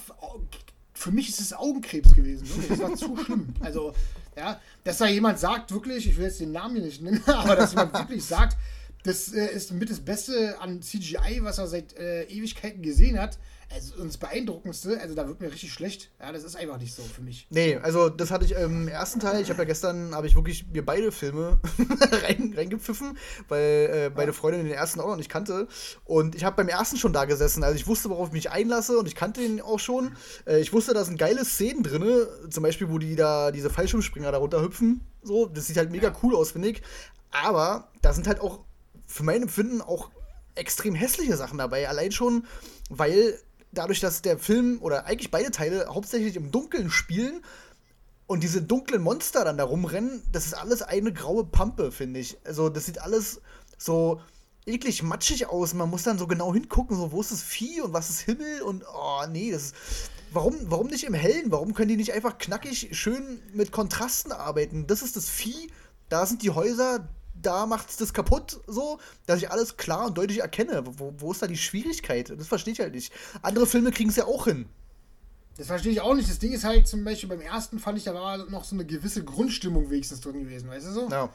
für 0.93 1.11
mich 1.11 1.30
ist 1.30 1.39
es 1.39 1.53
Augenkrebs 1.53 2.14
gewesen. 2.14 2.47
Das 2.69 2.80
war 2.80 2.95
zu 2.95 3.18
schlimm. 3.18 3.53
Also, 3.61 3.93
Ja, 4.38 4.60
dass 4.84 4.99
da 4.99 5.07
jemand 5.07 5.39
sagt, 5.39 5.72
wirklich, 5.72 6.07
ich 6.07 6.15
will 6.18 6.26
jetzt 6.26 6.39
den 6.39 6.51
Namen 6.51 6.76
hier 6.76 6.85
nicht 6.85 7.01
nennen, 7.01 7.23
aber 7.27 7.56
dass 7.56 7.72
jemand 7.72 7.93
wirklich 7.93 8.23
sagt, 8.23 8.56
das 9.03 9.34
äh, 9.34 9.47
ist 9.53 9.71
mit 9.71 9.89
das 9.89 9.99
Beste 9.99 10.59
an 10.59 10.81
CGI, 10.81 11.39
was 11.41 11.57
er 11.57 11.67
seit 11.67 11.97
äh, 11.97 12.23
Ewigkeiten 12.23 12.81
gesehen 12.81 13.19
hat. 13.19 13.38
Also 13.71 14.03
das 14.03 14.17
Beeindruckendste, 14.17 14.99
also 14.99 15.13
da 15.13 15.27
wird 15.27 15.41
mir 15.41 15.51
richtig 15.51 15.71
schlecht. 15.71 16.09
Ja, 16.19 16.31
das 16.31 16.43
ist 16.43 16.55
einfach 16.55 16.80
nicht 16.80 16.95
so 16.95 17.03
für 17.03 17.21
mich. 17.21 17.45
Nee, 17.51 17.76
also 17.76 18.09
das 18.09 18.31
hatte 18.31 18.43
ich 18.43 18.53
im 18.53 18.88
ersten 18.88 19.19
Teil. 19.19 19.43
Ich 19.43 19.49
habe 19.51 19.59
ja 19.59 19.65
gestern, 19.65 20.15
habe 20.15 20.26
ich 20.26 20.35
wirklich 20.35 20.65
mir 20.73 20.84
beide 20.84 21.11
Filme 21.11 21.59
rein, 22.23 22.53
reingepfiffen, 22.57 23.15
weil 23.47 23.61
äh, 23.61 24.11
beide 24.13 24.34
Freundinnen 24.34 24.65
den 24.65 24.73
ersten 24.73 24.99
auch 24.99 25.09
noch 25.09 25.17
nicht 25.17 25.30
kannte. 25.30 25.67
Und 26.03 26.34
ich 26.34 26.43
habe 26.45 26.55
beim 26.55 26.67
ersten 26.67 26.97
schon 26.97 27.13
da 27.13 27.26
gesessen. 27.26 27.63
Also 27.63 27.76
ich 27.76 27.85
wusste, 27.85 28.09
worauf 28.09 28.30
ich 28.30 28.34
mich 28.34 28.49
einlasse 28.49 28.97
und 28.97 29.07
ich 29.07 29.13
kannte 29.13 29.41
ihn 29.41 29.61
auch 29.61 29.80
schon. 29.80 30.15
Äh, 30.47 30.59
ich 30.61 30.73
wusste, 30.73 30.95
da 30.95 31.05
sind 31.05 31.19
geile 31.19 31.45
Szenen 31.45 31.84
drin. 31.84 32.26
Zum 32.49 32.63
Beispiel, 32.63 32.89
wo 32.89 32.97
die 32.97 33.15
da 33.15 33.51
diese 33.51 33.69
Fallschirmspringer 33.69 34.31
da 34.31 34.39
runterhüpfen. 34.39 35.01
So, 35.21 35.45
das 35.45 35.67
sieht 35.67 35.77
halt 35.77 35.91
mega 35.91 36.07
ja. 36.07 36.15
cool 36.23 36.35
aus, 36.35 36.51
finde 36.51 36.69
ich. 36.69 36.81
Aber 37.31 37.89
da 38.01 38.13
sind 38.13 38.27
halt 38.27 38.41
auch 38.41 38.61
für 39.10 39.23
mein 39.23 39.41
Empfinden 39.41 39.81
auch 39.81 40.10
extrem 40.56 40.95
hässliche 40.95 41.36
Sachen 41.36 41.57
dabei. 41.57 41.90
Allein 41.90 42.11
schon, 42.11 42.45
weil 42.90 43.40
dadurch, 43.72 43.99
dass 43.99 44.22
der 44.22 44.38
Film 44.38 44.80
oder 44.81 45.06
eigentlich 45.06 45.31
beide 45.31 45.52
Teile 45.52 45.88
hauptsächlich 45.88 46.36
im 46.36 46.52
Dunkeln 46.52 46.90
spielen 46.90 47.44
und 48.27 48.44
diese 48.44 48.61
dunklen 48.61 49.02
Monster 49.02 49.44
dann 49.44 49.57
da 49.57 49.64
rumrennen, 49.64 50.22
das 50.31 50.45
ist 50.45 50.53
alles 50.53 50.84
eine 50.84 51.11
graue 51.11 51.44
Pampe, 51.44 51.91
finde 51.91 52.19
ich. 52.19 52.38
Also, 52.45 52.69
das 52.69 52.86
sieht 52.86 53.02
alles 53.02 53.41
so 53.77 54.22
eklig 54.65 55.02
matschig 55.02 55.48
aus. 55.48 55.73
Man 55.73 55.90
muss 55.90 56.03
dann 56.03 56.19
so 56.19 56.27
genau 56.27 56.53
hingucken, 56.53 56.95
so 56.95 57.11
wo 57.11 57.22
ist 57.22 57.31
das 57.31 57.41
Vieh 57.41 57.81
und 57.81 57.94
was 57.94 58.10
ist 58.10 58.22
Himmel 58.22 58.61
und 58.61 58.84
oh 58.94 59.26
nee, 59.31 59.52
das 59.52 59.64
ist, 59.64 59.76
warum 60.31 60.56
warum 60.64 60.88
nicht 60.88 61.06
im 61.06 61.15
hellen? 61.15 61.52
Warum 61.52 61.73
können 61.73 61.90
die 61.90 61.98
nicht 61.98 62.14
einfach 62.14 62.38
knackig 62.38 62.90
schön 62.91 63.41
mit 63.53 63.72
Kontrasten 63.72 64.31
arbeiten? 64.31 64.86
Das 64.86 65.02
ist 65.02 65.15
das 65.15 65.30
Vieh, 65.30 65.72
da 66.10 66.27
sind 66.27 66.44
die 66.44 66.52
Häuser, 66.52 67.07
da 67.41 67.66
macht 67.66 67.90
es 67.90 67.98
das 67.98 68.14
kaputt, 68.14 68.60
so, 68.68 68.99
dass 69.26 69.41
ich 69.41 69.52
alles 69.52 69.78
klar 69.78 70.07
und 70.07 70.18
deutlich 70.18 70.40
erkenne. 70.40 70.84
Wo, 70.86 71.14
wo 71.18 71.32
ist 71.32 71.41
da 71.41 71.48
die 71.48 71.57
Schwierigkeit? 71.57 72.30
Das 72.30 72.48
verstehe 72.48 72.74
ich 72.74 72.80
halt 72.80 72.94
nicht. 72.94 73.14
Andere 73.41 73.68
Filme 73.68 73.91
kriegen 73.91 74.10
es 74.10 74.16
ja 74.16 74.26
auch 74.26 74.45
hin. 74.45 74.66
Das 75.57 75.68
verstehe 75.68 75.91
ich 75.91 76.02
auch 76.02 76.16
nicht. 76.16 76.30
Das 76.30 76.40
Ding 76.40 76.53
ist 76.53 76.64
halt 76.64 76.88
zum 76.88 77.03
Beispiel 77.03 77.30
beim 77.30 77.41
ersten 77.41 77.80
fand 77.80 77.98
ich, 77.98 78.06
da 78.06 78.14
war 78.14 78.38
noch 78.49 78.64
so 78.64 78.76
eine 78.76 78.86
gewisse 78.86 79.24
Grundstimmung 79.24 79.90
wenigstens 79.90 80.22
drin 80.22 80.40
gewesen, 80.40 80.70
weißt 80.70 80.88
du 80.88 80.91
so? 80.91 81.10
Ja. 81.10 81.30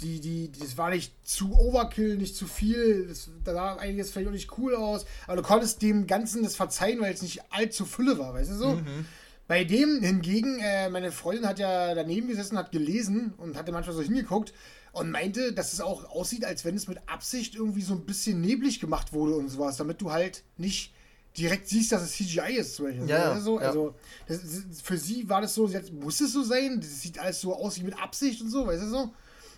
Die, 0.00 0.20
die, 0.20 0.50
das 0.50 0.76
war 0.76 0.90
nicht 0.90 1.12
zu 1.24 1.56
Overkill, 1.56 2.16
nicht 2.16 2.34
zu 2.34 2.48
viel. 2.48 3.06
Das, 3.06 3.30
da 3.44 3.52
sah 3.52 3.76
einiges 3.76 4.10
vielleicht 4.10 4.28
auch 4.28 4.32
nicht 4.32 4.58
cool 4.58 4.74
aus. 4.74 5.06
Aber 5.26 5.36
du 5.36 5.42
konntest 5.42 5.82
dem 5.82 6.08
Ganzen 6.08 6.42
das 6.42 6.56
verzeihen, 6.56 7.00
weil 7.00 7.14
es 7.14 7.22
nicht 7.22 7.42
allzu 7.50 7.84
Fülle 7.84 8.18
war, 8.18 8.34
weißt 8.34 8.50
du 8.50 8.56
so? 8.56 8.74
Mhm. 8.74 9.06
Bei 9.46 9.62
dem 9.62 10.00
hingegen, 10.00 10.58
äh, 10.58 10.88
meine 10.88 11.12
Freundin 11.12 11.46
hat 11.46 11.58
ja 11.58 11.94
daneben 11.94 12.28
gesessen, 12.28 12.58
hat 12.58 12.72
gelesen 12.72 13.34
und 13.36 13.56
hatte 13.56 13.70
manchmal 13.70 13.94
so 13.94 14.02
hingeguckt 14.02 14.52
und 14.94 15.10
meinte, 15.10 15.52
dass 15.52 15.72
es 15.72 15.80
auch 15.80 16.04
aussieht, 16.10 16.44
als 16.44 16.64
wenn 16.64 16.76
es 16.76 16.88
mit 16.88 16.98
Absicht 17.08 17.54
irgendwie 17.54 17.82
so 17.82 17.94
ein 17.94 18.06
bisschen 18.06 18.40
neblig 18.40 18.80
gemacht 18.80 19.12
wurde 19.12 19.34
und 19.34 19.48
sowas, 19.48 19.76
damit 19.76 20.00
du 20.00 20.12
halt 20.12 20.44
nicht 20.56 20.94
direkt 21.36 21.68
siehst, 21.68 21.90
dass 21.92 22.02
es 22.02 22.12
CGI 22.12 22.56
ist. 22.58 22.76
Zum 22.76 22.86
Beispiel. 22.86 23.08
Ja, 23.08 23.38
so. 23.40 23.60
ja. 23.60 23.66
Also 23.66 23.94
das, 24.28 24.40
für 24.82 24.96
sie 24.96 25.28
war 25.28 25.40
das 25.40 25.54
so, 25.54 25.68
jetzt 25.68 25.92
muss 25.92 26.20
es 26.20 26.32
so 26.32 26.44
sein, 26.44 26.80
das 26.80 27.02
sieht 27.02 27.18
alles 27.18 27.40
so 27.40 27.54
aus 27.54 27.78
wie 27.78 27.82
mit 27.82 28.00
Absicht 28.00 28.40
und 28.40 28.50
so, 28.50 28.66
weißt 28.66 28.84
du 28.84 28.88
so? 28.88 29.12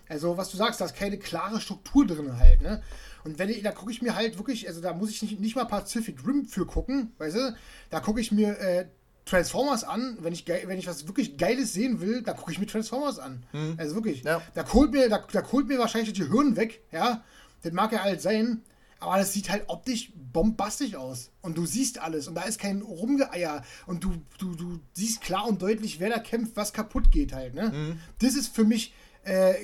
Also, 0.08 0.36
was 0.36 0.50
du 0.50 0.56
sagst, 0.56 0.80
da 0.80 0.84
ist 0.84 0.94
keine 0.94 1.18
klare 1.18 1.60
Struktur 1.60 2.06
drin 2.06 2.38
halt, 2.38 2.62
ne? 2.62 2.82
Und 3.24 3.40
wenn 3.40 3.48
ich, 3.48 3.62
da 3.62 3.72
gucke 3.72 3.90
ich 3.90 4.02
mir 4.02 4.14
halt 4.14 4.38
wirklich, 4.38 4.68
also 4.68 4.80
da 4.80 4.94
muss 4.94 5.10
ich 5.10 5.20
nicht, 5.20 5.40
nicht 5.40 5.56
mal 5.56 5.64
Pacific 5.64 6.24
Rim 6.24 6.44
für 6.46 6.64
gucken, 6.64 7.12
weißt 7.18 7.36
du? 7.36 7.56
Da 7.90 7.98
gucke 7.98 8.20
ich 8.20 8.30
mir 8.30 8.58
äh, 8.60 8.86
Transformers 9.27 9.85
an, 9.85 10.16
wenn 10.20 10.32
ich, 10.32 10.47
wenn 10.47 10.78
ich 10.78 10.86
was 10.86 11.07
wirklich 11.07 11.36
Geiles 11.36 11.73
sehen 11.73 12.01
will, 12.01 12.23
da 12.23 12.32
gucke 12.32 12.53
ich 12.53 12.61
mir 12.61 12.66
Transformers 12.66 13.19
an. 13.19 13.43
Mhm. 13.53 13.74
Also 13.77 13.94
wirklich. 13.97 14.23
Ja. 14.23 14.40
Da, 14.55 14.73
holt 14.73 14.93
mir, 14.93 15.09
da, 15.09 15.19
da 15.31 15.53
holt 15.53 15.66
mir 15.66 15.78
wahrscheinlich 15.78 16.12
die 16.12 16.28
Hirn 16.28 16.57
weg, 16.57 16.82
ja. 16.93 17.23
Das 17.62 17.73
mag 17.73 17.93
ja 17.93 18.03
alles 18.03 18.23
sein. 18.23 18.62
Aber 18.98 19.19
das 19.19 19.32
sieht 19.32 19.51
halt 19.51 19.65
optisch 19.66 20.12
bombastisch 20.32 20.94
aus. 20.94 21.31
Und 21.43 21.59
du 21.59 21.66
siehst 21.66 21.98
alles. 21.98 22.28
Und 22.28 22.36
da 22.36 22.43
ist 22.43 22.59
kein 22.59 22.81
Rumgeeier. 22.81 23.62
Und 23.86 24.05
du, 24.05 24.15
du, 24.39 24.55
du 24.55 24.81
siehst 24.94 25.20
klar 25.20 25.47
und 25.47 25.61
deutlich, 25.61 26.01
wer 26.01 26.09
da 26.09 26.19
kämpft, 26.19 26.57
was 26.57 26.73
kaputt 26.73 27.11
geht 27.11 27.32
halt. 27.32 27.55
Ne? 27.55 27.70
Mhm. 27.70 28.01
Das 28.20 28.35
ist 28.35 28.55
für 28.55 28.65
mich 28.65 28.94
äh, 29.24 29.55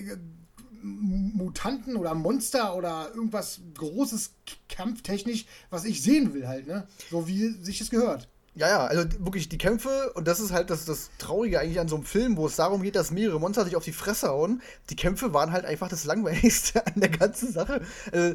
Mutanten 0.83 1.97
oder 1.97 2.15
Monster 2.15 2.77
oder 2.77 3.11
irgendwas 3.15 3.61
Großes 3.75 4.33
kampftechnisch, 4.69 5.47
was 5.71 5.85
ich 5.85 6.03
sehen 6.03 6.35
will 6.35 6.49
halt. 6.49 6.67
Ne? 6.67 6.87
So 7.11 7.29
wie 7.29 7.51
sich 7.63 7.81
es 7.81 7.89
gehört. 7.89 8.29
Ja, 8.55 8.69
ja, 8.69 8.87
also 8.87 9.05
wirklich 9.25 9.49
die 9.49 9.57
Kämpfe, 9.57 10.13
und 10.13 10.29
das 10.29 10.39
ist 10.39 10.53
halt 10.53 10.69
das, 10.69 10.85
das 10.85 11.09
Traurige 11.17 11.59
eigentlich 11.59 11.81
an 11.81 11.89
so 11.89 11.97
einem 11.97 12.05
Film, 12.05 12.37
wo 12.37 12.47
es 12.47 12.57
darum 12.57 12.83
geht, 12.83 12.97
dass 12.97 13.11
mehrere 13.11 13.41
Monster 13.41 13.65
sich 13.65 13.77
auf 13.77 13.85
die 13.85 13.93
Fresse 13.93 14.29
hauen. 14.29 14.61
Die 14.91 14.97
Kämpfe 14.97 15.33
waren 15.33 15.53
halt 15.53 15.65
einfach 15.65 15.89
das 15.89 16.05
Langweiligste 16.05 16.87
an 16.87 16.93
der 16.97 17.09
ganzen 17.09 17.51
Sache. 17.51 17.81
Also, 18.13 18.35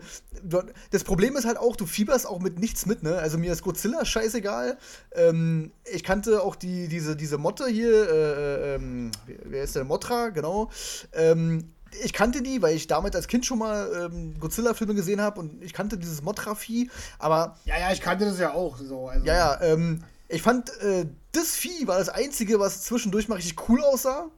das 0.90 1.04
Problem 1.04 1.36
ist 1.38 1.46
halt 1.46 1.58
auch, 1.58 1.76
du 1.76 1.86
fieberst 1.86 2.26
auch 2.26 2.40
mit 2.40 2.58
nichts 2.58 2.88
mit, 2.88 3.04
ne? 3.04 3.20
Also 3.20 3.38
mir 3.38 3.54
ist 3.54 3.62
Godzilla 3.62 4.06
scheißegal. 4.06 4.80
Ähm, 5.14 5.72
ich 5.86 6.04
kannte 6.04 6.42
auch 6.42 6.56
die, 6.56 6.88
diese, 6.88 7.16
diese 7.16 7.38
Motte 7.38 7.68
hier, 7.68 8.10
äh, 8.10 8.76
ähm, 8.76 9.12
wer 9.28 9.64
ist 9.64 9.76
der? 9.76 9.84
Motra, 9.84 10.30
genau. 10.30 10.72
Ähm, 11.14 11.70
ich 12.04 12.14
kannte 12.14 12.42
die, 12.42 12.62
weil 12.62 12.76
ich 12.76 12.88
damals 12.88 13.16
als 13.16 13.28
Kind 13.28 13.46
schon 13.46 13.60
mal 13.60 14.10
ähm, 14.12 14.40
Godzilla-Filme 14.40 14.96
gesehen 14.96 15.22
habe 15.22 15.40
und 15.40 15.64
ich 15.64 15.74
kannte 15.74 15.98
dieses 15.98 16.22
Motra-Vieh, 16.22 16.90
aber. 17.20 17.58
Ja, 17.66 17.80
ja, 17.80 17.92
ich 17.92 18.02
kannte 18.02 18.26
das 18.26 18.40
ja 18.40 18.54
auch 18.54 18.78
so. 18.78 19.08
Also. 19.08 19.26
Ja, 19.26 19.36
ja, 19.36 19.62
ähm, 19.62 20.04
ich 20.30 20.42
fand, 20.42 20.70
äh, 20.82 21.06
das 21.32 21.56
Vieh 21.56 21.88
war 21.88 21.98
das 21.98 22.10
einzige, 22.10 22.60
was 22.60 22.84
zwischendurch 22.84 23.28
mal 23.28 23.36
richtig 23.36 23.70
cool 23.70 23.84
aussah. 23.84 24.30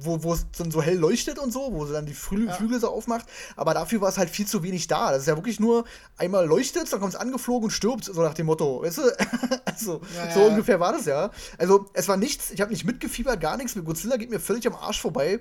Wo, 0.00 0.22
wo 0.22 0.34
es 0.34 0.44
dann 0.58 0.70
so 0.70 0.82
hell 0.82 0.98
leuchtet 0.98 1.38
und 1.38 1.50
so, 1.50 1.72
wo 1.72 1.86
sie 1.86 1.94
dann 1.94 2.04
die 2.04 2.12
Flü 2.12 2.46
ja. 2.46 2.52
Flügel 2.52 2.78
so 2.78 2.90
aufmacht. 2.90 3.24
Aber 3.56 3.72
dafür 3.72 4.02
war 4.02 4.10
es 4.10 4.18
halt 4.18 4.28
viel 4.28 4.46
zu 4.46 4.62
wenig 4.62 4.86
da. 4.86 5.12
Das 5.12 5.22
ist 5.22 5.28
ja 5.28 5.36
wirklich 5.36 5.60
nur 5.60 5.84
einmal 6.18 6.44
leuchtet, 6.44 6.92
dann 6.92 7.00
kommt 7.00 7.14
es 7.14 7.18
angeflogen 7.18 7.64
und 7.64 7.70
stirbt, 7.70 8.04
so 8.04 8.20
nach 8.20 8.34
dem 8.34 8.46
Motto. 8.46 8.82
Weißt 8.82 8.98
du? 8.98 9.02
also, 9.64 10.02
ja, 10.14 10.30
so 10.30 10.40
ja. 10.40 10.46
ungefähr 10.48 10.78
war 10.78 10.92
das 10.92 11.06
ja. 11.06 11.30
Also, 11.56 11.86
es 11.94 12.06
war 12.06 12.18
nichts, 12.18 12.50
ich 12.50 12.60
habe 12.60 12.70
nicht 12.70 12.84
mitgefiebert, 12.84 13.40
gar 13.40 13.56
nichts. 13.56 13.76
Mit 13.76 13.86
Godzilla 13.86 14.18
geht 14.18 14.28
mir 14.28 14.40
völlig 14.40 14.66
am 14.66 14.74
Arsch 14.74 15.00
vorbei. 15.00 15.40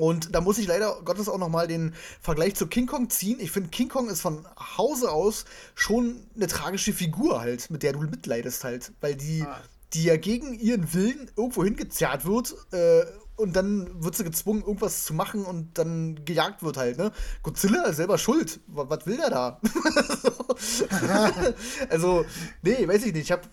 Und 0.00 0.34
da 0.34 0.40
muss 0.40 0.56
ich 0.56 0.66
leider 0.66 1.00
Gottes 1.04 1.28
auch 1.28 1.36
noch 1.36 1.50
mal 1.50 1.68
den 1.68 1.94
Vergleich 2.22 2.54
zu 2.54 2.66
King 2.66 2.86
Kong 2.86 3.10
ziehen. 3.10 3.38
Ich 3.38 3.50
finde, 3.50 3.68
King 3.68 3.90
Kong 3.90 4.08
ist 4.08 4.22
von 4.22 4.46
Hause 4.78 5.12
aus 5.12 5.44
schon 5.74 6.26
eine 6.34 6.46
tragische 6.46 6.94
Figur 6.94 7.40
halt, 7.40 7.70
mit 7.70 7.82
der 7.82 7.92
du 7.92 8.00
mitleidest 8.00 8.64
halt. 8.64 8.92
Weil 9.02 9.14
die, 9.14 9.42
ah. 9.42 9.60
die 9.92 10.04
ja 10.04 10.16
gegen 10.16 10.54
ihren 10.54 10.94
Willen 10.94 11.30
irgendwo 11.36 11.64
hingezerrt 11.64 12.24
wird 12.24 12.54
äh, 12.72 13.04
und 13.40 13.54
dann 13.56 14.02
wird 14.02 14.14
sie 14.14 14.24
gezwungen, 14.24 14.60
irgendwas 14.62 15.04
zu 15.04 15.14
machen 15.14 15.44
und 15.44 15.78
dann 15.78 16.24
gejagt 16.24 16.62
wird 16.62 16.76
halt, 16.76 16.98
ne? 16.98 17.12
Godzilla 17.42 17.84
ist 17.84 17.96
selber 17.96 18.18
schuld. 18.18 18.60
Was, 18.66 18.90
was 18.90 19.06
will 19.06 19.16
der 19.16 19.30
da? 19.30 19.60
also, 21.88 22.24
nee, 22.62 22.86
weiß 22.86 23.06
ich 23.06 23.12
nicht. 23.12 23.24
Ich 23.24 23.32
hab, 23.32 23.48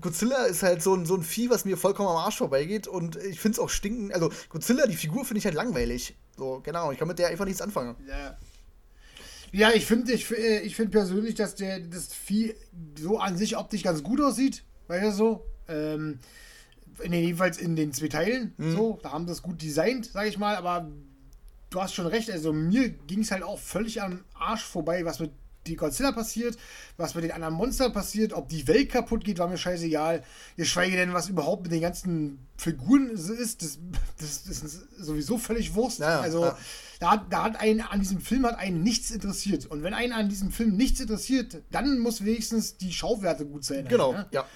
Godzilla 0.00 0.44
ist 0.46 0.62
halt 0.62 0.82
so 0.82 0.94
ein, 0.94 1.06
so 1.06 1.14
ein 1.14 1.22
Vieh, 1.22 1.50
was 1.50 1.64
mir 1.64 1.76
vollkommen 1.76 2.08
am 2.08 2.16
Arsch 2.16 2.38
vorbeigeht 2.38 2.88
und 2.88 3.16
ich 3.16 3.40
finde 3.40 3.56
es 3.56 3.58
auch 3.60 3.70
stinken. 3.70 4.12
Also, 4.12 4.30
Godzilla, 4.48 4.86
die 4.86 4.96
Figur 4.96 5.24
finde 5.24 5.38
ich 5.38 5.44
halt 5.44 5.54
langweilig. 5.54 6.16
So, 6.36 6.60
genau. 6.64 6.92
Ich 6.92 6.98
kann 6.98 7.08
mit 7.08 7.18
der 7.18 7.28
einfach 7.28 7.44
nichts 7.44 7.60
anfangen. 7.60 7.96
Ja. 8.08 8.36
Ja, 9.52 9.70
ich 9.72 9.86
finde 9.86 10.12
ich, 10.12 10.30
äh, 10.30 10.60
ich 10.60 10.76
find 10.76 10.90
persönlich, 10.90 11.34
dass 11.34 11.54
der, 11.54 11.80
das 11.80 12.12
Vieh 12.12 12.54
so 12.98 13.18
an 13.18 13.36
sich 13.36 13.56
optisch 13.56 13.82
ganz 13.82 14.02
gut 14.02 14.20
aussieht. 14.20 14.64
Weißt 14.88 15.06
du 15.06 15.12
so? 15.12 15.46
Ähm, 15.68 16.18
nee, 17.06 17.22
jedenfalls 17.22 17.58
in 17.58 17.76
den 17.76 17.92
zwei 17.92 18.08
Teilen. 18.08 18.54
Mhm. 18.56 18.72
So, 18.72 18.98
da 19.02 19.12
haben 19.12 19.26
sie 19.26 19.32
es 19.32 19.42
gut 19.42 19.62
designt, 19.62 20.06
sag 20.06 20.26
ich 20.26 20.38
mal, 20.38 20.56
aber 20.56 20.88
du 21.70 21.80
hast 21.80 21.94
schon 21.94 22.06
recht, 22.06 22.30
also 22.30 22.52
mir 22.52 22.88
ging 22.88 23.20
es 23.20 23.30
halt 23.30 23.42
auch 23.42 23.58
völlig 23.58 24.02
am 24.02 24.24
Arsch 24.34 24.64
vorbei, 24.64 25.04
was 25.04 25.20
mit 25.20 25.30
die 25.66 25.76
Godzilla 25.76 26.12
passiert, 26.12 26.56
was 26.96 27.14
mit 27.14 27.24
den 27.24 27.32
anderen 27.32 27.54
Monstern 27.54 27.92
passiert, 27.92 28.32
ob 28.32 28.48
die 28.48 28.66
Welt 28.68 28.90
kaputt 28.90 29.24
geht, 29.24 29.38
war 29.38 29.48
mir 29.48 29.58
scheißegal. 29.58 30.22
Geschweige 30.56 30.96
denn, 30.96 31.12
was 31.12 31.28
überhaupt 31.28 31.64
mit 31.64 31.72
den 31.72 31.80
ganzen 31.80 32.46
Figuren 32.56 33.10
ist, 33.10 33.62
das, 33.62 33.78
das, 34.18 34.44
das 34.44 34.62
ist 34.62 34.86
sowieso 34.98 35.38
völlig 35.38 35.74
Wurst. 35.74 36.00
Ja, 36.00 36.20
also 36.20 36.44
ja. 36.44 36.58
Da, 36.98 37.16
da 37.28 37.44
hat 37.44 37.60
einen 37.60 37.82
an 37.82 38.00
diesem 38.00 38.20
Film 38.20 38.46
hat 38.46 38.58
einen 38.58 38.82
nichts 38.82 39.10
interessiert. 39.10 39.66
Und 39.66 39.82
wenn 39.82 39.92
einen 39.92 40.12
an 40.12 40.28
diesem 40.28 40.50
Film 40.50 40.76
nichts 40.76 41.00
interessiert, 41.00 41.62
dann 41.70 41.98
muss 41.98 42.24
wenigstens 42.24 42.78
die 42.78 42.92
Schauwerte 42.92 43.44
gut 43.44 43.64
sein. 43.64 43.86
Genau, 43.86 44.14
halt, 44.14 44.32
ne? 44.32 44.36
ja. 44.36 44.46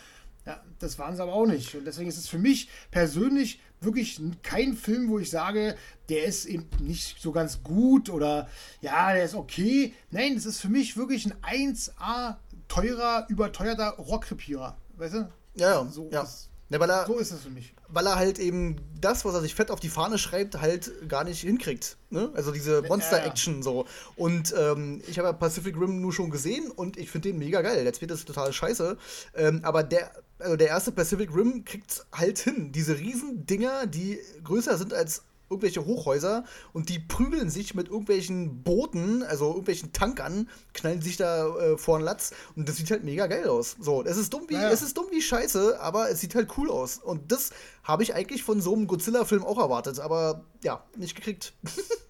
Ja, 0.51 0.61
das 0.81 0.99
waren 0.99 1.15
sie 1.15 1.23
aber 1.23 1.33
auch 1.33 1.47
nicht. 1.47 1.77
Und 1.77 1.85
deswegen 1.85 2.09
ist 2.09 2.19
es 2.19 2.27
für 2.27 2.39
mich 2.39 2.69
persönlich 2.91 3.61
wirklich 3.81 4.21
kein 4.43 4.75
Film, 4.75 5.09
wo 5.09 5.21
ich 5.21 5.31
sage, 5.31 5.77
der 6.09 6.25
ist 6.25 6.45
eben 6.45 6.69
nicht 6.81 7.23
so 7.23 7.31
ganz 7.31 7.63
gut 7.63 8.11
oder 8.11 8.49
ja, 8.81 9.13
der 9.13 9.23
ist 9.23 9.37
okay. 9.37 9.95
Nein, 10.11 10.35
das 10.35 10.47
ist 10.47 10.61
für 10.61 10.69
mich 10.69 10.97
wirklich 10.97 11.33
ein 11.45 11.77
1A 11.77 12.39
teurer, 12.67 13.27
überteuerter 13.29 13.91
Rockrepierer. 13.91 14.77
Weißt 14.97 15.15
du? 15.15 15.33
Ja, 15.55 15.71
ja. 15.71 15.89
So 15.89 16.11
ja. 16.11 16.23
Ist, 16.23 16.50
Ja, 16.71 16.79
weil 16.79 16.89
er, 16.89 17.05
so 17.07 17.19
ist 17.19 17.33
es 17.33 17.43
für 17.43 17.51
mich. 17.51 17.75
Weil 17.89 18.07
er 18.07 18.15
halt 18.15 18.39
eben 18.39 18.77
das, 19.01 19.25
was 19.25 19.35
er 19.35 19.41
sich 19.41 19.57
fett 19.57 19.73
auf 19.73 19.81
die 19.81 19.89
Fahne 19.89 20.19
schreibt, 20.19 20.61
halt 20.61 21.09
gar 21.09 21.25
nicht 21.25 21.41
hinkriegt. 21.41 21.97
Ne? 22.11 22.31
Also 22.35 22.53
diese 22.53 22.83
Monster-Action 22.83 23.57
ja. 23.57 23.63
so. 23.63 23.87
Und 24.15 24.55
ähm, 24.57 25.03
ich 25.09 25.19
habe 25.19 25.27
ja 25.29 25.33
Pacific 25.33 25.77
Rim 25.77 26.01
nur 26.01 26.13
schon 26.13 26.31
gesehen 26.31 26.71
und 26.71 26.97
ich 26.97 27.11
finde 27.11 27.31
den 27.31 27.39
mega 27.39 27.61
geil. 27.61 27.85
Jetzt 27.85 28.01
wird 28.01 28.13
das 28.13 28.25
total 28.25 28.53
scheiße. 28.53 28.97
Ähm, 29.35 29.61
aber 29.65 29.83
der, 29.83 30.13
also 30.39 30.57
der 30.57 30.69
erste 30.69 30.93
Pacific 30.93 31.35
Rim 31.35 31.65
kriegt 31.65 32.07
halt 32.13 32.39
hin. 32.39 32.71
Diese 32.71 32.97
riesen 32.97 33.47
Dinger, 33.47 33.87
die 33.89 34.21
größer 34.45 34.79
sind 34.79 34.95
als 34.95 35.25
irgendwelche 35.51 35.85
Hochhäuser 35.85 36.45
und 36.73 36.89
die 36.89 37.01
prügeln 37.01 37.51
sich 37.51 37.75
mit 37.75 37.89
irgendwelchen 37.89 38.63
Booten, 38.63 39.25
also 39.25 39.49
irgendwelchen 39.49 39.93
Tankern, 39.93 40.49
knallen 40.73 41.03
sich 41.03 41.17
da 41.17 41.49
äh, 41.57 41.77
vor 41.77 41.99
den 41.99 42.05
Latz 42.05 42.33
und 42.55 42.69
das 42.69 42.77
sieht 42.77 42.91
halt 42.91 43.03
mega 43.03 43.27
geil 43.27 43.49
aus. 43.49 43.77
So, 43.81 44.05
es 44.05 44.17
ist 44.17 44.33
dumm 44.33 44.45
wie, 44.49 44.55
naja. 44.55 44.71
es 44.71 44.81
ist 44.81 44.97
dumm 44.97 45.07
wie 45.11 45.21
Scheiße, 45.21 45.81
aber 45.81 46.09
es 46.09 46.21
sieht 46.21 46.37
halt 46.37 46.57
cool 46.57 46.71
aus. 46.71 46.99
Und 46.99 47.33
das 47.33 47.51
habe 47.83 48.05
ich 48.05 48.15
eigentlich 48.15 48.45
von 48.45 48.61
so 48.61 48.75
einem 48.75 48.87
Godzilla-Film 48.87 49.45
auch 49.45 49.59
erwartet, 49.59 49.99
aber 49.99 50.45
ja, 50.63 50.85
nicht 50.97 51.17
gekriegt. 51.17 51.53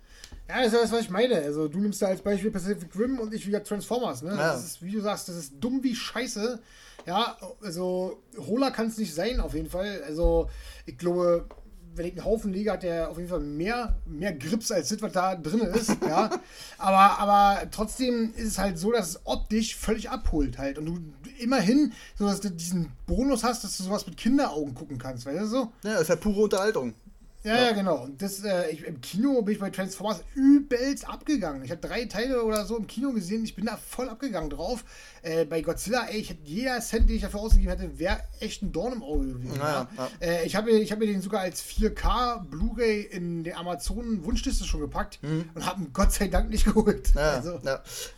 Ja, 0.50 0.64
das 0.64 0.72
ist 0.72 0.82
das, 0.82 0.92
was 0.92 1.00
ich 1.02 1.10
meine. 1.10 1.36
Also, 1.36 1.68
du 1.68 1.78
nimmst 1.78 2.02
da 2.02 2.06
als 2.08 2.22
Beispiel 2.22 2.50
Pacific 2.50 2.88
Rim 2.98 3.20
und 3.20 3.32
ich 3.32 3.46
wieder 3.46 3.62
Transformers. 3.62 4.22
Ne? 4.22 4.30
Ja. 4.30 4.52
Das 4.52 4.64
ist, 4.64 4.82
wie 4.82 4.90
du 4.90 5.00
sagst, 5.00 5.28
das 5.28 5.36
ist 5.36 5.54
dumm 5.60 5.80
wie 5.84 5.94
Scheiße. 5.94 6.60
Ja, 7.06 7.36
also, 7.62 8.20
Hola 8.36 8.70
kann 8.70 8.88
es 8.88 8.98
nicht 8.98 9.14
sein, 9.14 9.38
auf 9.38 9.54
jeden 9.54 9.70
Fall. 9.70 10.02
Also, 10.04 10.50
ich 10.86 10.98
glaube, 10.98 11.46
wenn 11.94 12.06
ich 12.06 12.12
einen 12.12 12.24
Haufen 12.24 12.52
lege, 12.52 12.72
hat 12.72 12.82
der 12.82 13.10
auf 13.10 13.16
jeden 13.16 13.28
Fall 13.28 13.40
mehr, 13.40 13.96
mehr 14.06 14.32
Grips 14.32 14.70
als 14.70 14.88
das, 14.88 15.02
was 15.02 15.12
da 15.12 15.34
drin 15.34 15.60
ist. 15.60 15.96
ja. 16.06 16.30
aber, 16.78 17.18
aber 17.18 17.70
trotzdem 17.70 18.32
ist 18.36 18.48
es 18.48 18.58
halt 18.58 18.78
so, 18.78 18.92
dass 18.92 19.10
es 19.10 19.20
optisch 19.24 19.76
völlig 19.76 20.10
abholt 20.10 20.58
halt. 20.58 20.78
Und 20.78 20.86
du 20.86 20.98
immerhin, 21.38 21.92
so 22.16 22.26
dass 22.26 22.40
du 22.40 22.50
diesen 22.50 22.92
Bonus 23.06 23.44
hast, 23.44 23.64
dass 23.64 23.76
du 23.76 23.84
sowas 23.84 24.06
mit 24.06 24.16
Kinderaugen 24.16 24.74
gucken 24.74 24.98
kannst, 24.98 25.26
weißt 25.26 25.40
du 25.40 25.46
so? 25.46 25.72
Ja, 25.82 25.94
das 25.94 26.02
ist 26.02 26.10
halt 26.10 26.20
pure 26.20 26.42
Unterhaltung. 26.42 26.94
Ja, 27.42 27.54
ja, 27.56 27.72
genau. 27.72 28.04
Und 28.04 28.20
das, 28.20 28.44
äh, 28.44 28.70
ich, 28.70 28.84
im 28.84 29.00
Kino 29.00 29.40
bin 29.42 29.54
ich 29.54 29.60
bei 29.60 29.70
Transformers 29.70 30.22
übelst 30.34 31.08
abgegangen. 31.08 31.64
Ich 31.64 31.70
habe 31.70 31.80
drei 31.80 32.04
Teile 32.04 32.44
oder 32.44 32.66
so 32.66 32.76
im 32.76 32.86
Kino 32.86 33.12
gesehen. 33.12 33.44
Ich 33.44 33.54
bin 33.54 33.64
da 33.64 33.78
voll 33.78 34.10
abgegangen 34.10 34.50
drauf. 34.50 34.84
Äh, 35.22 35.46
bei 35.46 35.62
Godzilla, 35.62 36.06
ey, 36.08 36.18
ich 36.18 36.30
hätte 36.30 36.42
jeder 36.44 36.80
Cent, 36.80 37.08
den 37.08 37.16
ich 37.16 37.22
dafür 37.22 37.40
ausgegeben 37.40 37.70
hätte, 37.70 37.98
wäre 37.98 38.20
echt 38.40 38.62
ein 38.62 38.72
Dorn 38.72 38.92
im 38.92 39.02
Auge 39.02 39.26
gewesen. 39.26 39.56
Ja, 39.56 39.88
ja. 39.96 40.08
Äh, 40.20 40.44
ich 40.44 40.54
habe 40.54 40.70
ich 40.70 40.92
hab 40.92 40.98
mir 40.98 41.06
den 41.06 41.22
sogar 41.22 41.40
als 41.40 41.62
4K 41.62 42.44
Blu-ray 42.44 43.02
in 43.02 43.42
der 43.42 43.58
Amazon-Wunschliste 43.58 44.64
schon 44.64 44.80
gepackt 44.80 45.18
mhm. 45.22 45.48
und 45.54 45.64
habe 45.64 45.82
ihn 45.82 45.92
Gott 45.94 46.12
sei 46.12 46.28
Dank 46.28 46.50
nicht 46.50 46.66
geholt. 46.66 47.12
Ja, 47.14 47.32
also, 47.32 47.58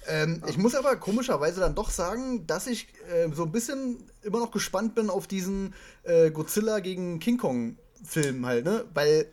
ähm, 0.09 0.43
ich 0.49 0.59
muss 0.59 0.75
aber 0.75 0.97
komischerweise 0.97 1.61
dann 1.61 1.77
doch 1.77 1.91
sagen, 1.91 2.47
dass 2.49 2.67
ich 2.67 2.89
äh, 3.13 3.31
so 3.33 3.45
ein 3.45 3.53
bisschen 3.53 4.03
immer 4.23 4.41
noch 4.41 4.51
gespannt 4.51 4.97
bin 4.97 5.11
auf 5.11 5.29
diesen 5.29 5.75
äh, 6.03 6.31
Godzilla 6.31 6.81
gegen 6.81 7.21
King 7.21 7.39
Kong 7.39 7.77
Film 8.05 8.47
halt, 8.47 8.65
ne? 8.65 8.85
Weil 8.95 9.27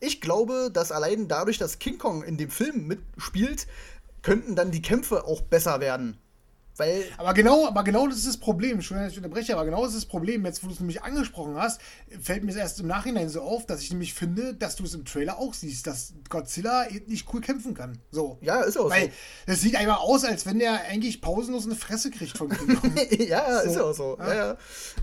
ich 0.00 0.20
glaube, 0.20 0.70
dass 0.72 0.92
allein 0.92 1.28
dadurch, 1.28 1.58
dass 1.58 1.78
King 1.78 1.98
Kong 1.98 2.22
in 2.22 2.36
dem 2.36 2.50
Film 2.50 2.86
mitspielt, 2.86 3.66
könnten 4.22 4.56
dann 4.56 4.70
die 4.70 4.82
Kämpfe 4.82 5.24
auch 5.24 5.40
besser 5.40 5.80
werden. 5.80 6.18
Weil 6.78 7.04
aber 7.16 7.32
genau, 7.32 7.66
aber 7.66 7.84
genau 7.84 8.06
das 8.06 8.18
ist 8.18 8.26
das 8.26 8.36
Problem. 8.36 8.82
Schön, 8.82 8.98
dass 8.98 9.12
ich 9.12 9.16
unterbreche, 9.16 9.54
aber 9.54 9.64
genau 9.64 9.82
das 9.82 9.94
ist 9.94 10.02
das 10.02 10.08
Problem. 10.08 10.44
Jetzt, 10.44 10.62
wo 10.62 10.66
du 10.66 10.74
es 10.74 10.80
nämlich 10.80 11.02
angesprochen 11.02 11.56
hast, 11.56 11.80
fällt 12.20 12.44
mir 12.44 12.50
es 12.50 12.56
erst 12.56 12.80
im 12.80 12.86
Nachhinein 12.86 13.28
so 13.28 13.40
auf, 13.40 13.64
dass 13.64 13.80
ich 13.80 13.90
nämlich 13.90 14.12
finde, 14.12 14.54
dass 14.54 14.76
du 14.76 14.84
es 14.84 14.94
im 14.94 15.04
Trailer 15.04 15.38
auch 15.38 15.54
siehst, 15.54 15.86
dass 15.86 16.12
Godzilla 16.28 16.86
nicht 17.06 17.32
cool 17.32 17.40
kämpfen 17.40 17.72
kann. 17.72 17.98
So. 18.10 18.38
Ja, 18.42 18.60
ist 18.60 18.76
auch 18.76 18.90
Weil 18.90 19.06
so. 19.06 19.12
es 19.46 19.60
sieht 19.62 19.76
einfach 19.76 20.00
aus, 20.00 20.24
als 20.24 20.44
wenn 20.44 20.58
der 20.58 20.82
eigentlich 20.82 21.22
pausenlos 21.22 21.64
eine 21.64 21.76
Fresse 21.76 22.10
kriegt 22.10 22.36
von 22.36 22.50
King 22.50 22.76
Kong. 22.76 22.92
ja, 23.26 23.62
so. 23.62 23.70
ist 23.70 23.78
auch 23.78 23.94
so. 23.94 24.18
Ja. 24.18 24.34
Ja, 24.34 24.56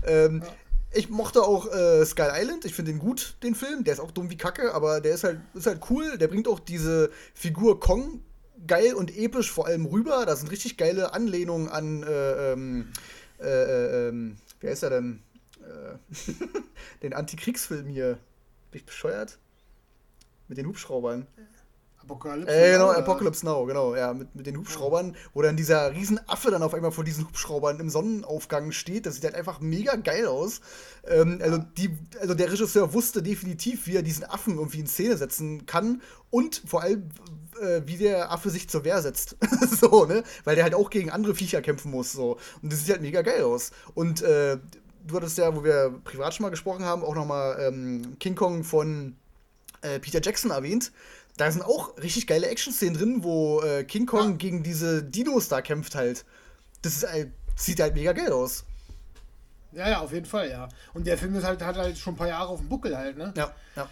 ähm, 0.06 0.42
ja. 0.44 0.52
Ich 0.94 1.10
mochte 1.10 1.42
auch 1.42 1.66
äh, 1.72 2.04
Skull 2.04 2.30
Island. 2.32 2.64
Ich 2.64 2.74
finde 2.74 2.92
den 2.92 3.00
gut, 3.00 3.36
den 3.42 3.54
Film. 3.54 3.84
Der 3.84 3.94
ist 3.94 4.00
auch 4.00 4.12
dumm 4.12 4.30
wie 4.30 4.36
Kacke, 4.36 4.72
aber 4.74 5.00
der 5.00 5.14
ist 5.14 5.24
halt, 5.24 5.40
ist 5.54 5.66
halt 5.66 5.80
cool. 5.90 6.18
Der 6.18 6.28
bringt 6.28 6.46
auch 6.46 6.60
diese 6.60 7.10
Figur 7.34 7.80
Kong 7.80 8.20
geil 8.66 8.94
und 8.94 9.16
episch 9.16 9.50
vor 9.50 9.66
allem 9.66 9.86
rüber. 9.86 10.24
Da 10.24 10.36
sind 10.36 10.50
richtig 10.50 10.76
geile 10.76 11.12
Anlehnungen 11.12 11.68
an, 11.68 12.02
äh, 12.04 12.52
ähm, 12.52 12.92
äh, 13.40 13.46
äh, 13.46 14.08
ähm, 14.08 14.36
wer 14.60 14.72
ist 14.72 14.82
er 14.82 14.90
denn? 14.90 15.22
Äh, 15.60 15.96
den 17.02 17.12
Antikriegsfilm 17.12 17.88
hier. 17.88 18.18
Bin 18.70 18.80
ich 18.80 18.86
bescheuert? 18.86 19.38
Mit 20.48 20.58
den 20.58 20.66
Hubschraubern. 20.66 21.26
Apocalypse 22.04 22.54
äh, 22.54 22.72
genau, 22.72 22.92
Now. 22.92 22.98
Apocalypse 22.98 23.46
Now, 23.46 23.64
genau, 23.66 23.96
ja, 23.96 24.12
mit, 24.12 24.34
mit 24.34 24.46
den 24.46 24.56
Hubschraubern, 24.56 25.16
wo 25.32 25.42
dann 25.42 25.56
dieser 25.56 25.92
Riesenaffe 25.92 26.50
dann 26.50 26.62
auf 26.62 26.74
einmal 26.74 26.92
vor 26.92 27.04
diesen 27.04 27.26
Hubschraubern 27.26 27.80
im 27.80 27.90
Sonnenaufgang 27.90 28.72
steht. 28.72 29.06
Das 29.06 29.14
sieht 29.14 29.24
halt 29.24 29.34
einfach 29.34 29.60
mega 29.60 29.96
geil 29.96 30.26
aus. 30.26 30.60
Ähm, 31.06 31.40
also, 31.42 31.58
die, 31.58 31.96
also 32.20 32.34
der 32.34 32.52
Regisseur 32.52 32.92
wusste 32.92 33.22
definitiv, 33.22 33.86
wie 33.86 33.96
er 33.96 34.02
diesen 34.02 34.24
Affen 34.24 34.56
irgendwie 34.56 34.80
in 34.80 34.86
Szene 34.86 35.16
setzen 35.16 35.66
kann 35.66 36.02
und 36.30 36.62
vor 36.66 36.82
allem, 36.82 37.08
äh, 37.60 37.82
wie 37.86 37.96
der 37.96 38.30
Affe 38.30 38.50
sich 38.50 38.68
zur 38.68 38.84
Wehr 38.84 39.00
setzt. 39.00 39.36
so, 39.80 40.04
ne? 40.04 40.22
Weil 40.44 40.56
der 40.56 40.64
halt 40.64 40.74
auch 40.74 40.90
gegen 40.90 41.10
andere 41.10 41.34
Viecher 41.34 41.62
kämpfen 41.62 41.90
muss. 41.90 42.12
So. 42.12 42.38
Und 42.62 42.72
das 42.72 42.80
sieht 42.80 42.90
halt 42.90 43.02
mega 43.02 43.22
geil 43.22 43.42
aus. 43.42 43.70
Und 43.94 44.22
äh, 44.22 44.58
du 45.06 45.16
hattest 45.16 45.38
ja, 45.38 45.54
wo 45.54 45.64
wir 45.64 46.00
privat 46.04 46.34
schon 46.34 46.44
mal 46.44 46.50
gesprochen 46.50 46.84
haben, 46.84 47.02
auch 47.02 47.14
nochmal 47.14 47.58
ähm, 47.60 48.16
King 48.18 48.34
Kong 48.34 48.64
von 48.64 49.16
äh, 49.82 50.00
Peter 50.00 50.20
Jackson 50.22 50.50
erwähnt 50.50 50.92
da 51.36 51.50
sind 51.50 51.62
auch 51.62 51.96
richtig 51.98 52.26
geile 52.26 52.48
Action-Szenen 52.48 52.94
drin, 52.94 53.24
wo 53.24 53.60
äh, 53.62 53.84
King 53.84 54.06
Kong 54.06 54.32
ja. 54.32 54.36
gegen 54.36 54.62
diese 54.62 55.02
Dinos 55.02 55.48
da 55.48 55.62
kämpft 55.62 55.94
halt. 55.94 56.24
Das 56.82 56.96
ist, 56.96 57.08
halt, 57.08 57.32
sieht 57.56 57.80
halt 57.80 57.94
mega 57.94 58.12
geil 58.12 58.32
aus. 58.32 58.64
Ja, 59.72 59.88
ja, 59.88 60.00
auf 60.00 60.12
jeden 60.12 60.26
Fall, 60.26 60.50
ja. 60.50 60.68
Und 60.92 61.06
der 61.06 61.18
Film 61.18 61.34
ist 61.34 61.44
halt, 61.44 61.60
hat 61.62 61.76
halt 61.76 61.98
schon 61.98 62.14
ein 62.14 62.16
paar 62.16 62.28
Jahre 62.28 62.48
auf 62.48 62.60
dem 62.60 62.68
Buckel 62.68 62.96
halt, 62.96 63.18
ne? 63.18 63.32
Ja, 63.36 63.52
ja. 63.74 63.88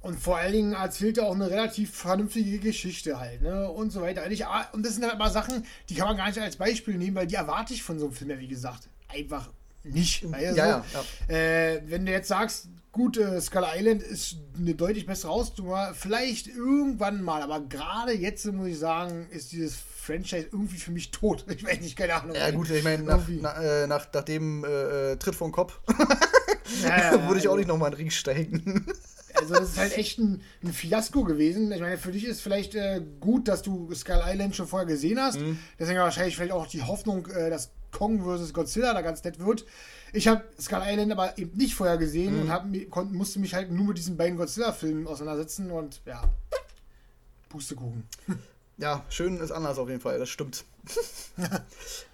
Und 0.00 0.18
vor 0.18 0.38
allen 0.38 0.52
Dingen 0.52 0.72
erzählt 0.72 1.18
er 1.18 1.26
auch 1.26 1.34
eine 1.34 1.50
relativ 1.50 1.94
vernünftige 1.94 2.58
Geschichte 2.58 3.20
halt, 3.20 3.42
ne? 3.42 3.70
Und 3.70 3.90
so 3.90 4.00
weiter. 4.00 4.24
Und 4.72 4.86
das 4.86 4.94
sind 4.94 5.04
halt 5.04 5.18
mal 5.18 5.30
Sachen, 5.30 5.66
die 5.90 5.94
kann 5.94 6.08
man 6.08 6.16
gar 6.16 6.28
nicht 6.28 6.38
als 6.38 6.56
Beispiel 6.56 6.96
nehmen, 6.96 7.16
weil 7.16 7.26
die 7.26 7.34
erwarte 7.34 7.74
ich 7.74 7.82
von 7.82 7.98
so 7.98 8.06
einem 8.06 8.14
Film 8.14 8.30
ja, 8.30 8.38
wie 8.38 8.48
gesagt, 8.48 8.88
einfach 9.08 9.50
nicht. 9.84 10.22
Ja, 10.22 10.38
ja, 10.38 10.84
ja. 11.28 11.34
Äh, 11.34 11.82
wenn 11.84 12.06
du 12.06 12.12
jetzt 12.12 12.28
sagst, 12.28 12.68
Gut, 12.92 13.18
äh, 13.18 13.40
Skull 13.40 13.64
Island 13.76 14.02
ist 14.02 14.36
eine 14.58 14.74
deutlich 14.74 15.06
bessere 15.06 15.30
Hausnummer. 15.30 15.94
Vielleicht 15.94 16.48
irgendwann 16.48 17.22
mal, 17.22 17.40
aber 17.42 17.60
gerade 17.60 18.12
jetzt 18.12 18.44
muss 18.46 18.66
ich 18.66 18.78
sagen, 18.78 19.28
ist 19.30 19.52
dieses 19.52 19.76
Franchise 19.76 20.48
irgendwie 20.50 20.76
für 20.76 20.90
mich 20.90 21.12
tot. 21.12 21.44
Ich 21.50 21.64
weiß 21.64 21.80
nicht, 21.80 21.96
keine 21.96 22.14
Ahnung. 22.14 22.34
Ja, 22.34 22.50
gut, 22.50 22.68
ich 22.70 22.82
meine, 22.82 23.04
nach, 23.04 23.20
na, 23.28 23.52
äh, 23.62 23.86
nach, 23.86 24.12
nach 24.12 24.24
dem 24.24 24.64
äh, 24.64 25.16
Tritt 25.16 25.36
vom 25.36 25.52
Kopf 25.52 25.78
ja, 26.82 27.12
ja, 27.12 27.28
würde 27.28 27.38
ich 27.38 27.48
auch 27.48 27.56
nicht 27.56 27.68
nochmal 27.68 27.90
in 27.90 27.96
den 27.96 28.02
Ring 28.02 28.10
steigen. 28.10 28.86
Also 29.32 29.54
das 29.54 29.70
ist 29.70 29.78
halt 29.78 29.96
echt 29.96 30.18
ein, 30.18 30.42
ein, 30.62 30.72
Fiasko 30.72 31.24
gewesen. 31.24 31.70
Ich 31.72 31.80
meine, 31.80 31.96
für 31.96 32.12
dich 32.12 32.26
ist 32.26 32.42
vielleicht 32.42 32.74
äh, 32.74 33.00
gut, 33.20 33.48
dass 33.48 33.62
du 33.62 33.88
Skull 33.94 34.20
Island 34.26 34.54
schon 34.56 34.66
vorher 34.66 34.86
gesehen 34.86 35.18
hast. 35.18 35.40
Mhm. 35.40 35.58
Deswegen 35.78 36.00
wahrscheinlich 36.00 36.36
vielleicht 36.36 36.52
auch 36.52 36.66
die 36.66 36.82
Hoffnung, 36.82 37.26
äh, 37.28 37.48
dass 37.48 37.70
Kong 37.90 38.20
vs. 38.20 38.52
Godzilla 38.52 38.92
da 38.92 39.02
ganz 39.02 39.22
nett 39.24 39.38
wird. 39.38 39.64
Ich 40.12 40.28
habe 40.28 40.44
Skull 40.60 40.82
Island 40.84 41.12
aber 41.12 41.38
eben 41.38 41.56
nicht 41.56 41.74
vorher 41.74 41.98
gesehen 41.98 42.36
mhm. 42.36 42.42
und 42.42 42.50
hab, 42.50 42.66
konnt, 42.90 43.12
musste 43.12 43.38
mich 43.38 43.54
halt 43.54 43.70
nur 43.70 43.86
mit 43.86 43.98
diesen 43.98 44.16
beiden 44.16 44.36
Godzilla-Filmen 44.36 45.06
auseinandersetzen 45.06 45.70
und 45.70 46.00
ja, 46.06 46.22
Pustekuchen. 47.48 48.04
Ja, 48.80 49.04
schön 49.10 49.36
ist 49.40 49.50
anders 49.50 49.76
auf 49.76 49.90
jeden 49.90 50.00
Fall, 50.00 50.18
das 50.18 50.30
stimmt. 50.30 50.64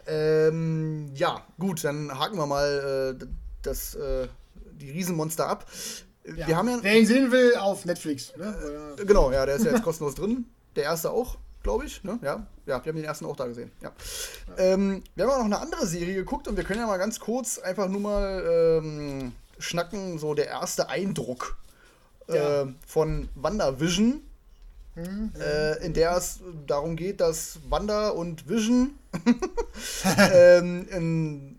ähm, 0.08 1.12
ja, 1.14 1.40
gut, 1.60 1.84
dann 1.84 2.18
haken 2.18 2.36
wir 2.36 2.46
mal 2.46 3.14
äh, 3.22 3.26
das, 3.62 3.94
äh, 3.94 4.26
die 4.72 4.90
Riesenmonster 4.90 5.48
ab. 5.48 5.64
Ja. 6.24 6.48
Wir 6.48 6.56
haben 6.56 6.68
ja, 6.68 6.78
Wer 6.82 6.98
ihn 6.98 7.06
sehen 7.06 7.30
will, 7.30 7.54
auf 7.54 7.84
Netflix. 7.84 8.32
Ne? 8.36 8.96
Äh, 8.98 9.04
genau, 9.04 9.30
ja, 9.30 9.46
der 9.46 9.54
ist 9.54 9.64
ja 9.64 9.70
jetzt 9.70 9.84
kostenlos 9.84 10.16
drin. 10.16 10.46
Der 10.74 10.82
erste 10.82 11.12
auch 11.12 11.38
glaube 11.66 11.84
ich. 11.84 12.04
Ne? 12.04 12.16
Ja, 12.22 12.46
ja, 12.64 12.84
wir 12.84 12.90
haben 12.90 12.96
den 12.96 13.04
ersten 13.04 13.26
auch 13.26 13.34
da 13.34 13.46
gesehen. 13.48 13.72
Ja. 13.82 13.90
Ähm, 14.56 15.02
wir 15.16 15.24
haben 15.24 15.32
auch 15.32 15.38
noch 15.38 15.44
eine 15.46 15.58
andere 15.58 15.84
Serie 15.84 16.14
geguckt 16.14 16.46
und 16.46 16.56
wir 16.56 16.62
können 16.62 16.78
ja 16.78 16.86
mal 16.86 16.96
ganz 16.96 17.18
kurz 17.18 17.58
einfach 17.58 17.88
nur 17.88 18.00
mal 18.00 18.80
ähm, 18.80 19.32
schnacken, 19.58 20.16
so 20.20 20.34
der 20.34 20.46
erste 20.46 20.88
Eindruck 20.88 21.56
ja. 22.28 22.62
äh, 22.62 22.66
von 22.86 23.28
WandaVision. 23.34 24.22
Mhm. 24.94 25.32
Äh, 25.40 25.84
in 25.84 25.92
der 25.92 26.16
es 26.16 26.38
darum 26.68 26.94
geht, 26.94 27.20
dass 27.20 27.58
Wanda 27.68 28.10
und 28.10 28.48
Vision 28.48 28.94
ähm, 30.32 30.86
in, 30.88 31.58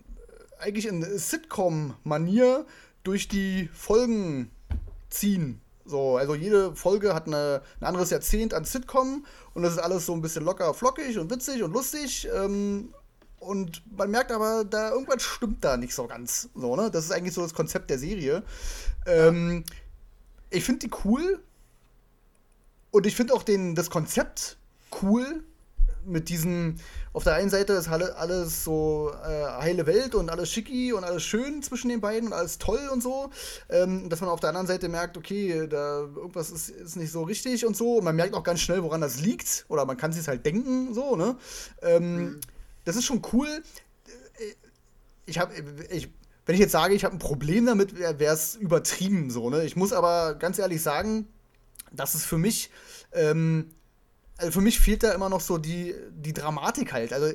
eigentlich 0.58 0.86
in 0.86 1.04
Sitcom-Manier 1.04 2.64
durch 3.04 3.28
die 3.28 3.68
Folgen 3.74 4.50
ziehen. 5.10 5.60
So, 5.88 6.18
also 6.18 6.34
jede 6.34 6.76
Folge 6.76 7.14
hat 7.14 7.26
eine, 7.26 7.62
ein 7.80 7.86
anderes 7.86 8.10
Jahrzehnt 8.10 8.52
an 8.52 8.64
Sitcom 8.64 9.24
und 9.54 9.62
das 9.62 9.72
ist 9.72 9.78
alles 9.78 10.04
so 10.04 10.12
ein 10.12 10.20
bisschen 10.20 10.44
locker, 10.44 10.74
flockig 10.74 11.18
und 11.18 11.30
witzig 11.30 11.62
und 11.62 11.72
lustig. 11.72 12.28
Ähm, 12.34 12.92
und 13.40 13.82
man 13.96 14.10
merkt 14.10 14.30
aber, 14.32 14.64
da 14.64 14.90
irgendwas 14.90 15.22
stimmt 15.22 15.64
da 15.64 15.76
nicht 15.76 15.94
so 15.94 16.06
ganz. 16.06 16.50
So, 16.54 16.76
ne? 16.76 16.90
Das 16.90 17.04
ist 17.04 17.12
eigentlich 17.12 17.34
so 17.34 17.42
das 17.42 17.54
Konzept 17.54 17.88
der 17.88 17.98
Serie. 17.98 18.42
Ähm, 19.06 19.64
ich 20.50 20.64
finde 20.64 20.86
die 20.86 20.90
cool. 21.04 21.42
Und 22.90 23.06
ich 23.06 23.16
finde 23.16 23.34
auch 23.34 23.42
den, 23.42 23.74
das 23.74 23.90
Konzept 23.90 24.58
cool. 25.02 25.44
Mit 26.08 26.28
diesem, 26.28 26.76
auf 27.12 27.24
der 27.24 27.34
einen 27.34 27.50
Seite 27.50 27.74
ist 27.74 27.88
alles, 27.88 28.64
so 28.64 29.12
äh, 29.24 29.44
heile 29.60 29.86
Welt 29.86 30.14
und 30.14 30.30
alles 30.30 30.50
schicki 30.50 30.92
und 30.92 31.04
alles 31.04 31.22
schön 31.22 31.62
zwischen 31.62 31.88
den 31.88 32.00
beiden 32.00 32.28
und 32.28 32.32
alles 32.32 32.58
toll 32.58 32.80
und 32.92 33.02
so, 33.02 33.30
ähm, 33.68 34.08
dass 34.08 34.20
man 34.20 34.30
auf 34.30 34.40
der 34.40 34.50
anderen 34.50 34.66
Seite 34.66 34.88
merkt, 34.88 35.16
okay, 35.16 35.66
da 35.68 36.00
irgendwas 36.00 36.50
ist, 36.50 36.70
ist 36.70 36.96
nicht 36.96 37.12
so 37.12 37.22
richtig 37.22 37.66
und 37.66 37.76
so. 37.76 37.96
Und 37.96 38.04
man 38.04 38.16
merkt 38.16 38.34
auch 38.34 38.42
ganz 38.42 38.60
schnell, 38.60 38.82
woran 38.82 39.00
das 39.00 39.20
liegt. 39.20 39.66
Oder 39.68 39.84
man 39.84 39.96
kann 39.96 40.12
sich 40.12 40.26
halt 40.26 40.44
denken, 40.44 40.94
so, 40.94 41.16
ne? 41.16 41.36
Ähm, 41.82 42.16
mhm. 42.16 42.40
Das 42.84 42.96
ist 42.96 43.04
schon 43.04 43.22
cool. 43.32 43.48
Ich 45.26 45.38
habe, 45.38 45.52
ich, 45.90 46.08
wenn 46.46 46.54
ich 46.54 46.60
jetzt 46.60 46.72
sage, 46.72 46.94
ich 46.94 47.04
habe 47.04 47.14
ein 47.14 47.18
Problem 47.18 47.66
damit, 47.66 47.98
wäre 47.98 48.34
es 48.34 48.56
übertrieben 48.56 49.30
so, 49.30 49.50
ne? 49.50 49.64
Ich 49.64 49.76
muss 49.76 49.92
aber 49.92 50.34
ganz 50.34 50.58
ehrlich 50.58 50.82
sagen, 50.82 51.28
dass 51.92 52.14
es 52.14 52.24
für 52.24 52.38
mich 52.38 52.70
ähm, 53.12 53.70
also 54.38 54.52
für 54.52 54.60
mich 54.60 54.78
fehlt 54.78 55.02
da 55.02 55.12
immer 55.12 55.28
noch 55.28 55.40
so 55.40 55.58
die, 55.58 55.94
die 56.12 56.32
Dramatik 56.32 56.92
halt. 56.92 57.12
Also 57.12 57.32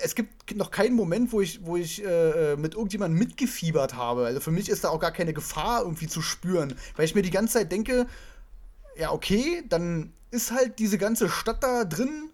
es 0.00 0.14
gibt 0.14 0.56
noch 0.56 0.70
keinen 0.70 0.96
Moment, 0.96 1.32
wo 1.32 1.42
ich, 1.42 1.64
wo 1.64 1.76
ich 1.76 2.02
äh, 2.02 2.52
äh, 2.52 2.56
mit 2.56 2.74
irgendjemandem 2.74 3.18
mitgefiebert 3.18 3.94
habe. 3.94 4.24
Also 4.24 4.40
für 4.40 4.50
mich 4.50 4.70
ist 4.70 4.82
da 4.82 4.88
auch 4.88 5.00
gar 5.00 5.12
keine 5.12 5.34
Gefahr 5.34 5.82
irgendwie 5.82 6.08
zu 6.08 6.22
spüren. 6.22 6.74
Weil 6.96 7.04
ich 7.04 7.14
mir 7.14 7.22
die 7.22 7.30
ganze 7.30 7.54
Zeit 7.58 7.70
denke, 7.70 8.06
ja, 8.96 9.12
okay, 9.12 9.64
dann 9.68 10.14
ist 10.30 10.50
halt 10.50 10.78
diese 10.78 10.96
ganze 10.96 11.28
Stadt 11.28 11.62
da 11.62 11.84
drin 11.84 12.30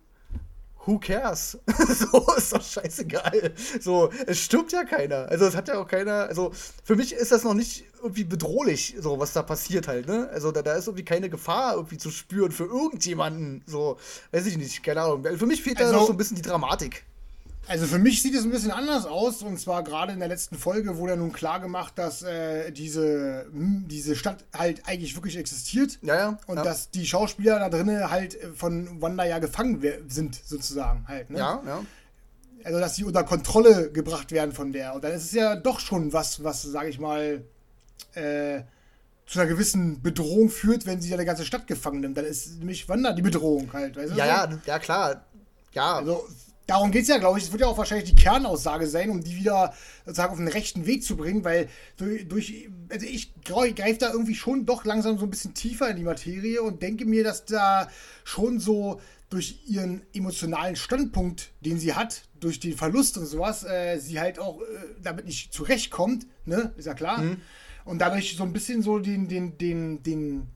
who 0.84 0.98
cares? 0.98 1.58
so 1.88 2.26
ist 2.36 2.52
doch 2.52 2.62
scheißegal. 2.62 3.54
So, 3.80 4.10
es 4.26 4.38
stirbt 4.38 4.72
ja 4.72 4.84
keiner. 4.84 5.28
Also 5.28 5.46
es 5.46 5.56
hat 5.56 5.68
ja 5.68 5.78
auch 5.78 5.86
keiner. 5.86 6.28
Also 6.28 6.52
für 6.84 6.96
mich 6.96 7.12
ist 7.12 7.32
das 7.32 7.44
noch 7.44 7.54
nicht 7.54 7.84
irgendwie 8.02 8.24
bedrohlich, 8.24 8.96
so 9.00 9.18
was 9.18 9.32
da 9.32 9.42
passiert 9.42 9.88
halt, 9.88 10.06
ne? 10.06 10.28
Also 10.32 10.52
da, 10.52 10.62
da 10.62 10.74
ist 10.74 10.86
irgendwie 10.86 11.04
keine 11.04 11.30
Gefahr 11.30 11.74
irgendwie 11.74 11.98
zu 11.98 12.10
spüren 12.10 12.52
für 12.52 12.64
irgendjemanden. 12.64 13.62
So, 13.66 13.98
weiß 14.32 14.46
ich 14.46 14.58
nicht, 14.58 14.82
keine 14.82 15.02
Ahnung. 15.02 15.24
Für 15.36 15.46
mich 15.46 15.62
fehlt 15.62 15.78
also, 15.78 15.92
da 15.92 15.98
noch 15.98 16.06
so 16.06 16.12
ein 16.12 16.16
bisschen 16.16 16.36
die 16.36 16.42
Dramatik. 16.42 17.04
Also 17.68 17.86
für 17.86 17.98
mich 17.98 18.22
sieht 18.22 18.34
es 18.34 18.42
ein 18.42 18.50
bisschen 18.50 18.72
anders 18.72 19.06
aus 19.06 19.42
und 19.42 19.58
zwar 19.58 19.84
gerade 19.84 20.12
in 20.12 20.18
der 20.18 20.28
letzten 20.28 20.58
Folge 20.58 20.96
wurde 20.96 21.12
ja 21.12 21.16
nun 21.16 21.32
klar 21.32 21.60
gemacht, 21.60 21.92
dass 21.96 22.22
äh, 22.22 22.72
diese, 22.72 23.46
hm, 23.52 23.84
diese 23.88 24.16
Stadt 24.16 24.44
halt 24.52 24.82
eigentlich 24.86 25.14
wirklich 25.14 25.36
existiert. 25.36 25.98
Ja, 26.02 26.16
ja. 26.16 26.38
Und 26.46 26.56
ja. 26.56 26.64
dass 26.64 26.90
die 26.90 27.06
Schauspieler 27.06 27.60
da 27.60 27.68
drinnen 27.68 28.10
halt 28.10 28.36
von 28.56 29.00
Wanda 29.00 29.24
ja 29.24 29.38
gefangen 29.38 29.80
sind, 30.08 30.40
sozusagen 30.44 31.06
halt. 31.06 31.30
Ne? 31.30 31.38
Ja, 31.38 31.62
ja. 31.64 31.84
Also 32.64 32.80
dass 32.80 32.96
sie 32.96 33.04
unter 33.04 33.22
Kontrolle 33.24 33.92
gebracht 33.92 34.32
werden 34.32 34.52
von 34.52 34.72
der. 34.72 34.94
Und 34.94 35.04
dann 35.04 35.12
ist 35.12 35.24
es 35.24 35.32
ja 35.32 35.54
doch 35.54 35.78
schon 35.78 36.12
was, 36.12 36.42
was, 36.42 36.62
sage 36.62 36.88
ich 36.88 36.98
mal, 36.98 37.44
äh, 38.14 38.62
zu 39.26 39.40
einer 39.40 39.48
gewissen 39.48 40.02
Bedrohung 40.02 40.50
führt, 40.50 40.86
wenn 40.86 41.00
sie 41.00 41.10
ja 41.10 41.16
eine 41.16 41.24
ganze 41.24 41.44
Stadt 41.44 41.66
gefangen 41.66 42.00
nimmt. 42.00 42.16
Dann 42.16 42.24
ist 42.24 42.58
nämlich 42.58 42.88
Wanda 42.88 43.12
die 43.12 43.22
Bedrohung 43.22 43.72
halt. 43.72 43.96
Weißt 43.96 44.12
du 44.12 44.16
ja, 44.16 44.46
so? 44.46 44.56
ja, 44.56 44.60
ja, 44.66 44.78
klar. 44.78 45.24
Ja. 45.72 45.94
Also 45.94 46.26
darum 46.66 46.90
geht 46.90 47.02
es 47.02 47.08
ja, 47.08 47.18
glaube 47.18 47.38
ich. 47.38 47.44
Es 47.44 47.52
wird 47.52 47.62
ja 47.62 47.68
auch 47.68 47.78
wahrscheinlich 47.78 48.10
die 48.10 48.20
Kernaussage 48.20 48.86
sein, 48.86 49.10
um 49.10 49.22
die 49.22 49.36
wieder 49.36 49.72
sozusagen 50.04 50.32
auf 50.32 50.38
den 50.38 50.48
rechten 50.48 50.86
Weg 50.86 51.04
zu 51.04 51.16
bringen, 51.16 51.44
weil 51.44 51.68
durch, 51.96 52.28
durch 52.28 52.68
also 52.90 53.06
ich 53.06 53.32
greife 53.44 53.98
da 53.98 54.12
irgendwie 54.12 54.34
schon 54.34 54.66
doch 54.66 54.84
langsam 54.84 55.18
so 55.18 55.24
ein 55.24 55.30
bisschen 55.30 55.54
tiefer 55.54 55.88
in 55.88 55.96
die 55.96 56.02
Materie 56.02 56.62
und 56.62 56.82
denke 56.82 57.04
mir, 57.04 57.24
dass 57.24 57.44
da 57.44 57.88
schon 58.24 58.58
so 58.58 59.00
durch 59.30 59.60
ihren 59.66 60.02
emotionalen 60.12 60.76
Standpunkt, 60.76 61.52
den 61.62 61.78
sie 61.78 61.94
hat, 61.94 62.24
durch 62.38 62.60
den 62.60 62.76
Verlust 62.76 63.16
und 63.16 63.24
sowas, 63.24 63.64
äh, 63.64 63.98
sie 63.98 64.20
halt 64.20 64.38
auch 64.38 64.60
äh, 64.60 64.64
damit 65.02 65.24
nicht 65.24 65.54
zurechtkommt, 65.54 66.26
ne, 66.44 66.72
ist 66.76 66.84
ja 66.84 66.92
klar. 66.92 67.18
Mhm. 67.18 67.40
Und 67.84 67.98
dadurch 68.00 68.36
so 68.36 68.44
ein 68.44 68.52
bisschen 68.52 68.82
so 68.82 68.98
den, 68.98 69.28
den, 69.28 69.58
den, 69.58 70.02
den, 70.02 70.48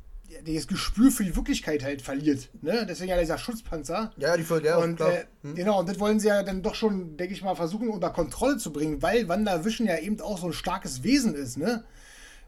das 0.45 0.67
Gespür 0.67 1.11
für 1.11 1.25
die 1.25 1.35
Wirklichkeit 1.35 1.83
halt 1.85 2.03
verliert. 2.03 2.51
Ne? 2.63 2.87
Deswegen 2.89 3.11
ja 3.11 3.21
dieser 3.21 3.39
Schutzpanzer. 3.39 4.13
Ja, 4.17 4.37
die 4.37 4.43
voll, 4.43 4.65
ja, 4.65 4.77
und, 4.79 4.97
klar. 4.97 5.13
Äh, 5.13 5.25
hm. 5.43 5.55
Genau, 5.55 5.81
und 5.81 5.89
das 5.89 5.99
wollen 5.99 6.21
sie 6.21 6.29
ja 6.29 6.43
dann 6.43 6.63
doch 6.63 6.75
schon, 6.75 7.17
denke 7.17 7.35
ich 7.35 7.43
mal, 7.43 7.55
versuchen 7.55 7.89
unter 7.89 8.11
Kontrolle 8.11 8.59
zu 8.59 8.73
bringen, 8.73 9.03
weil 9.03 9.29
Wanda 9.29 9.65
Vision 9.65 9.87
ja 9.87 9.99
eben 9.99 10.21
auch 10.21 10.39
so 10.39 10.47
ein 10.47 10.53
starkes 10.53 11.03
Wesen 11.03 11.35
ist. 11.35 11.57
Ne? 11.57 11.85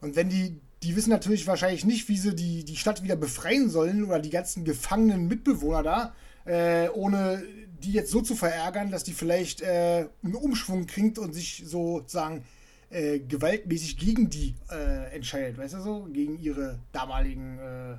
Und 0.01 0.17
wenn 0.17 0.29
die, 0.29 0.61
die 0.83 0.95
wissen 0.97 1.11
natürlich 1.11 1.47
wahrscheinlich 1.47 1.85
nicht, 1.85 2.09
wie 2.09 2.19
sie 2.19 2.35
die, 2.35 2.65
die 2.65 2.77
Stadt 2.77 3.03
wieder 3.03 3.17
befreien 3.17 3.71
sollen 3.71 4.05
oder 4.05 4.21
die 4.21 4.31
ganzen 4.31 4.65
gefangenen 4.65 5.27
Mitbewohner 5.27 5.83
da, 5.83 6.15
äh, 6.45 6.89
ohne 6.91 7.43
die 7.83 7.93
jetzt 7.93 8.11
so 8.11 8.23
zu 8.23 8.35
verärgern, 8.35 8.91
dass 8.91 9.05
die 9.05 9.13
vielleicht 9.13 9.61
äh, 9.61 10.07
einen 10.23 10.35
Umschwung 10.35 10.87
kriegt 10.87 11.19
und 11.19 11.33
sich 11.33 11.63
sozusagen 11.65 12.45
äh, 12.91 13.19
gewaltmäßig 13.19 13.99
gegen 13.99 14.31
die 14.31 14.55
äh, 14.71 15.15
entscheidet, 15.15 15.59
weißt 15.59 15.75
du 15.75 15.81
so? 15.81 16.09
Gegen 16.13 16.39
ihre 16.41 16.79
damaligen 16.93 17.59
äh, 17.59 17.97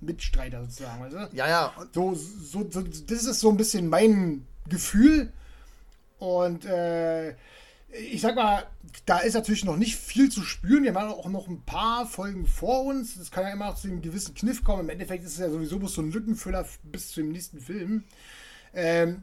Mitstreiter 0.00 0.62
sozusagen, 0.62 1.02
weißt 1.02 1.14
du? 1.14 1.36
Ja, 1.36 1.48
ja. 1.48 1.72
So, 1.92 2.14
so, 2.14 2.68
so, 2.70 2.82
das 2.82 3.24
ist 3.24 3.40
so 3.40 3.50
ein 3.50 3.56
bisschen 3.56 3.88
mein 3.88 4.46
Gefühl. 4.68 5.32
Und 6.18 6.64
äh, 6.64 7.30
ich 7.92 8.20
sag 8.20 8.36
mal, 8.36 8.66
da 9.04 9.18
ist 9.18 9.34
natürlich 9.34 9.64
noch 9.64 9.76
nicht 9.76 9.96
viel 9.96 10.30
zu 10.30 10.42
spüren. 10.42 10.84
Wir 10.84 10.94
haben 10.94 11.12
auch 11.12 11.28
noch 11.28 11.48
ein 11.48 11.62
paar 11.62 12.06
Folgen 12.06 12.46
vor 12.46 12.84
uns. 12.84 13.16
Das 13.16 13.30
kann 13.30 13.44
ja 13.44 13.50
immer 13.52 13.66
noch 13.66 13.76
zu 13.76 13.88
einem 13.88 14.00
gewissen 14.00 14.34
Kniff 14.34 14.62
kommen. 14.62 14.82
Im 14.82 14.90
Endeffekt 14.90 15.24
ist 15.24 15.32
es 15.32 15.38
ja 15.38 15.50
sowieso 15.50 15.78
bloß 15.78 15.94
so 15.94 16.02
ein 16.02 16.12
Lückenfüller 16.12 16.66
bis 16.84 17.10
zum 17.10 17.30
nächsten 17.32 17.60
Film. 17.60 18.04
Ähm, 18.74 19.22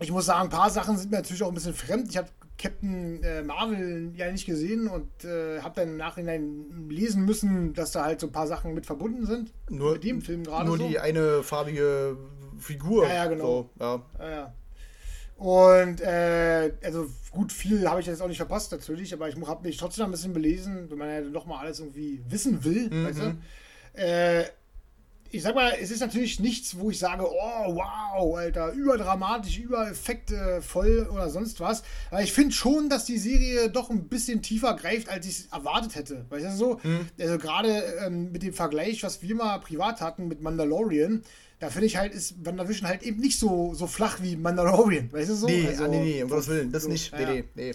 ich 0.00 0.10
muss 0.10 0.26
sagen, 0.26 0.44
ein 0.44 0.50
paar 0.50 0.70
Sachen 0.70 0.98
sind 0.98 1.10
mir 1.10 1.18
natürlich 1.18 1.42
auch 1.42 1.48
ein 1.48 1.54
bisschen 1.54 1.74
fremd. 1.74 2.10
Ich 2.10 2.16
habe 2.16 2.28
Captain 2.58 3.22
äh, 3.22 3.42
Marvel 3.42 4.12
ja 4.14 4.30
nicht 4.30 4.46
gesehen 4.46 4.88
und 4.88 5.24
äh, 5.24 5.60
habe 5.60 5.74
dann 5.76 5.88
im 5.88 5.96
Nachhinein 5.96 6.88
lesen 6.88 7.24
müssen, 7.24 7.74
dass 7.74 7.92
da 7.92 8.04
halt 8.04 8.20
so 8.20 8.28
ein 8.28 8.32
paar 8.32 8.46
Sachen 8.46 8.74
mit 8.74 8.86
verbunden 8.86 9.26
sind. 9.26 9.52
Nur 9.68 9.94
mit 9.94 10.04
dem 10.04 10.20
Film 10.20 10.44
gerade. 10.44 10.66
Nur 10.66 10.78
so. 10.78 10.88
die 10.88 10.98
eine 10.98 11.42
farbige 11.42 12.16
Figur. 12.58 13.06
Ja, 13.06 13.14
ja 13.14 13.26
genau. 13.26 13.70
So, 13.78 13.84
ja. 13.84 14.02
Ja, 14.18 14.30
ja. 14.30 14.54
Und 15.36 16.00
äh, 16.02 16.72
also 16.84 17.08
gut, 17.32 17.52
viel 17.52 17.88
habe 17.88 18.00
ich 18.00 18.06
jetzt 18.06 18.22
auch 18.22 18.28
nicht 18.28 18.36
verpasst 18.36 18.70
natürlich, 18.70 19.12
aber 19.12 19.28
ich 19.28 19.34
habe 19.34 19.66
mich 19.66 19.76
trotzdem 19.76 20.04
ein 20.04 20.10
bisschen 20.12 20.32
belesen, 20.32 20.88
wenn 20.88 20.98
man 20.98 21.08
ja 21.08 21.20
doch 21.22 21.46
mal 21.46 21.58
alles 21.58 21.80
irgendwie 21.80 22.22
wissen 22.28 22.62
will, 22.62 22.88
mhm. 22.90 23.06
weißt 23.06 23.18
du. 23.18 23.36
Ich 25.34 25.42
sag 25.42 25.54
mal, 25.54 25.72
es 25.80 25.90
ist 25.90 26.00
natürlich 26.00 26.40
nichts, 26.40 26.78
wo 26.78 26.90
ich 26.90 26.98
sage, 26.98 27.24
oh, 27.26 27.74
wow, 27.74 28.36
Alter, 28.36 28.72
überdramatisch, 28.72 29.58
übereffektevoll 29.58 31.08
oder 31.10 31.30
sonst 31.30 31.58
was. 31.58 31.82
Aber 32.10 32.22
ich 32.22 32.34
finde 32.34 32.54
schon, 32.54 32.90
dass 32.90 33.06
die 33.06 33.16
Serie 33.16 33.70
doch 33.70 33.88
ein 33.88 34.08
bisschen 34.08 34.42
tiefer 34.42 34.76
greift, 34.76 35.08
als 35.08 35.26
ich 35.26 35.38
es 35.38 35.46
erwartet 35.46 35.94
hätte. 35.94 36.26
Weißt 36.28 36.44
du 36.44 36.50
so? 36.50 36.80
Mhm. 36.82 37.08
Also 37.18 37.38
gerade 37.38 37.82
ähm, 38.04 38.30
mit 38.30 38.42
dem 38.42 38.52
Vergleich, 38.52 39.02
was 39.04 39.22
wir 39.22 39.34
mal 39.34 39.58
privat 39.60 40.02
hatten 40.02 40.28
mit 40.28 40.42
Mandalorian, 40.42 41.22
da 41.60 41.70
finde 41.70 41.86
ich 41.86 41.96
halt, 41.96 42.12
ist 42.12 42.44
WandaVision 42.44 42.86
halt 42.86 43.02
eben 43.02 43.20
nicht 43.20 43.38
so, 43.38 43.72
so 43.72 43.86
flach 43.86 44.18
wie 44.20 44.36
Mandalorian. 44.36 45.10
Weißt 45.12 45.30
du 45.30 45.34
so? 45.34 45.46
Nee, 45.46 45.66
also, 45.68 45.84
ah, 45.84 45.88
nee, 45.88 46.00
nee, 46.00 46.22
um 46.22 46.28
Gottes 46.28 46.48
Willen, 46.48 46.72
das 46.72 46.82
so, 46.82 46.90
nicht. 46.90 47.10
Nee, 47.16 47.24
nee, 47.24 47.44
nee. 47.54 47.72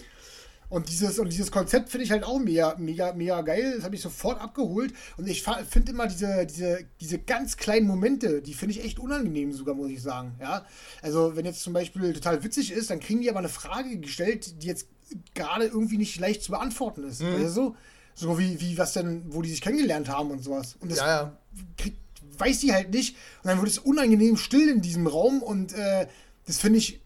Und 0.68 0.88
dieses, 0.90 1.18
und 1.18 1.32
dieses 1.32 1.50
Konzept 1.50 1.88
finde 1.88 2.04
ich 2.04 2.10
halt 2.10 2.24
auch 2.24 2.38
mega, 2.38 2.76
mega, 2.78 3.12
mega 3.14 3.40
geil. 3.40 3.74
Das 3.76 3.84
habe 3.84 3.94
ich 3.94 4.02
sofort 4.02 4.40
abgeholt. 4.40 4.92
Und 5.16 5.26
ich 5.26 5.42
finde 5.42 5.92
immer 5.92 6.06
diese, 6.06 6.46
diese, 6.46 6.84
diese 7.00 7.18
ganz 7.18 7.56
kleinen 7.56 7.86
Momente, 7.86 8.42
die 8.42 8.54
finde 8.54 8.74
ich 8.74 8.84
echt 8.84 8.98
unangenehm 8.98 9.52
sogar, 9.52 9.74
muss 9.74 9.90
ich 9.90 10.02
sagen. 10.02 10.34
Ja? 10.40 10.66
Also, 11.00 11.36
wenn 11.36 11.46
jetzt 11.46 11.62
zum 11.62 11.72
Beispiel 11.72 12.12
total 12.12 12.42
witzig 12.44 12.70
ist, 12.70 12.90
dann 12.90 13.00
kriegen 13.00 13.22
die 13.22 13.30
aber 13.30 13.38
eine 13.38 13.48
Frage 13.48 13.98
gestellt, 13.98 14.62
die 14.62 14.66
jetzt 14.66 14.88
gerade 15.34 15.64
irgendwie 15.64 15.96
nicht 15.96 16.18
leicht 16.20 16.42
zu 16.42 16.50
beantworten 16.50 17.04
ist. 17.04 17.22
Mhm. 17.22 17.34
Also, 17.36 17.76
so 18.14 18.38
wie, 18.38 18.60
wie 18.60 18.76
was 18.76 18.92
denn, 18.92 19.22
wo 19.28 19.42
die 19.42 19.50
sich 19.50 19.62
kennengelernt 19.62 20.08
haben 20.08 20.30
und 20.30 20.42
sowas. 20.42 20.76
Und 20.80 20.90
das 20.90 20.98
ja, 20.98 21.06
ja. 21.06 21.38
Krieg, 21.76 21.96
weiß 22.36 22.60
die 22.60 22.72
halt 22.72 22.90
nicht. 22.90 23.16
Und 23.42 23.48
dann 23.48 23.58
wird 23.58 23.68
es 23.68 23.78
unangenehm 23.78 24.36
still 24.36 24.68
in 24.68 24.82
diesem 24.82 25.06
Raum 25.06 25.42
und 25.42 25.72
äh, 25.72 26.06
das 26.46 26.58
finde 26.58 26.78
ich 26.78 27.00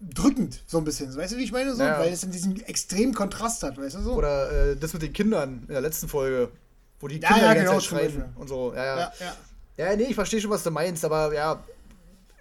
drückend, 0.00 0.62
so 0.66 0.78
ein 0.78 0.84
bisschen. 0.84 1.14
Weißt 1.14 1.32
du, 1.32 1.38
wie 1.38 1.44
ich 1.44 1.52
meine? 1.52 1.74
So? 1.74 1.82
Ja. 1.82 1.98
Weil 1.98 2.12
es 2.12 2.22
in 2.22 2.30
diesem 2.30 2.56
extremen 2.62 3.14
Kontrast 3.14 3.62
hat, 3.62 3.78
weißt 3.78 3.96
du 3.96 4.00
so? 4.00 4.14
Oder 4.14 4.70
äh, 4.70 4.76
das 4.76 4.92
mit 4.92 5.02
den 5.02 5.12
Kindern 5.12 5.64
in 5.66 5.72
der 5.72 5.80
letzten 5.80 6.08
Folge, 6.08 6.50
wo 7.00 7.08
die 7.08 7.20
Kinder 7.20 7.36
ja, 7.36 7.54
ja, 7.54 7.62
genau, 7.62 7.80
schreien 7.80 8.24
und 8.36 8.48
so. 8.48 8.74
Ja, 8.74 8.84
ja. 8.84 9.12
Ja, 9.18 9.90
ja. 9.90 9.96
nee, 9.96 10.04
ich 10.04 10.14
verstehe 10.14 10.40
schon, 10.40 10.50
was 10.50 10.62
du 10.62 10.70
meinst, 10.70 11.04
aber 11.04 11.32
ja, 11.34 11.64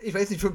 ich 0.02 0.14
weiß 0.14 0.30
nicht, 0.30 0.42
für, 0.42 0.54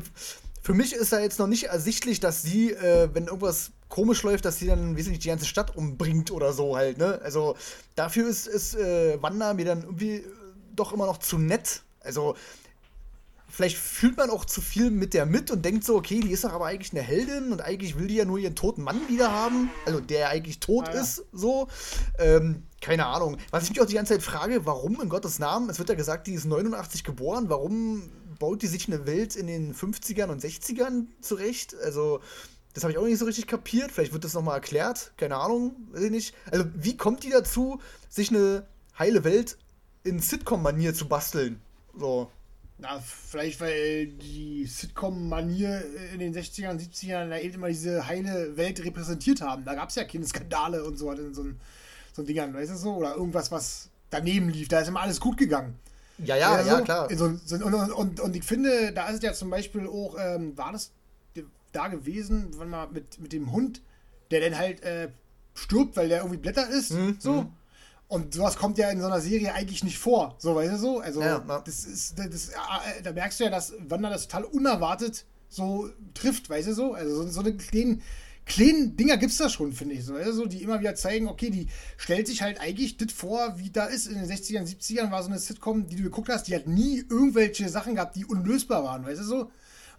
für 0.62 0.74
mich 0.74 0.92
ist 0.92 1.12
da 1.12 1.20
jetzt 1.20 1.38
noch 1.38 1.46
nicht 1.46 1.64
ersichtlich, 1.64 2.20
dass 2.20 2.42
sie, 2.42 2.72
äh, 2.72 3.08
wenn 3.12 3.26
irgendwas 3.26 3.70
komisch 3.88 4.22
läuft, 4.22 4.44
dass 4.44 4.58
sie 4.58 4.66
dann 4.66 4.96
wesentlich 4.96 5.20
die 5.20 5.28
ganze 5.28 5.46
Stadt 5.46 5.76
umbringt 5.76 6.30
oder 6.30 6.52
so 6.52 6.76
halt, 6.76 6.98
ne? 6.98 7.20
Also 7.24 7.56
dafür 7.96 8.28
ist, 8.28 8.46
ist 8.46 8.76
äh, 8.76 9.20
Wanda 9.22 9.54
mir 9.54 9.64
dann 9.64 9.82
irgendwie 9.82 10.24
doch 10.76 10.92
immer 10.92 11.06
noch 11.06 11.18
zu 11.18 11.38
nett. 11.38 11.82
Also 12.02 12.36
vielleicht 13.50 13.76
fühlt 13.76 14.16
man 14.16 14.30
auch 14.30 14.44
zu 14.44 14.60
viel 14.60 14.90
mit 14.90 15.14
der 15.14 15.26
mit 15.26 15.50
und 15.50 15.64
denkt 15.64 15.84
so, 15.84 15.96
okay, 15.96 16.20
die 16.20 16.30
ist 16.30 16.44
doch 16.44 16.52
aber 16.52 16.66
eigentlich 16.66 16.92
eine 16.92 17.02
Heldin 17.02 17.52
und 17.52 17.60
eigentlich 17.60 17.98
will 17.98 18.06
die 18.06 18.14
ja 18.14 18.24
nur 18.24 18.38
ihren 18.38 18.54
toten 18.54 18.82
Mann 18.82 19.08
wieder 19.08 19.32
haben, 19.32 19.70
also 19.86 20.00
der 20.00 20.28
eigentlich 20.28 20.60
tot 20.60 20.88
ah, 20.88 20.94
ja. 20.94 21.00
ist, 21.00 21.24
so. 21.32 21.68
Ähm, 22.18 22.62
keine 22.80 23.06
Ahnung. 23.06 23.36
Was 23.50 23.64
ich 23.64 23.70
mich 23.70 23.80
auch 23.80 23.86
die 23.86 23.94
ganze 23.94 24.14
Zeit 24.14 24.22
frage, 24.22 24.64
warum 24.64 25.00
in 25.00 25.08
Gottes 25.08 25.38
Namen, 25.38 25.68
es 25.68 25.78
wird 25.78 25.88
ja 25.88 25.94
gesagt, 25.94 26.26
die 26.26 26.32
ist 26.32 26.46
89 26.46 27.04
geboren, 27.04 27.48
warum 27.48 28.10
baut 28.38 28.62
die 28.62 28.66
sich 28.66 28.86
eine 28.88 29.06
Welt 29.06 29.36
in 29.36 29.46
den 29.46 29.74
50ern 29.74 30.28
und 30.28 30.42
60ern 30.42 31.06
zurecht? 31.20 31.76
Also, 31.84 32.20
das 32.72 32.84
habe 32.84 32.92
ich 32.92 32.98
auch 32.98 33.04
nicht 33.04 33.18
so 33.18 33.26
richtig 33.26 33.46
kapiert. 33.46 33.92
Vielleicht 33.92 34.12
wird 34.12 34.24
das 34.24 34.34
nochmal 34.34 34.54
erklärt, 34.54 35.12
keine 35.16 35.36
Ahnung, 35.36 35.76
weiß 35.90 36.04
ich 36.04 36.10
nicht. 36.10 36.34
Also, 36.50 36.64
wie 36.74 36.96
kommt 36.96 37.22
die 37.22 37.30
dazu, 37.30 37.80
sich 38.08 38.30
eine 38.30 38.66
heile 38.98 39.24
Welt 39.24 39.58
in 40.04 40.20
Sitcom-Manier 40.20 40.94
zu 40.94 41.06
basteln? 41.06 41.60
So. 41.98 42.30
Na, 42.80 42.98
vielleicht, 43.00 43.60
weil 43.60 44.06
die 44.06 44.64
Sitcom-Manier 44.64 45.84
in 46.14 46.20
den 46.20 46.34
60ern, 46.34 46.78
70ern 46.78 47.28
da 47.28 47.38
eben 47.38 47.56
immer 47.56 47.68
diese 47.68 48.06
heile 48.06 48.56
Welt 48.56 48.82
repräsentiert 48.82 49.42
haben. 49.42 49.64
Da 49.64 49.74
gab 49.74 49.90
es 49.90 49.96
ja 49.96 50.04
keine 50.04 50.26
Skandale 50.26 50.82
und 50.84 50.96
so 50.96 51.12
in 51.12 51.34
so, 51.34 51.44
so 52.14 52.22
Dingern, 52.22 52.54
weißt 52.54 52.72
du 52.72 52.76
so? 52.76 52.94
Oder 52.94 53.16
irgendwas, 53.16 53.52
was 53.52 53.90
daneben 54.08 54.48
lief. 54.48 54.68
Da 54.68 54.80
ist 54.80 54.88
immer 54.88 55.00
alles 55.00 55.20
gut 55.20 55.36
gegangen. 55.36 55.78
Ja, 56.18 56.36
ja, 56.36 56.60
ja, 56.62 56.78
so? 56.78 56.84
klar. 56.84 57.08
So, 57.14 57.38
so, 57.44 57.56
und, 57.56 57.74
und, 57.74 58.20
und, 58.20 58.36
ich 58.36 58.44
finde, 58.44 58.92
da 58.92 59.08
ist 59.08 59.16
es 59.16 59.22
ja 59.22 59.32
zum 59.34 59.50
Beispiel 59.50 59.86
auch, 59.86 60.16
ähm, 60.18 60.56
war 60.56 60.72
das 60.72 60.92
da 61.72 61.88
gewesen, 61.88 62.58
wenn 62.58 62.68
man 62.68 62.92
mit, 62.92 63.20
mit 63.20 63.32
dem 63.32 63.52
Hund, 63.52 63.82
der 64.30 64.40
dann 64.40 64.58
halt 64.58 64.82
äh, 64.82 65.10
stirbt, 65.54 65.96
weil 65.96 66.08
der 66.08 66.18
irgendwie 66.18 66.38
Blätter 66.38 66.68
ist, 66.68 66.92
mhm. 66.92 67.16
so. 67.18 67.42
Mhm. 67.42 67.52
Und 68.10 68.34
sowas 68.34 68.56
kommt 68.56 68.76
ja 68.76 68.90
in 68.90 69.00
so 69.00 69.06
einer 69.06 69.20
Serie 69.20 69.54
eigentlich 69.54 69.84
nicht 69.84 69.96
vor. 69.96 70.34
So, 70.38 70.56
weißt 70.56 70.72
du 70.72 70.78
so? 70.78 70.98
Also, 70.98 71.20
ja, 71.20 71.44
ja. 71.46 71.62
das 71.64 71.84
ist, 71.84 72.18
das, 72.18 72.28
das, 72.28 72.48
äh, 72.48 73.02
da 73.04 73.12
merkst 73.12 73.38
du 73.38 73.44
ja, 73.44 73.50
dass 73.50 73.72
Wanda 73.86 74.10
das 74.10 74.26
total 74.26 74.46
unerwartet 74.46 75.26
so 75.48 75.88
trifft, 76.12 76.50
weißt 76.50 76.66
du 76.66 76.74
so? 76.74 76.92
Also, 76.92 77.22
so, 77.22 77.28
so 77.28 77.40
eine 77.40 77.56
kleinen, 77.56 78.02
kleinen 78.46 78.96
Dinger 78.96 79.16
gibt 79.16 79.30
es 79.30 79.38
da 79.38 79.48
schon, 79.48 79.72
finde 79.72 79.94
ich 79.94 80.04
so. 80.04 80.14
Weißt 80.14 80.26
du, 80.26 80.32
so, 80.32 80.46
die 80.46 80.60
immer 80.60 80.80
wieder 80.80 80.96
zeigen, 80.96 81.28
okay, 81.28 81.50
die 81.50 81.68
stellt 81.96 82.26
sich 82.26 82.42
halt 82.42 82.60
eigentlich 82.60 82.96
das 82.96 83.12
vor, 83.12 83.54
wie 83.58 83.70
da 83.70 83.84
ist. 83.84 84.08
In 84.08 84.14
den 84.14 84.28
60ern, 84.28 84.66
70ern 84.66 85.12
war 85.12 85.22
so 85.22 85.28
eine 85.30 85.38
Sitcom, 85.38 85.86
die 85.86 85.94
du 85.94 86.02
geguckt 86.02 86.30
hast, 86.30 86.48
die 86.48 86.56
hat 86.56 86.66
nie 86.66 87.04
irgendwelche 87.08 87.68
Sachen 87.68 87.94
gehabt, 87.94 88.16
die 88.16 88.24
unlösbar 88.24 88.82
waren, 88.82 89.06
weißt 89.06 89.20
du 89.20 89.24
so? 89.24 89.50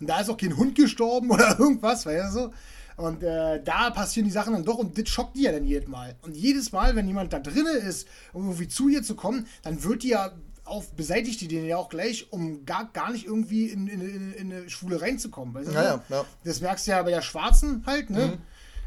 Und 0.02 0.08
da 0.08 0.20
ist 0.20 0.30
auch 0.30 0.36
kein 0.36 0.58
Hund 0.58 0.76
gestorben 0.76 1.32
oder 1.32 1.58
irgendwas, 1.58 2.06
weißt 2.06 2.28
du 2.28 2.40
so? 2.40 2.54
Und 3.02 3.23
äh, 3.23 3.61
da 3.64 3.90
passieren 3.90 4.28
die 4.28 4.32
Sachen 4.32 4.53
dann 4.53 4.64
doch 4.64 4.78
und 4.78 4.95
das 4.95 5.10
schockt 5.10 5.36
die 5.36 5.41
ja 5.41 5.52
dann 5.52 5.65
jedes 5.65 5.90
Mal. 5.90 6.15
Und 6.22 6.38
jedes 6.38 6.72
Mal, 6.72 6.95
wenn 6.95 7.07
jemand 7.07 7.34
da 7.34 7.40
drinne 7.40 7.72
ist, 7.72 8.07
um 8.32 8.44
irgendwie 8.44 8.68
zu 8.68 8.90
ihr 8.90 9.02
zu 9.02 9.15
kommen, 9.15 9.48
dann 9.64 9.84
wird 9.84 10.03
die 10.03 10.10
ja 10.10 10.34
auf, 10.65 10.94
beseitigt 10.94 11.41
die 11.41 11.48
den 11.48 11.65
ja 11.65 11.78
auch 11.78 11.90
gleich, 11.90 12.28
um 12.32 12.64
gar, 12.64 12.91
gar 12.94 13.11
nicht 13.11 13.26
irgendwie 13.26 13.69
in, 13.69 13.88
in, 13.88 14.02
in, 14.02 14.34
in 14.34 14.53
eine 14.53 14.69
Schwule 14.69 15.02
reinzukommen. 15.02 15.56
Weißt 15.56 15.69
du? 15.69 15.73
ja, 15.73 15.84
ja, 15.84 16.03
ja. 16.10 16.26
Das 16.44 16.61
merkst 16.61 16.86
du 16.86 16.91
ja 16.91 17.02
bei 17.02 17.10
der 17.10 17.23
Schwarzen 17.23 17.84
halt, 17.88 18.11
ne? 18.11 18.38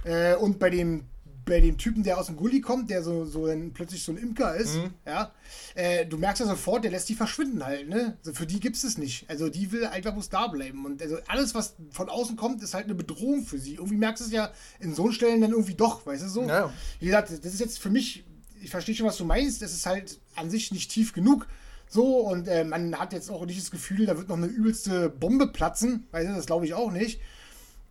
Mhm. 0.05 0.11
Äh, 0.11 0.36
und 0.36 0.61
bei 0.61 0.70
dem 0.70 1.07
bei 1.45 1.61
dem 1.61 1.79
Typen, 1.79 2.03
der 2.03 2.19
aus 2.19 2.27
dem 2.27 2.37
Gully 2.37 2.61
kommt, 2.61 2.91
der 2.91 3.03
so, 3.03 3.25
so 3.25 3.47
ein, 3.47 3.73
plötzlich 3.73 4.03
so 4.03 4.12
ein 4.12 4.19
Imker 4.19 4.55
ist, 4.55 4.77
mhm. 4.77 4.91
ja, 5.07 5.33
äh, 5.75 6.07
du 6.07 6.16
merkst 6.16 6.41
ja 6.41 6.47
sofort, 6.47 6.85
der 6.85 6.91
lässt 6.91 7.09
die 7.09 7.15
verschwinden 7.15 7.65
halt, 7.65 7.89
ne? 7.89 8.16
Also 8.19 8.33
für 8.33 8.47
die 8.47 8.61
gibt 8.61 8.77
es 8.77 8.99
nicht. 8.99 9.29
Also 9.29 9.49
die 9.49 9.73
will 9.73 9.87
einfach 9.87 10.12
bloß 10.12 10.29
da 10.31 10.47
bleiben. 10.47 10.85
Und 10.85 11.03
also 11.03 11.19
alles, 11.29 11.55
was 11.55 11.77
von 11.91 12.09
außen 12.09 12.37
kommt, 12.37 12.62
ist 12.62 12.75
halt 12.75 12.85
eine 12.85 12.95
Bedrohung 12.95 13.45
für 13.45 13.59
sie. 13.59 13.75
Irgendwie 13.75 13.97
merkst 13.97 14.23
du 14.23 14.27
es 14.27 14.33
ja 14.33 14.51
in 14.81 14.95
so 14.95 15.11
Stellen 15.11 15.41
dann 15.41 15.51
irgendwie 15.51 15.75
doch, 15.75 16.07
weißt 16.07 16.25
du 16.25 16.29
so? 16.29 16.43
Ja. 16.45 16.73
Wie 17.01 17.07
gesagt, 17.07 17.31
das 17.31 17.53
ist 17.53 17.61
jetzt 17.61 17.79
für 17.79 17.91
mich, 17.91 18.25
ich 18.62 18.71
verstehe 18.71 18.95
schon, 18.95 19.07
was 19.07 19.16
du 19.16 19.25
meinst, 19.25 19.62
das 19.62 19.73
ist 19.73 19.87
halt 19.87 20.19
an 20.37 20.51
sich 20.51 20.73
nicht 20.73 20.91
tief 20.91 21.12
genug. 21.12 21.47
So, 21.89 22.19
und 22.19 22.49
äh, 22.49 22.65
man 22.65 22.99
hat 22.99 23.12
jetzt 23.12 23.31
auch 23.31 23.45
nicht 23.47 23.61
das 23.61 23.71
Gefühl, 23.71 24.07
da 24.07 24.16
wird 24.16 24.29
noch 24.29 24.37
eine 24.37 24.47
übelste 24.47 25.09
Bombe 25.11 25.49
platzen. 25.49 26.07
Weißt 26.11 26.29
du, 26.29 26.35
das 26.35 26.47
glaube 26.47 26.65
ich 26.66 26.75
auch 26.75 26.91
nicht. 26.91 27.21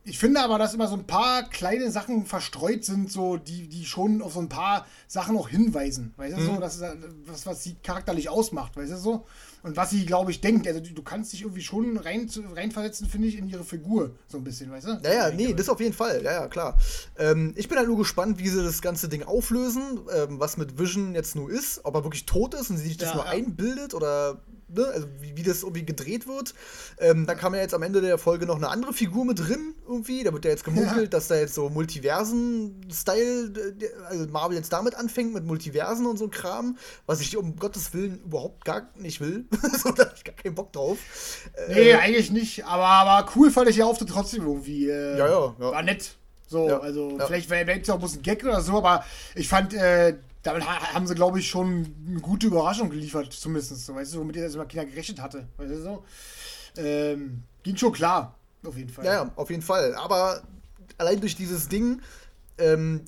Ich 0.06 0.20
finde 0.20 0.42
aber, 0.42 0.58
dass 0.58 0.74
immer 0.74 0.88
so 0.88 0.96
ein 0.96 1.08
paar 1.08 1.44
kleine 1.50 1.90
Sachen 1.90 2.26
verstreut 2.26 2.84
sind, 2.84 3.10
so 3.10 3.38
die, 3.38 3.70
die 3.70 3.86
schon 3.86 4.22
auf 4.22 4.34
so 4.34 4.42
ein 4.42 4.50
paar 4.50 4.86
Sachen 5.08 5.38
auch 5.38 5.48
hinweisen. 5.48 6.14
Weißt 6.18 6.36
du 6.36 6.42
mhm. 6.42 6.46
so, 6.46 6.60
das 6.60 6.76
ist 6.76 6.84
was, 7.26 7.46
was 7.46 7.64
sie 7.64 7.76
charakterlich 7.82 8.28
ausmacht, 8.28 8.76
weißt 8.76 8.92
du 8.92 8.98
so? 8.98 9.26
Und 9.64 9.78
was 9.78 9.92
sie, 9.92 10.06
glaube 10.06 10.32
ich, 10.32 10.42
denkt. 10.42 10.68
Also 10.68 10.82
du 10.82 11.02
kannst 11.04 11.32
dich 11.32 11.44
irgendwie 11.44 11.62
schon 11.62 11.98
rein, 11.98 12.30
reinversetzen, 12.54 13.08
finde 13.08 13.30
ich, 13.30 13.38
in 13.38 13.48
ihre 13.48 13.64
Figur, 13.64 14.12
so 14.28 14.38
ein 14.38 14.44
bisschen, 14.44 14.70
weißt 14.70 14.88
du? 14.88 15.00
Ja, 15.04 15.14
ja, 15.14 15.32
nee, 15.32 15.54
das 15.54 15.70
auf 15.70 15.80
jeden 15.80 15.94
Fall, 15.94 16.22
ja, 16.22 16.34
ja, 16.34 16.48
klar. 16.48 16.78
Ähm, 17.18 17.54
ich 17.56 17.70
bin 17.70 17.78
halt 17.78 17.88
nur 17.88 17.98
gespannt, 17.98 18.40
wie 18.40 18.50
sie 18.50 18.62
das 18.62 18.82
ganze 18.82 19.08
Ding 19.08 19.24
auflösen, 19.24 20.02
ähm, 20.14 20.38
was 20.38 20.58
mit 20.58 20.78
Vision 20.78 21.16
jetzt 21.16 21.38
nur 21.38 21.50
ist, 21.50 21.80
ob 21.86 21.96
er 21.96 22.04
wirklich 22.04 22.26
tot 22.26 22.56
ist 22.56 22.70
und 22.70 22.78
sie 22.78 22.90
sich 22.90 22.98
das 22.98 23.10
ja, 23.10 23.16
nur 23.16 23.26
ja. 23.26 23.32
einbildet 23.32 23.94
oder 23.94 24.42
ne, 24.74 24.86
also 24.86 25.08
wie, 25.20 25.38
wie, 25.38 25.44
das 25.44 25.64
irgendwie 25.64 25.86
gedreht 25.86 26.28
wird. 26.28 26.54
Ähm, 27.00 27.26
dann 27.26 27.38
kam 27.38 27.54
ja 27.54 27.62
jetzt 27.62 27.74
am 27.74 27.84
Ende 27.84 28.02
der 28.02 28.18
Folge 28.18 28.46
noch 28.46 28.58
eine 28.58 28.70
andere 28.70 28.94
Figur 28.94 29.26
mit 29.26 29.40
drin, 29.40 29.76
irgendwie. 29.88 30.24
Da 30.24 30.34
wird 30.34 30.46
ja 30.46 30.52
jetzt 30.52 30.64
gemunkelt, 30.64 31.04
ja. 31.04 31.08
dass 31.08 31.28
da 31.28 31.36
jetzt 31.36 31.54
so 31.54 31.70
Multiversen-Style, 31.70 33.54
also 34.08 34.28
Marvel 34.28 34.58
jetzt 34.58 34.74
damit 34.74 34.96
anfängt, 34.96 35.34
mit 35.34 35.46
Multiversen 35.46 36.06
und 36.06 36.18
so 36.18 36.28
Kram, 36.28 36.78
was 37.06 37.22
ich 37.22 37.38
um 37.38 37.56
Gottes 37.58 37.94
Willen 37.94 38.20
überhaupt 38.24 38.66
gar 38.66 38.90
nicht 38.96 39.22
will. 39.22 39.46
so, 39.84 39.92
da 39.92 40.06
hab 40.06 40.16
ich 40.16 40.24
gar 40.24 40.36
keinen 40.36 40.56
Bock 40.56 40.74
drauf. 40.74 40.98
Nee, 41.70 41.92
äh, 41.92 41.96
eigentlich 41.96 42.32
nicht, 42.32 42.66
aber, 42.66 42.86
aber 42.86 43.30
cool 43.36 43.52
fand 43.52 43.70
ich 43.70 43.78
ja 43.78 43.86
Auftritt 43.86 44.10
trotzdem 44.10 44.46
irgendwie. 44.46 44.90
Äh, 44.90 45.18
ja, 45.18 45.28
ja, 45.28 45.56
ja, 45.60 45.72
War 45.72 45.84
nett. 45.84 46.16
So, 46.48 46.70
ja, 46.70 46.80
also 46.80 47.18
ja. 47.18 47.26
vielleicht 47.26 47.50
wäre 47.50 47.80
es 47.80 47.90
auch 47.90 48.02
ein 48.02 48.22
Gag 48.22 48.44
oder 48.44 48.62
so, 48.62 48.78
aber 48.78 49.04
ich 49.34 49.48
fand, 49.48 49.74
äh, 49.74 50.18
damit 50.44 50.66
haben 50.68 51.08
sie, 51.08 51.16
glaube 51.16 51.40
ich, 51.40 51.50
schon 51.50 51.96
eine 52.08 52.20
gute 52.20 52.48
Überraschung 52.48 52.90
geliefert, 52.90 53.32
zumindest. 53.32 53.86
So, 53.86 53.96
weißt 53.96 54.14
du, 54.14 54.20
womit 54.20 54.36
immer 54.36 54.66
keiner 54.66 54.86
gerechnet 54.86 55.22
hatte. 55.22 55.48
Weißt 55.58 55.72
du 55.72 55.82
so? 55.82 56.06
Ähm, 56.76 57.44
ging 57.64 57.78
schon 57.78 57.94
klar, 57.94 58.36
auf 58.66 58.76
jeden 58.76 58.90
Fall. 58.90 59.06
Ja, 59.06 59.32
auf 59.36 59.50
jeden 59.50 59.62
Fall. 59.62 59.96
Aber 59.96 60.44
allein 60.98 61.22
durch 61.22 61.36
dieses 61.36 61.70
Ding 61.70 62.02
ähm, 62.58 63.06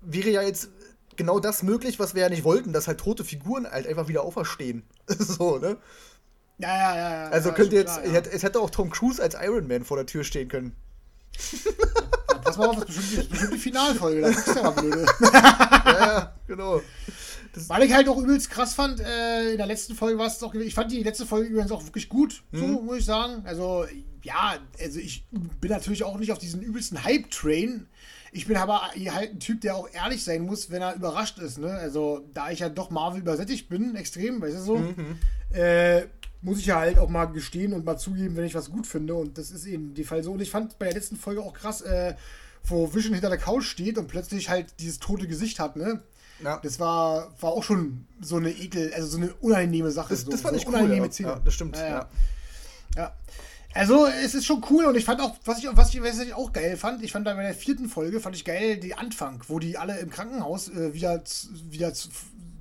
wäre 0.00 0.30
ja 0.30 0.42
jetzt 0.42 0.70
genau 1.14 1.38
das 1.38 1.62
möglich, 1.62 1.98
was 2.00 2.14
wir 2.14 2.22
ja 2.22 2.28
nicht 2.28 2.44
wollten, 2.44 2.72
dass 2.72 2.88
halt 2.88 2.98
tote 2.98 3.24
Figuren 3.24 3.66
halt 3.70 3.86
einfach 3.86 4.08
wieder 4.08 4.22
auferstehen. 4.22 4.82
so, 5.08 5.58
ne? 5.58 5.76
Ja, 6.58 6.68
ja, 6.68 6.96
ja. 6.96 7.10
ja 7.24 7.28
also 7.30 7.52
könnte 7.52 7.76
jetzt, 7.76 8.02
klar, 8.02 8.12
ja. 8.12 8.20
es 8.20 8.42
hätte 8.42 8.60
auch 8.60 8.70
Tom 8.70 8.90
Cruise 8.90 9.22
als 9.22 9.34
Iron 9.34 9.68
Man 9.68 9.84
vor 9.84 9.96
der 9.96 10.06
Tür 10.06 10.24
stehen 10.24 10.48
können. 10.48 10.74
Pass 12.56 12.66
mal 12.66 12.68
auf, 12.68 12.84
das 12.84 12.96
ist 12.96 12.96
bestimmt, 12.96 13.18
das 13.18 13.28
bestimmt 13.28 13.54
die 13.54 13.58
Finalfolge, 13.58 14.20
das 14.22 14.46
ist 14.46 14.56
ja 14.56 14.70
blöde. 14.70 15.06
ja, 15.22 16.34
genau. 16.46 16.80
Das 17.56 17.70
Weil 17.70 17.84
ich 17.84 17.94
halt 17.94 18.06
auch 18.08 18.18
übelst 18.18 18.50
krass 18.50 18.74
fand, 18.74 19.00
äh, 19.00 19.52
in 19.52 19.56
der 19.56 19.66
letzten 19.66 19.94
Folge 19.94 20.18
war 20.18 20.26
es 20.26 20.42
auch, 20.42 20.54
ich 20.54 20.74
fand 20.74 20.92
die 20.92 21.02
letzte 21.02 21.24
Folge 21.24 21.48
übrigens 21.48 21.72
auch 21.72 21.84
wirklich 21.84 22.08
gut, 22.08 22.42
mhm. 22.52 22.58
so 22.58 22.66
muss 22.82 22.98
ich 22.98 23.04
sagen. 23.06 23.42
Also, 23.46 23.86
ja, 24.22 24.58
also 24.78 24.98
ich 24.98 25.26
bin 25.30 25.70
natürlich 25.70 26.04
auch 26.04 26.18
nicht 26.18 26.32
auf 26.32 26.38
diesen 26.38 26.60
übelsten 26.60 27.02
Hype-Train. 27.02 27.86
Ich 28.32 28.46
bin 28.46 28.58
aber 28.58 28.82
halt 28.92 29.30
ein 29.30 29.40
Typ, 29.40 29.62
der 29.62 29.76
auch 29.76 29.88
ehrlich 29.90 30.22
sein 30.22 30.42
muss, 30.42 30.70
wenn 30.70 30.82
er 30.82 30.94
überrascht 30.94 31.38
ist. 31.38 31.56
Ne? 31.56 31.70
Also, 31.70 32.28
da 32.34 32.50
ich 32.50 32.58
ja 32.58 32.68
doch 32.68 32.90
Marvel 32.90 33.20
übersättigt 33.20 33.70
bin, 33.70 33.96
extrem, 33.96 34.42
weißt 34.42 34.56
du 34.56 34.60
so, 34.60 34.76
mhm. 34.76 35.18
äh, 35.54 36.02
muss 36.42 36.58
ich 36.58 36.66
ja 36.66 36.78
halt 36.78 36.98
auch 36.98 37.08
mal 37.08 37.24
gestehen 37.26 37.72
und 37.72 37.86
mal 37.86 37.96
zugeben, 37.96 38.36
wenn 38.36 38.44
ich 38.44 38.54
was 38.54 38.70
gut 38.70 38.86
finde. 38.86 39.14
Und 39.14 39.38
das 39.38 39.50
ist 39.50 39.64
eben 39.64 39.94
die 39.94 40.04
Fall 40.04 40.22
so. 40.22 40.32
Und 40.32 40.42
ich 40.42 40.50
fand 40.50 40.78
bei 40.78 40.86
der 40.86 40.94
letzten 40.94 41.16
Folge 41.16 41.40
auch 41.40 41.54
krass, 41.54 41.80
äh, 41.80 42.14
wo 42.68 42.92
Vision 42.94 43.14
hinter 43.14 43.28
der 43.28 43.38
Couch 43.38 43.64
steht 43.64 43.98
und 43.98 44.08
plötzlich 44.08 44.48
halt 44.48 44.74
dieses 44.80 44.98
tote 44.98 45.26
Gesicht 45.26 45.58
hat, 45.58 45.76
ne? 45.76 46.02
Ja. 46.42 46.60
Das 46.62 46.78
war, 46.78 47.32
war 47.40 47.52
auch 47.52 47.62
schon 47.62 48.06
so 48.20 48.36
eine 48.36 48.50
ekel, 48.50 48.92
also 48.94 49.08
so 49.08 49.16
eine 49.16 49.32
unangenehme 49.40 49.90
Sache. 49.90 50.10
Das, 50.10 50.22
so, 50.22 50.30
das 50.30 50.42
fand 50.42 50.54
so 50.56 50.60
ich 50.60 50.66
unangenehme 50.66 51.06
cool, 51.06 51.24
ja. 51.24 51.40
das 51.42 51.54
stimmt. 51.54 51.76
Ja, 51.76 51.88
ja. 51.88 52.08
ja. 52.96 53.12
Also, 53.72 54.06
es 54.06 54.34
ist 54.34 54.46
schon 54.46 54.64
cool 54.70 54.86
und 54.86 54.96
ich 54.96 55.04
fand 55.04 55.20
auch, 55.20 55.36
was 55.44 55.58
ich, 55.58 55.68
was 55.70 55.92
ich, 55.92 56.02
was 56.02 56.18
ich 56.18 56.32
auch 56.32 56.52
geil 56.52 56.76
fand, 56.78 57.02
ich 57.02 57.12
fand 57.12 57.26
da 57.26 57.34
bei 57.34 57.42
der 57.42 57.54
vierten 57.54 57.88
Folge, 57.88 58.20
fand 58.20 58.34
ich 58.34 58.44
geil 58.44 58.78
die 58.78 58.94
Anfang, 58.94 59.42
wo 59.48 59.58
die 59.58 59.76
alle 59.76 59.98
im 59.98 60.08
Krankenhaus 60.08 60.70
äh, 60.70 60.94
wieder, 60.94 61.22
wieder 61.70 61.92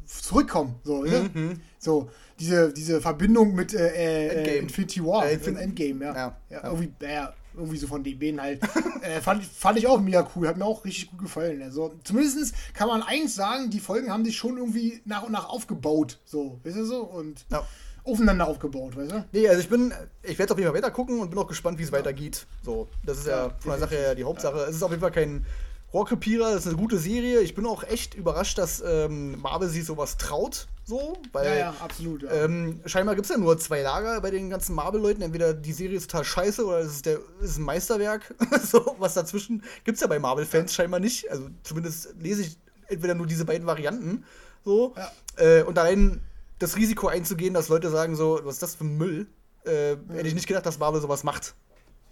zurückkommen. 0.05 0.75
So, 0.83 1.03
ne? 1.03 1.29
mhm. 1.33 1.61
so 1.79 2.09
diese, 2.39 2.73
diese 2.73 2.99
Verbindung 2.99 3.55
mit 3.55 3.73
äh, 3.73 3.87
äh 3.87 4.27
Endgame. 4.27 4.57
Infinity 4.57 5.05
War, 5.05 5.25
äh, 5.25 5.33
Infin 5.35 5.55
Endgame, 5.55 6.03
ja. 6.03 6.15
ja. 6.15 6.37
ja, 6.49 6.63
Irgendwie, 6.65 6.91
ja, 7.01 7.33
irgendwie 7.57 7.77
so 7.77 7.87
von 7.87 8.03
den 8.03 8.19
Bänen 8.19 8.41
halt. 8.41 8.61
äh, 9.01 9.21
fand, 9.21 9.43
fand 9.43 9.77
ich 9.77 9.87
auch 9.87 9.99
mega 9.99 10.27
cool, 10.35 10.47
hat 10.47 10.57
mir 10.57 10.65
auch 10.65 10.85
richtig 10.85 11.11
gut 11.11 11.19
gefallen. 11.19 11.61
Also 11.61 11.93
zumindest 12.03 12.53
kann 12.73 12.87
man 12.87 13.03
eins 13.03 13.35
sagen, 13.35 13.69
die 13.69 13.79
Folgen 13.79 14.11
haben 14.11 14.25
sich 14.25 14.35
schon 14.35 14.57
irgendwie 14.57 15.01
nach 15.05 15.23
und 15.23 15.31
nach 15.31 15.49
aufgebaut. 15.49 16.19
So, 16.25 16.59
weißt 16.63 16.77
du 16.77 16.85
so? 16.85 17.01
Und 17.03 17.45
ja. 17.51 17.65
aufeinander 18.03 18.47
aufgebaut, 18.47 18.95
weißt 18.95 19.11
du? 19.11 19.25
Nee, 19.31 19.47
also 19.47 19.61
ich 19.61 19.69
bin, 19.69 19.93
ich 20.23 20.37
werde 20.37 20.53
auf 20.53 20.59
jeden 20.59 20.71
Fall 20.71 20.77
weiter 20.77 20.91
gucken 20.91 21.19
und 21.19 21.29
bin 21.29 21.39
auch 21.39 21.47
gespannt, 21.47 21.79
wie 21.79 21.83
es 21.83 21.91
ja. 21.91 21.97
weitergeht. 21.97 22.45
So, 22.63 22.87
das 23.05 23.19
ist 23.19 23.27
ja, 23.27 23.51
von 23.59 23.71
der 23.71 23.79
Sache 23.79 23.95
her 23.95 24.15
die 24.15 24.23
Hauptsache. 24.23 24.59
Es 24.69 24.75
ist 24.75 24.83
auf 24.83 24.91
jeden 24.91 25.01
Fall 25.01 25.11
kein 25.11 25.45
Rohrkrepierer, 25.93 26.51
das 26.51 26.65
ist 26.65 26.67
eine 26.67 26.77
gute 26.77 26.97
Serie. 26.97 27.39
Ich 27.39 27.55
bin 27.55 27.65
auch 27.65 27.83
echt 27.83 28.15
überrascht, 28.15 28.57
dass 28.57 28.83
ähm, 28.85 29.39
Marvel 29.39 29.69
sich 29.69 29.85
sowas 29.85 30.17
traut. 30.17 30.67
So, 30.87 31.17
weil 31.31 31.47
ja, 31.47 31.55
ja, 31.55 31.75
absolut. 31.79 32.21
Ja. 32.21 32.31
Ähm, 32.31 32.79
scheinbar 32.85 33.15
gibt 33.15 33.25
es 33.25 33.31
ja 33.31 33.39
nur 33.39 33.57
zwei 33.57 33.81
Lager 33.81 34.21
bei 34.21 34.29
den 34.29 34.51
ganzen 34.51 34.75
Marvel-Leuten. 34.75 35.23
Entweder 35.23 35.53
die 35.55 35.73
Serie 35.73 35.97
ist 35.97 36.11
total 36.11 36.23
scheiße 36.23 36.63
oder 36.63 36.79
es 36.79 36.91
ist, 36.91 37.07
der, 37.07 37.19
ist 37.41 37.57
ein 37.57 37.63
Meisterwerk. 37.63 38.35
so, 38.63 38.95
was 38.99 39.15
dazwischen 39.15 39.63
gibt 39.83 39.95
es 39.95 40.01
ja 40.01 40.07
bei 40.07 40.19
Marvel-Fans 40.19 40.75
scheinbar 40.75 40.99
nicht. 40.99 41.29
Also 41.31 41.49
zumindest 41.63 42.13
lese 42.19 42.43
ich 42.43 42.57
entweder 42.87 43.15
nur 43.15 43.25
diese 43.25 43.45
beiden 43.45 43.65
Varianten. 43.65 44.25
So. 44.63 44.93
Äh, 45.37 45.63
und 45.63 45.79
allein 45.79 46.21
das 46.59 46.75
Risiko 46.75 47.07
einzugehen, 47.07 47.55
dass 47.55 47.67
Leute 47.67 47.89
sagen, 47.89 48.15
so, 48.15 48.39
was 48.43 48.55
ist 48.55 48.63
das 48.63 48.75
für 48.75 48.85
ein 48.85 48.95
Müll? 48.95 49.25
Äh, 49.65 49.95
hätte 50.13 50.27
ich 50.27 50.35
nicht 50.35 50.47
gedacht, 50.47 50.67
dass 50.67 50.77
Marvel 50.77 51.01
sowas 51.01 51.23
macht. 51.23 51.55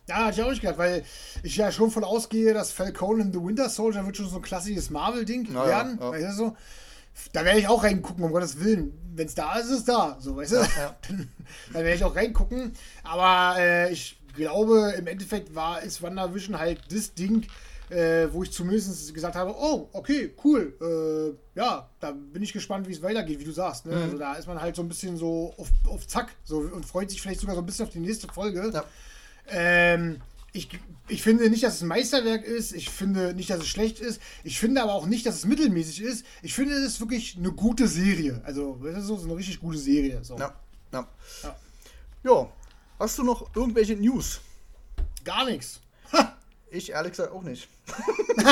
Ja, 0.08 0.30
ich 0.30 0.42
auch 0.42 0.50
nicht 0.50 0.62
gedacht, 0.62 0.80
weil 0.80 1.06
ich 1.44 1.56
ja 1.56 1.72
schon 1.72 1.92
von 1.92 2.04
ausgehe, 2.04 2.54
dass 2.54 2.72
Falcon 2.72 3.22
in 3.22 3.32
The 3.32 3.40
Winter 3.40 3.70
Soldier 3.70 4.06
wird 4.06 4.18
schon 4.18 4.28
so 4.28 4.38
ein 4.38 4.42
klassisches 4.42 4.90
Marvel-Ding 4.90 5.54
ja, 5.54 5.66
werden. 5.66 5.98
Ja, 6.00 6.06
ja. 6.06 6.12
Weißt 6.12 6.40
du, 6.40 6.46
so. 6.46 6.58
Da 7.32 7.46
werde 7.46 7.60
ich 7.60 7.68
auch 7.68 7.84
reingucken, 7.84 8.24
um 8.24 8.32
Gottes 8.32 8.60
Willen. 8.60 8.94
Wenn 9.16 9.28
es 9.28 9.36
da 9.36 9.58
ist, 9.58 9.66
ist 9.66 9.80
es 9.80 9.86
da. 9.86 10.18
So, 10.20 10.36
weißt 10.36 10.54
du? 10.54 10.56
Ja, 10.58 10.96
dann, 11.08 11.30
dann 11.72 11.84
werde 11.84 11.96
ich 11.96 12.04
auch 12.04 12.16
reingucken. 12.16 12.74
Aber 13.04 13.60
äh, 13.60 13.92
ich 13.92 14.20
glaube, 14.36 14.94
im 14.98 15.08
Endeffekt 15.08 15.56
war 15.56 15.82
ist 15.82 16.02
WandaVision 16.02 16.58
halt 16.58 16.82
das 16.92 17.14
Ding, 17.14 17.46
äh, 17.90 18.28
wo 18.32 18.44
ich 18.44 18.52
zumindest 18.52 19.14
gesagt 19.14 19.36
habe, 19.36 19.54
oh, 19.56 19.90
okay, 19.94 20.34
cool, 20.44 20.74
äh, 20.82 21.60
ja, 21.60 21.90
da 22.00 22.12
bin 22.12 22.42
ich 22.42 22.54
gespannt, 22.54 22.88
wie 22.88 22.94
es 22.94 23.02
weitergeht, 23.02 23.40
wie 23.40 23.44
du 23.44 23.52
sagst. 23.52 23.86
Ne? 23.86 23.96
Mhm. 23.96 24.02
Also 24.04 24.18
da 24.18 24.34
ist 24.34 24.48
man 24.48 24.60
halt 24.60 24.76
so 24.76 24.82
ein 24.82 24.88
bisschen 24.88 25.18
so 25.18 25.54
auf, 25.58 25.70
auf 25.88 26.08
Zack 26.08 26.30
so, 26.44 26.58
und 26.58 26.86
freut 26.86 27.10
sich 27.10 27.22
vielleicht 27.22 27.42
sogar 27.42 27.56
so 27.56 27.62
ein 27.62 27.66
bisschen 27.66 27.86
auf 27.86 27.92
die 27.92 28.00
nächste 28.00 28.28
Folge. 28.28 28.72
Ja. 28.74 28.84
Ähm, 29.50 30.22
ich, 30.54 30.70
ich 31.08 31.24
finde 31.24 31.50
nicht, 31.50 31.64
dass 31.64 31.76
es 31.76 31.82
ein 31.82 31.88
Meisterwerk 31.88 32.46
ist. 32.46 32.74
Ich 32.74 32.90
finde 32.90 33.34
nicht, 33.34 33.50
dass 33.50 33.60
es 33.60 33.68
schlecht 33.68 34.00
ist. 34.00 34.22
Ich 34.44 34.60
finde 34.60 34.84
aber 34.84 34.94
auch 34.94 35.08
nicht, 35.08 35.26
dass 35.26 35.36
es 35.36 35.46
mittelmäßig 35.46 36.02
ist. 36.02 36.26
Ich 36.44 36.54
finde, 36.54 36.76
es 36.76 36.86
ist 36.86 37.00
wirklich 37.00 37.36
eine 37.38 37.52
gute 37.52 37.88
Serie. 37.88 38.40
Also, 38.46 38.80
das 38.84 39.00
ist 39.00 39.08
so 39.08 39.20
eine 39.24 39.36
richtig 39.36 39.60
gute 39.60 39.80
Serie. 39.80 40.24
So. 40.24 40.38
Ja, 40.38 40.54
ja. 40.94 41.08
Ja. 41.42 41.56
ja. 42.24 42.52
Hast 43.00 43.18
du 43.18 43.24
noch 43.24 43.54
irgendwelche 43.56 43.96
News? 43.96 44.42
Gar 45.24 45.46
nichts. 45.46 45.82
Ich 46.70 46.90
ehrlich 46.90 47.12
gesagt 47.12 47.32
auch 47.32 47.44
nicht. 47.44 47.68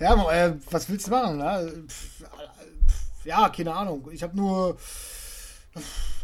ja, 0.00 0.30
äh, 0.32 0.54
was 0.70 0.88
willst 0.88 1.06
du 1.06 1.12
machen? 1.12 1.38
Ne? 1.38 1.84
ja, 3.24 3.48
keine 3.48 3.72
Ahnung. 3.74 4.08
Ich 4.10 4.24
habe 4.24 4.36
nur. 4.36 4.76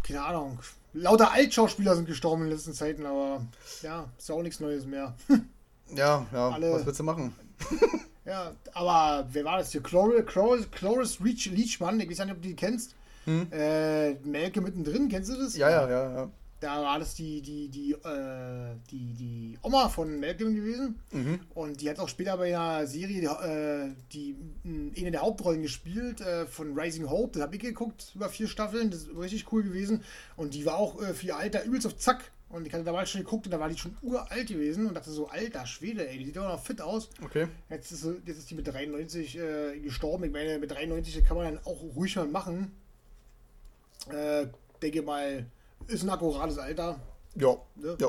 Keine 0.02 0.24
Ahnung. 0.24 0.58
Lauter 0.94 1.32
Altschauspieler 1.32 1.96
sind 1.96 2.06
gestorben 2.06 2.42
in 2.42 2.48
den 2.48 2.56
letzten 2.56 2.72
Zeiten, 2.72 3.04
aber 3.04 3.44
ja, 3.82 4.08
ist 4.16 4.28
ja 4.28 4.34
auch 4.34 4.42
nichts 4.42 4.60
Neues 4.60 4.86
mehr. 4.86 5.14
ja, 5.94 6.24
ja. 6.32 6.48
Alle, 6.50 6.72
was 6.72 6.86
willst 6.86 7.00
du 7.00 7.04
machen? 7.04 7.34
ja, 8.24 8.52
aber 8.72 9.28
wer 9.32 9.44
war 9.44 9.58
das 9.58 9.72
hier? 9.72 9.82
Cloris, 9.82 10.24
Cloris, 10.24 10.70
Cloris 10.70 11.18
Leach, 11.18 11.50
Leachmann, 11.50 11.98
ich 11.98 12.08
weiß 12.08 12.20
nicht, 12.20 12.34
ob 12.34 12.42
du 12.42 12.48
die 12.48 12.56
kennst. 12.56 12.94
Hm? 13.24 13.48
Äh, 13.50 14.14
Melke 14.24 14.60
mittendrin, 14.60 15.08
kennst 15.08 15.30
du 15.30 15.36
das? 15.36 15.56
Ja, 15.56 15.68
ja, 15.68 15.88
ja, 15.88 16.14
ja. 16.14 16.30
Da 16.64 16.80
war 16.80 16.98
das 16.98 17.14
die, 17.14 17.42
die, 17.42 17.68
die, 17.68 17.92
äh, 17.92 18.74
die, 18.90 19.12
die 19.12 19.58
Oma 19.60 19.90
von 19.90 20.18
Malcolm 20.18 20.54
gewesen. 20.54 20.98
Mhm. 21.12 21.40
Und 21.52 21.82
die 21.82 21.90
hat 21.90 21.98
auch 21.98 22.08
später 22.08 22.38
bei 22.38 22.56
einer 22.56 22.86
Serie 22.86 23.20
äh, 23.22 23.90
die, 24.14 24.34
eine 24.64 25.10
der 25.10 25.20
Hauptrollen 25.20 25.60
gespielt, 25.60 26.22
äh, 26.22 26.46
von 26.46 26.72
Rising 26.74 27.10
Hope. 27.10 27.32
Das 27.34 27.42
habe 27.42 27.56
ich 27.56 27.60
geguckt 27.60 28.12
über 28.14 28.30
vier 28.30 28.48
Staffeln. 28.48 28.90
Das 28.90 29.00
ist 29.00 29.14
richtig 29.14 29.52
cool 29.52 29.62
gewesen. 29.62 30.04
Und 30.36 30.54
die 30.54 30.64
war 30.64 30.78
auch 30.78 31.02
äh, 31.02 31.12
für 31.12 31.26
ihr 31.26 31.36
Alter 31.36 31.64
übelst 31.64 31.86
auf 31.86 31.98
Zack. 31.98 32.30
Und 32.48 32.66
ich 32.66 32.72
hatte 32.72 32.84
damals 32.84 33.10
schon 33.10 33.20
geguckt 33.20 33.44
und 33.46 33.50
da 33.50 33.60
war 33.60 33.68
die 33.68 33.76
schon 33.76 33.98
uralt 34.00 34.48
gewesen 34.48 34.86
und 34.86 34.94
dachte 34.94 35.10
so, 35.10 35.28
alter 35.28 35.66
Schwede, 35.66 36.08
ey, 36.08 36.16
die 36.16 36.24
sieht 36.24 36.36
doch 36.36 36.48
noch 36.48 36.64
fit 36.64 36.80
aus. 36.80 37.10
Okay. 37.22 37.46
Jetzt 37.68 37.92
ist, 37.92 38.06
jetzt 38.24 38.38
ist 38.38 38.50
die 38.50 38.54
mit 38.54 38.66
93 38.66 39.36
äh, 39.36 39.80
gestorben. 39.80 40.24
Ich 40.24 40.32
meine, 40.32 40.58
mit 40.58 40.70
93 40.70 41.22
kann 41.26 41.36
man 41.36 41.44
dann 41.44 41.64
auch 41.66 41.82
ruhig 41.94 42.16
mal 42.16 42.26
machen. 42.26 42.72
Äh, 44.08 44.46
denke 44.80 45.02
mal, 45.02 45.44
ist 45.88 46.02
ein 46.02 46.10
akkurates 46.10 46.58
Alter. 46.58 47.00
Ja. 47.36 47.56
Ne? 47.76 47.96
ja. 48.00 48.08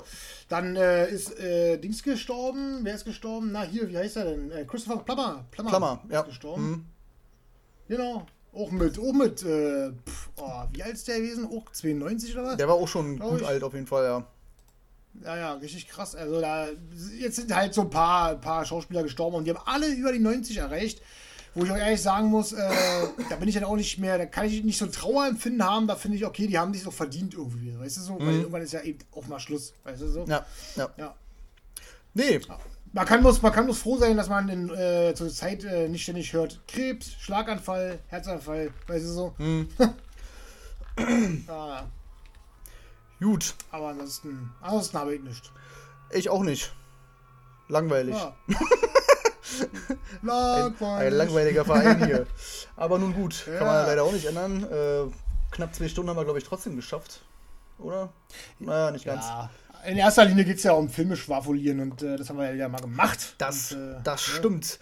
Dann 0.50 0.76
äh, 0.76 1.10
ist 1.10 1.40
äh, 1.40 1.78
Dings 1.78 2.04
gestorben. 2.04 2.80
Wer 2.84 2.96
ist 2.96 3.06
gestorben? 3.06 3.52
Na, 3.52 3.64
hier, 3.64 3.90
wie 3.90 3.98
heißt 3.98 4.18
er 4.18 4.26
denn? 4.26 4.52
Äh, 4.52 4.66
Christopher 4.66 5.04
Plummer. 5.04 5.46
Plummer, 5.52 5.70
Plummer 5.70 6.04
ja. 6.10 6.22
ist 6.22 6.28
gestorben. 6.28 6.70
Mhm. 6.70 6.86
Genau. 7.88 8.26
Auch 8.54 8.72
mit, 8.72 8.98
auch 8.98 9.14
mit, 9.14 9.44
äh, 9.44 9.92
pf, 9.92 10.30
oh, 10.38 10.64
wie 10.72 10.82
alt 10.82 10.94
ist 10.94 11.08
der 11.08 11.20
gewesen? 11.20 11.46
Auch 11.46 11.70
92 11.72 12.34
oder 12.36 12.46
was? 12.46 12.58
Der 12.58 12.68
war 12.68 12.76
auch 12.76 12.88
schon 12.88 13.20
gut 13.20 13.42
ich. 13.42 13.48
alt 13.48 13.64
auf 13.64 13.74
jeden 13.74 13.88
Fall, 13.88 14.06
ja. 14.06 14.28
Ja, 15.24 15.38
ja, 15.38 15.54
richtig 15.54 15.88
krass. 15.88 16.16
Also 16.16 16.40
da, 16.40 16.68
jetzt 17.20 17.36
sind 17.38 17.54
halt 17.54 17.74
so 17.74 17.82
ein 17.82 17.90
paar, 17.90 18.32
ein 18.32 18.42
paar 18.42 18.66
Schauspieler 18.66 19.04
gestorben 19.04 19.38
und 19.38 19.46
die 19.46 19.52
haben 19.52 19.62
alle 19.66 19.88
über 19.88 20.12
die 20.12 20.20
90 20.20 20.58
erreicht 20.58 21.02
wo 21.56 21.64
ich 21.64 21.72
auch 21.72 21.78
ehrlich 21.78 22.02
sagen 22.02 22.28
muss, 22.28 22.52
äh, 22.52 22.70
da 23.30 23.38
bin 23.38 23.48
ich 23.48 23.56
dann 23.56 23.64
auch 23.64 23.78
nicht 23.78 23.98
mehr, 23.98 24.18
da 24.18 24.26
kann 24.26 24.46
ich 24.46 24.64
nicht 24.64 24.78
so 24.78 24.86
ein 24.86 24.92
Trauerempfinden 24.92 25.64
haben, 25.64 25.88
da 25.88 25.96
finde 25.96 26.18
ich, 26.18 26.26
okay, 26.26 26.48
die 26.48 26.60
haben 26.60 26.74
sich 26.74 26.84
so 26.84 26.92
verdient 26.92 27.34
irgendwie, 27.34 27.78
weißt 27.80 27.98
du 27.98 28.02
so, 28.02 28.14
mhm. 28.14 28.28
weil 28.28 28.36
irgendwann 28.36 28.62
ist 28.62 28.74
ja 28.74 28.82
eben 28.82 29.00
auch 29.14 29.26
mal 29.28 29.40
Schluss, 29.40 29.74
weißt 29.86 30.02
du 30.02 30.08
so. 30.10 30.26
Ja, 30.26 30.46
ja. 30.76 30.90
ja. 30.98 31.16
Nee. 32.14 32.42
Man 32.92 33.06
kann, 33.06 33.24
muss, 33.24 33.42
man 33.42 33.52
kann 33.52 33.66
muss 33.66 33.80
froh 33.80 33.98
sein, 33.98 34.16
dass 34.16 34.30
man 34.30 34.48
in, 34.48 34.70
äh, 34.70 35.14
zur 35.16 35.30
Zeit 35.30 35.64
äh, 35.64 35.88
nicht 35.88 36.04
ständig 36.04 36.32
hört, 36.34 36.62
Krebs, 36.68 37.14
Schlaganfall, 37.20 38.00
Herzanfall, 38.08 38.72
weißt 38.88 39.06
du 39.06 39.10
so. 39.10 39.36
Mhm. 39.38 39.70
ah. 41.48 41.84
Gut. 43.20 43.56
Aber 43.72 43.90
ansonsten, 43.90 44.52
ansonsten 44.62 44.98
habe 44.98 45.16
ich 45.16 45.22
nichts. 45.22 45.52
Ich 46.12 46.30
auch 46.30 46.44
nicht. 46.44 46.74
Langweilig. 47.68 48.16
Ja. 48.16 48.36
Langweilig. 50.22 50.82
Ein, 50.82 51.08
ein, 51.08 51.14
langweiliger 51.14 51.66
Verein 51.66 52.06
hier. 52.06 52.28
Aber 52.76 53.00
nun 53.00 53.14
gut, 53.14 53.46
ja. 53.48 53.54
kann 53.58 53.68
man 53.68 53.86
leider 53.86 54.04
auch 54.04 54.12
nicht 54.12 54.26
ändern. 54.26 54.64
Äh, 54.64 55.12
knapp 55.52 55.74
zwei 55.76 55.88
Stunden 55.88 56.10
haben 56.10 56.18
wir, 56.18 56.24
glaube 56.24 56.40
ich, 56.40 56.46
trotzdem 56.46 56.76
geschafft. 56.76 57.22
Oder? 57.78 58.10
Naja, 58.60 58.92
nicht 58.92 59.06
ganz. 59.06 59.26
Ja. 59.26 59.50
In 59.86 59.98
erster 59.98 60.26
Linie 60.26 60.46
geht 60.46 60.58
es 60.58 60.64
ja 60.64 60.72
um 60.72 60.90
Filme 60.90 61.16
schwafulieren 61.16 61.80
und 61.80 62.02
äh, 62.02 62.18
das 62.18 62.30
haben 62.30 62.40
wir 62.40 62.54
ja 62.56 62.68
mal 62.68 62.82
gemacht. 62.82 63.36
Das, 63.38 63.72
und, 63.72 63.94
äh, 63.94 63.96
das 64.04 64.24
stimmt. 64.24 64.80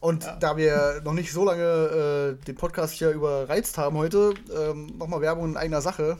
Und 0.00 0.24
ja. 0.24 0.36
da 0.36 0.56
wir 0.56 1.00
noch 1.04 1.14
nicht 1.14 1.32
so 1.32 1.44
lange 1.44 2.36
äh, 2.38 2.44
den 2.44 2.54
Podcast 2.54 2.92
hier 2.94 3.10
überreizt 3.10 3.78
haben 3.78 3.96
heute, 3.96 4.34
ähm, 4.54 4.86
nochmal 4.98 5.20
Werbung 5.20 5.50
in 5.50 5.56
eigener 5.56 5.80
Sache. 5.80 6.18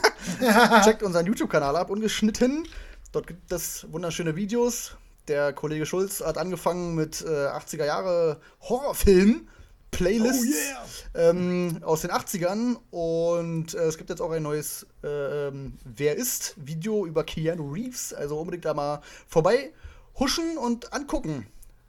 Checkt 0.84 1.02
unseren 1.02 1.26
YouTube-Kanal 1.26 1.76
ab, 1.76 1.90
ungeschnitten. 1.90 2.66
Dort 3.12 3.26
gibt 3.26 3.52
es 3.52 3.86
wunderschöne 3.92 4.34
Videos 4.36 4.96
der 5.30 5.52
Kollege 5.52 5.86
Schulz 5.86 6.20
hat 6.20 6.36
angefangen 6.38 6.94
mit 6.94 7.22
äh, 7.22 7.26
80er 7.28 7.86
Jahre 7.86 8.40
Horrorfilmen. 8.62 9.48
Playlists 9.92 10.46
oh 10.46 11.18
yeah. 11.18 11.30
ähm, 11.30 11.80
aus 11.82 12.02
den 12.02 12.12
80ern 12.12 12.76
und 12.90 13.74
äh, 13.74 13.78
es 13.78 13.98
gibt 13.98 14.08
jetzt 14.08 14.22
auch 14.22 14.30
ein 14.30 14.44
neues 14.44 14.86
äh, 15.02 15.48
ähm, 15.48 15.78
Wer 15.84 16.16
ist 16.16 16.54
Video 16.56 17.06
über 17.06 17.24
Keanu 17.24 17.72
Reeves. 17.72 18.14
Also 18.14 18.38
unbedingt 18.38 18.64
da 18.64 18.72
mal 18.72 19.02
vorbei 19.26 19.72
huschen 20.16 20.58
und 20.58 20.92
angucken. 20.92 21.48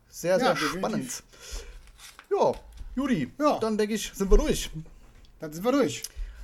Sehr, 0.09 0.39
sehr 0.39 0.49
ja, 0.49 0.55
spannend. 0.55 1.23
Ja, 2.31 2.53
Judy, 2.95 3.31
ja. 3.39 3.59
dann 3.59 3.77
denke 3.77 3.93
ich, 3.93 4.11
sind 4.15 4.31
wir 4.31 4.37
durch. 4.37 4.71
Dann 5.39 5.53
sind 5.53 5.63
wir 5.63 5.71
durch. 5.71 6.01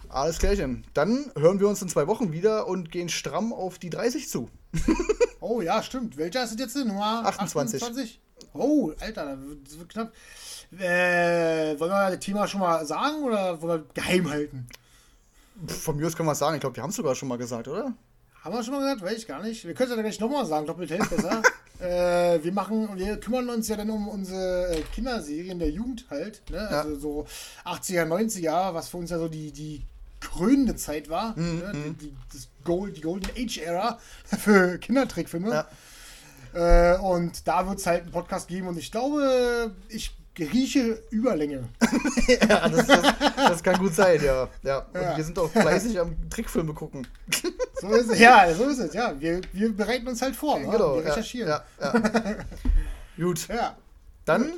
Alles 0.09 0.37
klärchen. 0.37 0.85
Dann 0.93 1.31
hören 1.35 1.59
wir 1.59 1.67
uns 1.67 1.81
in 1.81 1.89
zwei 1.89 2.05
Wochen 2.05 2.31
wieder 2.31 2.67
und 2.67 2.91
gehen 2.91 3.09
stramm 3.09 3.51
auf 3.51 3.79
die 3.79 3.89
30 3.89 4.29
zu. 4.29 4.49
Oh 5.39 5.61
ja, 5.61 5.81
stimmt. 5.83 6.17
Welcher 6.17 6.43
ist 6.43 6.53
es 6.53 6.59
jetzt? 6.59 6.75
Nummer 6.75 7.25
28. 7.25 7.81
28? 7.81 8.19
Oh, 8.53 8.91
Alter, 8.99 9.37
das 9.63 9.79
wird 9.79 9.89
knapp. 9.89 10.11
Äh, 10.77 11.79
wollen 11.79 11.91
wir 11.91 12.11
das 12.11 12.19
Thema 12.19 12.47
schon 12.47 12.59
mal 12.59 12.85
sagen 12.85 13.23
oder 13.23 13.61
wollen 13.61 13.83
wir 13.83 13.93
geheim 13.93 14.29
halten? 14.29 14.67
Von 15.67 15.95
mir 15.95 16.07
aus 16.07 16.15
können 16.15 16.27
wir 16.27 16.33
es 16.33 16.39
sagen. 16.39 16.55
Ich 16.55 16.61
glaube, 16.61 16.75
wir 16.75 16.83
haben 16.83 16.89
es 16.89 16.95
sogar 16.95 17.15
schon 17.15 17.29
mal 17.29 17.37
gesagt, 17.37 17.67
oder? 17.67 17.93
Haben 18.43 18.55
wir 18.55 18.63
schon 18.63 18.73
mal 18.73 18.81
gesagt? 18.81 19.01
Weiß 19.01 19.19
ich 19.19 19.27
gar 19.27 19.41
nicht. 19.41 19.65
Wir 19.65 19.73
können 19.73 19.91
es 19.91 19.95
ja 19.95 20.01
gleich 20.01 20.19
nochmal 20.19 20.45
sagen. 20.45 20.67
Doppelt 20.67 20.89
hält 20.91 21.09
besser. 21.09 21.41
äh, 21.79 22.43
wir 22.43 22.51
machen, 22.51 22.89
wir 22.95 23.19
kümmern 23.19 23.49
uns 23.49 23.67
ja 23.67 23.77
dann 23.77 23.89
um 23.89 24.07
unsere 24.07 24.75
äh, 24.75 24.81
Kinderserien 24.93 25.59
der 25.59 25.69
Jugend 25.69 26.05
halt. 26.09 26.41
Ne? 26.49 26.57
Ja. 26.57 26.81
Also 26.81 26.95
so 26.99 27.25
80er, 27.65 28.05
90er, 28.05 28.73
was 28.73 28.89
für 28.89 28.97
uns 28.97 29.09
ja 29.09 29.17
so 29.17 29.27
die, 29.27 29.51
die 29.51 29.83
krönende 30.19 30.76
Zeit 30.76 31.10
war. 31.10 31.38
Mhm. 31.38 31.60
Ne? 31.60 31.72
Die, 31.73 31.94
die, 32.07 32.15
das 32.34 32.49
Gold, 32.64 32.98
die 32.98 33.02
Golden 33.02 33.30
Age 33.38 33.57
Era 33.60 33.99
für 34.26 34.77
Kindertrickfilme. 34.77 35.49
Ja. 35.49 35.68
Äh, 36.94 36.98
und 36.99 37.48
da 37.48 37.68
wird 37.68 37.80
es 37.80 37.85
halt 37.85 38.03
einen 38.03 38.11
Podcast 38.11 38.48
geben 38.48 38.68
und 38.68 38.77
ich 38.77 38.91
glaube, 38.91 39.72
ich 39.89 40.15
rieche 40.39 41.02
Überlänge. 41.10 41.68
ja, 42.27 42.69
das, 42.69 42.88
das, 42.88 43.14
das, 43.35 43.64
kann 43.64 43.77
gut 43.80 43.94
sein, 43.95 44.23
ja. 44.23 44.48
ja. 44.64 44.80
Und 44.94 45.02
ja. 45.02 45.18
wir 45.18 45.23
sind 45.23 45.38
auch 45.39 45.49
fleißig 45.49 45.99
am 45.99 46.15
Trickfilme 46.30 46.73
gucken. 46.73 47.07
so 47.81 47.91
ist 47.94 48.11
es, 48.11 48.19
ja, 48.19 48.53
so 48.53 48.65
ist 48.65 48.80
es, 48.80 48.94
ja. 48.94 49.19
Wir, 49.19 49.41
wir 49.52 49.76
bereiten 49.76 50.07
uns 50.07 50.22
halt 50.22 50.35
vor, 50.35 50.60
ja, 50.60 50.72
genau, 50.72 50.95
wir 50.95 51.06
recherchieren. 51.06 51.49
Ja, 51.49 51.94
gut. 53.18 53.48
Dann 54.26 54.53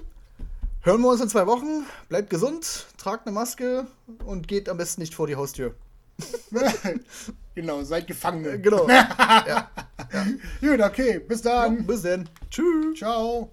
hören 0.81 1.01
wir 1.01 1.09
uns 1.09 1.21
in 1.21 1.29
zwei 1.29 1.47
Wochen. 1.47 1.85
Bleibt 2.07 2.29
gesund, 2.29 2.87
tragt 2.97 3.27
eine 3.27 3.33
Maske 3.33 3.87
und 4.25 4.47
geht 4.47 4.69
am 4.69 4.77
besten 4.77 5.01
nicht 5.01 5.15
vor 5.15 5.27
die 5.27 5.35
Haustür. 5.35 5.75
genau, 7.55 7.83
seid 7.83 8.07
Gefangene. 8.07 8.59
Genau. 8.59 8.87
ja. 8.89 9.09
ja. 9.47 9.69
Gut, 10.59 10.81
okay, 10.81 11.19
bis 11.19 11.41
dann. 11.41 11.77
Ja, 11.77 11.83
bis 11.83 12.01
dann. 12.01 12.29
Tschüss. 12.49 12.97
Ciao. 12.97 13.51